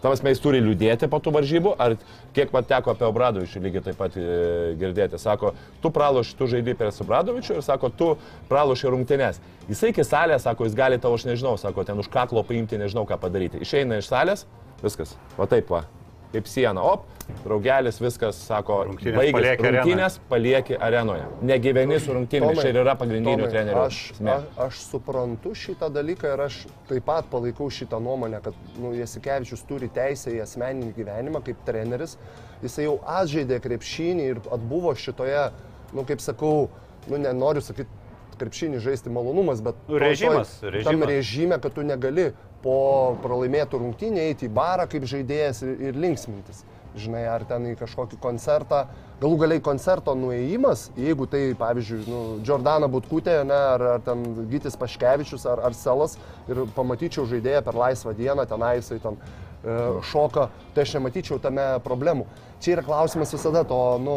Tavas 0.00 0.22
mes 0.24 0.38
turi 0.40 0.62
liūdėti 0.64 1.10
po 1.12 1.18
tų 1.20 1.34
varžybų, 1.34 1.74
ar 1.76 1.94
kiek 2.36 2.52
man 2.54 2.64
teko 2.64 2.94
apie 2.94 3.04
Obradovičių 3.04 3.60
lygiai 3.66 3.84
taip 3.90 3.98
pat 4.00 4.16
e, 4.16 4.24
girdėti. 4.80 5.20
Sako, 5.20 5.52
tu 5.84 5.92
praloši, 5.92 6.32
tu 6.38 6.48
žaidži 6.48 6.74
prieš 6.78 7.02
Obradovičių 7.04 7.58
ir 7.58 7.66
sako, 7.66 7.92
tu 7.92 8.08
praloši 8.48 8.94
rungtynės. 8.94 9.42
Jisai 9.68 9.92
iki 9.92 10.06
salės, 10.08 10.46
sako, 10.48 10.68
jis 10.68 10.78
gali 10.78 11.00
tavo, 11.00 11.20
aš 11.20 11.28
nežinau, 11.28 11.58
sako, 11.60 11.84
ten 11.84 12.00
už 12.00 12.08
kaklo 12.12 12.44
paimti, 12.48 12.80
nežinau 12.80 13.04
ką 13.08 13.20
padaryti. 13.20 13.60
Išeina 13.60 14.00
iš 14.00 14.08
salės, 14.08 14.48
viskas. 14.80 15.18
Va 15.36 15.50
taip 15.50 15.68
va, 15.68 15.84
kaip 16.32 16.46
siena. 16.48 16.82
Op, 16.82 17.06
draugelis, 17.44 17.98
viskas, 18.02 18.38
sako, 18.46 18.76
palieki 18.96 19.38
arenoje. 19.40 19.70
rungtynės, 19.76 20.18
palieki 20.30 20.76
arenoje. 20.82 21.26
Negyveni 21.46 21.98
su 22.02 22.14
rungtynėmis, 22.16 22.60
čia 22.62 22.72
ir 22.72 22.78
yra 22.82 22.94
pagrindinių 22.98 23.44
Tomai, 23.44 23.50
trenerių. 23.54 23.84
Aš, 23.86 23.98
esmė. 24.16 24.36
aš, 24.66 24.80
suprantu 24.90 25.54
šitą 25.58 25.90
dalyką 25.94 26.34
ir 26.34 26.44
aš 26.46 26.60
taip 26.90 27.06
pat 27.06 27.30
palaikau 27.32 27.70
šitą 27.70 28.00
nuomonę, 28.02 28.40
kad 28.44 28.54
nu, 28.78 28.92
Jasikevičius 28.98 29.62
turi 29.68 29.88
teisę 29.94 30.34
į 30.36 30.42
asmeninį 30.46 30.92
gyvenimą 30.98 31.42
kaip 31.46 31.62
treneris. 31.66 32.16
Jisai 32.62 32.84
jau 32.88 32.98
atžaidė 33.08 33.60
krepšinį 33.64 34.28
ir 34.34 34.42
atbuvo 34.52 34.92
šitoje, 34.94 35.48
nu 35.96 36.04
kaip 36.06 36.20
sakau, 36.20 36.68
nu 37.08 37.18
nenoriu 37.18 37.62
sakyti 37.64 37.88
krepšinį 38.40 38.78
žaisti 38.80 39.10
malonumas, 39.12 39.60
bet 39.60 39.76
Nu, 39.88 39.98
režimas, 40.00 40.54
tam 40.62 40.70
režimas. 40.72 41.08
režime, 41.10 41.58
kad 41.60 41.74
tu 41.76 41.82
negali 41.84 42.30
po 42.64 43.16
pralaimėtų 43.24 43.80
rungtynį 43.80 44.26
eiti 44.28 44.48
į 44.48 44.54
barą 44.56 44.86
kaip 44.90 45.06
žaidėjas 45.08 45.64
ir, 45.66 45.76
ir 45.90 45.98
linksmintis. 46.00 46.64
Žinai, 46.98 47.22
ar 47.30 47.44
ten 47.46 47.68
į 47.70 47.76
kažkokį 47.78 48.16
koncertą, 48.18 48.80
galų 49.20 49.36
galiai 49.44 49.62
koncerto 49.62 50.10
nuėjimas, 50.18 50.88
jeigu 50.98 51.28
tai, 51.30 51.42
pavyzdžiui, 51.58 52.00
nu, 52.10 52.22
Jordana 52.46 52.88
Butkutė, 52.90 53.36
ne, 53.46 53.58
ar, 53.76 53.84
ar 53.92 54.02
ten 54.02 54.24
Gytis 54.50 54.74
Paškevičius, 54.80 55.46
ar, 55.46 55.62
ar 55.68 55.76
Selas, 55.78 56.16
ir 56.50 56.64
pamatyčiau 56.74 57.28
žaidėją 57.30 57.62
per 57.68 57.78
laisvą 57.78 58.16
dieną, 58.18 58.48
tenai 58.50 58.72
jisai 58.80 58.98
ten 59.04 59.20
šoka, 60.10 60.48
tai 60.74 60.84
aš 60.86 60.94
nematyčiau 60.96 61.40
tame 61.42 61.64
problemų. 61.84 62.26
Čia 62.60 62.74
yra 62.74 62.84
klausimas 62.84 63.32
visada 63.32 63.62
to 63.64 63.78
nu, 64.04 64.16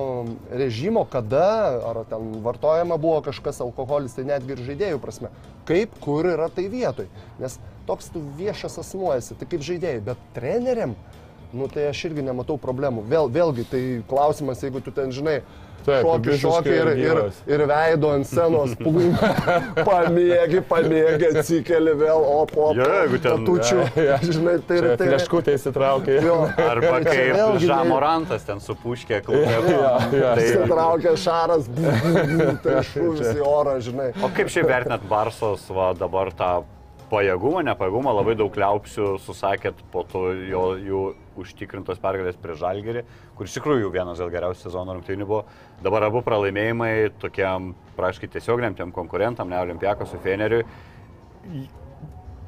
režimo, 0.51 1.05
kada, 1.07 1.79
ar 1.89 2.01
ten 2.09 2.43
vartojama 2.43 2.97
buvo 2.99 3.21
kažkas 3.23 3.61
alkoholis, 3.63 4.15
tai 4.17 4.25
netgi 4.27 4.55
ir 4.55 4.63
žaidėjų 4.67 5.01
prasme. 5.03 5.31
Kaip, 5.67 5.95
kur 6.03 6.27
yra 6.27 6.49
tai 6.51 6.67
vietoj. 6.71 7.07
Nes 7.39 7.59
toks 7.87 8.11
tu 8.11 8.23
viešas 8.39 8.79
asmuo 8.83 9.13
esi, 9.15 9.35
tai 9.39 9.47
kaip 9.47 9.63
žaidėjai, 9.63 10.03
bet 10.11 10.27
treneriam, 10.35 10.95
nu 11.55 11.69
tai 11.71 11.87
aš 11.91 12.05
irgi 12.09 12.25
nematau 12.25 12.57
problemų. 12.59 13.05
Vėl, 13.07 13.31
vėlgi, 13.31 13.67
tai 13.71 13.81
klausimas, 14.11 14.63
jeigu 14.63 14.83
tu 14.83 14.91
ten 14.95 15.11
žinai, 15.15 15.41
Taip, 15.83 16.05
šoki, 16.05 16.29
visiškai 16.29 16.51
šoki 16.51 16.73
ir, 16.73 16.89
ir, 17.03 17.21
ir 17.55 17.63
veido 17.69 18.11
ant 18.15 18.27
scenos 18.29 18.73
plūmą, 18.83 19.31
pamiegi, 19.87 20.61
pamiegi, 20.69 21.29
atsikeli 21.33 21.93
vėl, 21.99 22.23
o 22.23 22.43
po 22.49 22.69
Jo, 22.77 22.87
jeigu 23.01 23.19
ten- 23.23 23.45
tučių, 23.47 23.79
Jo, 23.81 24.05
jo. 24.07 24.17
žinai, 24.37 24.55
tai 24.67 24.77
yra 24.81 24.93
tai. 24.99 25.07
Fleškutė 25.11 25.55
įsitraukė. 25.59 26.19
Jo. 26.23 26.37
Arba 26.67 26.99
ne- 27.03 27.59
Žamorantas 27.63 28.45
ten 28.47 28.61
supuškė 28.63 29.21
klubė. 29.25 29.57
jo. 29.71 29.95
Tai, 30.13 30.45
Sitraukia 30.53 31.15
šaras, 31.19 31.67
tai 32.63 32.77
šūvis 32.93 33.33
į 33.37 33.43
orą, 33.47 33.77
žinai. 33.83 34.11
o 34.23 34.29
kaip 34.35 34.51
šiaip 34.53 34.69
vertinat 34.69 35.03
Barsos 35.09 35.65
va, 35.73 35.91
dabar 35.97 36.31
tą 36.37 36.53
pajėgumą, 37.11 37.61
nepajėgumą, 37.67 38.13
labai 38.17 38.33
daug 38.39 38.55
liaupsių 38.57 39.11
susakėt 39.21 39.83
po 39.93 40.01
to 40.09 40.31
jo, 40.49 40.63
jų 40.81 41.01
užtikrintos 41.39 42.01
pergalės 42.03 42.37
prie 42.39 42.55
Žalgerį, 42.59 43.03
kur 43.37 43.47
iš 43.47 43.57
tikrųjų 43.57 43.91
vienas 43.93 44.21
gal 44.21 44.31
geriausių 44.33 44.67
sezono 44.67 44.95
rungtynių 44.97 45.27
buvo. 45.29 45.43
Dabar 45.83 46.07
abu 46.09 46.23
pralaimėjimai 46.25 46.93
tokiam 47.21 47.73
praškai 47.97 48.29
tiesioginiam 48.33 48.77
tiem 48.77 48.91
konkurentam, 48.95 49.49
ne 49.49 49.61
Olimpiako 49.61 50.07
su 50.09 50.19
Feneriui. 50.23 50.63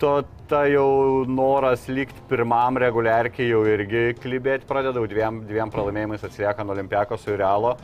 To 0.01 0.11
ta 0.49 0.65
jau 0.67 1.23
noras 1.29 1.85
likti 1.87 2.25
pirmam 2.29 2.77
reguliarkiai 2.83 3.47
jau 3.47 3.61
irgi 3.69 4.09
klibėti 4.19 4.67
pradeda, 4.67 4.99
jau 4.99 5.07
dviem, 5.07 5.39
dviem 5.47 5.71
pralaimėjimais 5.71 6.25
atsilieka 6.27 6.65
nuo 6.65 6.75
Olimpiako 6.75 7.17
su 7.21 7.37
Realo. 7.39 7.77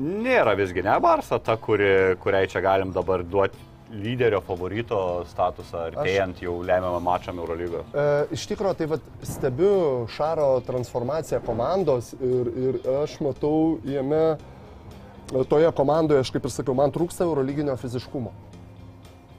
Nėra 0.00 0.56
visgi 0.58 0.82
ne 0.82 0.96
Barsa 1.02 1.38
ta, 1.38 1.54
kuri, 1.60 2.16
kuriai 2.22 2.48
čia 2.50 2.64
galim 2.64 2.90
dabar 2.94 3.22
duoti 3.22 3.73
lyderio 4.02 4.40
favorito 4.44 4.98
statusą, 5.30 5.88
artėjant 5.90 6.40
jau 6.42 6.56
lemiamą 6.66 7.00
mačam 7.04 7.38
Eurolygoje. 7.42 7.84
E, 7.94 8.06
iš 8.36 8.46
tikrųjų, 8.50 8.78
tai 8.78 8.88
vat, 8.94 9.06
stebiu 9.28 9.74
Šaro 10.14 10.48
transformaciją 10.66 11.40
komandos 11.46 12.12
ir, 12.18 12.50
ir 12.66 12.80
aš 13.02 13.16
matau 13.24 13.78
jame, 13.88 14.24
e, 14.34 15.44
toje 15.50 15.70
komandoje, 15.76 16.24
aš 16.24 16.32
kaip 16.34 16.48
ir 16.48 16.54
sakiau, 16.54 16.76
man 16.78 16.94
trūksta 16.94 17.26
eurolyginio 17.26 17.76
fiziškumo. 17.80 18.34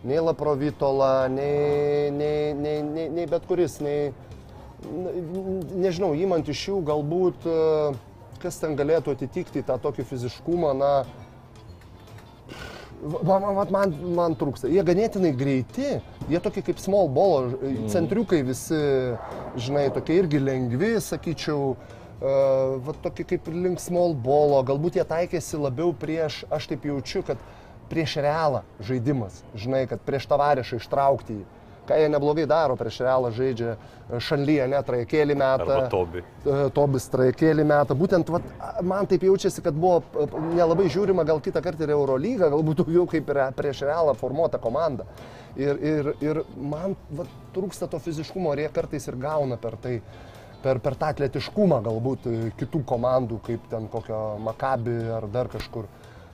Nei 0.05 0.21
Laprovitola, 0.21 1.27
nei, 1.33 2.11
nei, 2.13 2.53
nei, 2.53 2.79
nei, 2.85 3.09
nei 3.09 3.27
bet 3.29 3.47
kuris, 3.49 3.79
nei, 3.81 4.11
na, 4.85 5.15
nežinau, 5.87 6.13
įmant 6.13 6.51
iš 6.51 6.67
jų 6.69 6.81
galbūt, 6.91 7.47
e, 7.49 7.93
kas 8.43 8.61
ten 8.61 8.75
galėtų 8.77 9.15
atitikti 9.15 9.65
tą 9.65 9.79
tokį 9.81 10.05
fiziškumą, 10.11 10.75
na, 10.77 10.91
Va, 13.01 13.37
va, 13.37 13.51
va, 13.53 13.65
man, 13.69 13.91
man 14.15 14.35
trūksta. 14.39 14.69
Jie 14.71 14.81
ganėtinai 14.85 15.33
greiti, 15.37 15.97
jie 16.31 16.39
tokie 16.41 16.63
kaip 16.65 16.79
small 16.81 17.09
ball, 17.11 17.51
mm. 17.53 17.89
centriukai 17.93 18.39
visi, 18.47 18.79
žinai, 19.61 19.89
tokie 19.93 20.15
irgi 20.21 20.39
lengvi, 20.41 20.95
sakyčiau, 21.03 21.75
uh, 21.75 22.77
va, 22.85 22.95
tokie 23.03 23.27
kaip 23.29 23.51
link 23.51 23.83
small 23.83 24.15
ball, 24.17 24.57
galbūt 24.65 24.97
jie 24.97 25.05
taikėsi 25.09 25.59
labiau 25.61 25.93
prieš, 25.93 26.43
aš 26.49 26.71
taip 26.71 26.87
jaučiu, 26.89 27.21
kad 27.27 27.41
prieš 27.91 28.17
realą 28.25 28.63
žaidimas, 28.81 29.43
žinai, 29.53 29.85
kad 29.91 30.01
prieš 30.07 30.25
tavarešą 30.31 30.81
ištraukti 30.81 31.41
jį. 31.41 31.45
Ką 31.85 31.97
jie 32.01 32.07
neblogai 32.09 32.47
daro 32.49 32.75
prieš 32.79 32.99
realą 33.05 33.29
žaidžia 33.35 33.75
Šanlyje, 34.21 34.67
net 34.69 34.85
trajekėlį 34.85 35.35
metą. 35.37 35.77
Tobi. 35.89 36.21
E, 36.45 36.57
Tobis 36.73 37.07
trajekėlį 37.13 37.65
metą. 37.65 37.97
Būtent 37.97 38.29
vat, 38.33 38.45
man 38.85 39.07
taip 39.09 39.23
jaučiasi, 39.25 39.63
kad 39.65 39.77
buvo 39.77 39.99
p- 40.01 40.25
nelabai 40.57 40.85
žiūrima 40.93 41.25
gal 41.25 41.41
kitą 41.45 41.61
kartą 41.65 41.87
ir 41.87 41.93
Eurolygą, 41.95 42.49
galbūt 42.53 42.83
daugiau 42.83 43.07
kaip 43.09 43.31
prieš 43.57 43.81
realą 43.87 44.13
formuotą 44.17 44.61
komandą. 44.61 45.05
Ir, 45.55 45.77
ir, 45.79 46.09
ir 46.25 46.41
man 46.57 46.97
vat, 47.15 47.29
trūksta 47.55 47.87
to 47.89 48.01
fiziškumo 48.03 48.53
ir 48.53 48.65
jie 48.65 48.71
kartais 48.75 49.07
ir 49.07 49.17
gauna 49.21 49.57
per 49.61 49.77
tai. 49.81 49.99
Per, 50.65 50.79
per 50.81 50.95
tą 50.97 51.11
atletiškumą 51.13 51.77
galbūt 51.85 52.23
e, 52.25 52.35
kitų 52.57 52.79
komandų, 52.89 53.37
kaip 53.45 53.67
ten 53.69 53.85
kokio 53.93 54.21
Makabi 54.41 54.95
ar 55.13 55.27
dar 55.29 55.45
kažkur. 55.53 55.85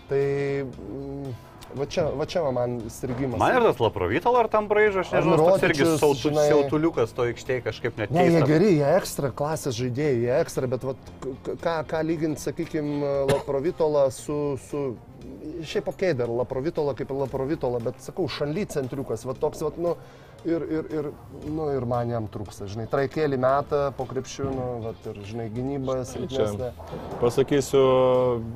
Tai 0.07 0.21
mm, 0.63 1.33
va 1.75 1.85
čia, 1.85 2.05
va 2.17 2.25
čia 2.29 2.43
man 2.51 2.77
strigimas. 2.89 3.39
Man 3.41 3.55
ir 3.57 3.65
tas 3.67 3.79
Laprovitalo 3.83 4.39
ar 4.41 4.49
tam 4.51 4.67
braižas, 4.71 5.07
aš 5.07 5.11
nežinau, 5.17 5.49
tas 5.53 5.65
irgi 5.69 5.87
sautu, 6.01 6.29
žinai- 6.29 6.47
siautuliukas 6.49 7.13
to 7.15 7.27
aikštėje 7.29 7.63
kažkaip 7.69 7.97
net 8.01 8.11
Ne, 8.11 8.25
jie 8.29 8.41
geri, 8.49 8.71
jie 8.79 8.89
ekstra 8.97 9.31
klasės 9.31 9.77
žaidėjai, 9.79 10.17
jie 10.25 10.33
ekstra, 10.41 10.67
bet 10.71 10.83
vat, 10.83 10.97
ką, 11.63 11.75
ką 11.87 12.03
lyginti, 12.07 12.41
sakykime, 12.41 13.25
Laprovitolą 13.31 14.09
su, 14.11 14.57
su 14.69 14.95
šiaip 15.67 15.87
ok, 15.91 16.03
dar 16.17 16.31
Laprovitolą 16.31 16.95
kaip 16.97 17.11
ir 17.11 17.21
Laprovitolą, 17.23 17.81
bet 17.85 18.01
sakau, 18.03 18.27
Šanly 18.31 18.65
centriukas, 18.71 19.25
va 19.27 19.35
toks, 19.37 19.61
va, 19.65 19.71
nu, 19.81 19.93
ir, 20.47 20.65
ir, 20.65 20.89
ir, 20.97 21.09
nu, 21.45 21.67
ir 21.75 21.85
man 21.89 22.11
jam 22.13 22.27
trūksta, 22.31 22.67
žinai, 22.71 22.87
traikėlį 22.91 23.39
metą 23.41 23.83
po 23.97 24.07
krepšių, 24.09 24.49
nu, 24.57 24.67
va, 24.85 24.95
ir, 25.11 25.21
žinai, 25.29 25.47
gynybą 25.53 26.01
silpnesnė. 26.09 26.71
Pasakysiu, 27.21 27.83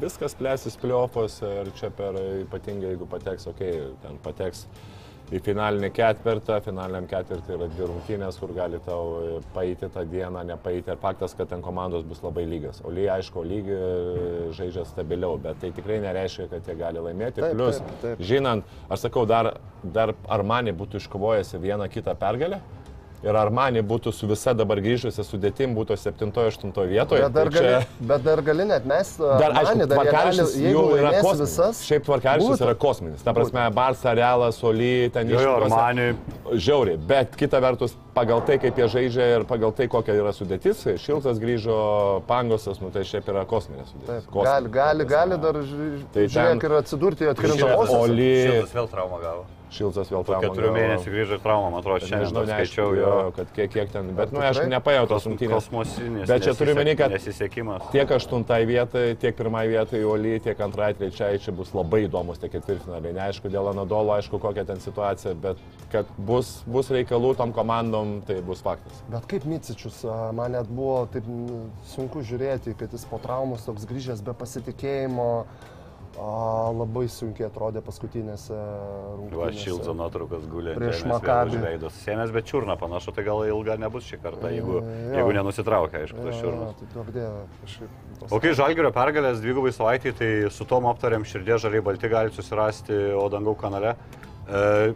viskas 0.01 0.37
plėsis 0.39 0.77
pliopuose 0.81 1.51
ir 1.61 1.71
čia 1.79 1.91
per 1.95 2.17
ypatingai, 2.45 2.93
jeigu 2.93 3.09
pateks, 3.11 3.49
okay, 3.53 3.89
ten 4.05 4.21
pateks 4.25 4.65
į 5.33 5.39
finalinį 5.41 5.89
ketvirtą, 5.95 6.59
finaliniam 6.65 7.07
ketvirtį 7.09 7.55
yra 7.55 7.67
dvi 7.71 7.87
rungtynės, 7.89 8.37
kur 8.41 8.53
gali 8.53 8.77
tau 8.85 9.39
paeiti 9.55 9.89
tą 9.93 10.03
dieną, 10.09 10.43
nepaeiti. 10.51 10.91
Ir 10.93 11.01
faktas, 11.01 11.33
kad 11.37 11.49
ten 11.49 11.63
komandos 11.65 12.05
bus 12.05 12.21
labai 12.25 12.45
lygios. 12.49 12.81
O 12.85 12.93
lygiai, 12.93 13.15
aišku, 13.17 13.43
lygiai 13.47 14.53
žaidžia 14.57 14.85
stabiliau, 14.89 15.39
bet 15.41 15.57
tai 15.63 15.71
tikrai 15.75 15.97
nereiškia, 16.03 16.47
kad 16.53 16.69
jie 16.69 16.77
gali 16.79 17.01
laimėti. 17.07 17.41
Taip, 17.41 17.57
Plus, 17.57 17.81
taip, 17.81 17.99
taip. 18.03 18.23
žinant, 18.31 18.77
aš 18.89 19.07
sakau, 19.07 19.25
dar, 19.29 19.55
dar 19.83 20.13
Armani 20.29 20.75
būtų 20.77 21.01
iškovojęs 21.01 21.55
vieną 21.63 21.89
kitą 21.93 22.13
pergalę. 22.21 22.61
Ir 23.23 23.33
Armani 23.35 23.81
būtų 23.81 24.11
su 24.13 24.27
visa 24.27 24.53
dabar 24.53 24.77
grįžusi 24.77 25.23
sudėtim, 25.25 25.73
būtų 25.73 25.95
7-8 25.97 26.71
vietoje. 26.87 27.21
Bet 27.23 27.33
dar, 27.33 27.49
tai 27.49 27.59
čia- 27.59 27.71
gali, 27.71 27.85
bet 28.11 28.23
dar 28.23 28.41
gali 28.41 28.65
net 28.65 28.85
mes, 28.85 29.17
Dar, 29.17 29.51
aišku, 29.51 29.87
tvarkaraštis 29.89 30.55
jau 30.61 30.83
yra 30.97 31.11
kosminis. 31.21 31.39
visas. 31.41 31.81
Šiaip 31.87 32.03
tvarkaraštis 32.05 32.49
būtų. 32.51 32.65
yra 32.67 32.75
kosminis. 32.75 33.23
Ta 33.23 33.33
prasme, 33.33 33.71
Barça, 33.73 34.13
Realas, 34.15 34.63
Oli, 34.63 35.09
ten 35.09 35.27
Jo, 35.29 35.39
jo, 35.39 35.55
Armani. 35.55 36.15
Žiauriai, 36.53 36.97
bet 37.07 37.35
kita 37.35 37.59
vertus, 37.61 37.95
pagal 38.13 38.45
tai, 38.45 38.57
kaip 38.59 38.75
jie 38.77 38.85
žaidžia 38.87 39.39
ir 39.39 39.43
pagal 39.45 39.73
tai, 39.75 39.87
kokia 39.87 40.13
yra 40.13 40.31
sudėtis, 40.31 40.85
Šiltas 40.99 41.39
grįžo, 41.39 42.21
Pangosas, 42.27 42.79
nu 42.79 42.91
tai 42.91 43.01
šiaip 43.01 43.25
yra 43.27 43.45
kosminė 43.45 43.83
sudėtis. 43.89 44.05
Taip, 44.05 44.31
Kosminė, 44.31 44.69
gali, 44.71 45.05
gali, 45.05 45.05
gali 45.05 45.41
dar 45.41 45.53
ži- 45.63 46.03
Tai 46.13 46.21
žiūrėk 46.27 46.59
ten- 46.59 46.71
ir 46.71 46.77
atsidurti 46.77 47.25
atkrintamosios. 47.33 47.89
Oli- 47.89 48.45
Šiltas 48.45 48.71
vėl 48.75 48.87
traumą 48.89 49.19
gavo. 49.21 49.45
Šiltas 49.71 50.09
vėl 50.11 50.23
traumą. 50.25 50.41
keturių 50.45 50.69
mėnesių 50.75 51.11
grįžo 51.15 51.37
traumą, 51.41 51.71
man 51.73 51.79
atrodo, 51.81 52.05
šiandien 52.05 52.21
Nežinau, 52.21 52.43
skaičiau 52.45 52.95
jo, 52.95 53.31
kad 53.35 53.47
kiek, 53.55 53.71
kiek 53.73 53.89
ten, 53.91 54.11
bet, 54.15 54.31
nu, 54.31 54.39
tikrai? 54.39 54.49
aišku, 54.53 54.67
nepajautos 54.69 55.15
Kos, 55.17 55.25
rungtynės. 55.25 55.53
kosmosinis. 55.55 56.27
Bet 56.29 56.43
čia 56.45 56.53
turiu 56.53 56.75
omeny, 56.75 56.95
kad- 56.95 57.11
Nesisekimas. 57.11 57.81
Tiek 57.91 58.07
aštuntai 58.11 58.65
vietai, 58.69 59.15
tiek 59.17 59.35
pirmai 59.35 59.67
vietai 59.67 60.03
Oli, 60.05 60.39
tiek 60.39 60.57
antrai, 60.59 60.93
trečiai 60.93 61.39
čia 61.41 61.51
bus 61.51 61.73
labai 61.73 62.05
įdomus 62.07 62.37
tie 62.39 62.49
ketvirtfinaliai. 62.49 63.13
Neaišku, 63.13 63.49
dėl 63.49 63.69
Anadolo, 63.73 64.13
aišku, 64.19 64.39
kokia 64.39 64.65
ten 64.65 64.77
situacija, 64.79 65.33
bet 65.35 65.57
kad 65.91 66.05
bus, 66.17 66.63
bus 66.67 66.89
reikalų 66.89 67.35
tom 67.37 67.51
komandom 67.53 68.21
tai 68.25 68.41
bus 68.41 68.61
faktas. 68.61 69.03
Bet 69.09 69.25
kaip 69.27 69.43
Micičius, 69.45 70.03
man 70.33 70.51
net 70.51 70.67
buvo 70.67 71.07
taip 71.11 71.23
sunku 71.85 72.21
žiūrėti, 72.21 72.75
kad 72.77 72.91
jis 72.91 73.05
po 73.05 73.17
traumos 73.19 73.65
toks 73.65 73.85
grįžęs 73.85 74.21
be 74.23 74.33
pasitikėjimo, 74.33 75.45
a, 76.19 76.71
labai 76.75 77.05
sunkiai 77.11 77.47
atrodė 77.49 77.81
paskutinėse 77.85 78.55
Va, 78.55 79.15
rungtynėse. 79.19 79.63
Šilco 79.63 79.95
nuotraukas 79.97 80.45
gulė. 80.51 80.75
Prieš 80.79 81.03
už 81.05 81.57
veido. 81.63 81.91
Sėmės, 82.01 82.33
bet 82.35 82.47
čiurna 82.49 82.77
panašu, 82.79 83.13
tai 83.15 83.25
gal 83.27 83.43
ilga 83.47 83.77
nebus 83.81 84.07
šį 84.09 84.19
kartą, 84.23 84.51
jeigu, 84.53 84.77
Jo. 84.79 84.93
jeigu 85.17 85.35
nenusitraukia, 85.39 86.03
aišku, 86.05 86.19
tas 86.21 86.35
Jo, 86.35 86.41
čiurnas. 86.41 86.75
Tai 86.79 86.91
duok 86.93 87.09
dieve, 87.15 87.41
kažkaip. 87.63 88.29
O 88.31 88.39
kai 88.43 88.53
Žalgirio 88.57 88.93
pergalės 88.95 89.41
dvigubai 89.43 89.73
savaitį, 89.75 90.15
tai 90.19 90.31
su 90.51 90.67
tom 90.69 90.87
aptariam 90.91 91.25
širdė 91.27 91.59
žaliai 91.65 91.83
balti 91.85 92.11
gali 92.11 92.31
susirasti 92.35 93.01
Odangau 93.19 93.55
kanale. 93.59 93.95
E, 94.47 94.93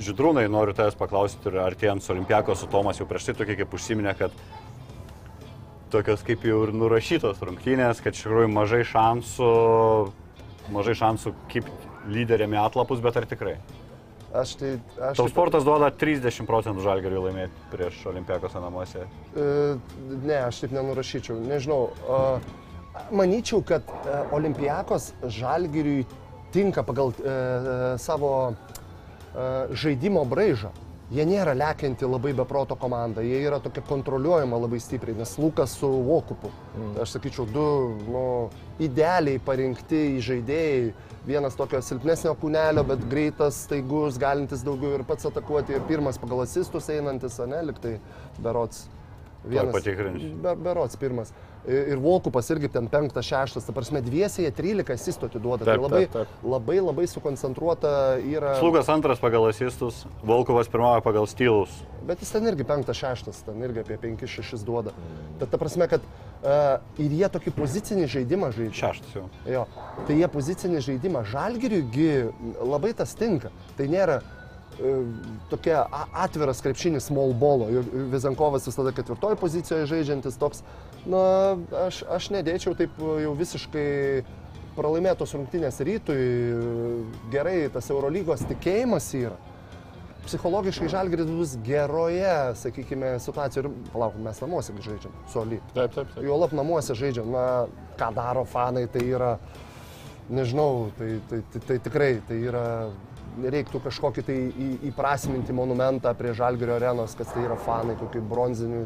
Žydrūnai, 0.00 0.44
noriu 0.46 0.72
tavęs 0.76 0.94
paklausti 0.94 1.48
ir 1.50 1.56
artėjant 1.64 2.04
su 2.04 2.12
Olimpiako 2.14 2.54
su 2.54 2.68
Tomas 2.70 3.00
jau 3.00 3.08
prieš 3.10 3.26
tai 3.26 3.34
tokie 3.40 3.56
kaip 3.58 3.72
užsiminė, 3.74 4.12
kad 4.16 4.36
tokios 5.90 6.22
kaip 6.22 6.44
jau 6.46 6.60
ir 6.62 6.70
nurašytos 6.78 7.42
rungtynės, 7.42 7.98
kad 8.04 8.14
iš 8.14 8.22
tikrųjų 8.22 8.52
mažai 8.54 8.84
šansų, 8.86 9.48
mažai 10.74 10.94
šansų 10.98 11.32
kaip 11.52 11.68
lyderiami 12.10 12.58
atlapus, 12.60 13.00
bet 13.04 13.16
ar 13.20 13.26
tikrai? 13.30 13.56
Aš 14.30 14.52
tai... 14.60 14.68
Aš 15.02 15.16
Tau 15.18 15.26
taip- 15.26 15.32
sportas 15.34 15.64
duoda 15.66 15.88
30 15.90 16.46
procentų 16.46 16.84
Žalgiriui 16.84 17.24
laimėti 17.24 17.64
prieš 17.72 17.96
Olimpiakos 18.06 18.54
namuose. 18.54 19.02
E, 19.34 19.46
Ne, 20.22 20.36
aš 20.46 20.60
taip 20.64 20.74
nenurašyčiau. 20.76 21.40
Nežinau. 21.50 21.90
a, 22.06 22.20
Manyčiau, 23.14 23.62
kad 23.66 23.82
e, 24.04 24.20
Olimpijakos 24.34 25.12
žalgiriui 25.26 26.04
tinka 26.54 26.82
pagal 26.86 27.12
e, 27.18 27.26
e, 27.26 27.98
savo 28.02 28.30
e, 28.50 28.54
žaidimo 29.74 30.22
braižą. 30.30 30.70
Jie 31.10 31.24
nėra 31.26 31.56
lekianti 31.58 32.06
labai 32.06 32.30
beproto 32.38 32.76
komanda, 32.78 33.22
jie 33.26 33.40
yra 33.42 33.56
tokia 33.58 33.82
kontroliuojama 33.88 34.60
labai 34.62 34.78
stipriai, 34.78 35.16
nes 35.18 35.32
Lukas 35.42 35.72
su 35.80 35.88
Vokupu. 36.06 36.52
Mm. 36.76 36.92
Aš 37.02 37.16
sakyčiau, 37.16 37.48
du 37.50 37.64
nu, 38.06 38.22
idealiai 38.78 39.40
parinkti 39.42 40.20
žaidėjai. 40.22 40.92
Vienas 41.26 41.58
tokio 41.58 41.82
silpnesnio 41.84 42.36
kūnelio, 42.40 42.86
bet 42.86 43.02
greitas, 43.10 43.58
staigus, 43.66 44.16
galintis 44.22 44.62
daugiau 44.64 44.94
ir 44.96 45.04
pats 45.08 45.26
atakuoti. 45.28 45.74
Ir 45.76 45.82
pirmas 45.90 46.16
pagal 46.22 46.46
asistus 46.46 46.86
einantis, 46.94 47.36
ne, 47.42 47.58
liktai 47.72 47.98
berots. 48.38 48.86
Patikrinsiu. 49.72 50.34
Be, 50.42 50.54
berots 50.56 50.98
pirmas. 51.00 51.32
Ir 51.68 52.00
Volkupas 52.00 52.48
irgi 52.54 52.70
ten 52.72 52.86
penktas, 52.88 53.26
šeštas, 53.28 53.66
ta 53.66 53.74
prasme, 53.76 54.00
dviesėje 54.00 54.48
13 54.56 54.94
asistų 54.94 55.28
atiduoda. 55.28 55.66
Taip, 55.68 55.74
tai 55.74 55.82
labai, 55.82 56.00
taip, 56.06 56.14
taip. 56.16 56.46
labai, 56.54 56.78
labai 56.80 57.04
sukoncentruota 57.10 57.92
yra. 58.24 58.54
Slugas 58.62 58.88
antras 58.92 59.20
pagal 59.20 59.50
asistus, 59.50 60.06
Volkovas 60.24 60.72
pirmauja 60.72 61.04
pagal 61.04 61.28
stylus. 61.28 61.74
Bet 62.08 62.24
jis 62.24 62.32
ten 62.32 62.48
irgi 62.48 62.64
penktas, 62.64 62.96
šeštas, 62.96 63.42
ten 63.44 63.60
irgi 63.66 63.84
apie 63.84 64.00
5-6 64.00 64.64
duoda. 64.64 64.96
Bet 65.40 65.52
ta 65.52 65.60
prasme, 65.60 65.84
kad 65.92 66.00
uh, 66.04 66.80
ir 66.96 67.12
jie 67.20 67.28
tokį 67.36 67.52
pozicinį 67.60 68.08
žaidimą 68.16 68.52
žaidžia. 68.56 68.80
Šeštas 68.80 69.20
jau. 69.20 69.28
Jo, 69.44 69.66
tai 70.08 70.16
jie 70.16 70.32
pozicinį 70.32 70.84
žaidimą 70.88 71.26
žalgiriugi 71.28 72.10
labai 72.64 72.94
tas 72.96 73.12
tinka. 73.20 73.52
Tai 73.76 73.88
nėra 73.92 74.22
e, 74.22 74.39
tokia 75.50 75.82
a- 75.92 76.06
atviras 76.24 76.60
krepšinis 76.64 77.08
small 77.10 77.34
bolo. 77.36 77.68
Vizankovas 78.12 78.66
visada 78.68 78.92
ketvirtoje 78.96 79.36
pozicijoje 79.40 79.86
žaidžiantis 79.90 80.38
toks. 80.40 80.62
Na, 81.08 81.56
aš, 81.86 82.02
aš 82.08 82.30
nedėčiau 82.34 82.76
taip 82.78 82.96
jau 83.00 83.34
visiškai 83.38 83.88
pralaimėtos 84.76 85.34
rungtynės 85.36 85.80
rytui. 85.84 86.18
Gerai, 87.32 87.62
tas 87.72 87.90
Eurolygos 87.92 88.44
tikėjimas 88.48 89.08
yra. 89.18 89.38
Psichologiškai 90.20 90.88
žalgiris 90.92 91.30
bus 91.32 91.54
geroje, 91.64 92.32
sakykime, 92.60 93.14
situacijoje. 93.24 93.70
Ir 93.70 93.90
palauk, 93.94 94.18
mes 94.20 94.40
namuose 94.44 94.74
žaidžiam, 94.84 95.14
soli. 95.32 95.58
Taip, 95.74 95.94
taip, 95.96 96.12
taip. 96.12 96.24
Jo 96.24 96.36
lab 96.42 96.52
namuose 96.54 96.94
žaidžiam, 96.94 97.32
na, 97.32 97.44
ką 97.98 98.12
daro 98.14 98.44
fanai, 98.48 98.84
tai 98.92 99.06
yra, 99.08 99.30
nežinau, 100.30 100.90
tai, 100.98 101.14
tai, 101.30 101.40
tai, 101.52 101.62
tai 101.66 101.78
tikrai, 101.88 102.10
tai 102.28 102.36
yra, 102.52 102.66
reiktų 103.38 103.80
kažkokį 103.84 104.24
tai 104.26 104.38
įprasminti 104.90 105.54
monumentą 105.56 106.12
prie 106.18 106.34
Žalgirio 106.36 106.76
arenos, 106.78 107.14
kad 107.18 107.30
tai 107.32 107.44
yra 107.46 107.56
fanai, 107.60 107.96
kokį 108.00 108.22
bronzinių. 108.30 108.82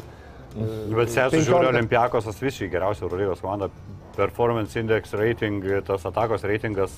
e, 0.55 0.69
Bet 0.95 1.13
Sėsų 1.15 1.41
15 1.41 1.49
žiūri 1.49 1.71
Olimpiakos, 1.73 2.29
tas 2.29 2.41
visiškai 2.43 2.71
geriausia 2.77 3.07
Eurolygos 3.07 3.43
komanda. 3.45 3.71
Performance 4.15 4.79
index 4.79 5.13
rating, 5.19 5.59
tas 5.87 6.05
atakos 6.07 6.45
reitingas 6.47 6.93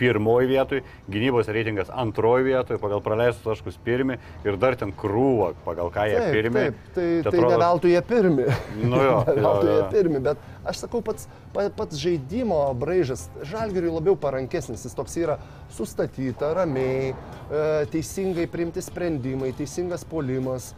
pirmoji 0.00 0.46
vietoj, 0.48 0.80
gynybos 1.12 1.50
reitingas 1.52 1.90
antroji 1.92 2.46
vietoj, 2.48 2.78
pagal 2.80 3.02
praleistus 3.04 3.44
taškus 3.44 3.76
pirmi 3.84 4.16
ir 4.48 4.56
dar 4.60 4.76
ten 4.80 4.92
krūva, 4.96 5.50
pagal 5.66 5.90
ką 5.92 6.06
jie 6.08 6.16
Taip, 6.22 6.32
pirmi. 6.38 6.62
taip, 6.64 6.78
tai, 6.94 7.04
tai 7.26 7.32
atrodo- 7.34 7.50
ne 7.52 7.58
veltui 7.64 7.92
jie 7.92 8.02
pirmi. 8.08 8.46
Nu 8.80 9.02
jo, 9.02 9.18
ne 9.36 9.44
veltui 9.44 9.74
jie 9.74 9.84
pirmi, 9.92 10.22
bet 10.24 10.48
aš 10.64 10.80
sakau, 10.86 11.02
pats, 11.04 11.28
pa- 11.52 11.68
pats 11.76 12.00
žaidimo 12.00 12.62
braižas 12.80 13.26
Žalgiriui 13.44 13.92
labiau 13.98 14.16
parankesnis, 14.16 14.86
jis 14.88 14.96
toks 14.96 15.18
yra 15.20 15.36
sustatyta, 15.76 16.54
ramiai, 16.56 17.12
e, 17.12 17.62
teisingai 17.92 18.48
priimti 18.48 18.80
sprendimai, 18.84 19.52
teisingas 19.58 20.04
polimas. 20.08 20.72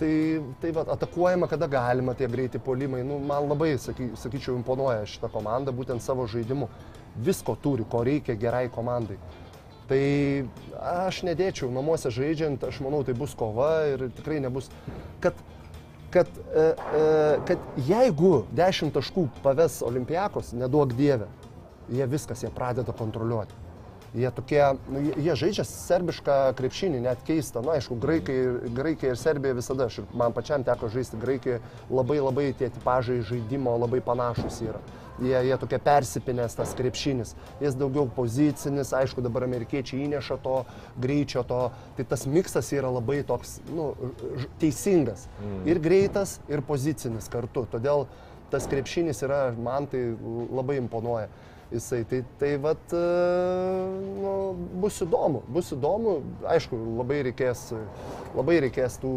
Tai, 0.00 0.40
tai 0.62 0.70
va, 0.72 0.86
atakuojama, 0.94 1.44
kada 1.46 1.66
galima 1.68 2.14
tie 2.16 2.28
greiti 2.28 2.58
polimai. 2.58 3.02
Nu, 3.04 3.18
man 3.20 3.50
labai, 3.50 3.74
saky, 3.76 4.14
sakyčiau, 4.16 4.54
imponuoja 4.56 5.04
šitą 5.04 5.28
komandą 5.28 5.74
būtent 5.76 6.00
savo 6.00 6.24
žaidimu. 6.30 6.70
Visko 7.20 7.52
turi, 7.60 7.84
ko 7.84 8.00
reikia 8.06 8.38
gerai 8.40 8.70
komandai. 8.72 9.18
Tai 9.90 10.00
aš 10.80 11.20
nedėčiau 11.26 11.68
namuose 11.74 12.08
žaidžiant, 12.14 12.64
aš 12.64 12.80
manau, 12.80 13.02
tai 13.04 13.12
bus 13.18 13.34
kova 13.36 13.72
ir 13.90 14.06
tikrai 14.16 14.38
nebus. 14.40 14.70
Kad, 15.20 15.36
kad, 16.14 16.30
e, 16.48 16.66
e, 17.02 17.06
kad 17.50 17.82
jeigu 17.90 18.34
10 18.56 18.94
taškų 18.96 19.26
paves 19.44 19.82
Olimpijakos, 19.84 20.54
neduok 20.56 20.94
dievę, 20.96 21.28
jie 21.92 22.06
viskas, 22.08 22.46
jie 22.46 22.54
pradeda 22.54 22.96
kontroliuoti. 22.96 23.59
Jie 24.14 24.30
tokie, 24.34 24.62
nu, 24.90 25.00
jie, 25.14 25.34
žaidžia 25.38 25.64
serbišką 25.68 26.36
krepšinį, 26.58 27.04
net 27.04 27.20
keista. 27.26 27.62
Na, 27.62 27.76
aišku, 27.78 27.94
graikai, 28.02 28.38
graikai 28.74 29.12
ir 29.12 29.18
Serbija 29.20 29.54
visada, 29.54 29.86
aš, 29.86 30.00
ir 30.02 30.16
man 30.18 30.34
pačiam 30.34 30.64
teko 30.66 30.88
žaisti 30.90 31.20
graikai, 31.20 31.60
labai 31.86 32.18
labai 32.18 32.48
tie 32.58 32.72
tipažai 32.74 33.20
žaidimo 33.28 33.76
labai 33.78 34.02
panašus 34.02 34.58
yra. 34.66 34.80
Jie, 35.20 35.36
jie 35.46 35.56
tokie 35.60 35.78
persipinęs 35.84 36.56
tas 36.56 36.72
krepšinis. 36.74 37.34
Jis 37.60 37.76
daugiau 37.78 38.08
pozicinis, 38.16 38.90
aišku, 38.96 39.22
dabar 39.22 39.44
amerikiečiai 39.46 40.06
įneša 40.06 40.38
to 40.42 40.56
greičio, 40.98 41.44
to. 41.46 41.60
Tai 41.98 42.06
tas 42.08 42.24
miksas 42.26 42.72
yra 42.74 42.90
labai 42.90 43.20
toks, 43.28 43.58
nu, 43.70 43.92
teisingas. 44.62 45.28
Mm. 45.38 45.62
Ir 45.70 45.82
greitas, 45.84 46.38
ir 46.50 46.64
pozicinis 46.66 47.28
kartu. 47.30 47.66
Todėl 47.70 48.08
tas 48.50 48.66
krepšinis 48.66 49.20
yra, 49.28 49.42
man 49.54 49.86
tai 49.92 50.02
labai 50.50 50.80
imponuoja. 50.80 51.28
Jisai, 51.70 52.02
tai, 52.10 52.24
tai 52.40 52.56
vat, 52.58 52.92
e, 52.92 53.02
nu, 54.18 54.32
bus 54.82 54.96
įdomu, 55.04 55.44
bus 55.54 55.70
įdomu, 55.76 56.16
aišku, 56.50 56.78
labai 56.98 57.20
reikės, 57.28 57.68
labai 58.34 58.56
reikės 58.66 58.98
tų, 58.98 59.12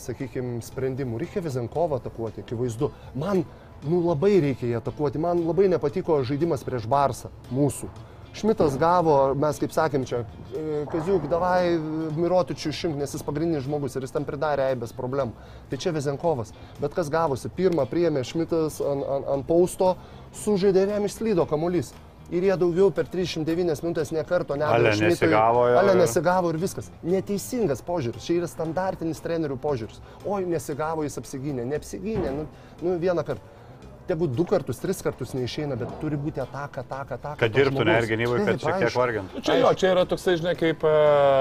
sakykime, 0.00 0.62
sprendimų. 0.64 1.20
Reikia 1.22 1.42
Vizenkovą 1.44 2.00
atakuoti, 2.00 2.42
akivaizdu. 2.44 2.90
Man, 3.18 3.44
nu, 3.84 4.00
labai 4.06 4.38
reikia 4.42 4.70
jį 4.70 4.78
atakuoti, 4.80 5.20
man 5.22 5.44
labai 5.46 5.68
nepatiko 5.70 6.22
žaidimas 6.26 6.64
prieš 6.66 6.88
Barsą, 6.90 7.30
mūsų. 7.54 7.90
Šmitas 8.38 8.76
gavo, 8.78 9.34
mes 9.34 9.58
kaip 9.58 9.72
sakėm 9.74 10.04
čia, 10.06 10.22
e, 10.54 10.82
Kaziuk, 10.92 11.24
davai 11.30 11.74
Mirotičių 12.14 12.70
šimk, 12.80 12.98
nes 13.00 13.14
jis 13.16 13.24
pagrindinis 13.26 13.64
žmogus 13.66 13.96
ir 13.98 14.06
jis 14.06 14.14
tam 14.14 14.26
pridarė 14.28 14.68
eibės 14.72 14.94
problemų. 14.94 15.34
Tai 15.70 15.78
čia 15.82 15.90
Vizenkovas. 15.96 16.52
Bet 16.78 16.94
kas 16.94 17.10
gavosi? 17.10 17.50
Pirmą 17.50 17.88
priėmė 17.90 18.22
Šmitas 18.28 18.78
ant, 18.78 19.02
ant, 19.02 19.32
ant 19.34 19.48
pausto, 19.48 19.96
sužaidė 20.44 20.86
jam 20.92 21.08
išslydo 21.08 21.48
kamuolys. 21.50 21.90
Ir 22.28 22.44
jie 22.44 22.54
daugiau 22.60 22.90
per 22.92 23.08
309 23.08 23.82
minutės 23.82 24.10
nekarto 24.12 24.52
Ale 24.52 24.60
nedavė 24.60 25.08
nesigavo 25.08 25.62
jo, 25.70 25.76
Ale 25.80 25.94
nesigavo 25.96 26.50
ir 26.52 26.58
viskas. 26.60 26.90
Neteisingas 27.02 27.80
požiūris. 27.86 28.26
Čia 28.28 28.42
yra 28.42 28.48
standartinis 28.50 29.22
trenerių 29.24 29.56
požiūris. 29.62 30.02
Oi, 30.28 30.42
nesigavo, 30.44 31.06
jis 31.08 31.16
apsigynė. 31.22 31.64
Neapsigynė. 31.72 32.34
Nu, 32.36 32.44
nu 32.84 32.98
vieną 33.00 33.24
kartą. 33.24 33.57
Tegu 34.08 34.26
du 34.32 34.44
kartus, 34.48 34.78
tris 34.80 35.02
kartus 35.04 35.34
neišeina, 35.36 35.76
bet 35.76 35.90
turi 36.00 36.16
būti 36.16 36.40
ataka, 36.40 36.80
ataka, 36.80 37.18
ataka. 37.18 37.36
Kad 37.42 37.52
dirbtų 37.52 37.84
ne 37.84 37.96
ir 38.00 38.06
gynybai, 38.08 38.38
kad 38.46 38.62
šiek 38.62 38.78
tiek 38.80 38.94
vargintų. 38.96 39.42
Čia 39.44 39.56
jo, 39.60 39.72
čia 39.76 39.90
yra 39.92 40.04
toksai, 40.08 40.38
žinai, 40.40 40.54
kaip 40.56 40.86
e, 40.88 40.92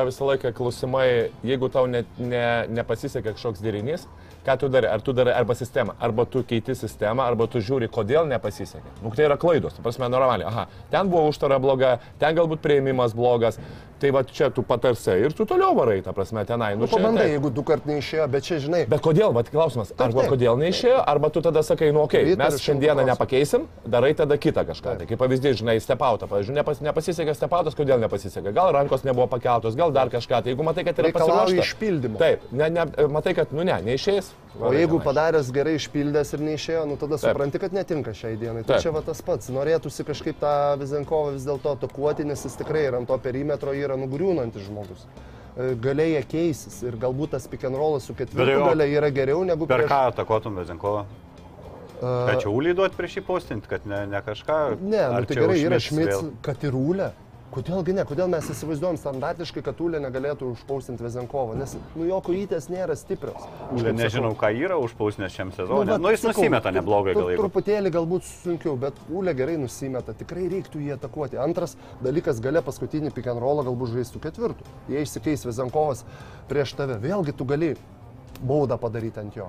visą 0.09 0.27
laiką 0.27 0.51
klausimai, 0.57 1.05
jeigu 1.47 1.69
tau 1.71 1.87
ne, 1.87 2.03
ne, 2.19 2.43
nepasisekė 2.75 3.37
kažkoks 3.37 3.63
derinys, 3.63 4.03
ką 4.47 4.57
tu 4.61 4.69
darai? 4.71 4.93
Ar 4.95 5.03
tu 5.03 5.13
darai 5.13 5.35
arba 5.35 5.55
sistemą, 5.59 5.97
arba 5.99 6.25
tu 6.25 6.43
keiti 6.47 6.75
sistemą, 6.75 7.25
arba 7.27 7.47
tu 7.51 7.59
žiūri, 7.63 7.89
kodėl 7.91 8.29
nepasisekė. 8.31 8.97
Nu, 9.03 9.11
tai 9.15 9.27
yra 9.27 9.37
klaidos, 9.39 9.75
ta 9.75 9.83
prasme, 9.83 10.07
normaliai. 10.11 10.47
Aha, 10.47 10.67
ten 10.93 11.11
buvo 11.11 11.27
užtara 11.31 11.59
bloga, 11.59 11.97
ten 12.21 12.37
galbūt 12.37 12.63
prieimimas 12.63 13.15
blogas. 13.17 13.59
Tai 13.97 14.11
va 14.13 14.21
čia 14.21 14.51
tu 14.53 14.61
patarsai 14.61 15.15
ir 15.25 15.33
tu 15.33 15.45
toliau 15.49 15.73
varai, 15.73 16.03
ta 16.05 16.13
prasme, 16.13 16.43
tenai. 16.45 16.75
Nu, 16.77 16.85
čia 16.85 16.99
pabandai, 16.99 17.23
taip. 17.25 17.33
jeigu 17.33 17.49
du 17.49 17.63
kart 17.65 17.87
neišėjo, 17.89 18.27
bet 18.29 18.45
čia, 18.45 18.59
žinai, 18.61 18.83
Bet 18.91 19.01
kodėl, 19.01 19.33
va, 19.33 19.41
klausimas, 19.41 19.89
arba 19.97 20.21
taip. 20.21 20.35
kodėl 20.35 20.59
neišėjo, 20.61 20.99
arba 21.01 21.31
tu 21.33 21.41
tada 21.41 21.63
sakai, 21.65 21.89
nu, 21.95 22.03
okei, 22.05 22.35
okay, 22.35 22.37
mes 22.37 22.61
šiandieną 22.61 23.07
nepakeisim, 23.09 23.65
darai 23.89 24.13
tada 24.13 24.37
kitą 24.37 24.67
kažką. 24.69 24.99
Tai 25.01 25.09
kaip 25.09 25.21
pavyzdys, 25.23 25.57
žinai, 25.63 25.79
stepautą, 25.81 26.29
pavyzdžiui, 26.29 26.59
nepas, 26.59 26.83
nepasisekė 26.85 27.33
stepautas, 27.39 27.77
kodėl 27.77 27.97
nepasisekė. 28.05 28.53
Gal 28.53 28.69
rankos 28.77 29.01
nebuvo 29.07 29.25
pakeltos, 29.33 29.73
gal 29.79 29.95
dar 29.95 30.13
kažką. 30.13 30.43
Tai 30.45 30.53
jeigu 30.53 30.67
matai, 30.67 30.85
kad 30.85 31.01
yra 31.01 31.15
pasiruošta. 31.17 31.65
išpildymo. 31.65 32.21
Taip, 32.21 32.45
ne, 32.53 32.69
ne, 32.77 32.85
matai, 33.09 33.33
kad, 33.41 33.49
nu 33.49 33.65
ne, 33.65 33.81
neišės. 33.89 34.29
O 34.57 34.71
jeigu 34.73 34.97
padaręs 35.03 35.51
gerai 35.53 35.75
išpildęs 35.77 36.31
ir 36.33 36.41
neišėjo, 36.41 36.83
nu 36.89 36.95
tada 36.97 37.19
Taip. 37.19 37.29
supranti, 37.29 37.59
kad 37.61 37.75
netinka 37.77 38.13
šiai 38.17 38.39
dienai. 38.41 38.63
Tai 38.65 38.79
čia 38.81 38.93
va 38.95 39.03
tas 39.05 39.21
pats. 39.21 39.51
Norėtųsi 39.53 40.05
kažkaip 40.07 40.39
tą 40.41 40.53
Vizenkovą 40.81 41.35
vis 41.35 41.45
dėlto 41.45 41.75
atakuoti, 41.77 42.25
nes 42.25 42.41
jis 42.47 42.57
tikrai 42.57 42.87
ir 42.87 42.97
ant 42.97 43.09
to 43.09 43.17
perimetro 43.21 43.75
yra 43.77 43.99
nugriūnantis 44.01 44.65
žmogus. 44.65 45.05
E, 45.57 45.75
jie 45.77 46.23
keisis 46.31 46.81
ir 46.85 46.97
galbūt 47.01 47.35
tas 47.35 47.45
pick 47.49 47.69
and 47.69 47.77
rollas 47.77 48.09
su 48.09 48.17
ketvirtu 48.17 48.65
galia 48.65 48.89
yra 48.97 49.13
geriau 49.13 49.45
negu 49.45 49.69
Per 49.69 49.83
prieš... 49.83 49.91
ką 49.93 50.01
atakuotum 50.13 50.57
Bezinkovą? 50.61 51.05
Ką 52.01 52.35
čia 52.41 52.49
ulį 52.53 52.75
duot 52.77 52.97
prieš 52.97 53.17
jį 53.17 53.23
postinti, 53.25 53.69
kad 53.69 53.85
ne, 53.89 54.03
ne 54.09 54.21
kažką? 54.21 54.57
Ne, 54.81 55.05
nu, 55.13 55.21
tai 55.25 55.37
gerai, 55.39 55.57
yra 55.65 55.79
Šmits 55.81 56.27
kad 56.45 56.61
ir 56.65 56.77
Ūlė. 56.77 57.09
Kodėlgi 57.47 57.93
ne? 57.95 58.03
Kodėl 58.07 58.27
mes 58.27 58.47
įsivaizduojam 58.51 58.97
standartiškai, 58.99 59.61
kad 59.63 59.79
Ūlė 59.79 60.01
negalėtų 60.03 60.49
užpaustinti 60.51 61.05
Vezenkovo? 61.05 61.55
Nes 61.57 61.77
nu, 61.95 62.03
jo 62.09 62.17
kojytės 62.25 62.67
nėra 62.67 62.95
stiprios. 62.99 63.45
Kaip 63.71 63.95
nežinau, 63.95 64.33
ką 64.37 64.49
yra 64.51 64.75
užpausnės 64.83 65.31
šiam 65.31 65.53
sezonui. 65.55 65.87
vat 65.93 66.03
Nu, 66.03 66.11
jis 66.11 66.25
sakau, 66.25 66.43
nusimeta 66.43 66.73
neblogai 66.75 67.15
gal. 67.15 67.31
Truputėlį 67.39 67.93
galbūt 67.95 68.27
sunkiau, 68.27 68.75
bet 68.81 68.99
Ūlė 69.07 69.35
gerai 69.37 69.55
nusimeta. 69.61 70.15
Tikrai 70.19 70.49
reiktų 70.51 70.83
jį 70.83 70.97
atakuoti. 70.97 71.39
Antras 71.39 71.77
dalykas, 72.03 72.43
gale 72.43 72.61
paskutinį 72.67 73.13
pick 73.15 73.31
and 73.31 73.41
rollą 73.41 73.63
galbūt 73.69 73.95
žaistų 73.95 74.21
ketvirtų. 74.27 74.67
Jei 74.91 75.07
išsikeis 75.07 75.47
Vezenkovas 75.47 76.03
prieš 76.51 76.75
tave, 76.75 76.99
vėlgi 76.99 77.31
tu 77.37 77.47
gali 77.47 77.77
baudą 78.43 78.75
padaryti 78.81 79.23
ant 79.23 79.39
jo. 79.39 79.47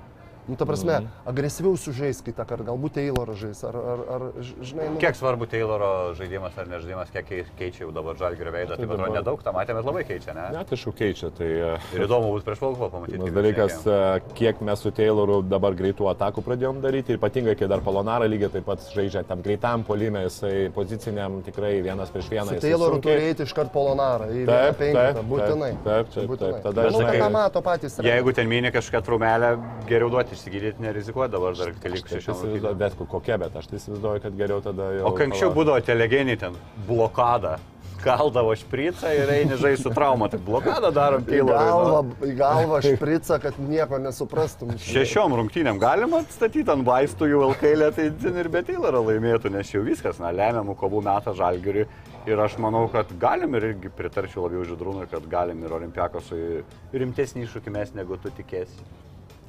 Nu, 0.48 0.56
ta 0.56 0.64
prasme, 0.64 0.92
mm. 1.00 1.08
agresyviau 1.28 1.76
sužais 1.76 2.22
kitą 2.24 2.44
kartą, 2.48 2.64
galbūt 2.70 2.94
Taylorą 2.96 3.34
žais, 3.36 3.58
ar, 3.68 3.76
ar, 3.76 4.00
ar 4.14 4.22
žinai, 4.64 4.86
nu, 4.94 4.96
Kiek 5.02 5.12
svarbu 5.18 5.44
Tayloro 5.46 6.14
žaidimas 6.16 6.56
ar 6.56 6.66
nežaidimas, 6.70 7.10
kiek 7.12 7.26
kei- 7.28 7.44
keičia 7.58 7.82
jau 7.84 7.90
dabar 7.92 8.16
žalgerio 8.16 8.52
veidą. 8.54 8.76
Tai 8.78 8.86
atrodo 8.86 8.96
dabar- 9.02 9.18
nedaug, 9.18 9.42
tą 9.44 9.52
matėme, 9.52 9.82
bet 9.82 9.88
labai 9.90 10.04
keičia, 10.08 10.32
ne? 10.38 10.46
Net 10.56 10.72
iš 10.72 10.86
keičia. 10.96 11.28
Tai 11.36 11.44
e, 11.44 11.74
Ir 11.98 12.06
įdomu 12.06 12.30
bus 12.32 12.46
prieš 12.46 12.62
Volkovą 12.64 12.88
pamatyti. 12.94 13.18
Vienas 13.18 13.28
kaip 13.28 13.36
dalykas, 13.36 13.74
jis 13.76 13.82
šnekėjo. 13.84 14.16
e, 14.16 14.34
kiek 14.40 14.60
mes 14.64 14.78
su 14.86 14.90
Tayloru 14.90 15.36
dabar 15.44 15.76
greitų 15.76 16.08
atakų 16.14 16.44
pradėjom 16.48 16.80
daryti, 16.80 17.12
ir 17.12 17.18
ypatingai, 17.20 17.54
kai 17.60 17.68
dar 17.68 17.84
Polonara 17.84 18.24
lygiai 18.24 18.48
taip 18.56 18.64
pat 18.64 18.80
žaidžia 18.96 19.26
tam 19.28 19.42
greitam 19.44 19.84
polime, 19.84 20.24
jisai 20.30 20.70
poziciniam 20.72 21.42
tikrai 21.44 21.82
vienas 21.84 22.08
prieš 22.08 22.32
vieną. 22.32 22.56
Su 22.56 22.64
Tayloru 22.64 22.96
sunkiai- 22.96 23.20
turi 23.20 23.28
eiti 23.34 23.42
iš 23.44 23.52
karto 23.52 23.72
Polonarą. 23.76 24.32
Į 24.32 24.46
Taip, 24.48 24.78
penketą, 24.80 25.12
taip, 25.20 25.28
būtinai. 25.28 25.70
taip, 25.84 25.84
taip, 25.84 26.14
taip, 26.16 26.30
būtinai. 26.32 26.52
taip, 26.56 26.62
tada 26.64 26.82
Manau, 26.88 26.98
kad 27.04 27.12
žinai- 27.12 27.20
tą 27.20 27.30
mato 27.36 27.60
patys. 27.60 27.96
treneriai. 28.00 28.16
Jeigu 28.16 28.34
ten 28.34 28.48
mini 28.48 28.70
kažkokią 28.72 29.02
trumelę, 29.04 29.52
geriau 29.86 30.08
duoti 30.10 30.37
išsigydyti, 30.38 30.84
nerizikuoti 30.86 31.34
dabar 31.34 31.56
dar 31.58 31.74
šešių. 31.74 32.20
įsivaizduoju, 32.22 32.76
bet 32.80 33.00
kokia, 33.00 33.40
bet 33.42 33.58
aš 33.58 33.66
tai 33.70 33.80
įsivaizduoju, 33.82 34.22
kad 34.24 34.38
geriau 34.38 34.62
tada 34.64 34.92
jau... 34.96 35.08
O 35.10 35.16
kai 35.18 35.28
anksčiau 35.28 35.50
būdavo 35.56 35.82
telegeniai 35.84 36.38
ten 36.40 36.56
blokada. 36.88 37.58
Kaldavo 37.98 38.52
špricą 38.54 39.10
ir 39.10 39.30
eini 39.34 39.56
žaisti 39.58 39.88
su 39.88 39.90
trauma. 39.90 40.28
Tai 40.30 40.38
blokadą 40.46 40.92
darom 40.94 41.24
galvą, 41.26 41.48
Taylorui. 41.50 42.28
į 42.30 42.34
galvą 42.38 42.78
špricą, 42.84 43.40
kad 43.42 43.58
nieko 43.58 43.98
nesuprastum. 43.98 44.70
Šešiom 44.84 45.34
rungtynėm 45.40 45.80
galima 45.82 46.20
atstatyti 46.22 46.70
ant 46.70 46.86
vaistų 46.86 47.26
jų 47.32 47.40
LKL, 47.48 47.88
tai 47.96 48.06
ten 48.22 48.38
ir 48.38 48.50
be 48.54 48.62
Tayloro 48.68 49.02
laimėtų, 49.08 49.50
nes 49.50 49.74
jau 49.74 49.82
viskas, 49.82 50.22
na, 50.22 50.30
lemiamų 50.30 50.78
kovų 50.78 51.02
metą 51.10 51.34
žalgiriui. 51.38 51.88
Ir 52.28 52.44
aš 52.44 52.54
manau, 52.62 52.84
kad 52.92 53.10
galim 53.18 53.58
ir 53.58 53.72
irgi 53.72 53.90
pritarčiau 53.98 54.46
labiau 54.46 54.62
žydrūnui, 54.68 55.08
kad 55.10 55.26
galim 55.32 55.66
ir 55.66 55.74
Olimpiakosui 55.80 56.62
rimtesnį 56.92 57.48
iššūkį 57.48 57.74
mes 57.74 57.94
negu 57.98 58.18
tu 58.22 58.30
tikėsi. 58.38 58.86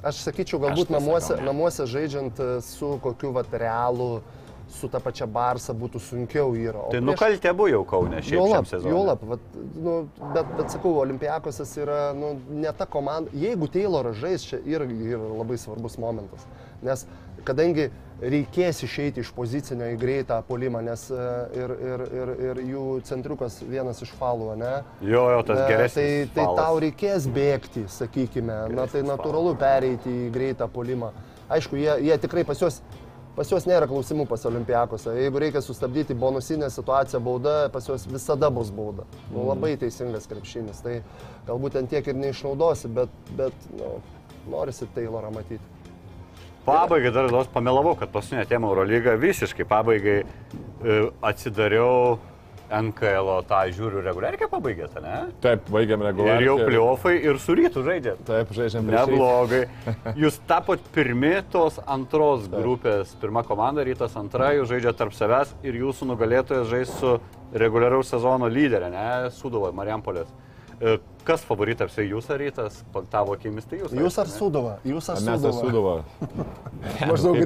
Aš 0.02 0.22
sakyčiau, 0.24 0.60
galbūt 0.62 0.88
Aš 0.88 0.92
tai 0.92 0.96
namuose, 0.98 1.26
sakau, 1.34 1.44
namuose 1.44 1.86
žaidžiant 1.86 2.38
e, 2.40 2.60
su 2.64 2.94
kokiu 3.04 3.32
vat 3.36 3.50
realu, 3.52 4.22
su 4.70 4.88
ta 4.88 5.00
pačia 5.02 5.26
Barsa 5.26 5.74
būtų 5.74 5.98
sunkiau 6.00 6.54
yra. 6.56 6.78
O 6.86 6.90
Tai 6.92 7.00
prieš- 7.00 7.08
nukaltė 7.10 7.52
buvo 7.58 7.68
jau 7.68 7.82
Kaune 7.84 8.20
šiaip 8.22 8.28
šiam 8.30 8.38
Juolap, 8.38 8.66
sezonui. 8.70 8.92
juolap, 8.94 9.24
vat, 9.32 9.40
nu, 9.74 9.94
bet, 10.32 10.46
bet 10.56 10.70
sakau, 10.70 10.94
Olimpiakosas 11.02 11.72
yra 11.82 11.98
nu, 12.14 12.36
ne 12.50 12.72
ta 12.72 12.86
komanda. 12.86 13.28
Jeigu 13.34 13.68
Tayloras 13.68 14.16
žais, 14.22 14.46
čia 14.46 14.60
yra, 14.64 14.86
yra 14.86 15.26
labai 15.42 15.58
svarbus 15.58 15.98
momentas. 15.98 16.46
Nes 16.82 17.04
kadangi 17.44 17.90
reikės 18.20 18.82
išeiti 18.84 19.22
iš 19.24 19.30
pozicinio 19.36 19.88
į 19.94 19.98
greitą 20.00 20.40
polimą, 20.48 20.82
nes 20.84 21.06
e, 21.12 21.26
ir, 21.56 21.72
ir, 21.90 22.04
ir, 22.20 22.32
ir 22.50 22.62
jų 22.68 22.84
centriukas 23.08 23.60
vienas 23.64 24.02
iš 24.04 24.12
falų, 24.18 24.52
ne? 24.60 24.72
Jo, 25.00 25.26
jo, 25.34 25.42
tas 25.48 25.62
E, 25.64 25.68
geresnis. 25.70 25.94
Tai, 25.94 26.34
tai 26.34 26.44
falas. 26.44 26.60
tau 26.60 26.80
reikės 26.84 27.28
bėgti, 27.32 27.84
sakykime. 27.88 28.58
Na 28.74 28.84
tai 28.84 29.00
Geresnis 29.00 29.10
natūralu 29.12 29.54
pereiti 29.60 30.16
į 30.26 30.32
greitą 30.34 30.68
polimą. 30.72 31.12
Aišku, 31.50 31.78
jie, 31.80 31.94
jie 32.06 32.18
tikrai 32.22 32.44
pas 32.46 32.60
juos, 32.60 32.78
pas 33.34 33.48
juos 33.50 33.66
nėra 33.66 33.88
klausimų 33.90 34.28
pas 34.30 34.44
Olimpiakose. 34.46 35.16
Jeigu 35.16 35.40
reikia 35.42 35.64
sustabdyti 35.64 36.14
bonusinę 36.14 36.68
situaciją 36.70 37.22
bauda, 37.24 37.56
pas 37.72 37.88
juos 37.88 38.04
visada 38.10 38.50
bus 38.52 38.70
bauda. 38.74 39.08
Nu, 39.32 39.48
labai 39.48 39.72
teisingas 39.80 40.28
krepšinis. 40.30 40.84
Tai 40.84 41.00
galbūt 41.48 41.78
ten 41.78 41.90
tiek 41.90 42.06
ir 42.12 42.20
neišnaudosi, 42.20 42.92
bet, 43.00 43.20
bet 43.40 43.68
nu, 43.74 43.96
norisi 44.52 44.86
Taylorą 44.94 45.32
matyti. 45.34 45.79
Pabaigai 46.66 47.10
dar 47.14 47.30
dos 47.32 47.48
pamelavau, 47.50 47.94
kad 47.98 48.10
paskutinė 48.12 48.44
tema 48.50 48.68
Eurolyga 48.68 49.14
visiškai 49.20 49.64
pabaigai 49.68 50.18
e, 50.20 50.98
atsidariau 51.24 52.18
NKL, 52.70 53.30
tą 53.50 53.64
žiūriu 53.74 53.98
reguliariai, 54.04 54.46
pabaigėte, 54.46 55.00
ne? 55.02 55.14
Taip, 55.42 55.64
baigiam 55.74 56.04
Ir 56.04 56.10
reguliariai. 56.12 56.46
jau 56.46 56.54
pliofai 56.68 57.14
ir 57.26 57.40
su 57.42 57.56
rytų 57.58 57.82
žaidėt. 57.88 58.20
Taip, 58.28 58.52
žaidžiam 58.54 58.86
rytą. 58.86 59.00
Neblogai. 59.10 59.62
Jūs 60.22 60.38
tapot 60.46 60.84
pirmi 60.94 61.32
tos 61.50 61.80
antros 61.90 62.46
grupės, 62.52 63.16
pirma 63.18 63.42
komanda, 63.48 63.82
rytas 63.88 64.14
antra, 64.20 64.52
jūs 64.54 64.70
žaidžiate 64.70 65.00
tarp 65.02 65.16
savęs 65.18 65.56
ir 65.66 65.80
jūsų 65.82 66.12
nugalėtojas 66.12 66.70
žais 66.70 66.92
su 67.00 67.16
reguliaraus 67.58 68.12
sezono 68.14 68.46
lyderė, 68.46 68.92
ne, 68.94 69.08
Sudovo, 69.34 69.72
Marijampolės. 69.74 70.30
Kas 71.24 71.42
favoritas, 71.44 71.92
tai 71.94 72.06
jūs 72.08 72.26
ar 72.32 72.38
rytas, 72.40 72.78
tavo 73.12 73.34
akimis, 73.36 73.66
tai 73.68 73.78
jūs. 73.82 73.92
Jūs 73.92 74.16
ar 74.22 74.26
ne? 74.30 74.32
Sudova? 74.34 74.72
Jūs 74.88 75.08
ar 75.12 75.20
Mes 75.20 75.42
Sudova? 75.42 75.60
Sudova. 75.60 75.94
Maždaug 77.10 77.36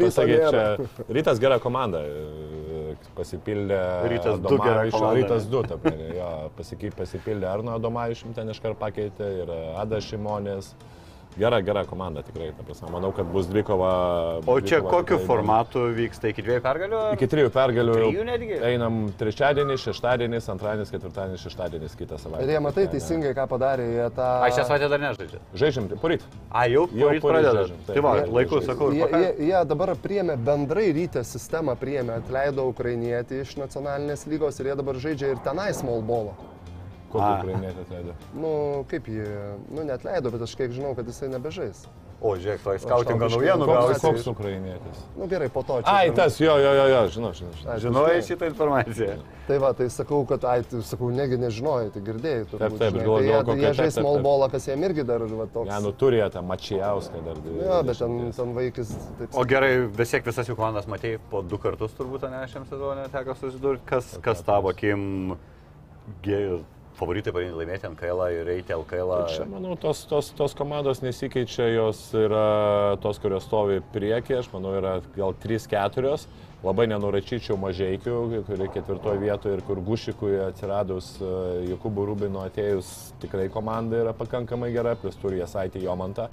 čia- 0.54 1.14
Rytas 1.18 1.40
gera 1.42 1.58
komanda. 1.62 2.00
e, 2.06 2.94
Pasipildė. 3.16 3.78
Rytas 4.12 4.38
du 4.40 4.48
gera 4.54 4.84
Adomaičio- 4.84 4.94
komanda, 4.94 5.14
Rytas 5.18 5.44
ne? 5.44 5.50
2, 5.50 5.62
ta 5.68 5.76
prasme, 5.82 6.08
jo, 6.16 6.28
pasikei- 6.58 6.92
pasipildė 6.94 7.48
Arno 7.50 7.74
Adomaišim 7.78 8.34
ten 8.34 8.48
iškart 8.54 8.78
pakeitė 8.78 9.30
ir 9.42 9.50
Ada 9.82 9.98
Šimonės. 10.00 10.72
Gera, 11.34 11.58
gera 11.66 11.82
komanda 11.84 12.22
tikrai, 12.22 12.52
prasme. 12.54 12.88
Manau, 12.94 13.10
kad 13.12 13.26
bus 13.26 13.48
dvikova. 13.50 13.88
O 14.46 14.54
čia 14.60 14.78
dvikova 14.78 14.90
kokiu 14.92 15.16
tikrai 15.16 15.26
formatu 15.26 15.80
vyksta 15.96 16.30
iki 16.30 16.44
dviejų 16.46 16.62
pergalių? 16.62 17.00
ar? 17.00 17.16
Iki 17.18 17.28
trijų 17.32 17.50
pergalių. 17.54 17.96
jau 17.98 18.04
Trijų 18.04 18.26
netgi? 18.28 18.58
Einam 18.68 19.00
trečiadienį, 19.18 19.78
šeštadienį, 19.82 20.40
antradienis, 20.54 20.92
ketvirtadienis, 20.94 21.42
šeštadienis 21.42 21.98
kitą 21.98 22.20
savaitę. 22.22 22.46
Ir 22.46 22.54
jie 22.54 22.62
matai 22.62 22.86
teisingai, 22.92 23.34
ką 23.34 23.48
padarė. 23.50 23.88
Tą... 24.14 24.30
Aš 24.46 24.60
šią 24.60 24.68
savaitę 24.70 24.92
dar 24.94 25.04
nežaidžiu. 25.08 25.42
Žaidžiam, 25.58 25.90
poryt. 25.98 26.22
A, 26.52 26.68
jau, 26.70 26.86
Jau 26.94 27.10
poryt 27.10 27.26
pradeda. 27.26 27.66
Tai 27.90 28.06
va, 28.06 28.16
laiku 28.38 28.62
sakau, 28.62 28.94
ir 28.94 29.02
Jie, 29.02 29.10
jie, 29.10 29.50
jie 29.50 29.66
dabar 29.74 29.96
priėmė 30.06 30.38
bendrai 30.38 30.92
rytę 30.94 31.26
sistemą, 31.26 31.74
priėmė, 31.80 32.20
atleido 32.22 32.70
ukrainietį 32.70 33.42
iš 33.42 33.58
nacionalinės 33.58 34.28
lygos 34.30 34.62
ir 34.62 34.70
jie 34.70 34.82
dabar 34.84 35.02
žaidžia 35.02 35.34
ir 35.34 35.42
tenai 35.42 35.72
small 35.74 36.04
ballą. 36.06 36.38
Kokį 37.14 37.26
A. 37.30 37.34
ukrainietį 37.40 37.84
atleido. 37.86 38.14
Nu, 38.34 38.54
kaip 38.90 39.06
jį, 39.06 39.26
nu, 39.70 39.84
netleido, 39.86 40.34
bet 40.34 40.42
aš 40.48 40.56
kiek 40.58 40.74
žinau, 40.74 40.96
kad 40.98 41.06
jisai 41.06 41.30
nebežais. 41.30 41.84
O, 42.24 42.30
žiūrėk, 42.40 42.62
to 42.64 42.72
skautingo 42.80 43.26
naujienų 43.28 43.66
gausi. 43.68 44.00
Koks 44.00 44.26
ukrainietis? 44.30 45.00
Nu, 45.18 45.26
gerai, 45.28 45.50
po 45.52 45.60
to 45.66 45.80
čia. 45.82 45.92
Ai, 45.92 46.12
tas, 46.16 46.38
jo, 46.40 46.54
jo, 46.56 46.70
jo, 46.78 46.84
jo, 46.88 47.00
žinau, 47.12 47.32
žinau. 47.36 47.50
žinau. 47.58 47.74
Žinojai 47.82 48.22
šitą 48.24 48.48
informaciją? 48.48 49.16
Tai 49.44 49.58
va, 49.60 49.72
tai 49.76 49.90
sakau, 49.92 50.22
kad, 50.30 50.46
ai, 50.48 50.62
tai 50.64 50.80
sakau, 50.88 51.10
negi 51.12 51.36
nežinojai, 51.42 51.90
tai 51.92 52.00
girdėjai. 52.06 52.46
turbūt, 52.48 52.62
Taip, 52.64 52.78
taip, 52.80 52.96
galvoju, 52.96 53.18
tai 53.20 53.28
jie, 53.28 53.42
kokia- 53.50 53.66
jie 53.66 53.72
žais 53.82 53.98
ballą, 54.24 54.48
kas 54.54 54.68
jiem 54.70 54.86
irgi 54.88 55.04
dar 55.04 55.26
va, 55.28 55.46
toks. 55.52 55.68
Ne, 55.68 55.80
nu 55.84 55.92
turėjo 55.92 56.30
tą 56.32 56.42
Mačijauską 56.48 57.24
dar. 57.28 57.42
Jo, 57.60 57.82
bet 57.90 57.98
ten, 58.00 58.32
ten 58.32 58.54
vaikis. 58.56 58.94
Taip, 59.18 59.34
O 59.36 59.44
gerai, 59.44 59.72
vis 60.00 60.10
tiek 60.16 60.24
visas 60.24 60.48
jų 60.48 60.56
komandas 60.56 60.88
matėjai 60.88 61.20
po 61.30 61.42
du 61.42 61.58
kartus 61.60 61.92
turbūt, 61.98 62.24
ne, 62.30 62.46
šiam 62.48 62.64
sezonė 62.70 63.10
teko 63.12 63.36
susidurti. 63.36 63.84
Kas, 63.84 64.16
kas 64.24 64.40
tavo 64.40 64.72
akim 64.72 65.36
gėjų 66.24 66.62
favoritai 66.98 67.32
pagrindiniai 67.34 67.64
laimėti 67.64 67.88
NKL 67.90 68.22
ir 68.36 68.50
eiti 68.54 68.74
LKL? 68.76 69.12
Čia, 69.32 69.46
manau, 69.50 69.74
tos, 69.80 70.04
tos, 70.10 70.30
tos 70.36 70.54
komandos 70.58 71.02
nesikeičia, 71.04 71.68
jos 71.74 72.06
yra 72.18 72.96
tos, 73.02 73.20
kurios 73.22 73.46
stovi 73.48 73.80
priekį, 73.94 74.38
aš 74.40 74.50
manau, 74.54 74.74
yra 74.78 74.98
gal 75.16 75.36
3-4. 75.44 76.16
Labai 76.64 76.86
nenuračyčiau 76.88 77.58
mažiekių, 77.60 78.18
kurie 78.46 78.68
ketvirtoje 78.72 79.20
vietoje 79.20 79.58
ir 79.58 79.62
kur 79.66 79.82
Gušikui 79.84 80.38
atsiradus 80.46 81.10
e, 81.20 81.32
Jokubų 81.68 82.06
Rubino 82.08 82.40
atėjus 82.46 82.88
tikrai 83.20 83.50
komanda 83.52 84.00
yra 84.00 84.14
pakankamai 84.16 84.70
gera, 84.72 84.94
plus 84.96 85.18
turi 85.20 85.42
Jasaitį 85.42 85.84
Jomantą. 85.84 86.30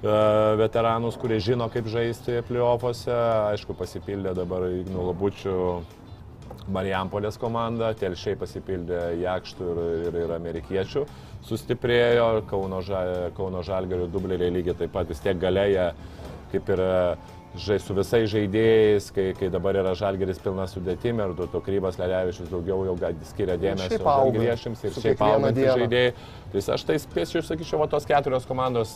veteranus, 0.00 1.16
kurie 1.20 1.36
žino, 1.40 1.66
kaip 1.68 1.84
žaisti 1.92 2.38
plyofose. 2.48 3.12
Aišku, 3.52 3.74
pasipildė 3.76 4.32
dabar 4.38 4.64
Ignų 4.70 5.10
Labučių 5.10 5.56
Marijampolės 6.70 7.38
komanda, 7.40 7.90
telšiai 7.98 8.38
pasipildė 8.38 9.00
Jakštų 9.22 9.72
ir, 9.72 9.82
ir, 10.08 10.18
ir 10.24 10.32
amerikiečių, 10.36 11.04
sustiprėjo, 11.46 12.30
Kauno, 12.50 12.82
ža, 12.86 13.02
Kauno 13.36 13.64
Žalgarių 13.66 14.08
dubleriai 14.12 14.54
lygiai 14.54 14.76
taip 14.82 14.94
pat 14.94 15.10
vis 15.10 15.22
tiek 15.24 15.38
galėja, 15.40 15.90
kaip 16.52 16.70
ir 16.74 16.84
žai, 17.58 17.78
su 17.82 17.94
visais 17.96 18.28
žaidėjais, 18.30 19.10
kai, 19.14 19.26
kai 19.38 19.50
dabar 19.52 19.78
yra 19.80 19.94
Žalgeris 19.98 20.38
pilna 20.42 20.66
sudėtimi 20.70 21.24
ir 21.24 21.34
to 21.40 21.62
Krybas 21.66 21.98
Lelevičius 22.00 22.50
daugiau 22.52 22.84
jau 22.86 22.96
skiria 23.30 23.58
dėmesio. 23.60 23.98
Žalgiriečiams 24.04 24.86
ir 24.86 24.96
šiaip 24.98 25.24
augantys 25.26 25.74
žaidėjai. 25.80 26.14
Tai 26.52 26.64
aš 26.76 26.86
tai 26.86 26.98
spėsiu, 27.02 27.42
sakyčiau, 27.46 27.86
tos 27.90 28.06
keturios 28.08 28.46
komandos 28.48 28.94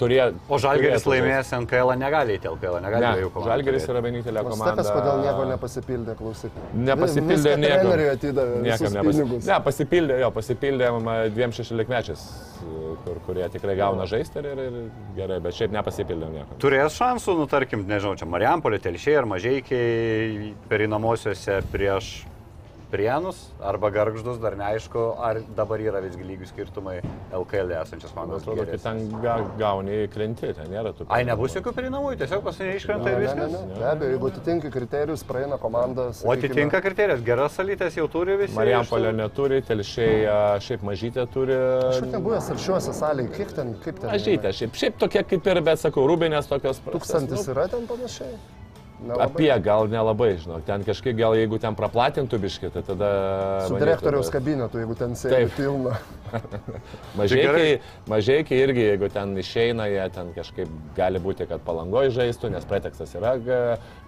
turėjo. 0.00 0.26
O 0.48 0.58
Žalgeris 0.62 1.06
laimėjęs 1.08 1.52
NKL 1.60 1.92
negali 2.00 2.36
į 2.38 2.40
LKL, 2.50 2.78
negali 2.84 3.04
Ne, 3.04 3.28
komandų. 3.28 3.50
Žalgeris 3.50 3.86
yra 3.90 4.02
vienintelė 4.04 4.44
komanda. 4.46 4.72
Stefas 4.72 4.90
kodėl 4.94 5.22
nieko 5.22 5.46
nepasipildė, 5.50 6.16
klausyk. 6.18 6.58
Nepasipildė 6.88 7.54
nieko. 7.62 7.94
Niekam 7.94 8.64
visus 8.64 8.96
nepas... 8.96 9.08
pinigus. 9.10 9.48
Ne, 9.48 9.60
pasipildė, 9.68 10.18
jo, 10.24 10.30
pasipildė 10.34 10.90
dviem 11.34 11.54
šešiolikmečiais, 11.58 12.26
kur, 13.04 13.22
kurie 13.28 13.48
tikrai 13.54 13.78
gauna 13.78 14.08
žaisti 14.10 14.42
ir, 14.42 14.50
ir, 14.52 14.62
ir 14.66 14.92
gerai, 15.18 15.40
bet 15.44 15.58
šiaip 15.58 15.74
nepasipildė 15.78 16.30
nieko. 16.34 16.60
Turės 16.62 16.98
šansų, 16.98 17.38
nu 17.42 17.48
tarkim, 17.50 17.86
nežinau, 17.88 18.16
čia 18.20 18.28
Marijampolė, 18.30 18.82
Telšiai 18.84 19.20
ar 19.22 19.30
Mažiekiai 19.30 20.54
perinamosiose 20.70 21.60
prieš 21.72 22.14
Prienus 22.94 23.40
arba 23.58 23.88
Garždus, 23.90 24.36
dar 24.38 24.54
neaišku, 24.58 25.02
ar 25.18 25.40
dabar 25.56 25.82
yra 25.82 25.98
visgi 26.04 26.22
lygių 26.28 26.46
skirtumai 26.46 27.00
LKL 27.34 27.72
esančios 27.80 28.12
Man 28.14 28.28
komandos. 28.28 28.44
atrodo, 28.44 28.66
kad 28.70 28.82
ten 28.84 29.00
ga, 29.24 29.34
gauni 29.58 29.96
krenti, 30.14 30.52
ten 30.54 30.70
nėra 30.70 30.92
tų. 30.94 31.08
Ai, 31.10 31.24
nebus 31.26 31.56
jokių 31.58 31.72
perinamųjų, 31.74 32.20
tiesiog 32.22 32.44
pasinė 32.46 32.76
iškrenta 32.78 33.10
ir 33.10 33.18
Ne, 33.18 33.24
ne, 33.24 33.26
viskas. 33.26 33.52
ne, 33.66 33.80
be 33.80 33.88
abejo, 33.90 34.12
jeigu 34.14 34.30
atitinka 34.30 34.70
kriterijus, 34.76 35.26
praeina 35.26 35.58
komandas. 35.58 36.22
O 36.22 36.30
atitinka 36.36 36.80
kriterijus, 36.86 37.24
geras 37.26 37.58
salytės 37.58 37.98
jau 37.98 38.06
turi 38.14 38.38
visi. 38.44 38.54
Marijampolė 38.60 39.10
iš 39.10 39.18
neturi, 39.24 39.60
telšiai 39.66 40.18
a, 40.30 40.38
šiaip 40.62 40.86
mažytė 40.86 41.26
turi. 41.34 41.58
Aš 41.90 42.02
ten 42.14 42.22
buvęs 42.22 42.52
ir 42.54 42.62
šiuose 42.68 42.94
salėje, 42.94 43.32
kiek 43.40 43.54
ten, 43.58 43.74
kaip 43.82 43.98
ten. 44.04 44.12
Mažytė, 44.14 44.54
šiaip, 44.60 44.78
šiaip 44.84 45.02
tokia 45.02 45.26
kaip 45.34 45.50
ir, 45.50 45.64
bet 45.66 45.82
sakau, 45.82 46.06
rūbinės 46.10 46.46
tokios. 46.46 46.78
Tūkstantis 46.86 47.42
nu, 47.42 47.54
yra 47.56 47.66
ten 47.74 47.90
panašiai? 47.90 48.36
Nelabai. 49.04 49.26
Apie 49.28 49.52
gal 49.60 49.88
nelabai, 49.92 50.30
žinau, 50.40 50.60
ten 50.64 50.84
kažkaip 50.86 51.16
gal 51.18 51.34
jeigu 51.36 51.58
ten 51.60 51.76
praplatintų 51.76 52.38
biškį, 52.40 52.70
tai 52.72 52.82
tada... 52.86 53.10
Su 53.68 53.76
direktoriaus 53.80 54.30
bet- 54.30 54.36
kabinetu, 54.38 54.80
jeigu 54.80 54.96
ten 54.96 55.16
sėdi 55.18 55.50
pilna. 55.58 55.98
Mažiekiai, 57.20 57.74
mažiekiai 58.10 58.62
irgi, 58.64 58.86
jeigu 58.88 59.10
ten 59.12 59.36
išeina, 59.38 59.86
jie 59.92 60.06
ten 60.14 60.32
kažkaip 60.34 60.72
gali 60.96 61.20
būti, 61.22 61.46
kad 61.50 61.62
palangoje 61.66 62.14
žaistų, 62.16 62.50
nes 62.56 62.64
pretekstas 62.70 63.12
yra, 63.18 63.36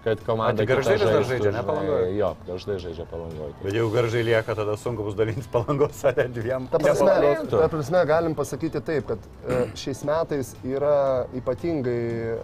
kad 0.03 0.23
komanda... 0.25 0.65
Tai 0.65 0.67
dar 0.73 0.83
žaistų, 0.87 1.13
žaidžia, 1.29 1.51
ne 1.53 1.61
žinai, 1.61 1.63
Palangoj? 1.67 2.09
Jo, 2.17 2.31
garždai 2.47 2.77
žaidžia 2.81 3.05
palangoje. 3.11 3.53
Bet 3.61 3.77
jeigu 3.77 3.93
garžai 3.93 4.23
lieka, 4.27 4.55
tada 4.57 4.75
sunku 4.81 5.05
bus 5.07 5.15
dalinti 5.19 5.47
palangos 5.53 6.01
salę 6.01 6.27
dviem. 6.33 6.67
Ta 6.71 6.81
prasme, 6.81 7.15
ta 7.51 7.69
prasme, 7.71 8.03
galim 8.09 8.35
pasakyti 8.37 8.81
taip, 8.87 9.13
kad 9.13 9.29
e, 9.45 9.61
šiais 9.77 10.03
metais 10.07 10.53
yra 10.67 11.27
ypatingai 11.37 12.37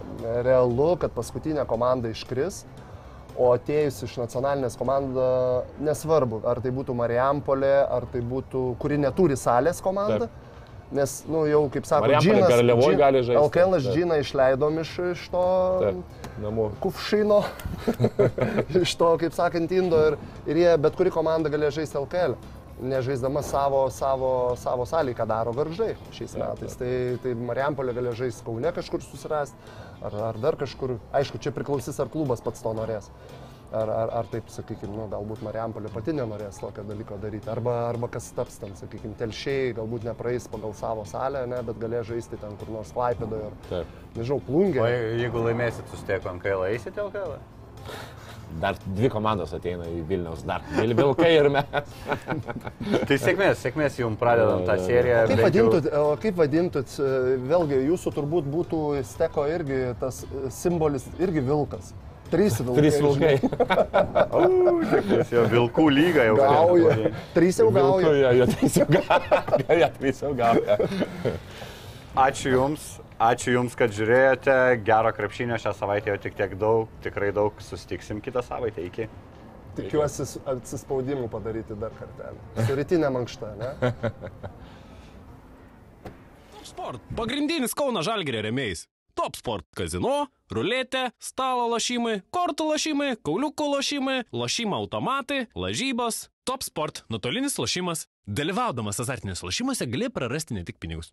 realu, 0.46 0.94
kad 1.00 1.14
paskutinė 1.16 1.66
komanda 1.68 2.12
iškris, 2.48 2.64
o 3.36 3.48
atėjus 3.56 4.02
iš 4.06 4.16
nacionalinės 4.20 4.76
komandos, 4.78 5.66
nesvarbu, 5.82 6.42
ar 6.46 6.60
tai 6.62 6.70
būtų 6.70 6.94
Marijampolė, 6.94 7.76
ar 7.90 8.06
tai 8.12 8.20
būtų, 8.22 8.76
kuri 8.78 8.98
neturi 8.98 9.34
salės 9.36 9.82
komanda. 9.82 10.28
Taip. 10.28 10.40
Nes, 10.94 11.24
na, 11.26 11.32
nu, 11.32 11.40
jau, 11.48 11.62
kaip 11.72 11.86
sako, 11.88 12.06
Džinas- 12.20 12.46
Garliavoj 12.48 12.92
Džin- 12.92 12.98
gali 13.00 13.22
žaisti, 13.24 13.40
LKL 13.42 13.72
taip. 13.80 13.94
Džiną 13.96 14.18
išleidom 14.20 14.76
iš, 14.78 14.90
iš 15.10 15.22
to 15.32 15.44
Taip, 15.80 16.26
namų. 16.44 16.68
kufšino, 16.84 17.40
iš 18.82 18.92
to, 19.00 19.08
kaip 19.18 19.32
sakant, 19.34 19.72
indo 19.74 19.98
ir, 20.12 20.16
ir 20.46 20.56
jie, 20.60 20.76
bet 20.78 20.94
kuri 20.94 21.10
komanda 21.10 21.50
galėjo 21.50 21.72
žaisti 21.80 21.98
LKL, 21.98 22.36
nežaisdama 22.84 23.42
savo, 23.42 23.88
savo, 23.90 24.54
savo 24.60 24.86
salį, 24.86 25.16
ką 25.18 25.26
daro 25.26 25.52
garžai 25.56 25.96
šiais 26.14 26.36
metais. 26.38 26.76
Tai, 26.78 26.92
tai 27.24 27.34
Marijampolė 27.34 27.96
galėjo 27.96 28.14
žaisti 28.20 28.46
Kaune 28.46 28.70
kažkur 28.76 29.02
susirasti, 29.02 29.56
ar, 30.04 30.14
ar 30.30 30.38
dar 30.42 30.56
kažkur. 30.60 30.98
Aišku, 31.16 31.40
čia 31.42 31.52
priklausys, 31.56 31.98
ar 32.02 32.10
klubas 32.12 32.42
pats 32.44 32.62
to 32.64 32.72
norės. 32.76 33.10
Ar, 33.74 33.90
ar, 33.90 34.10
ar 34.20 34.26
taip, 34.30 34.46
sakykime, 34.54 34.92
nu, 34.94 35.08
galbūt 35.10 35.40
Marijampolė 35.42 35.90
pati 35.90 36.12
nenorės 36.14 36.60
tokio 36.62 36.84
dalyko 36.86 37.16
daryti. 37.18 37.48
Arba, 37.50 37.72
arba 37.88 38.06
kas 38.12 38.28
taps 38.36 38.60
ten, 38.62 38.76
sakykime, 38.78 39.16
telšiai 39.18 39.72
galbūt 39.74 40.06
nepraeis 40.06 40.46
pagal 40.52 40.76
savo 40.78 41.02
salę, 41.10 41.42
ne, 41.50 41.58
bet 41.66 41.80
galės 41.82 42.06
žaisti 42.12 42.38
ten 42.38 42.54
kur 42.60 42.70
nors 42.70 42.92
Klaipėdoje 42.94 43.48
ar, 43.48 43.56
Taip. 43.72 43.96
nežinau, 44.14 44.38
O 44.38 44.46
plungė. 44.46 44.86
jeigu 45.18 45.42
laimėsit 45.48 45.90
sustiek 45.90 46.22
NKL, 46.36 46.68
eisit 46.70 47.00
LKL? 47.02 47.34
Dar 48.60 48.76
dvi 48.84 49.08
komandos 49.10 49.50
ateina 49.56 49.86
į 49.90 50.04
Vilniaus, 50.08 50.44
dar 50.46 50.62
Vil- 50.76 50.94
Vilkai 50.94 51.32
ir 51.34 51.48
mes. 51.50 51.66
Tai 53.08 53.18
sėkmės, 53.18 53.58
sėkmės 53.64 53.98
jums 53.98 54.20
pradedant 54.20 54.66
tą 54.68 54.76
seriją. 54.84 55.24
Kaip 55.32 55.90
o 55.98 56.06
kaip 56.22 56.38
vadintut, 56.38 56.94
e, 57.02 57.36
vėlgi 57.50 57.80
jūsų 57.88 58.14
turbūt 58.14 58.48
būtų 58.54 58.82
steko 59.10 59.48
irgi 59.50 59.80
tas 60.00 60.22
e, 60.28 60.48
simbolis, 60.54 61.08
irgi 61.18 61.42
vilkas. 61.44 61.92
Trys 62.30 62.56
vilkai. 62.60 62.80
Trys 62.80 62.96
vilkai. 63.02 63.34
Tiktais 64.94 65.34
jau 65.34 65.44
Vilkų 65.50 65.84
lyga 65.92 66.24
jau. 66.30 66.36
Gauja. 66.40 67.10
Trys 67.34 67.60
jau 67.60 67.68
gauja. 67.74 68.14
jo, 68.14 68.30
jo, 68.40 68.46
trys 68.54 68.78
jau 68.80 68.86
gauja. 68.90 69.42
Jo, 69.82 69.88
trys 69.98 70.22
jau 70.24 70.32
gauja. 70.38 70.78
Ačiū 72.24 72.54
Jums, 72.54 72.88
ačiū 73.30 73.54
Jums, 73.54 73.76
kad 73.78 73.92
žiūrėjote. 73.94 74.56
Gero 74.86 75.12
krepšinio 75.16 75.58
šią 75.60 75.72
savaitę 75.78 76.12
jau 76.12 76.18
tik 76.20 76.36
tiek 76.38 76.56
daug, 76.60 76.90
tikrai 77.04 77.30
daug. 77.36 77.56
Sustiksim 77.64 78.20
kitą 78.24 78.42
savaitę. 78.44 78.84
Iki. 78.90 79.08
Tikiuosi 79.74 80.26
atsispaudimų 80.46 81.28
padaryti 81.32 81.74
dar 81.78 81.94
kartelį. 81.98 82.38
Su 82.66 82.76
rytinė 82.78 83.10
mankšta, 83.14 83.54
ne? 83.58 83.70
Top 86.54 86.66
Sport- 86.68 87.08
pagrindinis 87.18 87.74
Kauno 87.74 88.04
Žalgirio 88.06 88.44
remėjais. 88.46 88.86
Top 89.18 89.36
Sport- 89.38 89.66
kazino, 89.78 90.28
ruletė, 90.50 91.10
stalo 91.18 91.66
lošimai, 91.74 92.22
kortų 92.34 92.70
lošimai, 92.70 93.10
kauliukų 93.26 93.66
lošimai, 93.74 94.18
lošimo 94.32 94.78
automatai, 94.78 95.46
lažybos. 95.54 96.28
Top 96.44 96.62
Sport- 96.62 97.04
nuotolinis 97.10 97.58
lošimas. 97.58 98.06
Dalyvaudamas 98.26 99.00
azartiniuose 99.00 99.44
lošimuose 99.46 99.90
gali 99.90 100.08
prarasti 100.08 100.54
ne 100.54 100.64
tik 100.64 100.78
pinigus. 100.78 101.12